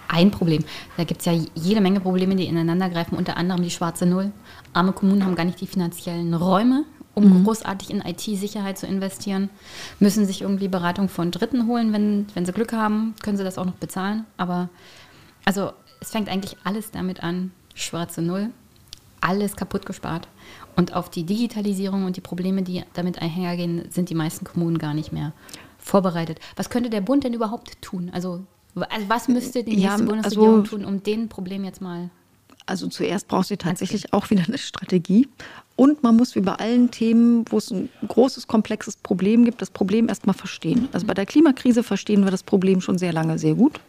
ein 0.06 0.30
Problem. 0.30 0.64
Da 0.96 1.02
gibt 1.02 1.20
es 1.20 1.26
ja 1.26 1.32
jede 1.54 1.80
Menge 1.80 1.98
Probleme, 1.98 2.36
die 2.36 2.46
ineinandergreifen, 2.46 3.18
unter 3.18 3.36
anderem 3.36 3.62
die 3.62 3.70
schwarze 3.70 4.06
Null. 4.06 4.30
Arme 4.72 4.92
Kommunen 4.92 5.24
haben 5.24 5.34
gar 5.34 5.44
nicht 5.44 5.60
die 5.60 5.66
finanziellen 5.66 6.34
Räume, 6.34 6.84
um 7.14 7.40
mhm. 7.40 7.44
großartig 7.44 7.90
in 7.90 8.00
IT-Sicherheit 8.00 8.78
zu 8.78 8.86
investieren, 8.86 9.50
müssen 10.00 10.26
sich 10.26 10.42
irgendwie 10.42 10.68
Beratung 10.68 11.08
von 11.08 11.30
Dritten 11.30 11.66
holen. 11.66 11.92
Wenn, 11.92 12.26
wenn 12.34 12.44
sie 12.44 12.52
Glück 12.52 12.72
haben, 12.72 13.14
können 13.22 13.36
sie 13.36 13.44
das 13.44 13.58
auch 13.58 13.66
noch 13.66 13.74
bezahlen. 13.74 14.24
Aber 14.36 14.68
also 15.44 15.72
es 16.00 16.10
fängt 16.10 16.28
eigentlich 16.28 16.56
alles 16.64 16.90
damit 16.90 17.22
an, 17.22 17.52
schwarze 17.74 18.22
Null 18.22 18.50
alles 19.24 19.56
kaputt 19.56 19.86
gespart. 19.86 20.28
Und 20.76 20.94
auf 20.94 21.08
die 21.08 21.24
Digitalisierung 21.24 22.04
und 22.04 22.16
die 22.16 22.20
Probleme, 22.20 22.62
die 22.62 22.84
damit 22.92 23.20
einhergehen, 23.22 23.90
sind 23.90 24.10
die 24.10 24.14
meisten 24.14 24.44
Kommunen 24.44 24.78
gar 24.78 24.92
nicht 24.92 25.12
mehr 25.12 25.32
vorbereitet. 25.78 26.38
Was 26.56 26.68
könnte 26.68 26.90
der 26.90 27.00
Bund 27.00 27.24
denn 27.24 27.32
überhaupt 27.32 27.80
tun? 27.80 28.10
Also, 28.12 28.44
also 28.74 29.08
was 29.08 29.28
müsste 29.28 29.64
die 29.64 29.76
nächste 29.76 30.02
ja, 30.02 30.06
Bundesregierung 30.06 30.60
also, 30.60 30.76
tun, 30.76 30.84
um 30.84 31.02
den 31.02 31.28
Problem 31.28 31.64
jetzt 31.64 31.80
mal 31.80 32.10
also 32.66 32.86
zuerst 32.86 33.28
braucht 33.28 33.48
sie 33.48 33.58
tatsächlich 33.58 34.14
auch 34.14 34.30
wieder 34.30 34.44
eine 34.48 34.56
Strategie. 34.56 35.28
Und 35.76 36.02
man 36.02 36.16
muss 36.16 36.36
wie 36.36 36.40
bei 36.40 36.54
allen 36.54 36.90
Themen, 36.90 37.44
wo 37.50 37.58
es 37.58 37.70
ein 37.70 37.88
großes, 38.06 38.46
komplexes 38.46 38.96
Problem 38.96 39.44
gibt, 39.44 39.60
das 39.60 39.70
Problem 39.70 40.08
erstmal 40.08 40.34
verstehen. 40.34 40.88
Also 40.92 41.06
bei 41.06 41.14
der 41.14 41.26
Klimakrise 41.26 41.82
verstehen 41.82 42.24
wir 42.24 42.30
das 42.30 42.44
Problem 42.44 42.80
schon 42.80 42.96
sehr 42.96 43.12
lange 43.12 43.38
sehr 43.38 43.54
gut. 43.54 43.80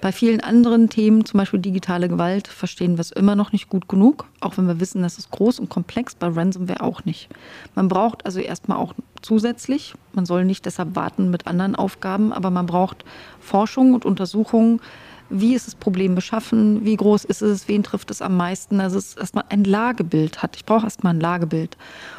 Bei 0.00 0.12
vielen 0.12 0.40
anderen 0.40 0.90
Themen, 0.90 1.24
zum 1.24 1.38
Beispiel 1.38 1.58
digitale 1.58 2.08
Gewalt, 2.08 2.48
verstehen 2.48 2.96
wir 2.96 3.00
es 3.00 3.10
immer 3.10 3.34
noch 3.34 3.52
nicht 3.52 3.68
gut 3.68 3.88
genug, 3.88 4.26
auch 4.40 4.58
wenn 4.58 4.68
wir 4.68 4.78
wissen, 4.78 5.02
das 5.02 5.18
ist 5.18 5.30
groß 5.30 5.58
und 5.58 5.70
komplex, 5.70 6.14
bei 6.14 6.28
Ransomware 6.28 6.82
auch 6.82 7.04
nicht. 7.04 7.28
Man 7.74 7.88
braucht 7.88 8.24
also 8.26 8.38
erstmal 8.40 8.76
auch 8.76 8.94
zusätzlich, 9.22 9.94
man 10.12 10.26
soll 10.26 10.44
nicht 10.44 10.66
deshalb 10.66 10.94
warten 10.96 11.30
mit 11.30 11.46
anderen 11.46 11.74
Aufgaben, 11.74 12.32
aber 12.32 12.50
man 12.50 12.66
braucht 12.66 13.04
Forschung 13.40 13.94
und 13.94 14.04
Untersuchungen, 14.04 14.80
wie 15.28 15.54
ist 15.54 15.66
das 15.66 15.74
Problem 15.74 16.14
beschaffen, 16.14 16.84
wie 16.84 16.96
groß 16.96 17.24
ist 17.24 17.42
es, 17.42 17.68
wen 17.68 17.82
trifft 17.82 18.10
es 18.10 18.22
am 18.22 18.36
meisten. 18.36 18.80
Also 18.80 18.98
es 18.98 19.16
erstmal 19.16 19.44
ein 19.48 19.64
Lagebild 19.64 20.42
hat. 20.42 20.56
Ich 20.56 20.64
brauche 20.64 20.84
erstmal 20.84 21.14
ein 21.14 21.20
Lagebild. 21.20 21.76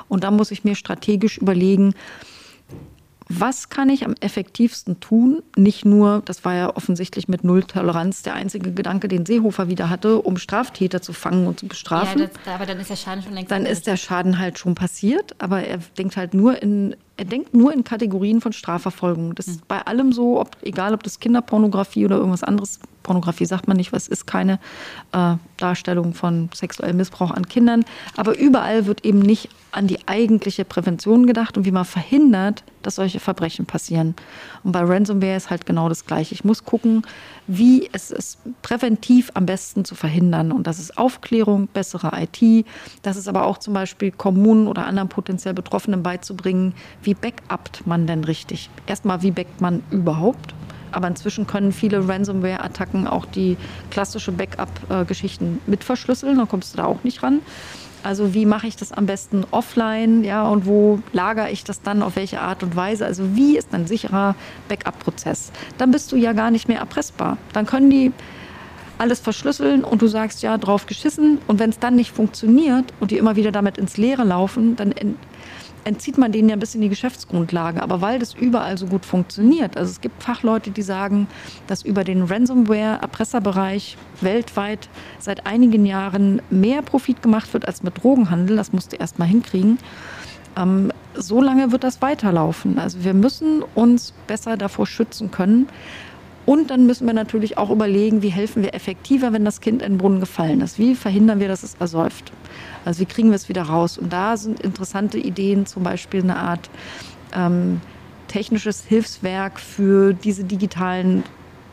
Und 0.07 0.23
da 0.23 0.31
muss 0.31 0.51
ich 0.51 0.63
mir 0.63 0.75
strategisch 0.75 1.37
überlegen, 1.37 1.93
was 3.29 3.69
kann 3.69 3.89
ich 3.89 4.05
am 4.05 4.15
effektivsten 4.21 4.99
tun? 4.99 5.43
Nicht 5.57 5.83
nur, 5.83 6.21
das 6.23 6.45
war 6.45 6.55
ja 6.55 6.75
offensichtlich 6.75 7.27
mit 7.27 7.43
Nulltoleranz 7.43 8.21
der 8.21 8.35
einzige 8.35 8.71
Gedanke, 8.71 9.09
den 9.09 9.25
Seehofer 9.25 9.67
wieder 9.67 9.89
hatte, 9.89 10.21
um 10.21 10.37
Straftäter 10.37 11.01
zu 11.01 11.11
fangen 11.11 11.45
und 11.45 11.59
zu 11.59 11.67
bestrafen. 11.67 12.21
Ja, 12.21 12.27
das, 12.27 12.53
aber 12.53 12.65
dann 12.65 12.79
ist 12.79 12.89
der 12.89 12.95
Schaden 12.95 13.23
schon 13.23 13.33
längst 13.33 13.51
Dann 13.51 13.65
ist 13.65 13.85
der 13.87 13.97
Schaden 13.97 14.39
halt 14.39 14.59
schon 14.59 14.75
passiert, 14.75 15.35
aber 15.39 15.63
er 15.63 15.79
denkt 15.97 16.15
halt 16.15 16.33
nur 16.33 16.61
in, 16.61 16.95
er 17.17 17.25
denkt 17.25 17.53
nur 17.53 17.73
in 17.73 17.83
Kategorien 17.83 18.41
von 18.41 18.53
Strafverfolgung. 18.53 19.35
Das 19.35 19.47
ist 19.47 19.61
hm. 19.61 19.65
bei 19.67 19.81
allem 19.81 20.13
so, 20.13 20.39
ob, 20.39 20.55
egal 20.61 20.93
ob 20.93 21.03
das 21.03 21.19
Kinderpornografie 21.19 22.05
oder 22.05 22.17
irgendwas 22.17 22.43
anderes, 22.43 22.79
Pornografie 23.03 23.45
sagt 23.45 23.67
man 23.67 23.77
nicht, 23.77 23.93
was 23.93 24.07
ist 24.07 24.27
keine 24.27 24.59
äh, 25.13 25.35
Darstellung 25.57 26.13
von 26.13 26.49
sexuellem 26.53 26.97
Missbrauch 26.97 27.31
an 27.31 27.47
Kindern, 27.47 27.85
aber 28.15 28.37
überall 28.37 28.85
wird 28.85 29.05
eben 29.05 29.19
nicht 29.19 29.49
an 29.71 29.87
die 29.87 30.07
eigentliche 30.07 30.65
Prävention 30.65 31.25
gedacht 31.25 31.57
und 31.57 31.65
wie 31.65 31.71
man 31.71 31.85
verhindert, 31.85 32.63
dass 32.81 32.95
solche 32.95 33.19
Verbrechen 33.19 33.65
passieren. 33.65 34.15
Und 34.63 34.71
bei 34.71 34.81
Ransomware 34.81 35.35
ist 35.35 35.49
halt 35.49 35.65
genau 35.65 35.87
das 35.89 36.05
Gleiche. 36.05 36.33
Ich 36.33 36.43
muss 36.43 36.63
gucken, 36.63 37.03
wie 37.47 37.89
es 37.91 38.11
ist 38.11 38.39
präventiv 38.61 39.29
am 39.33 39.45
besten 39.45 39.85
zu 39.85 39.93
verhindern. 39.93 40.51
Und 40.51 40.67
das 40.67 40.79
ist 40.79 40.97
Aufklärung, 40.97 41.67
bessere 41.67 42.11
IT. 42.19 42.65
Das 43.03 43.17
ist 43.17 43.27
aber 43.27 43.45
auch 43.45 43.57
zum 43.57 43.73
Beispiel 43.73 44.11
Kommunen 44.11 44.67
oder 44.67 44.85
anderen 44.85 45.09
potenziell 45.09 45.53
Betroffenen 45.53 46.01
beizubringen, 46.01 46.73
wie 47.07 47.13
backupt 47.13 47.87
man 47.87 48.05
denn 48.05 48.25
richtig? 48.25 48.69
Erstmal, 48.85 49.23
wie 49.23 49.31
backt 49.31 49.61
man 49.61 49.81
überhaupt? 49.91 50.53
Aber 50.91 51.07
inzwischen 51.07 51.47
können 51.47 51.71
viele 51.71 52.05
Ransomware-Attacken 52.05 53.07
auch 53.07 53.25
die 53.25 53.55
klassische 53.91 54.33
Backup-Geschichten 54.33 55.61
mit 55.67 55.85
verschlüsseln. 55.85 56.37
Dann 56.37 56.49
kommst 56.49 56.73
du 56.73 56.77
da 56.77 56.83
auch 56.83 57.05
nicht 57.05 57.23
ran. 57.23 57.39
Also 58.03 58.33
wie 58.33 58.45
mache 58.45 58.67
ich 58.67 58.75
das 58.75 58.91
am 58.91 59.05
besten 59.05 59.45
offline, 59.51 60.25
ja, 60.25 60.47
und 60.47 60.65
wo 60.65 60.99
lagere 61.13 61.49
ich 61.49 61.63
das 61.63 61.81
dann, 61.81 62.03
auf 62.03 62.17
welche 62.17 62.41
Art 62.41 62.61
und 62.61 62.75
Weise? 62.75 63.05
Also 63.05 63.35
wie 63.37 63.57
ist 63.57 63.73
ein 63.73 63.87
sicherer 63.87 64.35
Backup-Prozess? 64.67 65.53
Dann 65.77 65.91
bist 65.91 66.11
du 66.11 66.17
ja 66.17 66.33
gar 66.33 66.51
nicht 66.51 66.67
mehr 66.67 66.79
erpressbar. 66.79 67.37
Dann 67.53 67.65
können 67.65 67.89
die 67.89 68.11
alles 68.97 69.21
verschlüsseln 69.21 69.85
und 69.85 70.01
du 70.01 70.07
sagst 70.07 70.43
ja 70.43 70.57
drauf 70.57 70.87
geschissen. 70.87 71.37
Und 71.47 71.59
wenn 71.59 71.69
es 71.69 71.79
dann 71.79 71.95
nicht 71.95 72.11
funktioniert 72.11 72.85
und 72.99 73.11
die 73.11 73.17
immer 73.17 73.37
wieder 73.37 73.53
damit 73.53 73.77
ins 73.77 73.95
Leere 73.95 74.25
laufen, 74.25 74.75
dann 74.75 74.93
entzieht 75.87 76.17
man 76.17 76.33
denen 76.33 76.49
ja 76.49 76.55
ein 76.55 76.59
bisschen 76.59 76.81
die 76.81 76.89
Geschäftsgrundlage. 76.89 77.81
Aber 77.81 78.01
weil 78.01 78.19
das 78.19 78.33
überall 78.33 78.77
so 78.77 78.87
gut 78.87 79.05
funktioniert, 79.05 79.77
also 79.77 79.89
es 79.89 80.01
gibt 80.01 80.21
Fachleute, 80.21 80.69
die 80.69 80.81
sagen, 80.81 81.27
dass 81.67 81.81
über 81.81 82.03
den 82.03 82.23
Ransomware-Erpresserbereich 82.23 83.97
weltweit 84.19 84.89
seit 85.19 85.47
einigen 85.47 85.85
Jahren 85.85 86.41
mehr 86.49 86.81
Profit 86.81 87.21
gemacht 87.21 87.53
wird 87.53 87.67
als 87.67 87.83
mit 87.83 88.03
Drogenhandel. 88.03 88.57
Das 88.57 88.73
musst 88.73 88.91
du 88.91 88.97
erst 88.97 89.17
mal 89.17 89.25
hinkriegen. 89.25 89.79
Ähm, 90.57 90.91
so 91.15 91.41
lange 91.41 91.71
wird 91.71 91.85
das 91.85 92.01
weiterlaufen. 92.01 92.79
Also 92.79 93.05
wir 93.05 93.13
müssen 93.13 93.63
uns 93.73 94.13
besser 94.27 94.57
davor 94.57 94.85
schützen 94.87 95.31
können. 95.31 95.69
Und 96.47 96.69
dann 96.69 96.85
müssen 96.85 97.05
wir 97.05 97.13
natürlich 97.13 97.57
auch 97.57 97.69
überlegen, 97.69 98.21
wie 98.21 98.29
helfen 98.29 98.63
wir 98.63 98.73
effektiver, 98.73 99.33
wenn 99.33 99.43
das 99.43 99.59
Kind 99.59 99.81
in 99.81 99.93
den 99.93 99.97
Brunnen 99.97 100.21
gefallen 100.21 100.61
ist. 100.61 100.79
Wie 100.79 100.95
verhindern 100.95 101.41
wir, 101.41 101.49
dass 101.49 101.61
es 101.61 101.75
ersäuft? 101.75 102.31
Also 102.85 103.01
wie 103.01 103.05
kriegen 103.05 103.31
wir 103.31 103.35
es 103.35 103.49
wieder 103.49 103.63
raus? 103.63 103.97
Und 103.97 104.13
da 104.13 104.37
sind 104.37 104.61
interessante 104.61 105.17
Ideen, 105.17 105.65
zum 105.65 105.83
Beispiel 105.83 106.21
eine 106.21 106.37
Art 106.37 106.69
ähm, 107.33 107.81
technisches 108.29 108.85
Hilfswerk 108.85 109.59
für 109.59 110.13
diese 110.13 110.45
digitalen 110.45 111.23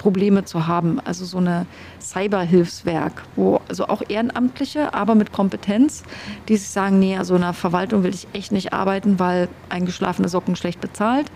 Probleme 0.05 0.45
zu 0.45 0.67
haben. 0.67 1.01
Also 1.01 1.25
so 1.25 1.39
eine 1.39 1.65
Cyberhilfswerk, 1.99 3.23
wo 3.37 3.63
also 3.69 3.87
auch 3.87 4.03
Ehrenamtliche, 4.07 4.93
aber 4.93 5.15
mit 5.15 5.33
Kompetenz, 5.33 6.03
die 6.47 6.59
sich 6.59 6.69
sagen, 6.69 6.99
nee, 6.99 7.17
also 7.17 7.35
in 7.35 7.43
einer 7.43 7.55
Verwaltung 7.55 8.03
will 8.03 8.13
ich 8.13 8.29
echt 8.35 8.53
nicht 8.53 8.75
arbeiten, 8.75 9.19
weil 9.19 9.49
eingeschlafene 9.71 10.29
Socken 10.29 10.57
schlecht 10.57 10.83
bezahlt. 10.83 11.33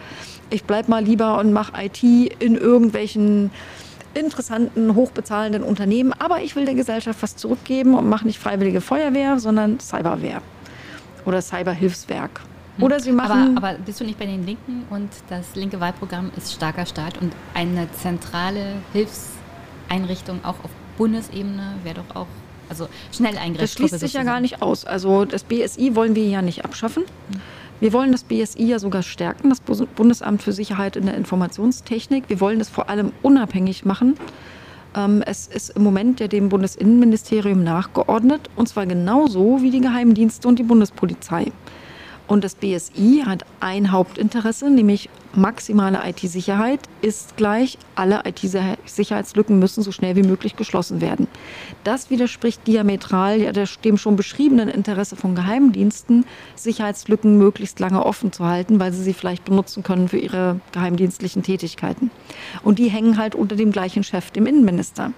Ich 0.51 0.65
bleib 0.65 0.87
mal 0.87 1.03
lieber 1.03 1.39
und 1.39 1.51
mache 1.55 1.83
IT 1.83 2.03
in 2.03 2.57
irgendwelchen 2.57 3.51
interessanten, 4.13 4.95
hochbezahlenden 4.95 5.63
Unternehmen, 5.63 6.13
aber 6.13 6.43
ich 6.43 6.55
will 6.55 6.67
der 6.67 6.75
Gesellschaft 6.75 7.23
was 7.23 7.37
zurückgeben 7.37 7.95
und 7.95 8.07
mache 8.07 8.27
nicht 8.27 8.39
freiwillige 8.39 8.83
Feuerwehr, 8.83 9.39
sondern 9.39 9.81
Cyberwehr 9.81 10.43
oder 11.25 11.41
Cyberhilfswerk. 11.41 12.43
Hm. 12.79 12.85
Oder 12.85 13.01
sie 13.01 13.13
machen. 13.13 13.57
Aber, 13.57 13.69
aber, 13.69 13.79
bist 13.79 14.01
du 14.01 14.05
nicht 14.05 14.19
bei 14.19 14.27
den 14.27 14.47
Linken 14.47 14.85
und 14.91 15.11
das 15.29 15.55
linke 15.55 15.81
Wahlprogramm 15.81 16.31
ist 16.37 16.53
starker 16.53 16.87
Staat 16.87 17.19
und 17.21 17.33
eine 17.55 17.91
zentrale 17.93 18.77
Hilfseinrichtung 18.93 20.45
auch 20.45 20.65
auf 20.65 20.71
Bundesebene 20.97 21.75
wäre 21.85 21.97
doch 21.97 22.17
auch 22.17 22.27
also 22.69 22.89
schnell 23.13 23.37
eingreifen. 23.37 23.59
Das 23.59 23.73
schließt 23.73 24.01
sich 24.01 24.13
ja 24.13 24.25
gar 24.25 24.41
nicht 24.41 24.63
aus. 24.63 24.85
Also 24.85 25.25
das 25.25 25.45
BSI 25.45 25.95
wollen 25.95 26.15
wir 26.15 26.27
ja 26.27 26.43
nicht 26.43 26.65
abschaffen. 26.65 27.05
Wir 27.81 27.93
wollen 27.93 28.13
das 28.13 28.25
BSI 28.25 28.65
ja 28.65 28.79
sogar 28.79 29.03
stärken, 29.03 29.51
das 29.51 29.61
Bundesamt 29.61 30.43
für 30.43 30.53
Sicherheit 30.53 30.97
in 30.97 31.07
der 31.07 31.15
Informationstechnik. 31.15 32.25
Wir 32.29 32.41
wollen 32.41 32.61
es 32.61 32.69
vor 32.69 32.91
allem 32.91 33.13
unabhängig 33.23 33.85
machen. 33.85 34.17
Ähm, 34.97 35.23
es 35.25 35.47
ist 35.47 35.71
im 35.71 35.85
Moment 35.85 36.19
ja 36.19 36.27
dem 36.27 36.49
Bundesinnenministerium 36.49 37.63
nachgeordnet, 37.63 38.51
und 38.57 38.69
zwar 38.69 38.87
genauso 38.87 39.63
wie 39.63 39.71
die 39.71 39.81
Geheimdienste 39.81 40.49
und 40.49 40.59
die 40.59 40.65
Bundespolizei. 40.65 41.53
Und 42.29 42.45
das 42.45 42.55
BSI 42.55 43.25
hat 43.25 43.45
ein 43.59 43.91
Hauptinteresse, 43.91 44.69
nämlich 44.69 45.09
maximale 45.35 46.01
IT-Sicherheit 46.05 46.81
ist 47.01 47.39
gleich, 47.39 47.79
alle 47.95 48.23
IT-Sicherheitslücken 48.27 49.59
müssen 49.59 49.83
so 49.83 49.93
schnell 49.93 50.15
wie 50.15 50.23
möglich 50.23 50.55
geschlossen 50.55 51.01
werden. 51.01 51.27
Das 51.85 52.11
widerspricht 52.11 52.67
diametral 52.67 53.41
ja 53.41 53.53
dem 53.53 53.97
schon 53.97 54.17
beschriebenen 54.17 54.69
Interesse 54.69 55.17
von 55.17 55.35
Geheimdiensten, 55.35 56.27
Sicherheitslücken 56.55 57.39
möglichst 57.39 57.81
lange 57.81 58.05
offen 58.05 58.31
zu 58.31 58.45
halten, 58.45 58.79
weil 58.79 58.93
sie 58.93 59.03
sie 59.03 59.15
vielleicht 59.15 59.47
benutzen 59.47 59.83
können 59.83 60.09
für 60.09 60.19
ihre 60.19 60.61
geheimdienstlichen 60.73 61.43
Tätigkeiten. 61.43 62.11
Und 62.63 62.79
die 62.79 62.91
hängen 62.91 63.17
halt 63.17 63.35
unter 63.35 63.57
dem 63.57 63.73
gleichen 63.73 64.05
Chef, 64.05 64.31
dem 64.33 64.47
Innenminister. 64.47 65.13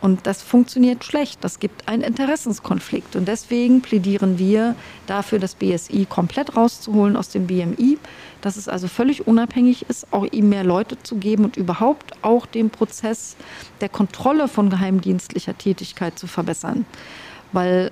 Und 0.00 0.26
das 0.26 0.42
funktioniert 0.42 1.04
schlecht. 1.04 1.42
Das 1.42 1.58
gibt 1.58 1.88
einen 1.88 2.02
Interessenskonflikt. 2.02 3.16
Und 3.16 3.26
deswegen 3.26 3.80
plädieren 3.80 4.38
wir 4.38 4.76
dafür, 5.06 5.38
das 5.38 5.54
BSI 5.54 6.06
komplett 6.08 6.56
rauszuholen 6.56 7.16
aus 7.16 7.30
dem 7.30 7.46
BMI, 7.46 7.98
dass 8.40 8.56
es 8.56 8.68
also 8.68 8.88
völlig 8.88 9.26
unabhängig 9.26 9.86
ist, 9.88 10.12
auch 10.12 10.26
ihm 10.30 10.50
mehr 10.50 10.64
Leute 10.64 11.02
zu 11.02 11.16
geben 11.16 11.44
und 11.44 11.56
überhaupt 11.56 12.12
auch 12.22 12.46
den 12.46 12.70
Prozess 12.70 13.36
der 13.80 13.88
Kontrolle 13.88 14.48
von 14.48 14.70
geheimdienstlicher 14.70 15.56
Tätigkeit 15.56 16.18
zu 16.18 16.26
verbessern. 16.26 16.84
Weil 17.52 17.90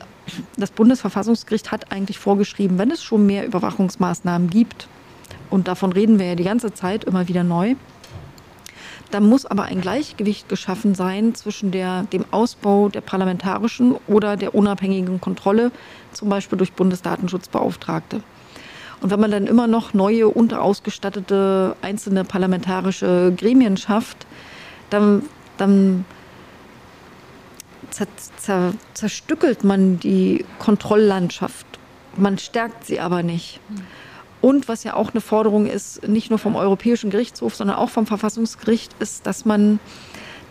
das 0.57 0.71
Bundesverfassungsgericht 0.71 1.73
hat 1.73 1.91
eigentlich 1.91 2.19
vorgeschrieben, 2.19 2.79
wenn 2.79 2.91
es 2.91 3.03
schon 3.03 3.27
mehr 3.27 3.47
Überwachungsmaßnahmen 3.47 4.51
gibt, 4.51 4.89
und 5.51 5.69
davon 5.69 5.93
reden 5.93 6.19
wir 6.19 6.27
ja 6.27 6.35
die 6.35 6.45
ganze 6.45 6.75
Zeit 6.75 7.05
immer 7.05 7.29
wieder 7.29 7.45
neu, 7.45 7.77
da 9.11 9.21
muss 9.21 9.47
aber 9.47 9.65
ein 9.65 9.81
Gleichgewicht 9.81 10.49
geschaffen 10.49 10.95
sein 10.95 11.35
zwischen 11.35 11.71
der, 11.71 12.05
dem 12.05 12.25
Ausbau 12.31 12.89
der 12.89 13.01
parlamentarischen 13.01 13.97
oder 14.07 14.37
der 14.37 14.55
unabhängigen 14.55 15.21
Kontrolle, 15.21 15.71
zum 16.13 16.29
Beispiel 16.29 16.59
durch 16.59 16.73
Bundesdatenschutzbeauftragte. 16.73 18.23
Und 19.01 19.11
wenn 19.11 19.21
man 19.21 19.31
dann 19.31 19.47
immer 19.47 19.67
noch 19.67 19.93
neue, 19.93 20.29
unterausgestattete 20.29 21.77
einzelne 21.83 22.25
parlamentarische 22.25 23.35
Gremien 23.37 23.77
schafft, 23.77 24.27
dann, 24.91 25.23
dann 25.59 26.05
zer, 27.91 28.07
zer, 28.37 28.73
zerstückelt 28.95 29.63
man 29.63 30.01
die 30.01 30.45
Kontrolllandschaft. 30.59 31.67
Man 32.17 32.39
stärkt 32.39 32.87
sie 32.87 33.01
aber 33.01 33.23
nicht. 33.23 33.61
Und 34.45 34.69
was 34.69 34.85
ja 34.85 34.93
auch 34.93 35.12
eine 35.12 35.23
Forderung 35.23 35.65
ist, 35.65 36.07
nicht 36.07 36.29
nur 36.29 36.39
vom 36.39 36.55
Europäischen 36.55 37.09
Gerichtshof, 37.09 37.55
sondern 37.55 37.79
auch 37.79 37.89
vom 37.89 38.05
Verfassungsgericht, 38.05 38.95
ist, 38.99 39.27
dass 39.27 39.47
man 39.47 39.81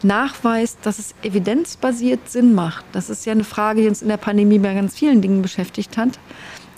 nachweist, 0.01 0.79
dass 0.81 0.97
es 0.97 1.13
evidenzbasiert 1.21 2.27
Sinn 2.27 2.55
macht. 2.55 2.83
Das 2.91 3.11
ist 3.11 3.23
ja 3.27 3.33
eine 3.33 3.43
Frage, 3.43 3.83
die 3.83 3.87
uns 3.87 4.01
in 4.01 4.07
der 4.07 4.17
Pandemie 4.17 4.57
bei 4.57 4.73
ganz 4.73 4.95
vielen 4.95 5.21
Dingen 5.21 5.43
beschäftigt 5.43 5.95
hat. 5.95 6.17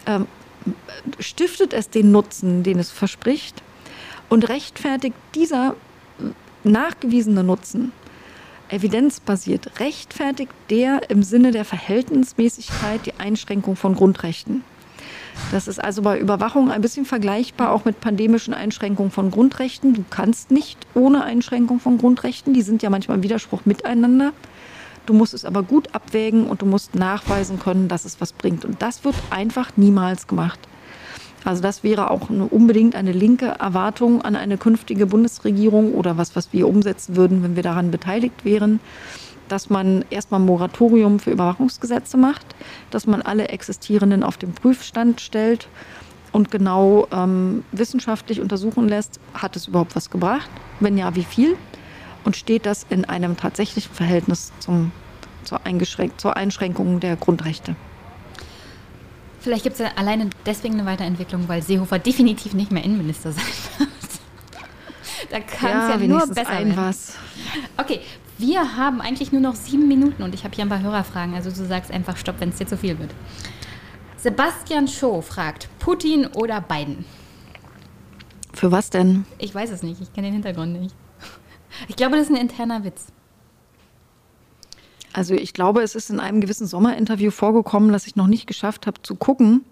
Ähm, 0.06 0.28
stiftet 1.18 1.72
es 1.72 1.90
den 1.90 2.12
Nutzen, 2.12 2.64
den 2.64 2.80
es 2.80 2.92
verspricht? 2.92 3.64
Und 4.28 4.50
rechtfertigt 4.50 5.16
dieser 5.36 5.78
nachgewiesene 6.66 7.46
Nutzen, 7.46 7.94
evidenzbasiert, 8.68 9.80
rechtfertigt 9.80 10.52
der 10.70 11.10
im 11.10 11.24
Sinne 11.24 11.52
der 11.52 11.64
Verhältnismäßigkeit 11.64 13.06
die 13.06 13.14
Einschränkung 13.20 13.78
von 13.78 13.96
Grundrechten? 13.96 14.66
Das 15.52 15.68
ist 15.68 15.84
also 15.84 16.02
bei 16.02 16.20
Überwachung 16.20 16.72
ein 16.72 16.82
bisschen 16.82 17.06
vergleichbar 17.06 17.72
auch 17.72 17.86
mit 17.86 18.02
pandemischen 18.02 18.54
Einschränkungen 18.54 19.12
von 19.12 19.32
Grundrechten. 19.32 19.94
Du 19.94 20.04
kannst 20.10 20.52
nicht 20.52 20.78
ohne 20.94 21.24
Einschränkung 21.24 21.80
von 21.80 21.98
Grundrechten, 21.98 22.54
die 22.54 22.62
sind 22.62 22.84
ja 22.84 22.90
manchmal 22.90 23.18
im 23.18 23.24
Widerspruch 23.24 23.66
miteinander. 23.66 24.34
Du 25.06 25.14
musst 25.14 25.34
es 25.34 25.46
aber 25.46 25.62
gut 25.62 25.94
abwägen 25.94 26.48
und 26.48 26.62
du 26.62 26.66
musst 26.66 26.96
nachweisen 26.96 27.60
können, 27.60 27.88
dass 27.88 28.06
es 28.06 28.20
was 28.20 28.34
bringt. 28.34 28.66
Und 28.66 28.82
das 28.82 29.04
wird 29.04 29.16
einfach 29.30 29.78
niemals 29.78 30.28
gemacht. 30.28 30.60
Also 31.44 31.62
das 31.62 31.84
wäre 31.84 32.10
auch 32.10 32.32
eine, 32.32 32.46
unbedingt 32.46 32.96
eine 32.96 33.12
linke 33.12 33.46
Erwartung 33.46 34.24
an 34.24 34.36
eine 34.36 34.58
künftige 34.58 35.06
Bundesregierung 35.06 35.94
oder 35.94 36.18
was, 36.18 36.36
was 36.36 36.52
wir 36.54 36.68
umsetzen 36.68 37.16
würden, 37.16 37.44
wenn 37.44 37.56
wir 37.56 37.62
daran 37.62 37.92
beteiligt 37.92 38.46
wären 38.46 38.80
dass 39.48 39.70
man 39.70 40.06
erstmal 40.10 40.40
ein 40.40 40.46
Moratorium 40.46 41.20
für 41.20 41.32
Überwachungsgesetze 41.32 42.18
macht, 42.18 42.46
dass 42.92 43.08
man 43.08 43.22
alle 43.22 43.48
existierenden 43.50 44.24
auf 44.24 44.38
den 44.38 44.54
Prüfstand 44.54 45.22
stellt 45.22 45.68
und 46.32 46.52
genau 46.52 47.08
ähm, 47.12 47.64
wissenschaftlich 47.72 48.42
untersuchen 48.42 48.90
lässt, 48.90 49.20
hat 49.34 49.56
es 49.56 49.68
überhaupt 49.68 49.96
was 49.96 50.10
gebracht? 50.10 50.50
Wenn 50.80 50.98
ja, 50.98 51.16
wie 51.16 51.24
viel? 51.24 51.56
Und 52.26 52.36
steht 52.36 52.66
das 52.66 52.86
in 52.90 53.06
einem 53.06 53.38
tatsächlichen 53.38 53.94
Verhältnis 53.94 54.52
zum, 54.60 54.92
zur, 55.44 55.62
zur 56.18 56.36
Einschränkung 56.36 57.00
der 57.00 57.16
Grundrechte? 57.16 57.76
Vielleicht 59.40 59.64
gibt 59.64 59.76
es 59.76 59.80
ja 59.80 59.92
alleine 59.96 60.32
deswegen 60.46 60.74
eine 60.74 60.88
Weiterentwicklung, 60.88 61.48
weil 61.48 61.62
Seehofer 61.62 62.00
definitiv 62.00 62.56
nicht 62.56 62.72
mehr 62.72 62.84
Innenminister 62.84 63.32
sein 63.32 63.44
wird. 63.78 63.90
da 65.30 65.40
kann 65.40 65.84
es 65.84 65.88
ja, 65.88 65.98
ja 65.98 66.08
nur 66.08 66.28
besser 66.28 66.50
ein 66.50 66.70
werden. 66.70 66.78
Was. 66.78 67.14
Okay, 67.78 68.02
wir 68.38 68.76
haben 68.76 69.02
eigentlich 69.02 69.32
nur 69.32 69.42
noch 69.42 69.56
sieben 69.56 69.88
Minuten 69.88 70.24
und 70.24 70.34
ich 70.34 70.44
habe 70.44 70.56
hier 70.56 70.66
ein 70.66 70.70
paar 70.70 70.82
Hörerfragen. 70.82 71.36
Also 71.36 71.50
du 71.50 71.66
sagst 71.66 71.92
einfach 71.92 72.18
Stopp, 72.18 72.40
wenn 72.40 72.50
es 72.50 72.58
dir 72.58 72.68
zu 72.68 72.78
viel 72.78 73.00
wird. 73.00 73.12
Sebastian 74.18 74.88
Schoh 74.88 75.22
fragt, 75.22 75.70
Putin 75.80 76.26
oder 76.28 76.60
Biden? 76.60 77.06
Für 78.54 78.72
was 78.72 78.90
denn? 78.90 79.26
Ich 79.38 79.54
weiß 79.54 79.70
es 79.70 79.84
nicht, 79.84 80.02
ich 80.02 80.14
kenne 80.14 80.28
den 80.28 80.34
Hintergrund 80.34 80.80
nicht. 80.82 80.96
Ich 81.88 81.96
glaube, 81.96 82.16
das 82.16 82.28
ist 82.28 82.32
ein 82.32 82.42
interner 82.42 82.84
Witz. 82.84 83.08
Also 85.14 85.34
ich 85.34 85.54
glaube, 85.54 85.82
es 85.82 85.96
ist 85.96 86.10
in 86.10 86.20
einem 86.20 86.42
gewissen 86.42 86.68
Sommerinterview 86.68 87.32
vorgekommen, 87.32 87.92
das 87.92 88.08
ich 88.08 88.16
noch 88.16 88.28
nicht 88.28 88.48
geschafft 88.48 88.88
habe 88.88 89.02
zu 89.02 89.16
gucken. 89.16 89.64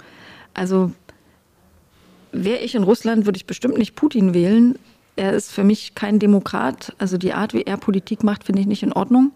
Also 0.54 0.92
wäre 2.32 2.60
ich 2.60 2.76
in 2.76 2.84
Russland, 2.84 3.26
würde 3.26 3.38
ich 3.38 3.46
bestimmt 3.46 3.78
nicht 3.78 3.96
Putin 3.96 4.34
wählen, 4.34 4.78
er 5.16 5.34
ist 5.34 5.52
für 5.52 5.64
mich 5.64 5.96
kein 5.96 6.20
Demokrat. 6.20 6.96
Also 6.98 7.18
die 7.18 7.34
Art, 7.34 7.54
wie 7.54 7.64
er 7.64 7.78
Politik 7.78 8.24
macht, 8.24 8.44
finde 8.44 8.62
ich 8.62 8.68
nicht 8.68 8.84
in 8.84 8.94
Ordnung. 8.94 9.32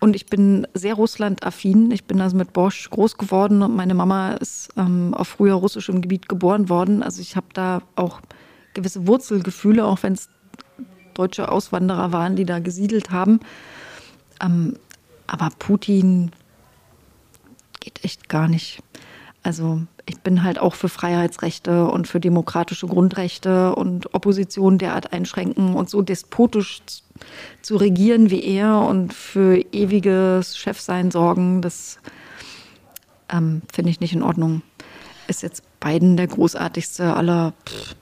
Und 0.00 0.16
ich 0.16 0.26
bin 0.26 0.66
sehr 0.72 0.94
Russland-affin. 0.94 1.90
Ich 1.90 2.04
bin 2.04 2.20
also 2.20 2.36
mit 2.36 2.52
Bosch 2.52 2.88
groß 2.90 3.18
geworden 3.18 3.62
und 3.62 3.76
meine 3.76 3.94
Mama 3.94 4.32
ist 4.32 4.70
ähm, 4.76 5.12
auf 5.14 5.28
früher 5.28 5.54
russischem 5.54 6.00
Gebiet 6.00 6.28
geboren 6.28 6.68
worden. 6.70 7.02
Also 7.02 7.20
ich 7.20 7.36
habe 7.36 7.48
da 7.52 7.82
auch 7.96 8.20
gewisse 8.72 9.06
Wurzelgefühle, 9.06 9.84
auch 9.84 10.02
wenn 10.02 10.14
es 10.14 10.30
deutsche 11.14 11.50
Auswanderer 11.50 12.12
waren, 12.12 12.34
die 12.34 12.46
da 12.46 12.60
gesiedelt 12.60 13.10
haben. 13.10 13.40
Ähm, 14.42 14.76
aber 15.26 15.50
Putin 15.58 16.32
geht 17.80 18.02
echt 18.02 18.28
gar 18.30 18.48
nicht. 18.48 18.82
Also 19.42 19.82
ich 20.10 20.20
bin 20.20 20.42
halt 20.42 20.58
auch 20.58 20.74
für 20.74 20.88
Freiheitsrechte 20.88 21.86
und 21.86 22.08
für 22.08 22.18
demokratische 22.18 22.88
Grundrechte 22.88 23.76
und 23.76 24.12
Opposition 24.12 24.76
derart 24.76 25.12
einschränken 25.12 25.74
und 25.74 25.88
so 25.88 26.02
despotisch 26.02 26.82
zu 27.62 27.76
regieren 27.76 28.28
wie 28.28 28.42
er 28.42 28.80
und 28.80 29.14
für 29.14 29.64
ewiges 29.72 30.58
Chefsein 30.58 31.12
sorgen, 31.12 31.62
das 31.62 31.98
ähm, 33.28 33.62
finde 33.72 33.92
ich 33.92 34.00
nicht 34.00 34.12
in 34.12 34.22
Ordnung. 34.22 34.62
Ist 35.28 35.42
jetzt 35.42 35.62
Biden 35.78 36.16
der 36.16 36.26
großartigste 36.26 37.14
aller 37.14 37.52
pff, 37.64 37.94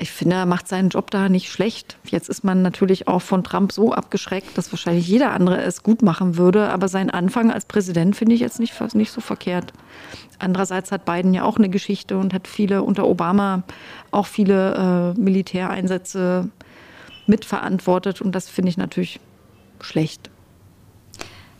ich 0.00 0.12
finde, 0.12 0.36
er 0.36 0.46
macht 0.46 0.68
seinen 0.68 0.90
Job 0.90 1.10
da 1.10 1.28
nicht 1.28 1.50
schlecht. 1.50 1.96
Jetzt 2.04 2.28
ist 2.28 2.44
man 2.44 2.62
natürlich 2.62 3.08
auch 3.08 3.20
von 3.20 3.42
Trump 3.42 3.72
so 3.72 3.92
abgeschreckt, 3.92 4.56
dass 4.56 4.72
wahrscheinlich 4.72 5.08
jeder 5.08 5.32
andere 5.32 5.60
es 5.62 5.82
gut 5.82 6.02
machen 6.02 6.36
würde. 6.36 6.70
Aber 6.70 6.86
sein 6.88 7.10
Anfang 7.10 7.50
als 7.50 7.64
Präsident 7.64 8.14
finde 8.14 8.34
ich 8.34 8.40
jetzt 8.40 8.60
nicht, 8.60 8.72
nicht 8.94 9.10
so 9.10 9.20
verkehrt. 9.20 9.72
Andererseits 10.38 10.92
hat 10.92 11.04
Biden 11.04 11.34
ja 11.34 11.42
auch 11.42 11.56
eine 11.56 11.68
Geschichte 11.68 12.16
und 12.16 12.32
hat 12.32 12.46
viele 12.46 12.84
unter 12.84 13.08
Obama 13.08 13.64
auch 14.12 14.26
viele 14.26 15.14
äh, 15.16 15.20
Militäreinsätze 15.20 16.48
mitverantwortet. 17.26 18.20
Und 18.20 18.32
das 18.32 18.48
finde 18.48 18.70
ich 18.70 18.76
natürlich 18.76 19.18
schlecht. 19.80 20.30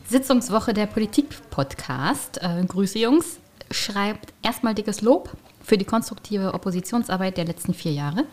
Sitzungswoche 0.06 0.74
der 0.74 0.86
Politik-Podcast. 0.86 2.40
Äh, 2.40 2.65
Grüße, 2.66 3.01
Jungs. 3.01 3.40
Schreibt 3.70 4.32
erstmal 4.43 4.74
dickes 4.74 5.02
Lob 5.02 5.36
für 5.69 5.78
die 5.78 5.85
konstruktive 5.85 6.55
Oppositionsarbeit 6.55 7.36
der 7.36 7.45
letzten 7.45 7.74
vier 7.74 7.93
Jahre. 7.93 8.24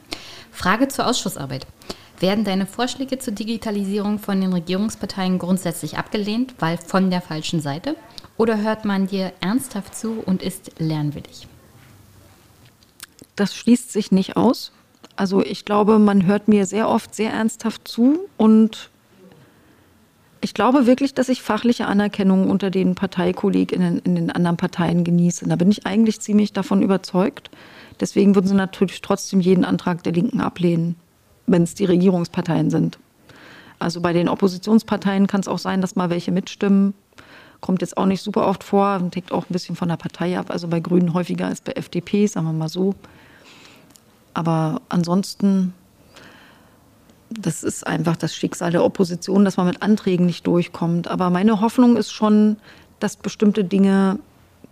Frage 0.51 0.87
zur 0.87 1.05
Ausschussarbeit. 1.05 1.67
Werden 2.21 2.45
deine 2.45 2.65
Vorschläge 2.65 3.19
zur 3.19 3.33
Digitalisierung 3.33 4.19
von 4.19 4.39
den 4.39 4.53
Regierungsparteien 4.53 5.37
grundsätzlich 5.37 5.97
abgelehnt, 5.97 6.55
weil 6.59 6.77
von 6.77 7.11
der 7.11 7.21
falschen 7.21 7.59
Seite? 7.59 7.97
Oder 8.37 8.61
hört 8.61 8.85
man 8.85 9.07
dir 9.07 9.33
ernsthaft 9.41 9.95
zu 9.95 10.23
und 10.25 10.41
ist 10.41 10.79
lernwillig? 10.79 11.47
Das 13.35 13.53
schließt 13.53 13.91
sich 13.91 14.13
nicht 14.13 14.37
aus. 14.37 14.71
Also 15.17 15.43
ich 15.43 15.65
glaube, 15.65 15.99
man 15.99 16.25
hört 16.25 16.47
mir 16.47 16.65
sehr 16.65 16.87
oft 16.87 17.13
sehr 17.13 17.31
ernsthaft 17.31 17.85
zu 17.85 18.29
und 18.37 18.89
ich 20.45 20.53
glaube 20.53 20.85
wirklich, 20.85 21.15
dass 21.15 21.27
ich 21.29 21.41
fachliche 21.41 21.87
Anerkennung 21.87 22.51
unter 22.51 22.69
den 22.69 22.93
Parteikolleginnen 22.93 23.97
in 24.03 24.13
den 24.13 24.29
anderen 24.29 24.57
Parteien 24.57 25.03
genieße. 25.03 25.47
Da 25.47 25.55
bin 25.55 25.71
ich 25.71 25.87
eigentlich 25.87 26.19
ziemlich 26.19 26.53
davon 26.53 26.83
überzeugt. 26.83 27.49
Deswegen 27.99 28.35
würden 28.35 28.45
sie 28.45 28.53
natürlich 28.53 29.01
trotzdem 29.01 29.39
jeden 29.39 29.65
Antrag 29.65 30.03
der 30.03 30.13
Linken 30.13 30.41
ablehnen, 30.41 30.97
wenn 31.47 31.63
es 31.63 31.73
die 31.73 31.85
Regierungsparteien 31.85 32.69
sind. 32.69 32.99
Also 33.79 34.01
bei 34.01 34.13
den 34.13 34.29
Oppositionsparteien 34.29 35.25
kann 35.25 35.41
es 35.41 35.47
auch 35.47 35.57
sein, 35.57 35.81
dass 35.81 35.95
mal 35.95 36.11
welche 36.11 36.31
mitstimmen. 36.31 36.93
Kommt 37.59 37.81
jetzt 37.81 37.97
auch 37.97 38.05
nicht 38.05 38.21
super 38.21 38.45
oft 38.45 38.63
vor 38.63 38.97
und 39.01 39.15
hängt 39.15 39.31
auch 39.31 39.49
ein 39.49 39.53
bisschen 39.53 39.75
von 39.75 39.89
der 39.89 39.97
Partei 39.97 40.37
ab. 40.37 40.51
Also 40.51 40.67
bei 40.67 40.79
Grünen 40.79 41.15
häufiger 41.15 41.47
als 41.47 41.61
bei 41.61 41.71
FDP, 41.71 42.27
sagen 42.27 42.45
wir 42.45 42.53
mal 42.53 42.69
so. 42.69 42.93
Aber 44.35 44.79
ansonsten, 44.89 45.73
das 47.37 47.63
ist 47.63 47.85
einfach 47.85 48.15
das 48.15 48.35
Schicksal 48.35 48.71
der 48.71 48.83
Opposition, 48.83 49.45
dass 49.45 49.57
man 49.57 49.67
mit 49.67 49.81
Anträgen 49.81 50.25
nicht 50.25 50.47
durchkommt. 50.47 51.07
Aber 51.07 51.29
meine 51.29 51.61
Hoffnung 51.61 51.97
ist 51.97 52.11
schon, 52.11 52.57
dass 52.99 53.17
bestimmte 53.17 53.63
Dinge 53.63 54.19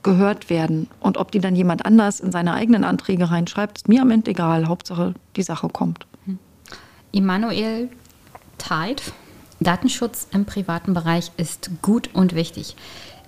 gehört 0.02 0.50
werden. 0.50 0.88
Und 1.00 1.18
ob 1.18 1.32
die 1.32 1.40
dann 1.40 1.56
jemand 1.56 1.86
anders 1.86 2.20
in 2.20 2.32
seine 2.32 2.54
eigenen 2.54 2.84
Anträge 2.84 3.32
reinschreibt, 3.32 3.78
ist 3.78 3.88
mir 3.88 4.02
am 4.02 4.12
Ende 4.12 4.32
egal. 4.32 4.68
Hauptsache, 4.68 5.14
die 5.36 5.44
Sache 5.44 5.70
kommt. 5.70 6.06
Immanuel 7.12 7.90
Teit, 8.58 9.14
Datenschutz 9.60 10.28
im 10.32 10.46
privaten 10.46 10.94
Bereich 10.94 11.32
ist 11.38 11.70
gut 11.82 12.10
und 12.14 12.34
wichtig. 12.34 12.76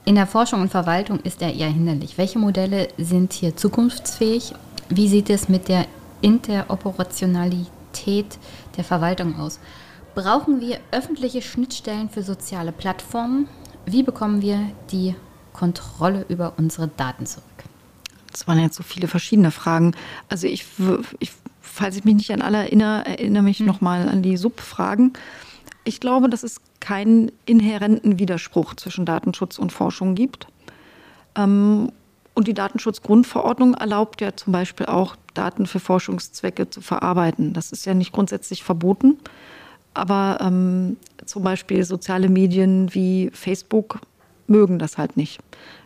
In 0.06 0.16
der 0.16 0.28
Forschung 0.28 0.62
und 0.62 0.70
Verwaltung 0.70 1.20
ist 1.22 1.41
er 1.41 1.53
eher 1.53 1.70
hinderlich. 1.70 2.18
Welche 2.18 2.40
Modelle 2.40 2.90
sind 2.98 3.34
hier 3.34 3.56
zukunftsfähig? 3.56 4.53
Wie 4.90 5.07
sieht 5.07 5.30
es 5.30 5.49
mit 5.49 5.68
der 5.68 5.86
Interoperationalität 6.22 8.38
der 8.76 8.84
Verwaltung 8.84 9.39
aus? 9.39 9.60
Brauchen 10.14 10.61
wir 10.61 10.80
öffentliche 10.91 11.41
Schnittstellen 11.41 12.10
für 12.10 12.23
soziale 12.23 12.72
Plattformen? 12.72 13.47
Wie 13.85 14.03
bekommen 14.03 14.41
wir 14.41 14.60
die 14.91 15.15
Kontrolle 15.53 16.26
über 16.30 16.53
unsere 16.57 16.88
Daten 16.88 17.26
zurück? 17.26 17.45
Das 18.31 18.47
waren 18.47 18.60
jetzt 18.60 18.76
so 18.76 18.84
viele 18.84 19.07
verschiedene 19.07 19.52
Fragen. 19.52 19.95
Also 20.30 20.47
ich, 20.47 20.65
ich 21.19 21.31
falls 21.61 21.97
ich 21.97 22.06
mich 22.06 22.15
nicht 22.15 22.31
an 22.31 22.41
alle 22.41 22.57
erinnere, 22.57 23.06
erinnere 23.06 23.43
mich 23.43 23.60
hm. 23.60 23.65
nochmal 23.65 24.07
an 24.07 24.22
die 24.22 24.38
Subfragen. 24.38 25.14
Ich 25.84 25.99
glaube, 25.99 26.30
dass 26.30 26.43
es 26.43 26.61
keinen 26.80 27.31
inhärenten 27.45 28.18
Widerspruch 28.19 28.76
zwischen 28.76 29.06
Datenschutz 29.06 29.60
und 29.60 29.72
Forschung 29.72 30.15
gibt. 30.15 30.47
Ähm, 31.35 31.91
und 32.36 32.48
die 32.48 32.53
Datenschutzgrundverordnung 32.53 33.74
erlaubt 33.74 34.22
ja 34.22 34.36
zum 34.36 34.53
Beispiel 34.53 34.86
auch, 34.86 35.16
Daten 35.34 35.66
für 35.66 35.80
Forschungszwecke 35.80 36.70
zu 36.70 36.82
verarbeiten. 36.82 37.53
Das 37.53 37.72
ist 37.72 37.86
ja 37.86 37.94
nicht 37.94 38.12
grundsätzlich 38.12 38.64
verboten. 38.64 39.18
Aber 39.94 40.38
ähm, 40.41 40.98
zum 41.26 41.44
Beispiel 41.44 41.84
soziale 41.84 42.30
Medien 42.30 42.94
wie 42.94 43.32
Facebook 43.34 43.99
mögen 44.48 44.78
das 44.78 44.98
halt 44.98 45.18
nicht. 45.18 45.40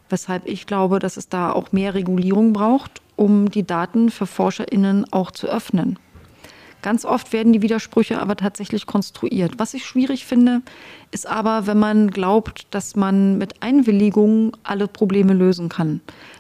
Weshalb 0.09 0.47
ich 0.47 0.65
glaube, 0.65 0.99
dass 0.99 1.17
es 1.17 1.29
da 1.29 1.51
auch 1.51 1.71
mehr 1.71 1.93
Regulierung 1.93 2.51
braucht, 2.51 3.01
um 3.15 3.51
die 3.51 3.65
Daten 3.65 4.09
für 4.09 4.25
ForscherInnen 4.25 5.05
auch 5.13 5.29
zu 5.29 5.47
öffnen. 5.47 5.99
Ganz 6.81 7.03
oft 7.03 7.33
werden 7.33 7.51
die 7.51 7.61
Widersprüche 7.61 8.21
aber 8.21 8.37
tatsächlich 8.37 8.85
konstruiert. 8.85 9.53
Was 9.57 9.73
ich 9.73 9.85
schwierig 9.85 10.25
finde, 10.25 10.61
ist 11.11 11.27
aber, 11.27 11.67
wenn 11.67 11.77
man 11.77 12.09
glaubt, 12.09 12.67
dass 12.71 12.95
man 12.95 13.37
mit 13.37 13.61
Einwilligung 13.61 14.55
alle 14.63 14.87
Probleme 14.87 15.33
lösen 15.33 15.67
kann. 15.67 15.99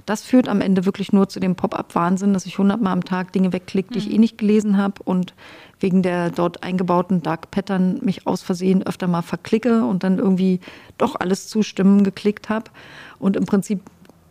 Das 0.09 0.23
führt 0.23 0.49
am 0.49 0.59
Ende 0.59 0.85
wirklich 0.85 1.13
nur 1.13 1.29
zu 1.29 1.39
dem 1.39 1.53
Pop-up-Wahnsinn, 1.53 2.33
dass 2.33 2.47
ich 2.47 2.57
hundertmal 2.57 2.93
am 2.93 3.05
Tag 3.05 3.31
Dinge 3.31 3.53
wegklicke, 3.53 3.93
die 3.93 3.99
ich 3.99 4.05
hm. 4.07 4.13
eh 4.13 4.17
nicht 4.17 4.39
gelesen 4.39 4.75
habe 4.75 5.03
und 5.03 5.35
wegen 5.79 6.01
der 6.01 6.31
dort 6.31 6.63
eingebauten 6.63 7.21
Dark 7.21 7.51
Pattern 7.51 7.99
mich 8.01 8.25
aus 8.25 8.41
Versehen 8.41 8.81
öfter 8.81 9.05
mal 9.05 9.21
verklicke 9.21 9.85
und 9.85 10.01
dann 10.03 10.17
irgendwie 10.17 10.61
doch 10.97 11.13
alles 11.13 11.47
zustimmen 11.47 12.03
geklickt 12.03 12.49
habe 12.49 12.71
und 13.19 13.37
im 13.37 13.45
Prinzip 13.45 13.81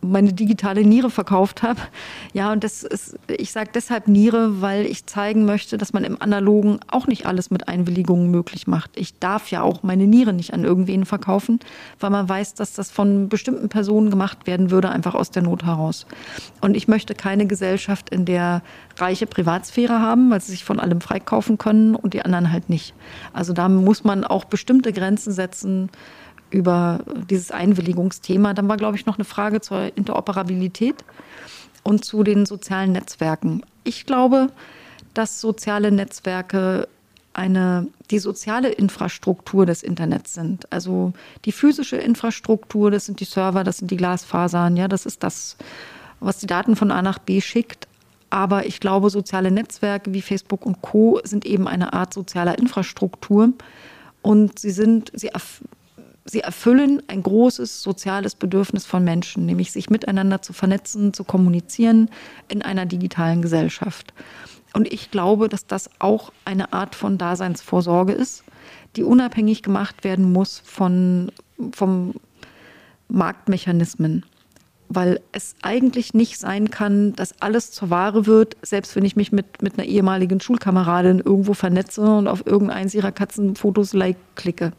meine 0.01 0.33
digitale 0.33 0.83
Niere 0.83 1.09
verkauft 1.09 1.63
habe. 1.63 1.79
Ja, 2.33 2.51
und 2.51 2.63
das 2.63 2.83
ist, 2.83 3.17
ich 3.27 3.51
sage 3.51 3.71
deshalb 3.73 4.07
Niere, 4.07 4.61
weil 4.61 4.85
ich 4.85 5.05
zeigen 5.05 5.45
möchte, 5.45 5.77
dass 5.77 5.93
man 5.93 6.03
im 6.03 6.21
Analogen 6.21 6.79
auch 6.87 7.07
nicht 7.07 7.25
alles 7.25 7.51
mit 7.51 7.67
Einwilligungen 7.67 8.31
möglich 8.31 8.67
macht. 8.67 8.91
Ich 8.95 9.19
darf 9.19 9.51
ja 9.51 9.61
auch 9.61 9.83
meine 9.83 10.07
Niere 10.07 10.33
nicht 10.33 10.53
an 10.53 10.63
irgendwen 10.63 11.05
verkaufen, 11.05 11.59
weil 11.99 12.09
man 12.09 12.27
weiß, 12.27 12.53
dass 12.53 12.73
das 12.73 12.91
von 12.91 13.29
bestimmten 13.29 13.69
Personen 13.69 14.09
gemacht 14.09 14.47
werden 14.47 14.71
würde, 14.71 14.89
einfach 14.89 15.15
aus 15.15 15.31
der 15.31 15.43
Not 15.43 15.65
heraus. 15.65 16.05
Und 16.61 16.75
ich 16.75 16.87
möchte 16.87 17.15
keine 17.15 17.47
Gesellschaft, 17.47 18.09
in 18.09 18.25
der 18.25 18.61
reiche 18.97 19.27
Privatsphäre 19.27 19.99
haben, 19.99 20.29
weil 20.29 20.41
sie 20.41 20.51
sich 20.51 20.63
von 20.63 20.79
allem 20.79 21.01
freikaufen 21.01 21.57
können 21.57 21.95
und 21.95 22.13
die 22.13 22.21
anderen 22.23 22.51
halt 22.51 22.69
nicht. 22.69 22.93
Also 23.33 23.53
da 23.53 23.69
muss 23.69 24.03
man 24.03 24.23
auch 24.23 24.45
bestimmte 24.45 24.93
Grenzen 24.93 25.31
setzen, 25.33 25.89
über 26.51 26.99
dieses 27.29 27.51
Einwilligungsthema. 27.51 28.53
Dann 28.53 28.67
war, 28.67 28.77
glaube 28.77 28.97
ich, 28.97 29.05
noch 29.05 29.17
eine 29.17 29.25
Frage 29.25 29.61
zur 29.61 29.95
Interoperabilität 29.95 30.95
und 31.83 32.05
zu 32.05 32.23
den 32.23 32.45
sozialen 32.45 32.91
Netzwerken. 32.91 33.61
Ich 33.83 34.05
glaube, 34.05 34.47
dass 35.13 35.41
soziale 35.41 35.91
Netzwerke 35.91 36.87
eine, 37.33 37.87
die 38.11 38.19
soziale 38.19 38.69
Infrastruktur 38.69 39.65
des 39.65 39.83
Internets 39.83 40.33
sind. 40.33 40.71
Also 40.71 41.13
die 41.45 41.51
physische 41.51 41.95
Infrastruktur, 41.95 42.91
das 42.91 43.05
sind 43.05 43.19
die 43.19 43.25
Server, 43.25 43.63
das 43.63 43.77
sind 43.77 43.91
die 43.91 43.97
Glasfasern, 43.97 44.75
ja, 44.75 44.87
das 44.87 45.05
ist 45.05 45.23
das, 45.23 45.55
was 46.19 46.39
die 46.39 46.47
Daten 46.47 46.75
von 46.75 46.91
A 46.91 47.01
nach 47.01 47.19
B 47.19 47.41
schickt. 47.41 47.87
Aber 48.29 48.65
ich 48.65 48.79
glaube, 48.79 49.09
soziale 49.09 49.51
Netzwerke 49.51 50.13
wie 50.13 50.21
Facebook 50.21 50.65
und 50.65 50.81
Co. 50.81 51.19
sind 51.23 51.45
eben 51.45 51.67
eine 51.67 51.93
Art 51.93 52.13
sozialer 52.13 52.59
Infrastruktur. 52.59 53.53
Und 54.21 54.59
sie 54.59 54.71
sind, 54.71 55.11
sie 55.15 55.33
sie 56.29 56.41
erfüllen 56.41 57.01
ein 57.07 57.23
großes 57.23 57.81
soziales 57.81 58.35
Bedürfnis 58.35 58.85
von 58.85 59.03
Menschen, 59.03 59.45
nämlich 59.45 59.71
sich 59.71 59.89
miteinander 59.89 60.41
zu 60.41 60.53
vernetzen, 60.53 61.13
zu 61.13 61.23
kommunizieren 61.23 62.09
in 62.47 62.61
einer 62.61 62.85
digitalen 62.85 63.41
Gesellschaft. 63.41 64.13
Und 64.73 64.91
ich 64.91 65.11
glaube, 65.11 65.49
dass 65.49 65.65
das 65.65 65.89
auch 65.99 66.31
eine 66.45 66.73
Art 66.73 66.95
von 66.95 67.17
Daseinsvorsorge 67.17 68.13
ist, 68.13 68.43
die 68.95 69.03
unabhängig 69.03 69.63
gemacht 69.63 70.03
werden 70.03 70.31
muss 70.31 70.61
von 70.63 71.31
vom 71.73 72.13
Marktmechanismen. 73.07 74.25
Weil 74.87 75.19
es 75.31 75.55
eigentlich 75.61 76.13
nicht 76.13 76.39
sein 76.39 76.71
kann, 76.71 77.13
dass 77.13 77.39
alles 77.41 77.71
zur 77.71 77.89
Ware 77.91 78.25
wird, 78.25 78.57
selbst 78.63 78.95
wenn 78.95 79.05
ich 79.05 79.15
mich 79.15 79.31
mit, 79.31 79.61
mit 79.61 79.77
einer 79.77 79.87
ehemaligen 79.87 80.39
Schulkameradin 80.39 81.19
irgendwo 81.19 81.53
vernetze 81.53 82.01
und 82.01 82.27
auf 82.27 82.45
irgendeins 82.45 82.95
ihrer 82.95 83.11
Katzenfotos 83.11 83.93
like 83.93 84.17
klicke. 84.35 84.71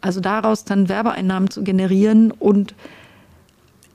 Also 0.00 0.20
daraus 0.20 0.64
dann 0.64 0.88
Werbeeinnahmen 0.88 1.50
zu 1.50 1.64
generieren 1.64 2.30
und 2.30 2.74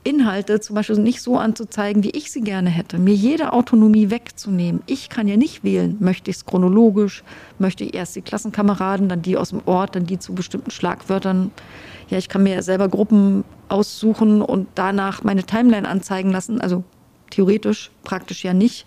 Inhalte 0.04 0.60
zum 0.60 0.74
Beispiel 0.74 0.98
nicht 0.98 1.22
so 1.22 1.38
anzuzeigen, 1.38 2.02
wie 2.02 2.10
ich 2.10 2.32
sie 2.32 2.40
gerne 2.40 2.70
hätte, 2.70 2.98
mir 2.98 3.14
jede 3.14 3.52
Autonomie 3.52 4.10
wegzunehmen. 4.10 4.82
Ich 4.86 5.08
kann 5.08 5.28
ja 5.28 5.36
nicht 5.36 5.62
wählen, 5.62 5.96
möchte 6.00 6.30
ich 6.30 6.38
es 6.38 6.44
chronologisch, 6.44 7.22
möchte 7.58 7.84
ich 7.84 7.94
erst 7.94 8.16
die 8.16 8.22
Klassenkameraden, 8.22 9.08
dann 9.08 9.22
die 9.22 9.36
aus 9.36 9.50
dem 9.50 9.62
Ort, 9.66 9.94
dann 9.94 10.06
die 10.06 10.18
zu 10.18 10.34
bestimmten 10.34 10.72
Schlagwörtern. 10.72 11.52
Ja, 12.10 12.18
ich 12.18 12.28
kann 12.28 12.42
mir 12.42 12.54
ja 12.54 12.62
selber 12.62 12.88
Gruppen 12.88 13.44
aussuchen 13.68 14.42
und 14.42 14.66
danach 14.74 15.22
meine 15.22 15.44
Timeline 15.44 15.88
anzeigen 15.88 16.30
lassen, 16.30 16.60
also 16.60 16.82
theoretisch, 17.30 17.90
praktisch 18.02 18.44
ja 18.44 18.54
nicht. 18.54 18.86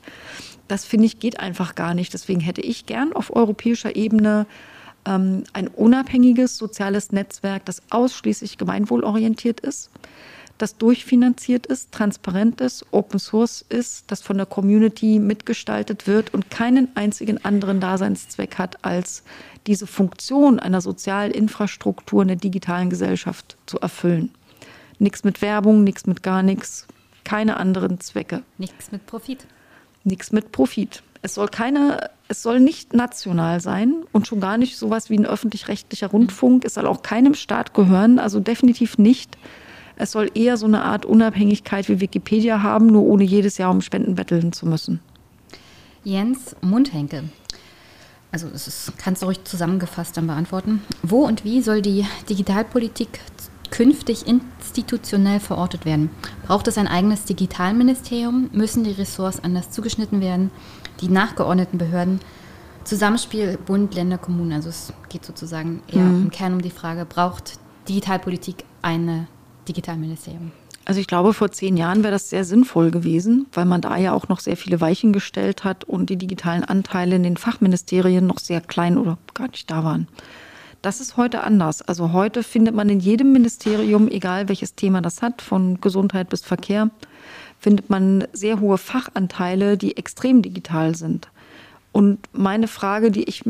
Das 0.67 0.83
finde 0.83 1.05
ich 1.05 1.19
geht 1.19 1.39
einfach 1.39 1.75
gar 1.75 1.93
nicht. 1.93 2.13
Deswegen 2.13 2.41
hätte 2.41 2.61
ich 2.61 2.85
gern 2.85 3.13
auf 3.13 3.33
europäischer 3.33 3.95
Ebene 3.95 4.47
ähm, 5.05 5.43
ein 5.53 5.67
unabhängiges 5.67 6.57
soziales 6.57 7.11
Netzwerk, 7.11 7.65
das 7.65 7.81
ausschließlich 7.89 8.57
gemeinwohlorientiert 8.57 9.59
ist, 9.59 9.89
das 10.57 10.77
durchfinanziert 10.77 11.65
ist, 11.65 11.91
transparent 11.91 12.61
ist, 12.61 12.85
Open 12.91 13.19
Source 13.19 13.65
ist, 13.67 14.05
das 14.07 14.21
von 14.21 14.37
der 14.37 14.45
Community 14.45 15.19
mitgestaltet 15.19 16.07
wird 16.07 16.33
und 16.33 16.49
keinen 16.49 16.87
einzigen 16.95 17.43
anderen 17.43 17.79
Daseinszweck 17.81 18.57
hat, 18.57 18.83
als 18.85 19.23
diese 19.67 19.87
Funktion 19.87 20.59
einer 20.59 20.81
sozialen 20.81 21.31
Infrastruktur 21.31 22.21
in 22.21 22.29
der 22.29 22.37
digitalen 22.37 22.89
Gesellschaft 22.89 23.57
zu 23.65 23.79
erfüllen. 23.79 24.31
Nichts 24.97 25.23
mit 25.25 25.41
Werbung, 25.41 25.83
nichts 25.83 26.05
mit 26.05 26.23
gar 26.23 26.41
nichts, 26.41 26.87
keine 27.25 27.57
anderen 27.57 27.99
Zwecke. 27.99 28.43
Nichts 28.57 28.91
mit 28.91 29.05
Profit. 29.07 29.45
Nichts 30.05 30.31
mit 30.31 30.51
Profit. 30.51 31.03
Es 31.25 31.33
soll 31.33 31.47
keine, 31.47 32.11
es 32.27 32.43
soll 32.43 32.59
nicht 32.59 32.93
national 32.93 33.59
sein 33.59 34.03
und 34.11 34.27
schon 34.27 34.39
gar 34.39 34.59
nicht 34.59 34.77
sowas 34.77 35.09
wie 35.09 35.17
ein 35.17 35.25
öffentlich-rechtlicher 35.25 36.05
Rundfunk. 36.05 36.63
Es 36.65 36.75
soll 36.75 36.85
auch 36.85 37.01
keinem 37.01 37.33
Staat 37.33 37.73
gehören, 37.73 38.19
also 38.19 38.39
definitiv 38.39 38.99
nicht. 38.99 39.35
Es 39.95 40.11
soll 40.11 40.29
eher 40.35 40.55
so 40.55 40.67
eine 40.67 40.83
Art 40.83 41.03
Unabhängigkeit 41.03 41.89
wie 41.89 41.99
Wikipedia 41.99 42.61
haben, 42.61 42.85
nur 42.85 43.01
ohne 43.01 43.23
jedes 43.23 43.57
Jahr 43.57 43.71
um 43.71 43.81
Spenden 43.81 44.13
betteln 44.13 44.53
zu 44.53 44.67
müssen. 44.67 44.99
Jens 46.03 46.55
Mundhenke. 46.61 47.23
also 48.31 48.47
es 48.53 48.67
ist, 48.67 48.93
kannst 48.99 49.23
du 49.23 49.25
ruhig 49.25 49.43
zusammengefasst 49.45 50.15
dann 50.17 50.27
beantworten. 50.27 50.83
Wo 51.01 51.25
und 51.25 51.43
wie 51.43 51.63
soll 51.63 51.81
die 51.81 52.05
Digitalpolitik 52.29 53.19
künftig 53.71 54.27
institutionell 54.27 55.39
verortet 55.39 55.85
werden? 55.85 56.11
Braucht 56.45 56.67
es 56.67 56.77
ein 56.77 56.87
eigenes 56.87 57.23
Digitalministerium? 57.23 58.51
Müssen 58.53 58.83
die 58.83 58.91
Ressorts 58.91 59.43
anders 59.43 59.71
zugeschnitten 59.71 60.21
werden? 60.21 60.51
Die 61.01 61.09
nachgeordneten 61.09 61.77
Behörden? 61.77 62.19
Zusammenspiel 62.83 63.57
Bund, 63.57 63.95
Länder, 63.95 64.17
Kommunen. 64.17 64.53
Also 64.53 64.69
es 64.69 64.93
geht 65.09 65.25
sozusagen 65.25 65.81
eher 65.91 66.03
mhm. 66.03 66.23
im 66.23 66.31
Kern 66.31 66.53
um 66.53 66.61
die 66.61 66.69
Frage, 66.69 67.05
braucht 67.05 67.59
Digitalpolitik 67.87 68.63
ein 68.81 69.27
Digitalministerium? 69.67 70.51
Also 70.85 71.01
ich 71.01 71.07
glaube, 71.07 71.33
vor 71.33 71.51
zehn 71.51 71.77
Jahren 71.77 72.03
wäre 72.03 72.13
das 72.13 72.29
sehr 72.29 72.45
sinnvoll 72.45 72.91
gewesen, 72.91 73.47
weil 73.53 73.65
man 73.65 73.81
da 73.81 73.97
ja 73.97 74.13
auch 74.13 74.27
noch 74.27 74.39
sehr 74.39 74.55
viele 74.55 74.79
Weichen 74.81 75.13
gestellt 75.13 75.63
hat 75.63 75.83
und 75.83 76.11
die 76.11 76.15
digitalen 76.15 76.63
Anteile 76.63 77.15
in 77.15 77.23
den 77.23 77.37
Fachministerien 77.37 78.27
noch 78.27 78.37
sehr 78.37 78.61
klein 78.61 78.99
oder 78.99 79.17
gar 79.33 79.47
nicht 79.47 79.69
da 79.71 79.83
waren. 79.83 80.07
Das 80.83 81.01
ist 81.01 81.17
heute 81.17 81.43
anders. 81.43 81.81
Also 81.81 82.13
heute 82.13 82.43
findet 82.43 82.75
man 82.75 82.87
in 82.89 82.99
jedem 82.99 83.33
Ministerium, 83.33 84.07
egal 84.07 84.47
welches 84.47 84.75
Thema 84.75 85.01
das 85.01 85.23
hat, 85.23 85.41
von 85.41 85.81
Gesundheit 85.81 86.29
bis 86.29 86.43
Verkehr, 86.43 86.91
findet 87.59 87.89
man 87.89 88.27
sehr 88.33 88.59
hohe 88.59 88.77
Fachanteile, 88.77 89.77
die 89.77 89.97
extrem 89.97 90.41
digital 90.41 90.95
sind. 90.95 91.29
Und 91.91 92.19
meine 92.33 92.67
Frage, 92.67 93.09
die 93.09 93.23
ich 93.23 93.43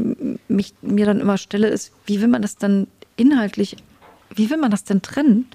mich, 0.48 0.74
mir 0.82 1.06
dann 1.06 1.20
immer 1.20 1.38
stelle, 1.38 1.68
ist, 1.68 1.92
wie 2.06 2.22
will 2.22 2.28
man 2.28 2.44
das 2.44 2.58
dann 2.58 2.88
inhaltlich, 3.18 3.78
wie 4.36 4.50
will 4.50 4.58
man 4.58 4.72
das 4.72 4.84
denn 4.84 5.02
trennen? 5.02 5.48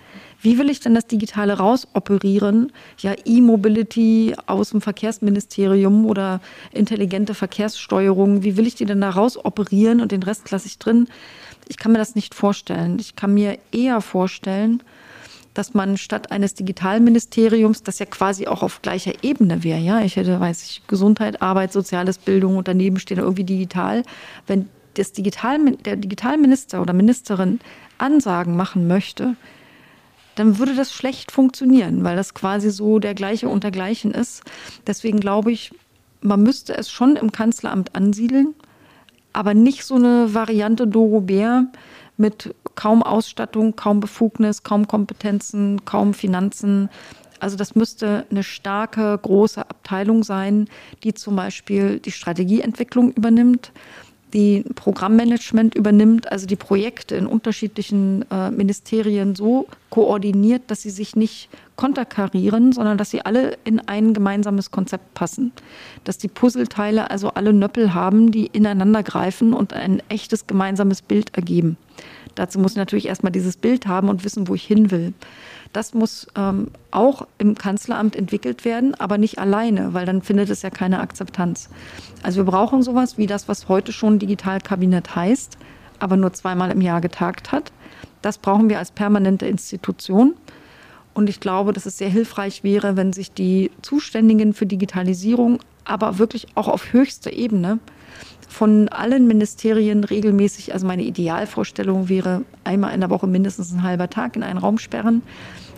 Wie 0.43 0.59
will 0.59 0.71
ich 0.71 0.81
denn 0.81 0.95
das 0.95 1.07
Digitale 1.07 1.59
rausoperieren? 1.59 2.73
Ja, 2.99 3.15
E-Mobility 3.25 4.35
aus 4.47 4.71
dem 4.71 4.81
Verkehrsministerium 4.81 6.07
oder 6.07 6.41
intelligente 6.73 7.35
Verkehrssteuerung, 7.35 8.43
wie 8.43 8.57
will 8.57 8.67
ich 8.67 8.75
die 8.75 8.87
denn 8.87 9.03
da 9.03 9.11
rausoperieren 9.11 10.01
und 10.01 10.13
den 10.13 10.23
Rest 10.23 10.51
lasse 10.51 10.67
ich 10.67 10.79
drin? 10.79 11.09
Ich 11.69 11.77
kann 11.77 11.93
mir 11.93 11.99
das 11.99 12.15
nicht 12.15 12.35
vorstellen. 12.35 12.99
Ich 12.99 13.17
kann 13.17 13.35
mir 13.35 13.59
eher 13.71 14.01
vorstellen, 14.01 14.83
dass 15.55 15.75
man 15.75 15.97
statt 15.97 16.31
eines 16.31 16.55
Digitalministeriums, 16.55 17.83
das 17.83 17.99
ja 17.99 18.07
quasi 18.07 18.47
auch 18.47 18.63
auf 18.63 18.83
gleicher 18.83 19.13
Ebene 19.23 19.65
wäre, 19.65 19.81
ja, 19.81 20.01
ich 20.01 20.17
hätte, 20.17 20.39
weiß 20.39 20.63
ich, 20.65 20.83
Gesundheit, 20.87 21.43
Arbeit, 21.43 21.73
Soziales, 21.73 22.19
Bildung 22.19 22.57
und 22.57 22.69
daneben 22.69 22.99
steht 22.99 23.19
irgendwie 23.19 23.45
digital, 23.45 24.03
wenn 24.47 24.69
das 24.95 25.13
Digital, 25.13 25.59
der 25.85 25.97
Digitalminister 25.97 26.83
oder 26.83 26.93
Ministerin 26.93 27.61
Ansagen 27.99 28.57
machen 28.57 28.87
möchte, 28.87 29.37
dann 30.35 30.59
würde 30.59 30.75
das 30.75 30.93
schlecht 30.93 31.33
funktionieren, 31.33 32.05
weil 32.05 32.17
das 32.17 32.35
quasi 32.35 32.71
so 32.71 32.99
der 32.99 33.15
gleiche 33.15 33.49
untergleichen 33.49 34.13
ist. 34.13 34.43
Deswegen 34.87 35.21
glaube 35.21 35.53
ich, 35.53 35.73
man 36.23 36.43
müsste 36.43 36.77
es 36.77 36.91
schon 36.91 37.17
im 37.17 37.33
Kanzleramt 37.33 37.95
ansiedeln, 37.95 38.55
aber 39.33 39.55
nicht 39.55 39.85
so 39.85 39.97
eine 39.97 40.35
Variante 40.35 40.87
Doro 40.87 41.21
Bär 41.21 41.67
mit 42.21 42.55
kaum 42.77 43.03
Ausstattung, 43.03 43.75
kaum 43.75 43.99
Befugnis, 43.99 44.63
kaum 44.63 44.87
Kompetenzen, 44.87 45.85
kaum 45.85 46.15
Finanzen. 46.15 46.89
Also 47.41 47.57
das 47.57 47.75
müsste 47.75 48.27
eine 48.31 48.43
starke, 48.43 49.19
große 49.21 49.63
Abteilung 49.63 50.23
sein, 50.23 50.69
die 51.03 51.15
zum 51.15 51.35
Beispiel 51.35 51.99
die 51.99 52.13
Strategieentwicklung 52.13 53.13
übernimmt 53.13 53.73
die 54.33 54.65
Programmmanagement 54.75 55.75
übernimmt, 55.75 56.31
also 56.31 56.47
die 56.47 56.57
Projekte 56.57 57.17
in 57.17 57.27
unterschiedlichen 57.27 58.25
äh, 58.31 58.51
Ministerien 58.51 59.35
so 59.35 59.67
koordiniert, 59.91 60.63
dass 60.69 60.83
sie 60.83 60.91
sich 60.91 61.17
nicht 61.17 61.49
konterkarieren, 61.77 62.73
sondern 62.73 62.99
dass 62.99 63.11
sie 63.11 63.23
alle 63.25 63.57
in 63.65 63.81
ein 63.81 64.15
gemeinsames 64.15 64.71
Konzept 64.71 65.15
passen. 65.15 65.53
Dass 66.05 66.19
die 66.19 66.29
Puzzleteile 66.29 67.11
also 67.11 67.31
alle 67.31 67.53
Nöppel 67.53 67.95
haben, 67.95 68.31
die 68.33 68.47
ineinander 68.47 69.03
greifen 69.03 69.53
und 69.53 69.73
ein 69.73 70.03
echtes 70.09 70.47
gemeinsames 70.47 71.03
Bild 71.03 71.37
ergeben. 71.37 71.77
Dazu 72.35 72.59
muss 72.59 72.73
ich 72.73 72.77
natürlich 72.77 73.07
erstmal 73.07 73.33
dieses 73.33 73.57
Bild 73.57 73.87
haben 73.87 74.09
und 74.09 74.25
wissen, 74.25 74.49
wo 74.49 74.55
ich 74.55 74.65
hin 74.65 74.91
will. 74.91 75.13
Das 75.73 75.95
muss 75.95 76.27
ähm, 76.35 76.69
auch 76.91 77.27
im 77.39 77.55
Kanzleramt 77.55 78.17
entwickelt 78.17 78.65
werden, 78.65 78.95
aber 78.97 79.19
nicht 79.19 79.39
alleine, 79.39 79.95
weil 79.95 80.05
dann 80.05 80.23
findet 80.23 80.51
es 80.51 80.63
ja 80.63 80.71
keine 80.71 81.01
Akzeptanz. 81.01 81.69
Also 82.23 82.39
wir 82.39 82.51
brauchen 82.51 82.83
sowas 82.83 83.19
wie 83.19 83.27
das, 83.27 83.47
was 83.47 83.69
heute 83.69 83.93
schon 83.93 84.19
Digitalkabinett 84.19 85.15
heißt, 85.15 85.59
aber 86.01 86.17
nur 86.17 86.33
zweimal 86.33 86.73
im 86.73 86.81
Jahr 86.81 87.01
getagt 87.01 87.53
hat. 87.53 87.73
Das 88.21 88.39
brauchen 88.39 88.69
wir 88.69 88.79
als 88.79 88.91
permanente 88.91 89.47
Institution. 89.47 90.35
Und 91.15 91.29
ich 91.29 91.41
glaube, 91.41 91.73
dass 91.73 91.87
es 91.87 91.99
sehr 91.99 92.09
hilfreich 92.09 92.65
wäre, 92.65 92.97
wenn 92.97 93.13
sich 93.13 93.33
die 93.33 93.71
Zuständigen 93.83 94.55
für 94.55 94.67
Digitalisierung, 94.67 95.61
aber 95.85 96.19
wirklich 96.19 96.49
auch 96.57 96.69
auf 96.69 96.93
höchster 96.93 97.33
Ebene, 97.33 97.79
von 98.51 98.89
allen 98.89 99.29
Ministerien 99.29 100.03
regelmäßig, 100.03 100.75
also 100.75 100.87
meine 100.87 101.05
Idealvorstellung 101.05 102.09
wäre, 102.09 102.43
einmal 102.65 102.93
in 102.93 103.01
der 103.01 103.09
Woche 103.09 103.29
mindestens 103.29 103.73
ein 103.73 103.85
halber 103.85 104.11
Tag 104.11 104.35
in 104.35 104.43
einen 104.43 104.59
Raum 104.59 104.79
sperren 104.79 105.23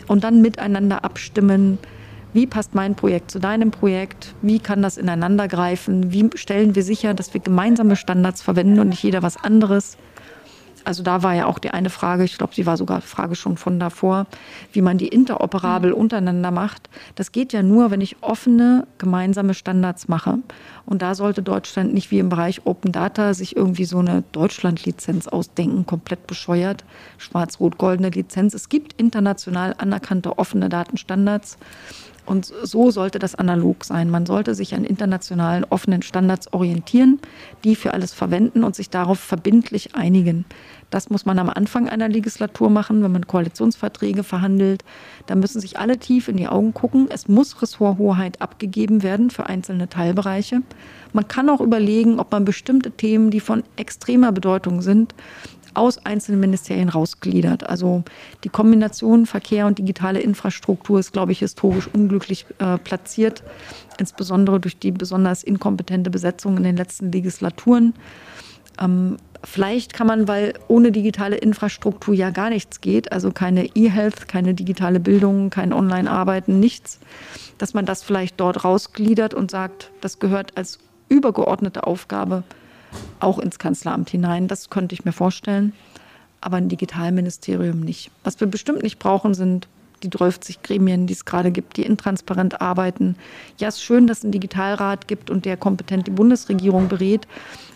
und 0.09 0.25
dann 0.25 0.41
miteinander 0.41 1.05
abstimmen, 1.05 1.79
wie 2.33 2.47
passt 2.47 2.75
mein 2.75 2.95
Projekt 2.95 3.31
zu 3.31 3.39
deinem 3.39 3.71
Projekt, 3.71 4.35
wie 4.41 4.59
kann 4.59 4.81
das 4.81 4.97
ineinander 4.97 5.49
greifen, 5.49 6.13
wie 6.13 6.31
stellen 6.35 6.75
wir 6.75 6.83
sicher, 6.83 7.13
dass 7.13 7.35
wir 7.35 7.43
gemeinsame 7.43 7.95
Standards 7.95 8.41
verwenden 8.41 8.81
und 8.81 8.89
nicht 8.89 9.03
jeder 9.03 9.23
was 9.23 9.37
anderes 9.37 9.99
also 10.85 11.03
da 11.03 11.23
war 11.23 11.35
ja 11.35 11.47
auch 11.47 11.59
die 11.59 11.71
eine 11.71 11.91
Frage, 11.91 12.25
ich 12.25 12.39
glaube, 12.39 12.55
sie 12.55 12.67
war 12.67 12.77
sogar 12.77 13.01
Frage 13.01 13.35
schon 13.35 13.57
von 13.57 13.79
davor, 13.79 14.27
wie 14.73 14.83
man 14.83 14.99
die 14.99 15.09
interoperabel 15.09 15.91
mhm. 15.91 15.97
untereinander 15.97 16.51
macht. 16.51 16.89
Das 17.15 17.33
geht 17.33 17.53
ja 17.53 17.63
nur, 17.63 17.91
wenn 17.91 18.01
ich 18.01 18.17
offene 18.23 18.87
gemeinsame 18.99 19.55
Standards 19.55 20.09
mache. 20.09 20.39
Und 20.87 21.03
da 21.03 21.15
sollte 21.15 21.43
Deutschland 21.43 21.95
nicht 21.95 22.11
wie 22.11 22.19
im 22.19 22.29
Bereich 22.29 22.67
Open 22.67 22.93
Data 22.93 23.35
sich 23.35 23.57
irgendwie 23.57 23.85
so 23.85 23.99
eine 23.99 24.25
Deutschland-Lizenz 24.33 25.29
ausdenken, 25.29 25.87
komplett 25.87 26.27
bescheuert, 26.27 26.85
schwarz-rot-goldene 27.19 28.11
Lizenz. 28.11 28.55
Es 28.55 28.69
gibt 28.69 29.01
international 29.01 29.75
anerkannte 29.79 30.39
offene 30.39 30.69
Datenstandards. 30.69 31.59
Und 32.25 32.53
so 32.63 32.91
sollte 32.91 33.19
das 33.19 33.35
analog 33.35 33.85
sein. 33.85 34.09
Man 34.09 34.27
sollte 34.27 34.55
sich 34.55 34.75
an 34.75 34.85
internationalen 34.85 35.65
offenen 35.65 36.03
Standards 36.03 36.53
orientieren, 36.53 37.21
die 37.65 37.75
für 37.75 37.95
alles 37.95 38.13
verwenden 38.13 38.63
und 38.63 38.77
sich 38.77 38.91
darauf 38.91 39.19
verbindlich 39.19 39.95
einigen. 39.95 40.45
Das 40.91 41.11
muss 41.11 41.25
man 41.25 41.39
am 41.39 41.49
Anfang 41.49 41.89
einer 41.89 42.09
Legislatur 42.09 42.69
machen, 42.69 43.03
wenn 43.03 43.13
man 43.13 43.27
Koalitionsverträge 43.27 44.23
verhandelt. 44.23 44.85
Da 45.27 45.35
müssen 45.35 45.61
sich 45.61 45.79
alle 45.79 45.99
tief 45.99 46.29
in 46.29 46.37
die 46.37 46.49
Augen 46.49 46.75
gucken. 46.75 47.09
Es 47.11 47.29
muss 47.29 47.61
Ressorthoheit 47.63 48.41
abgegeben 48.43 49.03
werden 49.03 49.31
für 49.31 49.47
einzelne 49.47 49.89
Teilbereiche. 49.89 50.61
Man 51.15 51.29
kann 51.29 51.49
auch 51.49 51.61
überlegen, 51.61 52.21
ob 52.21 52.31
man 52.31 52.45
bestimmte 52.45 52.91
Themen, 52.91 53.31
die 53.31 53.41
von 53.41 53.65
extremer 53.77 54.33
Bedeutung 54.33 54.83
sind, 54.83 55.15
aus 55.75 55.99
einzelnen 55.99 56.41
Ministerien 56.41 56.89
rausgliedert. 56.89 57.69
Also 57.69 58.03
die 58.45 58.49
Kombination 58.49 59.27
Verkehr 59.27 59.67
und 59.67 59.79
digitale 59.79 60.21
Infrastruktur 60.21 61.01
ist, 61.01 61.13
glaube 61.13 61.33
ich, 61.33 61.41
historisch 61.41 61.89
unglücklich 61.93 62.47
äh, 62.59 62.79
platziert, 62.79 63.43
insbesondere 63.99 64.61
durch 64.61 64.79
die 64.79 64.91
besonders 64.91 65.43
inkompetente 65.43 66.11
Besetzung 66.11 66.57
in 66.57 66.63
den 66.63 66.77
letzten 66.77 67.13
Legislaturen. 67.13 67.95
Ähm, 68.81 69.17
vielleicht 69.45 69.93
kann 69.93 70.07
man, 70.07 70.29
weil 70.29 70.55
ohne 70.69 70.93
digitale 70.93 71.37
Infrastruktur 71.37 72.15
ja 72.15 72.31
gar 72.31 72.51
nichts 72.51 72.81
geht, 72.81 73.13
also 73.13 73.33
keine 73.33 73.67
E-Health, 73.75 74.29
keine 74.29 74.55
digitale 74.55 75.01
Bildung, 75.01 75.51
kein 75.51 75.73
Online-Arbeiten, 75.73 76.61
nichts, 76.61 76.99
dass 77.59 77.75
man 77.75 77.87
das 77.87 78.03
vielleicht 78.03 78.41
dort 78.41 78.65
rausgliedert 78.65 79.35
und 79.35 79.51
sagt, 79.51 79.91
das 80.01 80.19
gehört 80.19 80.57
als 80.57 80.79
übergeordnete 81.09 81.87
Aufgabe 81.87 82.45
auch 83.21 83.39
ins 83.39 83.59
Kanzleramt 83.59 84.11
hinein. 84.11 84.49
Das 84.49 84.71
könnte 84.71 84.95
ich 84.95 85.05
mir 85.05 85.13
vorstellen, 85.13 85.73
aber 86.41 86.57
ein 86.57 86.69
Digitalministerium 86.69 87.81
nicht. 87.81 88.11
Was 88.25 88.41
wir 88.41 88.47
bestimmt 88.47 88.83
nicht 88.83 88.99
brauchen, 88.99 89.35
sind 89.35 89.69
die 90.03 90.11
30 90.11 90.63
Gremien, 90.63 91.07
die 91.07 91.15
es 91.15 91.25
gerade 91.25 91.53
gibt, 91.53 91.77
die 91.77 91.83
intransparent 91.83 92.61
arbeiten. 92.61 93.15
Ja, 93.59 93.69
es 93.69 93.77
ist 93.77 93.85
schön, 93.85 94.09
dass 94.09 94.19
es 94.19 94.25
einen 94.25 94.33
Digitalrat 94.33 95.09
gibt 95.09 95.31
und 95.31 95.45
der 95.45 95.57
kompetent 95.57 96.09
die 96.09 96.13
Bundesregierung 96.13 96.89
berät. 96.89 97.29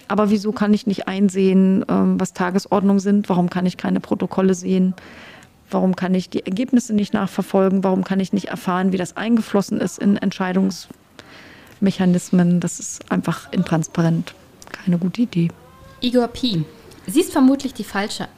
Aber 0.08 0.30
wieso 0.30 0.52
kann 0.52 0.74
ich 0.74 0.86
nicht 0.86 1.08
einsehen, 1.08 1.84
ähm, 1.88 2.20
was 2.20 2.32
Tagesordnung 2.32 3.00
sind? 3.00 3.28
Warum 3.28 3.50
kann 3.50 3.66
ich 3.66 3.76
keine 3.76 3.98
Protokolle 4.00 4.54
sehen? 4.54 4.94
Warum 5.70 5.96
kann 5.96 6.14
ich 6.14 6.30
die 6.30 6.46
Ergebnisse 6.46 6.94
nicht 6.94 7.12
nachverfolgen? 7.12 7.82
Warum 7.82 8.04
kann 8.04 8.20
ich 8.20 8.32
nicht 8.32 8.46
erfahren, 8.46 8.92
wie 8.92 8.98
das 8.98 9.16
eingeflossen 9.16 9.80
ist 9.80 9.98
in 9.98 10.16
Entscheidungsmechanismen? 10.16 12.60
Das 12.60 12.78
ist 12.78 13.10
einfach 13.10 13.52
intransparent 13.52 14.36
keine 14.72 14.98
gute 14.98 15.22
Idee. 15.22 15.48
Igor 16.00 16.28
Pi, 16.28 16.64
sie 17.06 17.20
ist 17.20 17.32
vermutlich 17.32 17.74
die 17.74 17.84
falsche 17.84 18.28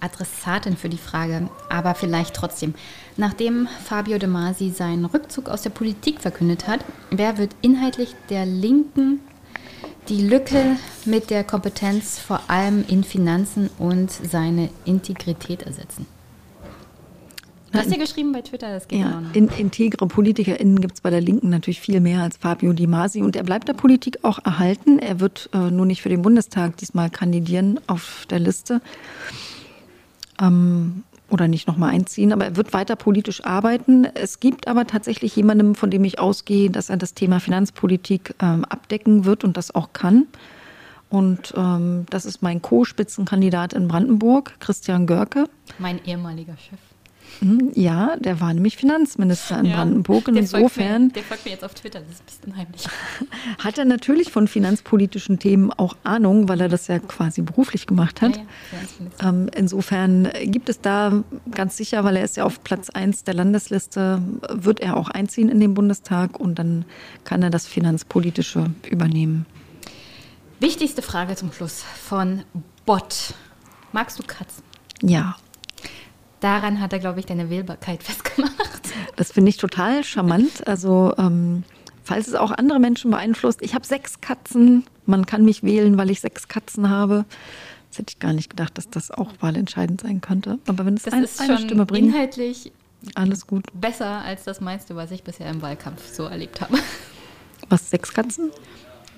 Adressatin 0.00 0.76
für 0.76 0.88
die 0.88 0.98
Frage, 0.98 1.48
aber 1.68 1.94
vielleicht 1.94 2.34
trotzdem. 2.34 2.74
Nachdem 3.16 3.68
Fabio 3.84 4.18
De 4.18 4.28
Masi 4.28 4.70
seinen 4.70 5.04
Rückzug 5.04 5.48
aus 5.48 5.62
der 5.62 5.70
Politik 5.70 6.20
verkündet 6.20 6.66
hat, 6.66 6.84
wer 7.10 7.38
wird 7.38 7.54
inhaltlich 7.62 8.14
der 8.28 8.44
Linken 8.44 9.20
die 10.08 10.26
Lücke 10.26 10.76
mit 11.04 11.30
der 11.30 11.44
Kompetenz 11.44 12.18
vor 12.18 12.40
allem 12.48 12.84
in 12.88 13.04
Finanzen 13.04 13.70
und 13.78 14.10
seine 14.10 14.70
Integrität 14.84 15.62
ersetzen? 15.62 16.06
Du 17.72 17.78
hast 17.78 17.90
ja 17.90 17.96
geschrieben 17.96 18.32
bei 18.32 18.42
Twitter, 18.42 18.70
das 18.70 18.86
geht 18.86 19.00
ja. 19.00 19.22
In, 19.32 19.48
integre 19.48 20.06
PolitikerInnen 20.06 20.80
gibt 20.80 20.94
es 20.94 21.00
bei 21.00 21.08
der 21.08 21.22
Linken 21.22 21.48
natürlich 21.48 21.80
viel 21.80 22.00
mehr 22.00 22.22
als 22.22 22.36
Fabio 22.36 22.74
Di 22.74 22.86
Masi 22.86 23.22
und 23.22 23.34
er 23.34 23.44
bleibt 23.44 23.66
der 23.66 23.72
Politik 23.72 24.18
auch 24.22 24.38
erhalten. 24.44 24.98
Er 24.98 25.20
wird 25.20 25.48
äh, 25.54 25.70
nur 25.70 25.86
nicht 25.86 26.02
für 26.02 26.10
den 26.10 26.20
Bundestag 26.20 26.76
diesmal 26.76 27.08
kandidieren 27.08 27.80
auf 27.86 28.26
der 28.28 28.40
Liste 28.40 28.82
ähm, 30.38 31.04
oder 31.30 31.48
nicht 31.48 31.66
nochmal 31.66 31.90
einziehen, 31.90 32.32
aber 32.34 32.44
er 32.44 32.56
wird 32.56 32.74
weiter 32.74 32.94
politisch 32.94 33.42
arbeiten. 33.42 34.04
Es 34.04 34.38
gibt 34.38 34.68
aber 34.68 34.86
tatsächlich 34.86 35.34
jemanden, 35.34 35.74
von 35.74 35.90
dem 35.90 36.04
ich 36.04 36.18
ausgehe, 36.18 36.68
dass 36.68 36.90
er 36.90 36.98
das 36.98 37.14
Thema 37.14 37.40
Finanzpolitik 37.40 38.34
ähm, 38.42 38.66
abdecken 38.66 39.24
wird 39.24 39.44
und 39.44 39.56
das 39.56 39.74
auch 39.74 39.94
kann. 39.94 40.26
Und 41.08 41.54
ähm, 41.56 42.04
das 42.10 42.26
ist 42.26 42.42
mein 42.42 42.60
Co-Spitzenkandidat 42.60 43.72
in 43.72 43.88
Brandenburg, 43.88 44.54
Christian 44.60 45.06
Görke. 45.06 45.46
Mein 45.78 46.04
ehemaliger 46.04 46.56
Chef. 46.58 46.78
Hm, 47.42 47.72
ja, 47.74 48.16
der 48.18 48.40
war 48.40 48.54
nämlich 48.54 48.76
Finanzminister 48.76 49.58
in 49.58 49.66
ja, 49.66 49.76
Brandenburg. 49.76 50.28
Und 50.28 50.34
der 50.34 50.42
insofern. 50.42 50.70
Folgt 50.70 51.00
mir, 51.00 51.12
der 51.12 51.22
folgt 51.24 51.44
mir 51.44 51.50
jetzt 51.50 51.64
auf 51.64 51.74
Twitter, 51.74 52.00
das 52.00 52.10
ist 52.10 52.20
ein 52.20 52.26
bisschen 52.26 52.56
heimlich. 52.56 52.88
Hat 53.58 53.78
er 53.78 53.84
natürlich 53.84 54.30
von 54.30 54.46
finanzpolitischen 54.46 55.40
Themen 55.40 55.72
auch 55.72 55.96
Ahnung, 56.04 56.48
weil 56.48 56.60
er 56.60 56.68
das 56.68 56.86
ja 56.86 57.00
quasi 57.00 57.42
beruflich 57.42 57.88
gemacht 57.88 58.22
hat. 58.22 58.36
Ja, 58.36 58.42
ja, 59.20 59.28
ähm, 59.28 59.50
insofern 59.56 60.30
gibt 60.44 60.68
es 60.68 60.80
da 60.80 61.24
ganz 61.50 61.76
sicher, 61.76 62.04
weil 62.04 62.16
er 62.16 62.24
ist 62.24 62.36
ja 62.36 62.44
auf 62.44 62.62
Platz 62.62 62.90
1 62.90 63.24
der 63.24 63.34
Landesliste, 63.34 64.22
wird 64.48 64.78
er 64.78 64.96
auch 64.96 65.08
einziehen 65.08 65.48
in 65.48 65.58
den 65.58 65.74
Bundestag 65.74 66.38
und 66.38 66.60
dann 66.60 66.84
kann 67.24 67.42
er 67.42 67.50
das 67.50 67.66
Finanzpolitische 67.66 68.70
übernehmen. 68.88 69.46
Wichtigste 70.60 71.02
Frage 71.02 71.34
zum 71.34 71.52
Schluss 71.52 71.82
von 71.82 72.44
Bot. 72.86 73.34
Magst 73.90 74.20
du 74.20 74.22
Katzen? 74.22 74.62
Ja. 75.02 75.34
Daran 76.42 76.80
hat 76.80 76.92
er, 76.92 76.98
glaube 76.98 77.20
ich, 77.20 77.26
deine 77.26 77.50
Wählbarkeit 77.50 78.02
festgemacht. 78.02 78.82
Das 79.16 79.32
finde 79.32 79.48
ich 79.48 79.56
total 79.56 80.04
charmant. 80.04 80.66
Also, 80.66 81.14
ähm, 81.16 81.62
falls 82.02 82.26
es 82.26 82.34
auch 82.34 82.50
andere 82.50 82.80
Menschen 82.80 83.12
beeinflusst, 83.12 83.62
ich 83.62 83.74
habe 83.74 83.86
sechs 83.86 84.20
Katzen. 84.20 84.84
Man 85.06 85.24
kann 85.24 85.44
mich 85.44 85.62
wählen, 85.62 85.96
weil 85.96 86.10
ich 86.10 86.20
sechs 86.20 86.48
Katzen 86.48 86.90
habe. 86.90 87.24
Das 87.90 87.98
hätte 87.98 88.12
ich 88.12 88.18
gar 88.18 88.32
nicht 88.32 88.50
gedacht, 88.50 88.76
dass 88.76 88.90
das 88.90 89.10
auch 89.10 89.30
wahlentscheidend 89.40 90.00
sein 90.00 90.20
könnte. 90.20 90.58
Aber 90.66 90.84
wenn 90.84 90.94
es 90.94 91.04
das 91.04 91.14
ein, 91.14 91.22
ist 91.22 91.40
eine 91.40 91.58
Stimme 91.58 91.86
bringt, 91.86 92.08
inhaltlich 92.08 92.72
alles 93.14 93.46
gut. 93.46 93.66
Besser 93.72 94.22
als 94.22 94.44
das 94.44 94.60
meiste, 94.60 94.96
was 94.96 95.10
ich 95.10 95.22
bisher 95.22 95.48
im 95.50 95.62
Wahlkampf 95.62 96.12
so 96.12 96.24
erlebt 96.24 96.60
habe. 96.60 96.78
Was, 97.68 97.90
sechs 97.90 98.12
Katzen? 98.12 98.50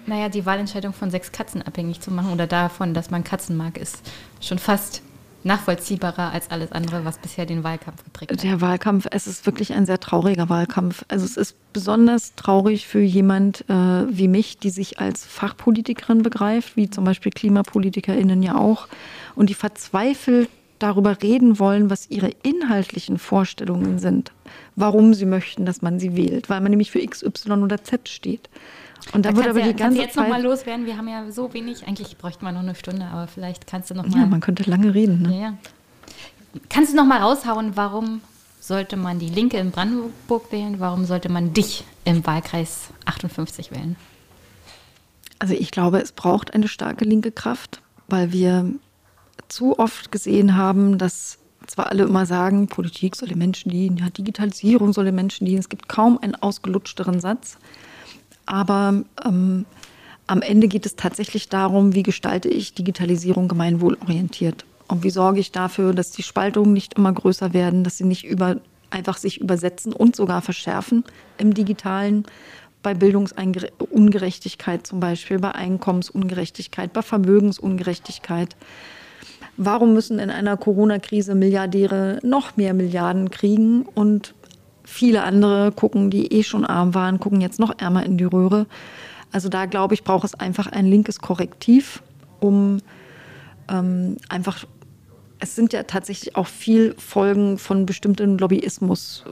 Naja, 0.06 0.28
die 0.28 0.44
Wahlentscheidung 0.44 0.92
von 0.92 1.10
sechs 1.10 1.32
Katzen 1.32 1.62
abhängig 1.62 2.00
zu 2.00 2.10
machen 2.10 2.32
oder 2.32 2.46
davon, 2.46 2.92
dass 2.92 3.10
man 3.10 3.24
Katzen 3.24 3.56
mag, 3.56 3.78
ist 3.78 3.98
schon 4.40 4.58
fast 4.58 5.02
nachvollziehbarer 5.44 6.32
als 6.32 6.50
alles 6.50 6.72
andere, 6.72 7.04
was 7.04 7.18
bisher 7.18 7.46
den 7.46 7.64
Wahlkampf 7.64 8.02
geprägt 8.02 8.32
hat. 8.32 8.42
Der 8.42 8.60
Wahlkampf, 8.60 9.06
es 9.10 9.26
ist 9.26 9.46
wirklich 9.46 9.74
ein 9.74 9.86
sehr 9.86 10.00
trauriger 10.00 10.48
Wahlkampf. 10.48 11.04
Also 11.08 11.24
es 11.24 11.36
ist 11.36 11.56
besonders 11.72 12.34
traurig 12.34 12.86
für 12.86 13.00
jemand 13.00 13.64
äh, 13.68 13.72
wie 13.72 14.28
mich, 14.28 14.58
die 14.58 14.70
sich 14.70 14.98
als 14.98 15.24
Fachpolitikerin 15.24 16.22
begreift, 16.22 16.76
wie 16.76 16.88
zum 16.88 17.04
Beispiel 17.04 17.32
KlimapolitikerInnen 17.32 18.42
ja 18.42 18.56
auch, 18.56 18.88
und 19.34 19.50
die 19.50 19.54
verzweifelt 19.54 20.48
darüber 20.78 21.22
reden 21.22 21.58
wollen, 21.58 21.90
was 21.90 22.10
ihre 22.10 22.30
inhaltlichen 22.42 23.18
Vorstellungen 23.18 23.98
sind, 23.98 24.32
warum 24.76 25.14
sie 25.14 25.26
möchten, 25.26 25.64
dass 25.66 25.82
man 25.82 25.98
sie 25.98 26.16
wählt, 26.16 26.50
weil 26.50 26.60
man 26.60 26.70
nämlich 26.70 26.90
für 26.90 27.00
X, 27.00 27.22
Y 27.22 27.62
oder 27.62 27.82
Z 27.82 28.08
steht. 28.08 28.48
Und 29.12 29.24
da, 29.24 29.30
da 29.30 29.36
wird 29.36 29.48
aber 29.48 29.60
ja, 29.60 29.66
die 29.68 29.76
ganze 29.76 30.00
jetzt 30.00 30.14
Zeit. 30.14 30.28
noch 30.28 30.34
mal 30.34 30.42
loswerden. 30.42 30.86
Wir 30.86 30.96
haben 30.96 31.08
ja 31.08 31.30
so 31.30 31.52
wenig. 31.52 31.86
Eigentlich 31.86 32.16
bräuchte 32.16 32.44
man 32.44 32.54
noch 32.54 32.62
eine 32.62 32.74
Stunde, 32.74 33.06
aber 33.06 33.26
vielleicht 33.26 33.66
kannst 33.66 33.90
du 33.90 33.94
noch 33.94 34.06
mal. 34.06 34.20
Ja, 34.20 34.26
man 34.26 34.40
könnte 34.40 34.68
lange 34.68 34.94
reden. 34.94 35.22
Ne? 35.22 35.40
Ja. 35.40 35.54
Kannst 36.68 36.92
du 36.92 36.96
noch 36.96 37.04
mal 37.04 37.20
raushauen, 37.20 37.76
warum 37.76 38.20
sollte 38.60 38.96
man 38.96 39.18
die 39.18 39.28
Linke 39.28 39.58
in 39.58 39.70
Brandenburg 39.70 40.50
wählen? 40.50 40.80
Warum 40.80 41.04
sollte 41.04 41.28
man 41.28 41.52
dich 41.52 41.84
im 42.04 42.24
Wahlkreis 42.26 42.88
58 43.04 43.70
wählen? 43.70 43.96
Also 45.38 45.54
ich 45.54 45.70
glaube, 45.70 46.00
es 46.00 46.12
braucht 46.12 46.54
eine 46.54 46.68
starke 46.68 47.04
linke 47.04 47.30
Kraft, 47.30 47.82
weil 48.08 48.32
wir 48.32 48.72
zu 49.48 49.78
oft 49.78 50.10
gesehen 50.10 50.56
haben, 50.56 50.96
dass 50.96 51.38
zwar 51.66 51.90
alle 51.90 52.04
immer 52.04 52.26
sagen, 52.26 52.68
Politik 52.68 53.16
soll 53.16 53.28
den 53.28 53.38
Menschen 53.38 53.70
dienen, 53.70 53.96
ja, 53.96 54.10
Digitalisierung 54.10 54.92
soll 54.92 55.06
den 55.06 55.14
Menschen 55.14 55.46
dienen. 55.46 55.60
Es 55.60 55.68
gibt 55.68 55.88
kaum 55.88 56.18
einen 56.18 56.34
ausgelutschteren 56.34 57.20
Satz. 57.20 57.58
Aber 58.46 59.02
ähm, 59.24 59.64
am 60.26 60.42
Ende 60.42 60.68
geht 60.68 60.86
es 60.86 60.96
tatsächlich 60.96 61.48
darum, 61.48 61.94
wie 61.94 62.02
gestalte 62.02 62.48
ich 62.48 62.74
Digitalisierung 62.74 63.48
gemeinwohlorientiert? 63.48 64.64
Und 64.88 65.02
wie 65.02 65.10
sorge 65.10 65.40
ich 65.40 65.52
dafür, 65.52 65.94
dass 65.94 66.10
die 66.10 66.22
Spaltungen 66.22 66.72
nicht 66.72 66.94
immer 66.94 67.12
größer 67.12 67.52
werden, 67.52 67.84
dass 67.84 67.98
sie 67.98 68.04
nicht 68.04 68.24
über, 68.24 68.56
einfach 68.90 69.16
sich 69.16 69.40
übersetzen 69.40 69.92
und 69.92 70.14
sogar 70.16 70.42
verschärfen 70.42 71.04
im 71.38 71.54
digitalen, 71.54 72.24
bei 72.82 72.94
Bildungsungerechtigkeit 72.94 74.86
zum 74.86 75.00
Beispiel, 75.00 75.38
bei 75.38 75.52
Einkommensungerechtigkeit, 75.52 76.92
bei 76.92 77.02
Vermögensungerechtigkeit. 77.02 78.54
Warum 79.56 79.94
müssen 79.94 80.18
in 80.18 80.30
einer 80.30 80.56
Corona-Krise 80.56 81.34
Milliardäre 81.34 82.18
noch 82.22 82.56
mehr 82.56 82.74
Milliarden 82.74 83.30
kriegen? 83.30 83.82
Und 83.82 84.34
Viele 84.84 85.22
andere 85.22 85.72
gucken, 85.72 86.10
die 86.10 86.32
eh 86.32 86.42
schon 86.42 86.64
arm 86.64 86.94
waren, 86.94 87.18
gucken 87.18 87.40
jetzt 87.40 87.58
noch 87.58 87.78
ärmer 87.78 88.04
in 88.04 88.18
die 88.18 88.24
Röhre. 88.24 88.66
Also 89.32 89.48
da 89.48 89.66
glaube 89.66 89.94
ich, 89.94 90.04
braucht 90.04 90.24
es 90.24 90.34
einfach 90.34 90.68
ein 90.68 90.86
linkes 90.86 91.18
Korrektiv, 91.18 92.02
um 92.38 92.78
ähm, 93.68 94.16
einfach, 94.28 94.64
es 95.40 95.56
sind 95.56 95.72
ja 95.72 95.82
tatsächlich 95.84 96.36
auch 96.36 96.46
viel 96.46 96.94
Folgen 96.98 97.58
von 97.58 97.86
bestimmten 97.86 98.38
Lobbyismus. 98.38 99.24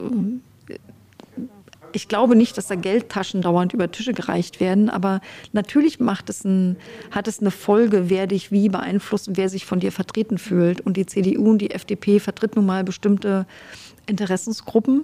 Ich 1.93 2.07
glaube 2.07 2.35
nicht, 2.35 2.57
dass 2.57 2.67
da 2.67 2.75
Geldtaschen 2.75 3.43
dauernd 3.43 3.73
über 3.73 3.91
Tische 3.91 4.13
gereicht 4.13 4.59
werden, 4.59 4.89
aber 4.89 5.21
natürlich 5.51 5.99
macht 5.99 6.29
es 6.29 6.43
ein, 6.43 6.77
hat 7.11 7.27
es 7.27 7.39
eine 7.39 7.51
Folge, 7.51 8.09
wer 8.09 8.25
dich 8.25 8.51
wie 8.51 8.69
beeinflusst 8.69 9.27
und 9.27 9.37
wer 9.37 9.47
sich 9.47 9.65
von 9.65 9.79
dir 9.79 9.91
vertreten 9.91 10.39
fühlt. 10.39 10.81
Und 10.81 10.97
die 10.97 11.05
CDU 11.05 11.51
und 11.51 11.59
die 11.59 11.71
FDP 11.71 12.19
vertritt 12.19 12.55
nun 12.55 12.65
mal 12.65 12.83
bestimmte 12.83 13.45
Interessensgruppen 14.07 15.03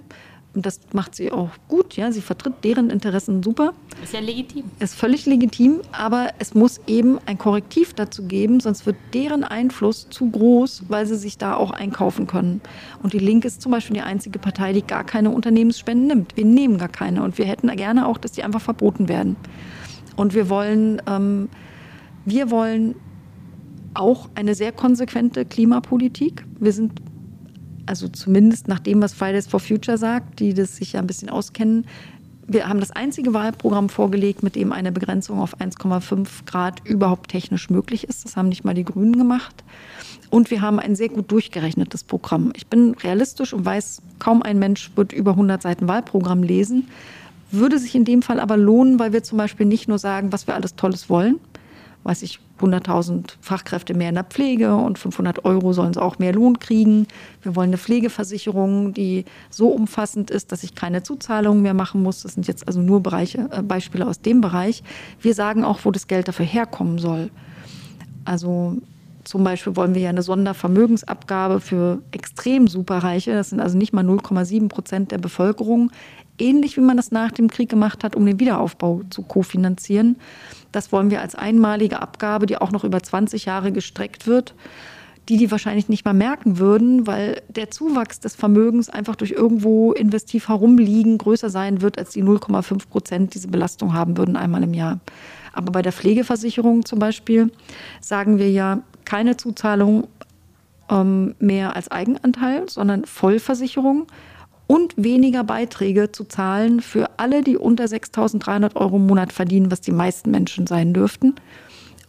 und 0.54 0.66
das 0.66 0.80
macht 0.92 1.14
sie 1.14 1.30
auch 1.30 1.50
gut, 1.68 1.96
ja, 1.96 2.10
sie 2.10 2.20
vertritt 2.20 2.64
deren 2.64 2.90
Interessen 2.90 3.42
super. 3.42 3.72
Ist 4.02 4.12
ja 4.12 4.20
legitim. 4.20 4.64
Ist 4.80 4.94
völlig 4.94 5.26
legitim, 5.26 5.80
aber 5.92 6.30
es 6.40 6.54
muss 6.54 6.80
eben 6.88 7.18
ein 7.26 7.38
Korrektiv 7.38 7.94
dazu 7.94 8.24
geben, 8.24 8.58
sonst 8.58 8.84
wird 8.84 8.96
deren 9.14 9.44
Einfluss 9.44 10.08
zu 10.10 10.28
groß, 10.28 10.84
weil 10.88 11.06
sie 11.06 11.16
sich 11.16 11.38
da 11.38 11.54
auch 11.54 11.70
einkaufen 11.70 12.26
können. 12.26 12.60
Und 13.02 13.12
die 13.12 13.20
Linke 13.20 13.46
ist 13.46 13.62
zum 13.62 13.70
Beispiel 13.70 13.94
die 13.94 14.02
einzige 14.02 14.40
Partei, 14.40 14.72
die 14.72 14.82
gar 14.82 15.04
keine 15.04 15.30
Unternehmensspenden 15.30 16.08
nimmt. 16.08 16.36
Wir 16.36 16.44
nehmen 16.44 16.78
gar 16.78 16.88
keine 16.88 17.22
und 17.22 17.38
wir 17.38 17.44
hätten 17.44 17.68
gerne 17.76 18.08
auch, 18.08 18.18
dass 18.18 18.32
die 18.32 18.42
einfach 18.42 18.60
verboten 18.60 19.08
werden. 19.08 19.36
Und 20.16 20.34
wir 20.34 20.48
wollen, 20.48 21.00
ähm, 21.06 21.48
wir 22.24 22.50
wollen 22.50 22.96
auch 23.94 24.28
eine 24.34 24.54
sehr 24.54 24.72
konsequente 24.72 25.44
Klimapolitik. 25.44 26.44
Wir 26.58 26.72
sind 26.72 27.00
also 27.86 28.08
zumindest 28.08 28.68
nach 28.68 28.80
dem, 28.80 29.02
was 29.02 29.12
Fridays 29.12 29.46
for 29.46 29.60
Future 29.60 29.98
sagt, 29.98 30.40
die 30.40 30.54
das 30.54 30.76
sich 30.76 30.92
ja 30.92 31.00
ein 31.00 31.06
bisschen 31.06 31.30
auskennen, 31.30 31.86
wir 32.52 32.68
haben 32.68 32.80
das 32.80 32.90
einzige 32.90 33.32
Wahlprogramm 33.32 33.88
vorgelegt, 33.88 34.42
mit 34.42 34.56
dem 34.56 34.72
eine 34.72 34.90
Begrenzung 34.90 35.38
auf 35.38 35.60
1,5 35.60 36.46
Grad 36.46 36.80
überhaupt 36.84 37.30
technisch 37.30 37.70
möglich 37.70 38.08
ist. 38.08 38.24
Das 38.24 38.36
haben 38.36 38.48
nicht 38.48 38.64
mal 38.64 38.74
die 38.74 38.84
Grünen 38.84 39.16
gemacht. 39.16 39.62
Und 40.30 40.50
wir 40.50 40.60
haben 40.60 40.80
ein 40.80 40.96
sehr 40.96 41.10
gut 41.10 41.30
durchgerechnetes 41.30 42.02
Programm. 42.02 42.52
Ich 42.56 42.66
bin 42.66 42.94
realistisch 42.94 43.52
und 43.52 43.64
weiß, 43.64 44.02
kaum 44.18 44.42
ein 44.42 44.58
Mensch 44.58 44.90
wird 44.96 45.12
über 45.12 45.32
100 45.32 45.62
Seiten 45.62 45.86
Wahlprogramm 45.86 46.42
lesen. 46.42 46.88
Würde 47.52 47.78
sich 47.78 47.94
in 47.94 48.04
dem 48.04 48.20
Fall 48.20 48.40
aber 48.40 48.56
lohnen, 48.56 48.98
weil 48.98 49.12
wir 49.12 49.22
zum 49.22 49.38
Beispiel 49.38 49.66
nicht 49.66 49.86
nur 49.86 49.98
sagen, 49.98 50.32
was 50.32 50.48
wir 50.48 50.54
alles 50.54 50.74
Tolles 50.74 51.08
wollen, 51.08 51.38
weiß 52.02 52.22
ich, 52.22 52.40
100.000 52.60 53.36
Fachkräfte 53.40 53.94
mehr 53.94 54.10
in 54.10 54.14
der 54.14 54.24
Pflege 54.24 54.74
und 54.74 54.98
500 54.98 55.44
Euro 55.44 55.72
sollen 55.72 55.94
sie 55.94 56.02
auch 56.02 56.18
mehr 56.18 56.32
Lohn 56.32 56.58
kriegen. 56.58 57.06
Wir 57.42 57.56
wollen 57.56 57.70
eine 57.70 57.78
Pflegeversicherung, 57.78 58.92
die 58.92 59.24
so 59.50 59.68
umfassend 59.68 60.30
ist, 60.30 60.52
dass 60.52 60.62
ich 60.62 60.74
keine 60.74 61.02
Zuzahlungen 61.02 61.62
mehr 61.62 61.74
machen 61.74 62.02
muss. 62.02 62.22
Das 62.22 62.34
sind 62.34 62.46
jetzt 62.46 62.66
also 62.66 62.80
nur 62.80 63.02
Bereiche, 63.02 63.48
äh, 63.50 63.62
Beispiele 63.62 64.06
aus 64.06 64.20
dem 64.20 64.40
Bereich. 64.40 64.82
Wir 65.20 65.34
sagen 65.34 65.64
auch, 65.64 65.80
wo 65.84 65.90
das 65.90 66.06
Geld 66.06 66.28
dafür 66.28 66.46
herkommen 66.46 66.98
soll. 66.98 67.30
Also 68.24 68.76
zum 69.24 69.44
Beispiel 69.44 69.76
wollen 69.76 69.94
wir 69.94 70.02
ja 70.02 70.10
eine 70.10 70.22
Sondervermögensabgabe 70.22 71.60
für 71.60 72.00
extrem 72.10 72.68
Superreiche. 72.68 73.32
Das 73.32 73.50
sind 73.50 73.60
also 73.60 73.76
nicht 73.76 73.92
mal 73.92 74.04
0,7 74.04 74.68
Prozent 74.68 75.12
der 75.12 75.18
Bevölkerung. 75.18 75.90
Ähnlich 76.40 76.76
wie 76.76 76.80
man 76.80 76.96
das 76.96 77.10
nach 77.10 77.32
dem 77.32 77.48
Krieg 77.48 77.68
gemacht 77.68 78.02
hat, 78.02 78.16
um 78.16 78.24
den 78.26 78.40
Wiederaufbau 78.40 79.02
zu 79.10 79.22
kofinanzieren. 79.22 80.16
Das 80.72 80.92
wollen 80.92 81.10
wir 81.10 81.20
als 81.20 81.34
einmalige 81.34 82.00
Abgabe, 82.00 82.46
die 82.46 82.56
auch 82.56 82.72
noch 82.72 82.84
über 82.84 83.02
20 83.02 83.44
Jahre 83.44 83.72
gestreckt 83.72 84.26
wird, 84.26 84.54
die 85.28 85.36
die 85.36 85.50
wahrscheinlich 85.50 85.88
nicht 85.88 86.04
mal 86.04 86.14
merken 86.14 86.58
würden, 86.58 87.06
weil 87.06 87.42
der 87.48 87.70
Zuwachs 87.70 88.20
des 88.20 88.34
Vermögens 88.34 88.88
einfach 88.88 89.16
durch 89.16 89.32
irgendwo 89.32 89.92
investiv 89.92 90.48
herumliegen 90.48 91.18
größer 91.18 91.50
sein 91.50 91.82
wird, 91.82 91.98
als 91.98 92.10
die 92.10 92.24
0,5 92.24 92.88
Prozent 92.88 93.34
diese 93.34 93.48
Belastung 93.48 93.92
haben 93.92 94.16
würden 94.16 94.36
einmal 94.36 94.62
im 94.62 94.74
Jahr. 94.74 95.00
Aber 95.52 95.72
bei 95.72 95.82
der 95.82 95.92
Pflegeversicherung 95.92 96.84
zum 96.84 96.98
Beispiel 96.98 97.50
sagen 98.00 98.38
wir 98.38 98.50
ja 98.50 98.80
keine 99.04 99.36
Zuzahlung 99.36 100.08
ähm, 100.90 101.34
mehr 101.38 101.76
als 101.76 101.90
Eigenanteil, 101.90 102.68
sondern 102.68 103.04
Vollversicherung 103.04 104.06
und 104.70 104.94
weniger 104.96 105.42
Beiträge 105.42 106.12
zu 106.12 106.22
zahlen 106.22 106.80
für 106.80 107.10
alle, 107.16 107.42
die 107.42 107.56
unter 107.56 107.86
6.300 107.86 108.76
Euro 108.76 108.98
im 108.98 109.08
Monat 109.08 109.32
verdienen, 109.32 109.68
was 109.68 109.80
die 109.80 109.90
meisten 109.90 110.30
Menschen 110.30 110.68
sein 110.68 110.94
dürften. 110.94 111.34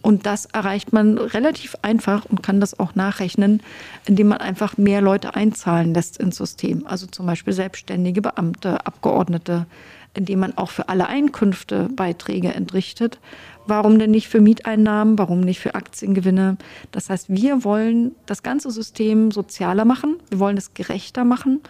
Und 0.04 0.28
das 0.28 0.46
erreicht 0.46 0.94
man 0.94 1.18
relativ 1.18 1.76
einfach 1.82 2.26
und 2.26 2.44
kann 2.44 2.60
das 2.60 2.80
auch 2.80 2.94
nachrechnen, 2.94 3.64
indem 4.06 4.28
man 4.28 4.38
einfach 4.38 4.78
mehr 4.78 5.02
Leute 5.02 5.34
einzahlen 5.34 5.96
lässt 5.96 6.18
ins 6.18 6.38
System. 6.38 6.86
Also 6.86 7.08
zum 7.08 7.26
Beispiel 7.26 7.54
selbstständige 7.54 8.22
Beamte, 8.22 8.86
Abgeordnete, 8.86 9.66
indem 10.14 10.42
man 10.42 10.56
auch 10.56 10.70
für 10.70 10.88
alle 10.88 11.08
Einkünfte 11.08 11.90
Beiträge 11.96 12.54
entrichtet. 12.54 13.18
Warum 13.66 13.98
denn 13.98 14.12
nicht 14.12 14.28
für 14.28 14.40
Mieteinnahmen? 14.40 15.18
Warum 15.18 15.42
nicht 15.42 15.62
für 15.62 15.74
Aktiengewinne? 15.74 16.58
Das 16.92 17.10
heißt, 17.10 17.26
wir 17.30 17.64
wollen 17.64 18.12
das 18.28 18.44
ganze 18.44 18.70
System 18.70 19.32
sozialer 19.32 19.86
machen. 19.86 20.18
Wir 20.30 20.38
wollen 20.38 20.58
es 20.58 20.76
gerechter 20.76 21.24
machen. 21.26 21.62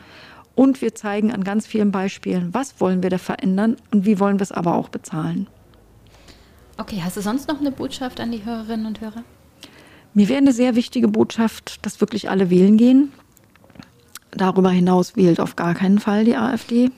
Und 0.55 0.81
wir 0.81 0.93
zeigen 0.95 1.31
an 1.31 1.43
ganz 1.43 1.65
vielen 1.65 1.91
Beispielen, 1.91 2.53
was 2.53 2.79
wollen 2.79 3.03
wir 3.03 3.09
da 3.09 3.17
verändern 3.17 3.77
und 3.91 4.05
wie 4.05 4.19
wollen 4.19 4.39
wir 4.39 4.43
es 4.43 4.51
aber 4.51 4.75
auch 4.75 4.89
bezahlen. 4.89 5.47
Okay, 6.77 7.01
hast 7.03 7.17
du 7.17 7.21
sonst 7.21 7.47
noch 7.47 7.59
eine 7.59 7.71
Botschaft 7.71 8.19
an 8.19 8.31
die 8.31 8.43
Hörerinnen 8.43 8.85
und 8.85 9.01
Hörer? 9.01 9.23
Mir 10.13 10.27
wäre 10.27 10.39
eine 10.39 10.51
sehr 10.51 10.75
wichtige 10.75 11.07
Botschaft, 11.07 11.85
dass 11.85 12.01
wirklich 12.01 12.29
alle 12.29 12.49
wählen 12.49 12.75
gehen. 12.75 13.11
Darüber 14.31 14.71
hinaus 14.71 15.15
wählt 15.15 15.39
auf 15.39 15.55
gar 15.55 15.73
keinen 15.73 15.99
Fall 15.99 16.25
die 16.25 16.35
AfD. 16.35 16.91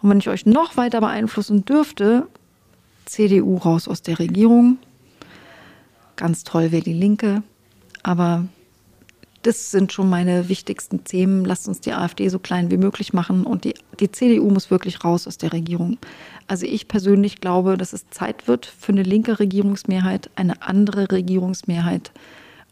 Und 0.00 0.10
wenn 0.10 0.18
ich 0.18 0.28
euch 0.28 0.46
noch 0.46 0.76
weiter 0.76 1.00
beeinflussen 1.00 1.64
dürfte, 1.64 2.26
CDU 3.04 3.56
raus 3.56 3.88
aus 3.88 4.02
der 4.02 4.18
Regierung. 4.18 4.78
Ganz 6.16 6.44
toll 6.44 6.72
wäre 6.72 6.82
die 6.82 6.92
Linke. 6.92 7.42
Aber 8.02 8.46
das 9.42 9.70
sind 9.70 9.92
schon 9.92 10.08
meine 10.08 10.48
wichtigsten 10.48 11.04
Themen. 11.04 11.44
Lasst 11.44 11.66
uns 11.68 11.80
die 11.80 11.92
AfD 11.92 12.28
so 12.28 12.38
klein 12.38 12.70
wie 12.70 12.76
möglich 12.76 13.12
machen 13.12 13.44
und 13.44 13.64
die, 13.64 13.74
die 13.98 14.10
CDU 14.10 14.50
muss 14.50 14.70
wirklich 14.70 15.04
raus 15.04 15.26
aus 15.26 15.36
der 15.38 15.52
Regierung. 15.52 15.98
Also 16.46 16.66
ich 16.66 16.88
persönlich 16.88 17.40
glaube, 17.40 17.76
dass 17.76 17.92
es 17.92 18.08
Zeit 18.10 18.46
wird 18.46 18.66
für 18.66 18.92
eine 18.92 19.02
linke 19.02 19.40
Regierungsmehrheit, 19.40 20.30
eine 20.36 20.62
andere 20.62 21.10
Regierungsmehrheit. 21.10 22.12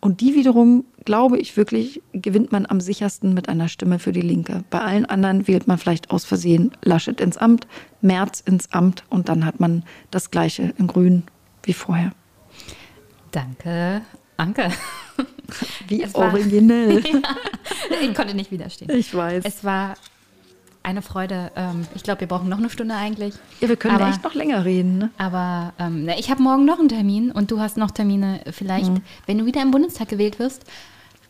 Und 0.00 0.22
die 0.22 0.34
wiederum, 0.34 0.84
glaube 1.04 1.38
ich 1.38 1.56
wirklich, 1.56 2.00
gewinnt 2.12 2.52
man 2.52 2.64
am 2.64 2.80
sichersten 2.80 3.34
mit 3.34 3.48
einer 3.48 3.68
Stimme 3.68 3.98
für 3.98 4.12
die 4.12 4.22
Linke. 4.22 4.64
Bei 4.70 4.80
allen 4.80 5.04
anderen 5.04 5.46
wählt 5.46 5.66
man 5.66 5.76
vielleicht 5.76 6.10
aus 6.10 6.24
Versehen 6.24 6.72
Laschet 6.82 7.20
ins 7.20 7.36
Amt, 7.36 7.66
Merz 8.00 8.40
ins 8.40 8.72
Amt 8.72 9.04
und 9.10 9.28
dann 9.28 9.44
hat 9.44 9.60
man 9.60 9.84
das 10.10 10.30
gleiche 10.30 10.72
in 10.78 10.86
Grün 10.86 11.24
wie 11.64 11.74
vorher. 11.74 12.12
Danke, 13.30 14.00
Anke. 14.38 14.70
Wie 15.88 16.06
originell. 16.12 17.02
ja, 17.90 17.96
ich 18.02 18.14
konnte 18.14 18.34
nicht 18.34 18.50
widerstehen. 18.50 18.90
Ich 18.90 19.14
weiß. 19.14 19.44
Es 19.44 19.64
war 19.64 19.94
eine 20.82 21.02
Freude. 21.02 21.52
Ähm, 21.56 21.86
ich 21.94 22.02
glaube, 22.02 22.20
wir 22.20 22.28
brauchen 22.28 22.48
noch 22.48 22.58
eine 22.58 22.70
Stunde 22.70 22.94
eigentlich. 22.94 23.34
Ja, 23.60 23.68
wir 23.68 23.76
können 23.76 23.96
aber, 23.96 24.08
echt 24.08 24.24
noch 24.24 24.34
länger 24.34 24.64
reden. 24.64 24.98
Ne? 24.98 25.10
Aber 25.18 25.72
ähm, 25.78 26.08
ich 26.18 26.30
habe 26.30 26.42
morgen 26.42 26.64
noch 26.64 26.78
einen 26.78 26.88
Termin 26.88 27.30
und 27.30 27.50
du 27.50 27.60
hast 27.60 27.76
noch 27.76 27.90
Termine. 27.90 28.40
Vielleicht, 28.50 28.90
mhm. 28.90 29.02
wenn 29.26 29.38
du 29.38 29.46
wieder 29.46 29.62
im 29.62 29.70
Bundestag 29.70 30.08
gewählt 30.08 30.38
wirst, 30.38 30.64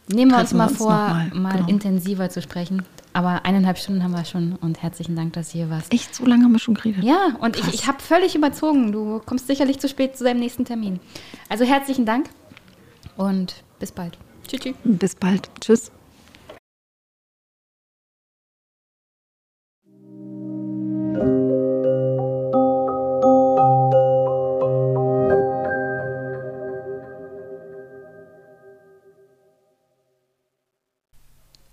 nehmen 0.08 0.30
wir 0.30 0.38
uns 0.38 0.52
mal 0.52 0.68
uns 0.68 0.78
vor, 0.78 0.90
mal, 0.90 1.30
mal 1.34 1.56
genau. 1.56 1.68
intensiver 1.68 2.30
zu 2.30 2.42
sprechen. 2.42 2.84
Aber 3.12 3.44
eineinhalb 3.44 3.78
Stunden 3.78 4.04
haben 4.04 4.12
wir 4.12 4.24
schon 4.24 4.54
und 4.60 4.82
herzlichen 4.82 5.16
Dank, 5.16 5.32
dass 5.32 5.50
du 5.50 5.58
hier 5.58 5.70
warst. 5.70 5.92
Echt, 5.92 6.14
so 6.14 6.24
lange 6.24 6.44
haben 6.44 6.52
wir 6.52 6.60
schon 6.60 6.74
geredet? 6.74 7.02
Ja, 7.02 7.36
und 7.40 7.56
Krass. 7.56 7.68
ich, 7.68 7.74
ich 7.74 7.86
habe 7.88 8.00
völlig 8.00 8.36
überzogen. 8.36 8.92
Du 8.92 9.20
kommst 9.24 9.48
sicherlich 9.48 9.80
zu 9.80 9.88
spät 9.88 10.16
zu 10.16 10.22
deinem 10.22 10.38
nächsten 10.38 10.64
Termin. 10.64 11.00
Also 11.48 11.64
herzlichen 11.64 12.06
Dank 12.06 12.28
und 13.16 13.64
bis 13.80 13.90
bald. 13.90 14.16
Tschüss. 14.46 14.74
Bis 14.84 15.14
bald. 15.16 15.50
Tschüss. 15.60 15.90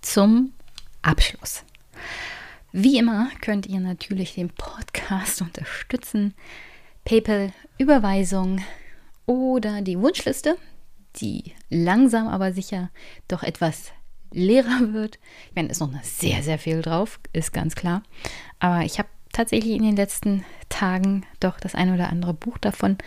Zum 0.00 0.54
Abschluss. 1.02 1.62
Wie 2.72 2.98
immer 2.98 3.28
könnt 3.40 3.66
ihr 3.66 3.80
natürlich 3.80 4.34
den 4.34 4.48
Podcast 4.48 5.42
unterstützen. 5.42 6.34
PayPal, 7.04 7.52
Überweisung 7.78 8.62
oder 9.26 9.82
die 9.82 9.98
Wunschliste 9.98 10.56
die 11.16 11.52
langsam 11.70 12.28
aber 12.28 12.52
sicher 12.52 12.90
doch 13.26 13.42
etwas 13.42 13.92
leerer 14.32 14.92
wird. 14.92 15.18
Ich 15.48 15.56
meine, 15.56 15.68
ist 15.68 15.80
noch 15.80 15.90
sehr, 16.02 16.42
sehr 16.42 16.58
viel 16.58 16.82
drauf, 16.82 17.20
ist 17.32 17.52
ganz 17.52 17.74
klar. 17.74 18.02
Aber 18.58 18.84
ich 18.84 18.98
habe 18.98 19.08
tatsächlich 19.32 19.74
in 19.74 19.82
den 19.82 19.96
letzten 19.96 20.44
Tagen 20.68 21.24
doch 21.40 21.60
das 21.60 21.74
ein 21.74 21.92
oder 21.92 22.10
andere 22.10 22.34
Buch 22.34 22.58
davon 22.58 22.98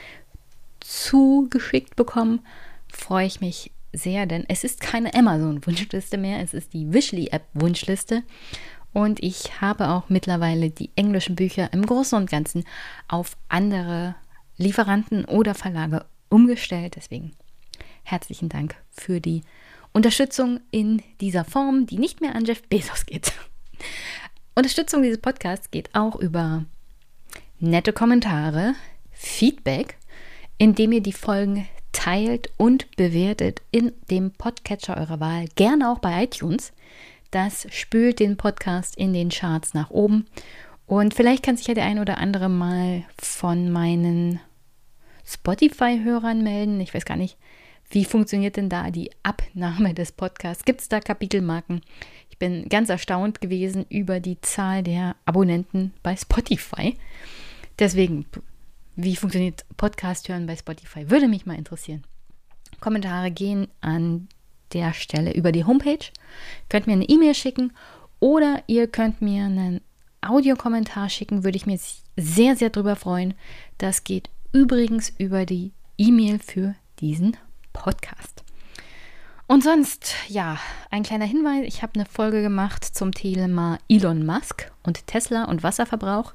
zugeschickt 0.79 1.95
bekommen. 1.95 2.41
Freue 2.91 3.27
ich 3.27 3.41
mich 3.41 3.71
sehr, 3.93 4.25
denn 4.25 4.45
es 4.47 4.63
ist 4.63 4.81
keine 4.81 5.13
Amazon-Wunschliste 5.13 6.17
mehr, 6.17 6.39
es 6.39 6.53
ist 6.53 6.73
die 6.73 6.91
Wishly-App-Wunschliste. 6.91 8.23
Und 8.93 9.23
ich 9.23 9.61
habe 9.61 9.89
auch 9.89 10.09
mittlerweile 10.09 10.69
die 10.69 10.89
englischen 10.95 11.35
Bücher 11.35 11.71
im 11.71 11.85
Großen 11.85 12.17
und 12.17 12.29
Ganzen 12.29 12.65
auf 13.07 13.37
andere 13.47 14.15
Lieferanten 14.57 15.25
oder 15.25 15.55
Verlage 15.55 16.05
umgestellt. 16.29 16.95
Deswegen 16.97 17.31
herzlichen 18.03 18.49
Dank 18.49 18.75
für 18.89 19.19
die 19.19 19.41
Unterstützung 19.93 20.59
in 20.71 21.01
dieser 21.19 21.45
Form, 21.45 21.85
die 21.85 21.97
nicht 21.97 22.21
mehr 22.21 22.35
an 22.35 22.45
Jeff 22.45 22.63
Bezos 22.67 23.05
geht. 23.05 23.33
Unterstützung 24.55 25.01
dieses 25.01 25.19
Podcasts 25.19 25.71
geht 25.71 25.93
auch 25.93 26.15
über 26.15 26.65
nette 27.59 27.93
Kommentare, 27.93 28.75
Feedback, 29.11 29.97
indem 30.57 30.91
ihr 30.91 31.01
die 31.01 31.13
Folgen 31.13 31.67
teilt 31.91 32.49
und 32.57 32.95
bewertet 32.95 33.61
in 33.71 33.91
dem 34.09 34.31
Podcatcher 34.31 34.97
eurer 34.97 35.19
Wahl, 35.19 35.45
gerne 35.55 35.89
auch 35.91 35.99
bei 35.99 36.23
iTunes. 36.23 36.73
Das 37.31 37.67
spült 37.71 38.19
den 38.19 38.37
Podcast 38.37 38.95
in 38.97 39.13
den 39.13 39.29
Charts 39.29 39.73
nach 39.73 39.89
oben. 39.89 40.25
Und 40.85 41.13
vielleicht 41.13 41.43
kann 41.43 41.55
sich 41.55 41.67
ja 41.67 41.73
der 41.73 41.85
ein 41.85 41.99
oder 41.99 42.17
andere 42.17 42.49
mal 42.49 43.03
von 43.17 43.71
meinen 43.71 44.41
Spotify-Hörern 45.25 46.43
melden. 46.43 46.81
Ich 46.81 46.93
weiß 46.93 47.05
gar 47.05 47.15
nicht, 47.15 47.37
wie 47.91 48.05
funktioniert 48.05 48.55
denn 48.55 48.69
da 48.69 48.89
die 48.89 49.11
Abnahme 49.21 49.93
des 49.93 50.13
Podcasts? 50.13 50.63
Gibt 50.63 50.79
es 50.79 50.87
da 50.87 51.01
Kapitelmarken? 51.01 51.81
Ich 52.29 52.37
bin 52.37 52.69
ganz 52.69 52.89
erstaunt 52.89 53.41
gewesen 53.41 53.85
über 53.89 54.21
die 54.21 54.39
Zahl 54.39 54.81
der 54.81 55.17
Abonnenten 55.25 55.93
bei 56.01 56.15
Spotify. 56.15 56.97
Deswegen, 57.77 58.25
wie 58.95 59.17
funktioniert 59.17 59.65
Podcast 59.75 60.29
hören 60.29 60.47
bei 60.47 60.55
Spotify? 60.55 61.09
Würde 61.09 61.27
mich 61.27 61.45
mal 61.45 61.57
interessieren. 61.57 62.03
Kommentare 62.79 63.29
gehen 63.29 63.67
an 63.81 64.29
der 64.71 64.93
Stelle 64.93 65.33
über 65.33 65.51
die 65.51 65.65
Homepage. 65.65 66.05
Könnt 66.69 66.87
mir 66.87 66.93
eine 66.93 67.09
E-Mail 67.09 67.35
schicken 67.35 67.73
oder 68.21 68.63
ihr 68.67 68.87
könnt 68.87 69.21
mir 69.21 69.45
einen 69.45 69.81
Audiokommentar 70.21 71.09
schicken, 71.09 71.43
würde 71.43 71.57
ich 71.57 71.65
mir 71.65 71.79
sehr, 72.15 72.55
sehr 72.55 72.69
drüber 72.69 72.95
freuen. 72.95 73.33
Das 73.79 74.05
geht 74.05 74.29
übrigens 74.53 75.11
über 75.17 75.45
die 75.45 75.73
E-Mail 75.97 76.39
für 76.39 76.75
diesen 77.01 77.35
Podcast. 77.73 78.43
Und 79.47 79.65
sonst, 79.65 80.13
ja, 80.29 80.57
ein 80.91 81.03
kleiner 81.03 81.25
Hinweis. 81.25 81.65
Ich 81.65 81.81
habe 81.81 81.95
eine 81.95 82.05
Folge 82.05 82.41
gemacht 82.41 82.85
zum 82.85 83.13
Thema 83.13 83.79
Elon 83.89 84.25
Musk 84.25 84.71
und 84.83 85.05
Tesla 85.07 85.43
und 85.43 85.61
Wasserverbrauch 85.61 86.33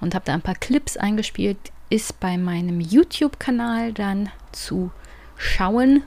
und 0.00 0.14
habe 0.14 0.24
da 0.24 0.34
ein 0.34 0.42
paar 0.42 0.56
Clips 0.56 0.96
eingespielt. 0.96 1.58
Ist 1.88 2.18
bei 2.18 2.36
meinem 2.36 2.80
YouTube-Kanal 2.80 3.92
dann 3.92 4.30
zu 4.50 4.90
schauen. 5.36 6.02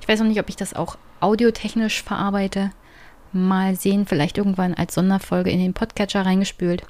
Ich 0.00 0.06
weiß 0.06 0.20
noch 0.20 0.28
nicht, 0.28 0.38
ob 0.38 0.48
ich 0.48 0.54
das 0.54 0.74
auch 0.74 0.96
audiotechnisch 1.18 2.02
verarbeite. 2.02 2.70
Mal 3.32 3.74
sehen, 3.74 4.06
vielleicht 4.06 4.38
irgendwann 4.38 4.74
als 4.74 4.94
Sonderfolge 4.94 5.50
in 5.50 5.58
den 5.58 5.74
Podcatcher 5.74 6.24
reingespült. 6.24 6.84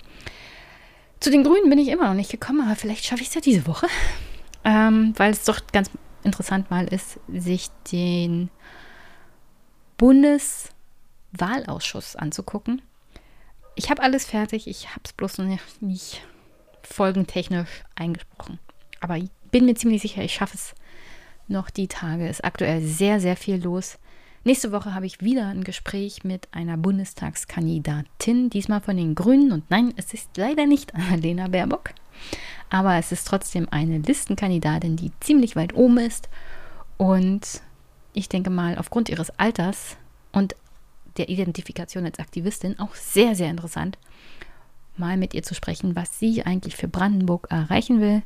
Zu 1.21 1.31
den 1.31 1.45
Grünen 1.45 1.71
bin 1.71 1.79
ich 1.79 1.89
immer 1.89 2.09
noch 2.09 2.15
nicht 2.15 2.31
gekommen, 2.31 2.63
aber 2.63 2.77
vielleicht 2.77 3.05
schaffe 3.05 3.23
ich 3.23 3.29
es 3.29 3.35
ja 3.35 3.41
diese 3.41 3.67
Woche. 3.67 3.87
Ähm, 4.63 5.15
weil 5.17 5.33
es 5.33 5.45
doch 5.45 5.61
ganz 5.73 5.91
interessant 6.25 6.71
mal 6.71 6.87
ist, 6.87 7.21
sich 7.29 7.69
den 7.93 8.49
Bundeswahlausschuss 9.97 12.17
anzugucken. 12.17 12.83
Ich 13.75 13.91
habe 13.91 14.03
alles 14.03 14.27
fertig, 14.27 14.67
ich 14.67 14.91
habe 14.91 15.03
es 15.05 15.13
bloß 15.13 15.39
noch 15.39 15.59
nicht, 15.81 16.23
folgentechnisch 16.83 17.85
eingesprochen. 17.95 18.59
Aber 19.01 19.17
ich 19.17 19.31
bin 19.51 19.67
mir 19.67 19.75
ziemlich 19.75 20.03
sicher, 20.03 20.23
ich 20.23 20.35
schaffe 20.35 20.57
es 20.57 20.75
noch 21.49 21.71
die 21.71 21.89
Tage. 21.89 22.25
Es 22.25 22.39
Ist 22.39 22.45
aktuell 22.45 22.83
sehr, 22.83 23.21
sehr 23.21 23.37
viel 23.37 23.63
los. 23.63 23.99
Nächste 24.43 24.73
Woche 24.73 24.95
habe 24.95 25.05
ich 25.05 25.21
wieder 25.21 25.49
ein 25.49 25.65
Gespräch 25.65 26.25
mit 26.25 26.49
einer 26.53 26.79
Bundestagskandidatin, 26.79 28.49
diesmal 28.49 28.81
von 28.81 28.97
den 28.97 29.15
Grünen. 29.15 29.53
Und 29.53 29.71
nein, 29.71 29.93
es 29.97 30.15
ist 30.15 30.37
leider 30.37 30.67
nicht 30.67 30.95
Annalena 30.95 31.49
Baerbock 31.49 31.91
aber 32.71 32.97
es 32.97 33.13
ist 33.13 33.27
trotzdem 33.27 33.69
eine 33.71 33.99
Listenkandidatin, 33.99 34.97
die 34.97 35.13
ziemlich 35.21 35.57
weit 35.57 35.75
oben 35.75 35.99
ist. 35.99 36.29
Und 36.97 37.63
ich 38.13 38.29
denke 38.29 38.51
mal, 38.51 38.79
aufgrund 38.79 39.09
ihres 39.09 39.31
Alters 39.39 39.97
und 40.33 40.55
der 41.17 41.29
Identifikation 41.29 42.05
als 42.05 42.19
Aktivistin 42.19 42.79
auch 42.79 42.95
sehr, 42.95 43.35
sehr 43.35 43.51
interessant, 43.51 43.99
mal 44.97 45.17
mit 45.17 45.35
ihr 45.35 45.43
zu 45.43 45.55
sprechen, 45.55 45.97
was 45.97 46.19
sie 46.19 46.45
eigentlich 46.45 46.77
für 46.77 46.89
Brandenburg 46.89 47.49
erreichen 47.51 48.01
will 48.01 48.23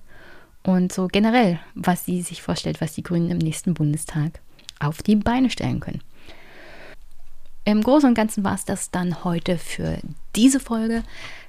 und 0.62 0.92
so 0.92 1.08
generell, 1.08 1.60
was 1.74 2.04
sie 2.04 2.22
sich 2.22 2.42
vorstellt, 2.42 2.80
was 2.80 2.94
die 2.94 3.02
Grünen 3.02 3.30
im 3.30 3.38
nächsten 3.38 3.74
Bundestag 3.74 4.40
auf 4.80 5.02
die 5.02 5.16
Beine 5.16 5.50
stellen 5.50 5.80
können. 5.80 6.02
Im 7.64 7.82
Großen 7.82 8.08
und 8.08 8.14
Ganzen 8.14 8.44
war 8.44 8.54
es 8.54 8.66
das 8.66 8.90
dann 8.90 9.24
heute 9.24 9.56
für 9.56 9.98
diese 10.36 10.60
Folge. 10.60 11.02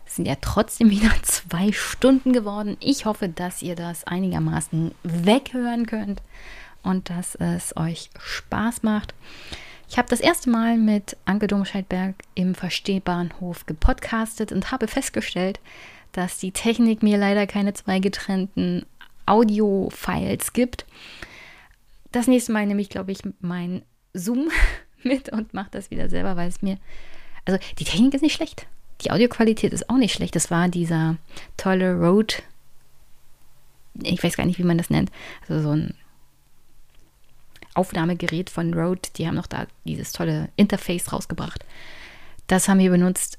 Es 0.06 0.16
sind 0.16 0.28
ja 0.28 0.36
trotzdem 0.40 0.90
wieder 0.90 1.12
zwei 1.24 1.72
Stunden 1.72 2.34
geworden. 2.34 2.78
Ich 2.80 3.06
hoffe, 3.06 3.30
dass 3.30 3.62
ihr 3.62 3.76
das 3.76 4.06
einigermaßen 4.06 4.92
weghören 5.04 5.86
könnt 5.86 6.22
und 6.84 7.10
dass 7.10 7.36
es 7.36 7.76
euch 7.76 8.10
Spaß 8.20 8.84
macht. 8.84 9.14
Ich 9.90 9.98
habe 9.98 10.10
das 10.10 10.20
erste 10.20 10.50
Mal 10.50 10.78
mit 10.78 11.18
Anke 11.26 11.48
Domscheidberg 11.48 12.16
im 12.34 12.56
Verstehbahnhof 12.56 13.66
gepodcastet 13.66 14.52
und 14.52 14.72
habe 14.72 14.88
festgestellt, 14.88 15.60
dass 16.12 16.38
die 16.38 16.52
Technik 16.52 17.04
mir 17.04 17.18
leider 17.18 17.46
keine 17.46 17.74
zwei 17.74 18.00
getrennten 18.00 18.86
Audio-Files 19.26 20.54
gibt. 20.54 20.86
Das 22.12 22.28
nächste 22.28 22.52
Mal 22.52 22.66
nehme 22.66 22.82
ich, 22.82 22.90
glaube 22.90 23.12
ich, 23.12 23.20
mein 23.42 23.84
Zoom 24.14 24.50
mit 25.04 25.30
und 25.30 25.54
mache 25.54 25.72
das 25.72 25.92
wieder 25.92 26.10
selber, 26.10 26.36
weil 26.36 26.50
es 26.50 26.62
mir. 26.62 26.78
Also 27.46 27.60
die 27.78 27.84
Technik 27.84 28.14
ist 28.14 28.22
nicht 28.22 28.36
schlecht. 28.36 28.68
Die 29.02 29.12
Audioqualität 29.12 29.74
ist 29.74 29.90
auch 29.90 29.98
nicht 29.98 30.14
schlecht. 30.14 30.36
Das 30.36 30.52
war 30.52 30.70
dieser 30.70 31.18
tolle 31.58 31.96
Rode. 31.96 32.36
Ich 34.02 34.24
weiß 34.24 34.36
gar 34.38 34.46
nicht, 34.46 34.60
wie 34.60 34.64
man 34.64 34.78
das 34.78 34.90
nennt. 34.90 35.12
Also 35.48 35.62
so 35.62 35.72
ein 35.72 35.94
Aufnahmegerät 37.74 38.50
von 38.50 38.74
Rode. 38.74 39.10
Die 39.16 39.28
haben 39.28 39.36
noch 39.36 39.48
da 39.48 39.68
dieses 39.84 40.12
tolle 40.12 40.50
Interface 40.56 41.12
rausgebracht. 41.12 41.66
Das 42.48 42.68
haben 42.68 42.80
wir 42.80 42.90
benutzt. 42.90 43.38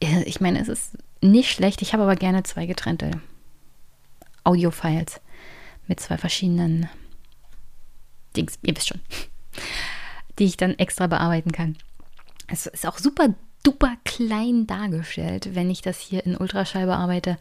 Ich 0.00 0.40
meine, 0.40 0.60
es 0.60 0.68
ist 0.68 0.98
nicht 1.20 1.50
schlecht. 1.50 1.82
Ich 1.82 1.92
habe 1.92 2.04
aber 2.04 2.16
gerne 2.16 2.42
zwei 2.42 2.66
getrennte 2.66 3.10
Audio-Files 4.44 5.20
mit 5.86 6.00
zwei 6.00 6.18
verschiedenen 6.18 6.88
Dings. 8.36 8.58
Ihr 8.62 8.76
wisst 8.76 8.88
schon 8.88 9.00
die 10.38 10.44
ich 10.44 10.56
dann 10.56 10.78
extra 10.78 11.06
bearbeiten 11.06 11.52
kann. 11.52 11.76
Es 12.46 12.66
ist 12.66 12.86
auch 12.86 12.98
super 12.98 13.34
super 13.64 13.96
klein 14.04 14.66
dargestellt, 14.66 15.54
wenn 15.54 15.70
ich 15.70 15.82
das 15.82 15.98
hier 15.98 16.24
in 16.24 16.36
Ultraschall 16.36 16.86
bearbeite. 16.86 17.38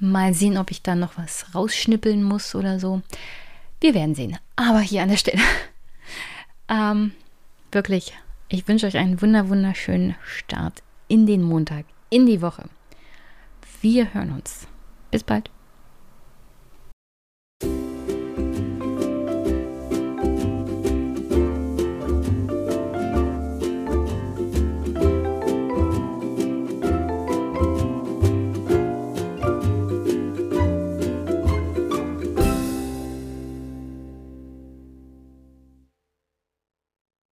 Mal 0.00 0.34
sehen, 0.34 0.58
ob 0.58 0.70
ich 0.70 0.82
da 0.82 0.94
noch 0.94 1.16
was 1.16 1.54
rausschnippeln 1.54 2.22
muss 2.22 2.54
oder 2.54 2.78
so. 2.80 3.02
Wir 3.80 3.94
werden 3.94 4.14
sehen. 4.14 4.38
Aber 4.56 4.80
hier 4.80 5.02
an 5.02 5.08
der 5.08 5.16
Stelle. 5.16 5.42
ähm, 6.68 7.12
wirklich, 7.72 8.12
ich 8.48 8.66
wünsche 8.68 8.86
euch 8.86 8.96
einen 8.96 9.20
wunder 9.22 9.48
wunderschönen 9.48 10.16
Start 10.24 10.82
in 11.08 11.26
den 11.26 11.42
Montag, 11.42 11.84
in 12.10 12.26
die 12.26 12.42
Woche. 12.42 12.64
Wir 13.80 14.12
hören 14.14 14.32
uns. 14.32 14.66
Bis 15.10 15.22
bald. 15.22 15.50